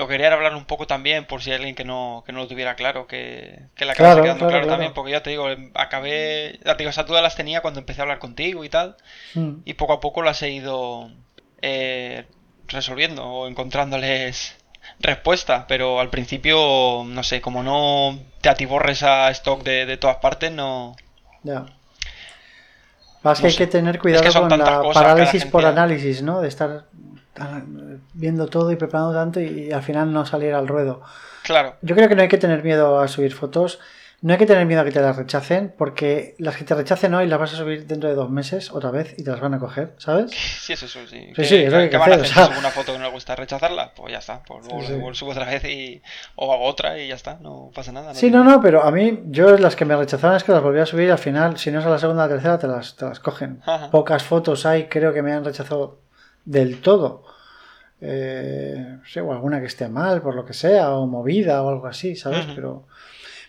Lo 0.00 0.08
quería 0.08 0.32
hablar 0.32 0.54
un 0.54 0.64
poco 0.64 0.86
también, 0.86 1.26
por 1.26 1.42
si 1.42 1.50
hay 1.50 1.56
alguien 1.56 1.74
que 1.74 1.84
no, 1.84 2.22
que 2.24 2.32
no 2.32 2.38
lo 2.38 2.48
tuviera 2.48 2.74
claro, 2.74 3.06
que, 3.06 3.66
que 3.74 3.84
la 3.84 3.92
acabase 3.92 4.22
quedando 4.22 4.48
claro, 4.48 4.66
también, 4.66 4.94
porque 4.94 5.12
ya 5.12 5.22
te 5.22 5.28
digo, 5.28 5.46
acabé, 5.74 6.58
ya 6.64 6.74
te 6.74 6.84
digo, 6.84 6.88
esa 6.88 7.02
duda 7.02 7.20
las 7.20 7.36
tenía 7.36 7.60
cuando 7.60 7.80
empecé 7.80 8.00
a 8.00 8.04
hablar 8.04 8.18
contigo 8.18 8.64
y 8.64 8.70
tal, 8.70 8.96
mm. 9.34 9.56
y 9.66 9.74
poco 9.74 9.92
a 9.92 10.00
poco 10.00 10.22
las 10.22 10.40
he 10.40 10.52
ido 10.52 11.10
eh, 11.60 12.24
resolviendo 12.66 13.26
o 13.26 13.46
encontrándoles 13.46 14.56
respuesta, 15.00 15.66
pero 15.68 16.00
al 16.00 16.08
principio, 16.08 17.04
no 17.04 17.22
sé, 17.22 17.42
como 17.42 17.62
no 17.62 18.18
te 18.40 18.48
atiborres 18.48 19.02
a 19.02 19.28
stock 19.32 19.62
de, 19.62 19.98
todas 19.98 20.16
partes, 20.16 20.50
no... 20.50 20.96
Ya. 21.42 21.66
Más 23.22 23.38
que 23.38 23.48
hay 23.48 23.54
que 23.54 23.66
tener 23.66 23.98
cuidado 23.98 24.48
con 24.48 24.58
la 24.58 24.82
parálisis 24.94 25.44
por 25.44 25.66
análisis, 25.66 26.22
¿no? 26.22 26.40
De 26.40 26.48
estar 26.48 26.86
viendo 28.14 28.46
todo 28.48 28.70
y 28.72 28.76
preparando 28.76 29.14
tanto 29.14 29.40
y, 29.40 29.72
al 29.72 29.82
final 29.82 30.12
no 30.12 30.26
salir 30.26 30.54
al 30.54 30.68
ruedo. 30.68 31.02
Claro. 31.42 31.76
Yo 31.82 31.94
creo 31.94 32.08
que 32.08 32.14
no 32.14 32.22
hay 32.22 32.28
que 32.28 32.38
tener 32.38 32.62
miedo 32.62 33.00
a 33.00 33.08
subir 33.08 33.32
fotos. 33.32 33.78
No 34.22 34.34
hay 34.34 34.38
que 34.38 34.44
tener 34.44 34.66
miedo 34.66 34.82
a 34.82 34.84
que 34.84 34.90
te 34.90 35.00
las 35.00 35.16
rechacen, 35.16 35.74
porque 35.78 36.34
las 36.38 36.54
que 36.54 36.64
te 36.64 36.74
rechacen 36.74 37.14
hoy 37.14 37.26
las 37.26 37.40
vas 37.40 37.54
a 37.54 37.56
subir 37.56 37.86
dentro 37.86 38.06
de 38.06 38.14
dos 38.14 38.28
meses 38.28 38.70
otra 38.70 38.90
vez 38.90 39.14
y 39.16 39.24
te 39.24 39.30
las 39.30 39.40
van 39.40 39.54
a 39.54 39.58
coger, 39.58 39.94
¿sabes? 39.96 40.30
Sí, 40.30 40.74
es 40.74 40.82
eso, 40.82 40.98
sí. 41.06 41.32
Sí, 41.34 41.44
sí, 41.46 41.56
es 41.56 41.72
lo 41.72 41.78
que, 41.78 41.88
que 41.88 41.96
van 41.96 42.12
a 42.12 42.14
hacer. 42.16 42.26
Si 42.26 42.58
una 42.58 42.70
foto 42.70 42.92
que 42.92 42.98
no 42.98 43.06
le 43.06 43.10
gusta 43.12 43.34
rechazarla, 43.34 43.94
pues 43.94 44.12
ya 44.12 44.18
está. 44.18 44.42
Pues 44.42 44.66
luego, 44.66 45.14
subo 45.14 45.30
otra 45.30 45.46
vez 45.46 45.64
y, 45.64 46.02
o 46.36 46.52
hago 46.52 46.64
otra 46.64 46.98
y 46.98 47.08
ya 47.08 47.14
está, 47.14 47.38
no 47.40 47.70
pasa 47.74 47.92
nada. 47.92 48.14
sí, 48.14 48.30
no, 48.30 48.44
no, 48.44 48.60
pero 48.60 48.84
a 48.84 48.90
mí, 48.90 49.22
yo 49.28 49.56
las 49.56 49.74
que 49.74 49.86
me 49.86 49.96
rechazaron 49.96 50.36
es 50.36 50.44
que 50.44 50.52
las 50.52 50.62
volví 50.62 50.80
a 50.80 50.86
subir 50.86 51.08
y 51.08 51.10
al 51.10 51.18
final, 51.18 51.56
si 51.56 51.70
no 51.70 51.80
es 51.80 51.86
a 51.86 51.88
la 51.88 51.98
segunda 51.98 52.24
o 52.24 52.26
la 52.26 52.34
tercera, 52.34 52.58
te 52.58 52.66
las, 52.66 52.96
te 52.96 53.06
las 53.06 53.20
cogen. 53.20 53.62
Pocas 53.90 54.22
fotos 54.22 54.66
hay, 54.66 54.88
creo 54.88 55.14
que 55.14 55.22
me 55.22 55.32
han 55.32 55.46
rechazado 55.46 56.00
del 56.44 56.82
todo. 56.82 57.24
Eh, 58.00 58.96
o 59.22 59.32
alguna 59.32 59.60
que 59.60 59.66
esté 59.66 59.88
mal, 59.88 60.22
por 60.22 60.34
lo 60.34 60.44
que 60.44 60.54
sea, 60.54 60.90
o 60.90 61.06
movida 61.06 61.62
o 61.62 61.68
algo 61.68 61.86
así, 61.86 62.16
¿sabes? 62.16 62.46
Pero 62.54 62.86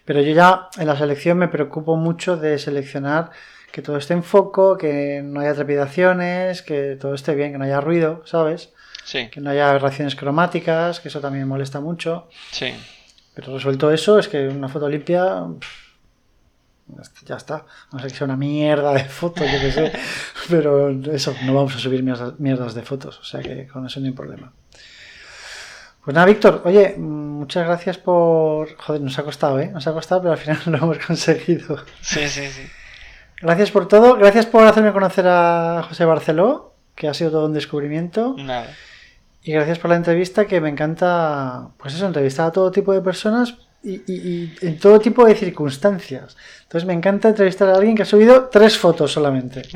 pero 0.05 0.21
yo 0.21 0.33
ya 0.33 0.67
en 0.77 0.87
la 0.87 0.97
selección 0.97 1.37
me 1.37 1.47
preocupo 1.47 1.95
mucho 1.95 2.37
de 2.37 2.57
seleccionar 2.59 3.31
que 3.71 3.81
todo 3.81 3.97
esté 3.97 4.13
en 4.13 4.23
foco, 4.23 4.77
que 4.77 5.21
no 5.23 5.39
haya 5.39 5.53
trepidaciones, 5.53 6.61
que 6.61 6.97
todo 6.99 7.13
esté 7.13 7.35
bien, 7.35 7.53
que 7.53 7.57
no 7.57 7.63
haya 7.63 7.79
ruido, 7.79 8.21
¿sabes? 8.25 8.73
Sí. 9.05 9.29
Que 9.29 9.39
no 9.39 9.49
haya 9.49 9.69
aberraciones 9.69 10.15
cromáticas, 10.15 10.99
que 10.99 11.07
eso 11.07 11.21
también 11.21 11.47
molesta 11.47 11.79
mucho. 11.79 12.27
Sí. 12.51 12.73
Pero 13.33 13.53
resuelto 13.53 13.91
eso, 13.91 14.19
es 14.19 14.27
que 14.27 14.47
una 14.47 14.67
foto 14.67 14.89
limpia. 14.89 15.45
Ya 17.25 17.35
está. 17.35 17.65
No 17.91 17.99
sé 17.99 18.07
que 18.07 18.15
sea 18.15 18.25
una 18.25 18.37
mierda 18.37 18.93
de 18.93 19.05
fotos, 19.05 19.45
yo 19.51 19.59
qué 19.59 19.71
sé. 19.71 19.91
pero 20.49 20.89
eso, 20.89 21.35
no 21.45 21.53
vamos 21.53 21.75
a 21.75 21.79
subir 21.79 22.03
mierdas 22.03 22.73
de 22.73 22.81
fotos. 22.83 23.19
O 23.19 23.23
sea 23.23 23.41
que 23.41 23.67
con 23.67 23.85
eso 23.85 23.99
no 23.99 24.07
hay 24.07 24.13
problema. 24.13 24.51
Pues 26.03 26.15
nada, 26.15 26.25
Víctor, 26.25 26.63
oye, 26.65 26.95
muchas 26.97 27.65
gracias 27.67 27.97
por... 27.99 28.75
Joder, 28.75 29.01
nos 29.01 29.19
ha 29.19 29.23
costado, 29.23 29.59
¿eh? 29.59 29.67
Nos 29.67 29.85
ha 29.85 29.93
costado, 29.93 30.21
pero 30.21 30.31
al 30.33 30.39
final 30.39 30.59
lo 30.65 30.77
hemos 30.77 30.97
conseguido. 30.97 31.77
Sí, 32.01 32.27
sí, 32.27 32.47
sí. 32.47 32.63
Gracias 33.39 33.71
por 33.71 33.87
todo. 33.87 34.15
Gracias 34.15 34.45
por 34.45 34.65
hacerme 34.65 34.93
conocer 34.93 35.27
a 35.27 35.83
José 35.87 36.05
Barceló, 36.05 36.73
que 36.95 37.07
ha 37.07 37.13
sido 37.13 37.31
todo 37.31 37.45
un 37.45 37.53
descubrimiento. 37.53 38.35
Nada. 38.37 38.67
Y 39.43 39.53
gracias 39.53 39.79
por 39.79 39.89
la 39.89 39.95
entrevista, 39.95 40.45
que 40.45 40.61
me 40.61 40.69
encanta, 40.69 41.69
pues 41.77 41.95
eso, 41.95 42.05
entrevistar 42.05 42.47
a 42.47 42.51
todo 42.51 42.71
tipo 42.71 42.93
de 42.93 43.01
personas 43.01 43.57
y, 43.83 44.01
y, 44.07 44.53
en 44.61 44.77
todo 44.79 44.99
tipo 44.99 45.25
de 45.25 45.35
circunstancias. 45.35 46.37
Entonces 46.63 46.85
me 46.87 46.93
encanta 46.93 47.29
entrevistar 47.29 47.69
a 47.69 47.75
alguien 47.75 47.95
que 47.95 48.03
ha 48.03 48.05
subido 48.05 48.49
tres 48.49 48.77
fotos 48.77 49.11
solamente. 49.11 49.63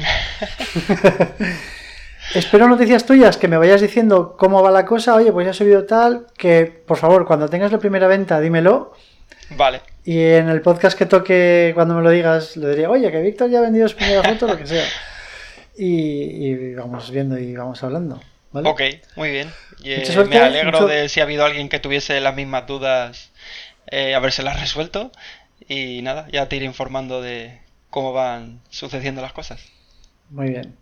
Espero 2.34 2.68
noticias 2.68 3.06
tuyas, 3.06 3.38
que 3.38 3.48
me 3.48 3.58
vayas 3.58 3.82
diciendo 3.82 4.36
cómo 4.38 4.64
va 4.64 4.72
la 4.72 4.86
cosa. 4.86 5.16
Oye, 5.16 5.32
pues 5.32 5.46
ya 5.46 5.52
ha 5.52 5.54
subido 5.54 5.86
tal, 5.86 6.28
que 6.38 6.66
por 6.66 6.98
favor, 6.98 7.26
cuando 7.26 7.48
tengas 7.48 7.72
la 7.72 7.78
primera 7.78 8.08
venta, 8.08 8.40
dímelo. 8.40 8.94
Vale. 9.52 9.82
Y 10.04 10.20
en 10.20 10.50
el 10.50 10.62
podcast 10.62 10.98
que 10.98 11.06
toque, 11.06 11.72
cuando 11.76 11.96
me 11.96 12.02
lo 12.02 12.10
digas, 12.10 12.58
le 12.58 12.70
diría, 12.70 12.90
oye, 12.90 13.12
que 13.12 13.22
Víctor 13.22 13.50
ya 13.50 13.60
ha 13.60 13.62
vendido 13.62 13.88
su 13.88 13.96
primera 13.96 14.24
foto, 14.24 14.48
lo 14.48 14.58
que 14.58 14.68
sea. 14.68 14.86
Y, 15.78 16.74
vamos 16.74 17.12
viendo 17.12 17.38
y 17.38 17.56
vamos 17.56 17.84
hablando. 17.84 18.22
¿vale? 18.52 18.70
Ok, 18.70 18.82
muy 19.16 19.32
bien. 19.32 19.52
Eh, 19.84 20.26
me 20.30 20.38
alegro 20.38 20.88
de 20.88 21.10
si 21.10 21.20
ha 21.20 21.24
habido 21.24 21.46
alguien 21.46 21.70
que 21.70 21.80
tuviese 21.80 22.20
las 22.22 22.36
mismas 22.36 22.66
dudas, 22.66 23.32
eh, 23.88 24.18
las 24.44 24.60
resuelto. 24.60 25.12
Y 25.68 26.02
nada, 26.02 26.28
ya 26.32 26.48
te 26.48 26.58
iré 26.58 26.66
informando 26.66 27.22
de 27.22 27.62
cómo 27.90 28.14
van 28.14 28.62
sucediendo 28.70 29.22
las 29.22 29.34
cosas. 29.34 29.66
Muy 30.30 30.50
bien. 30.50 30.76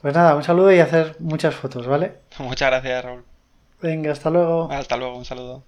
Pues 0.00 0.14
nada, 0.14 0.34
un 0.36 0.44
saludo 0.44 0.72
y 0.72 0.80
hacer 0.80 1.16
muchas 1.18 1.54
fotos, 1.54 1.86
¿vale? 1.86 2.16
Muchas 2.38 2.70
gracias, 2.70 3.04
Raúl. 3.04 3.24
Venga, 3.80 4.12
hasta 4.12 4.30
luego. 4.30 4.70
Hasta 4.70 4.96
luego, 4.96 5.16
un 5.16 5.24
saludo. 5.24 5.64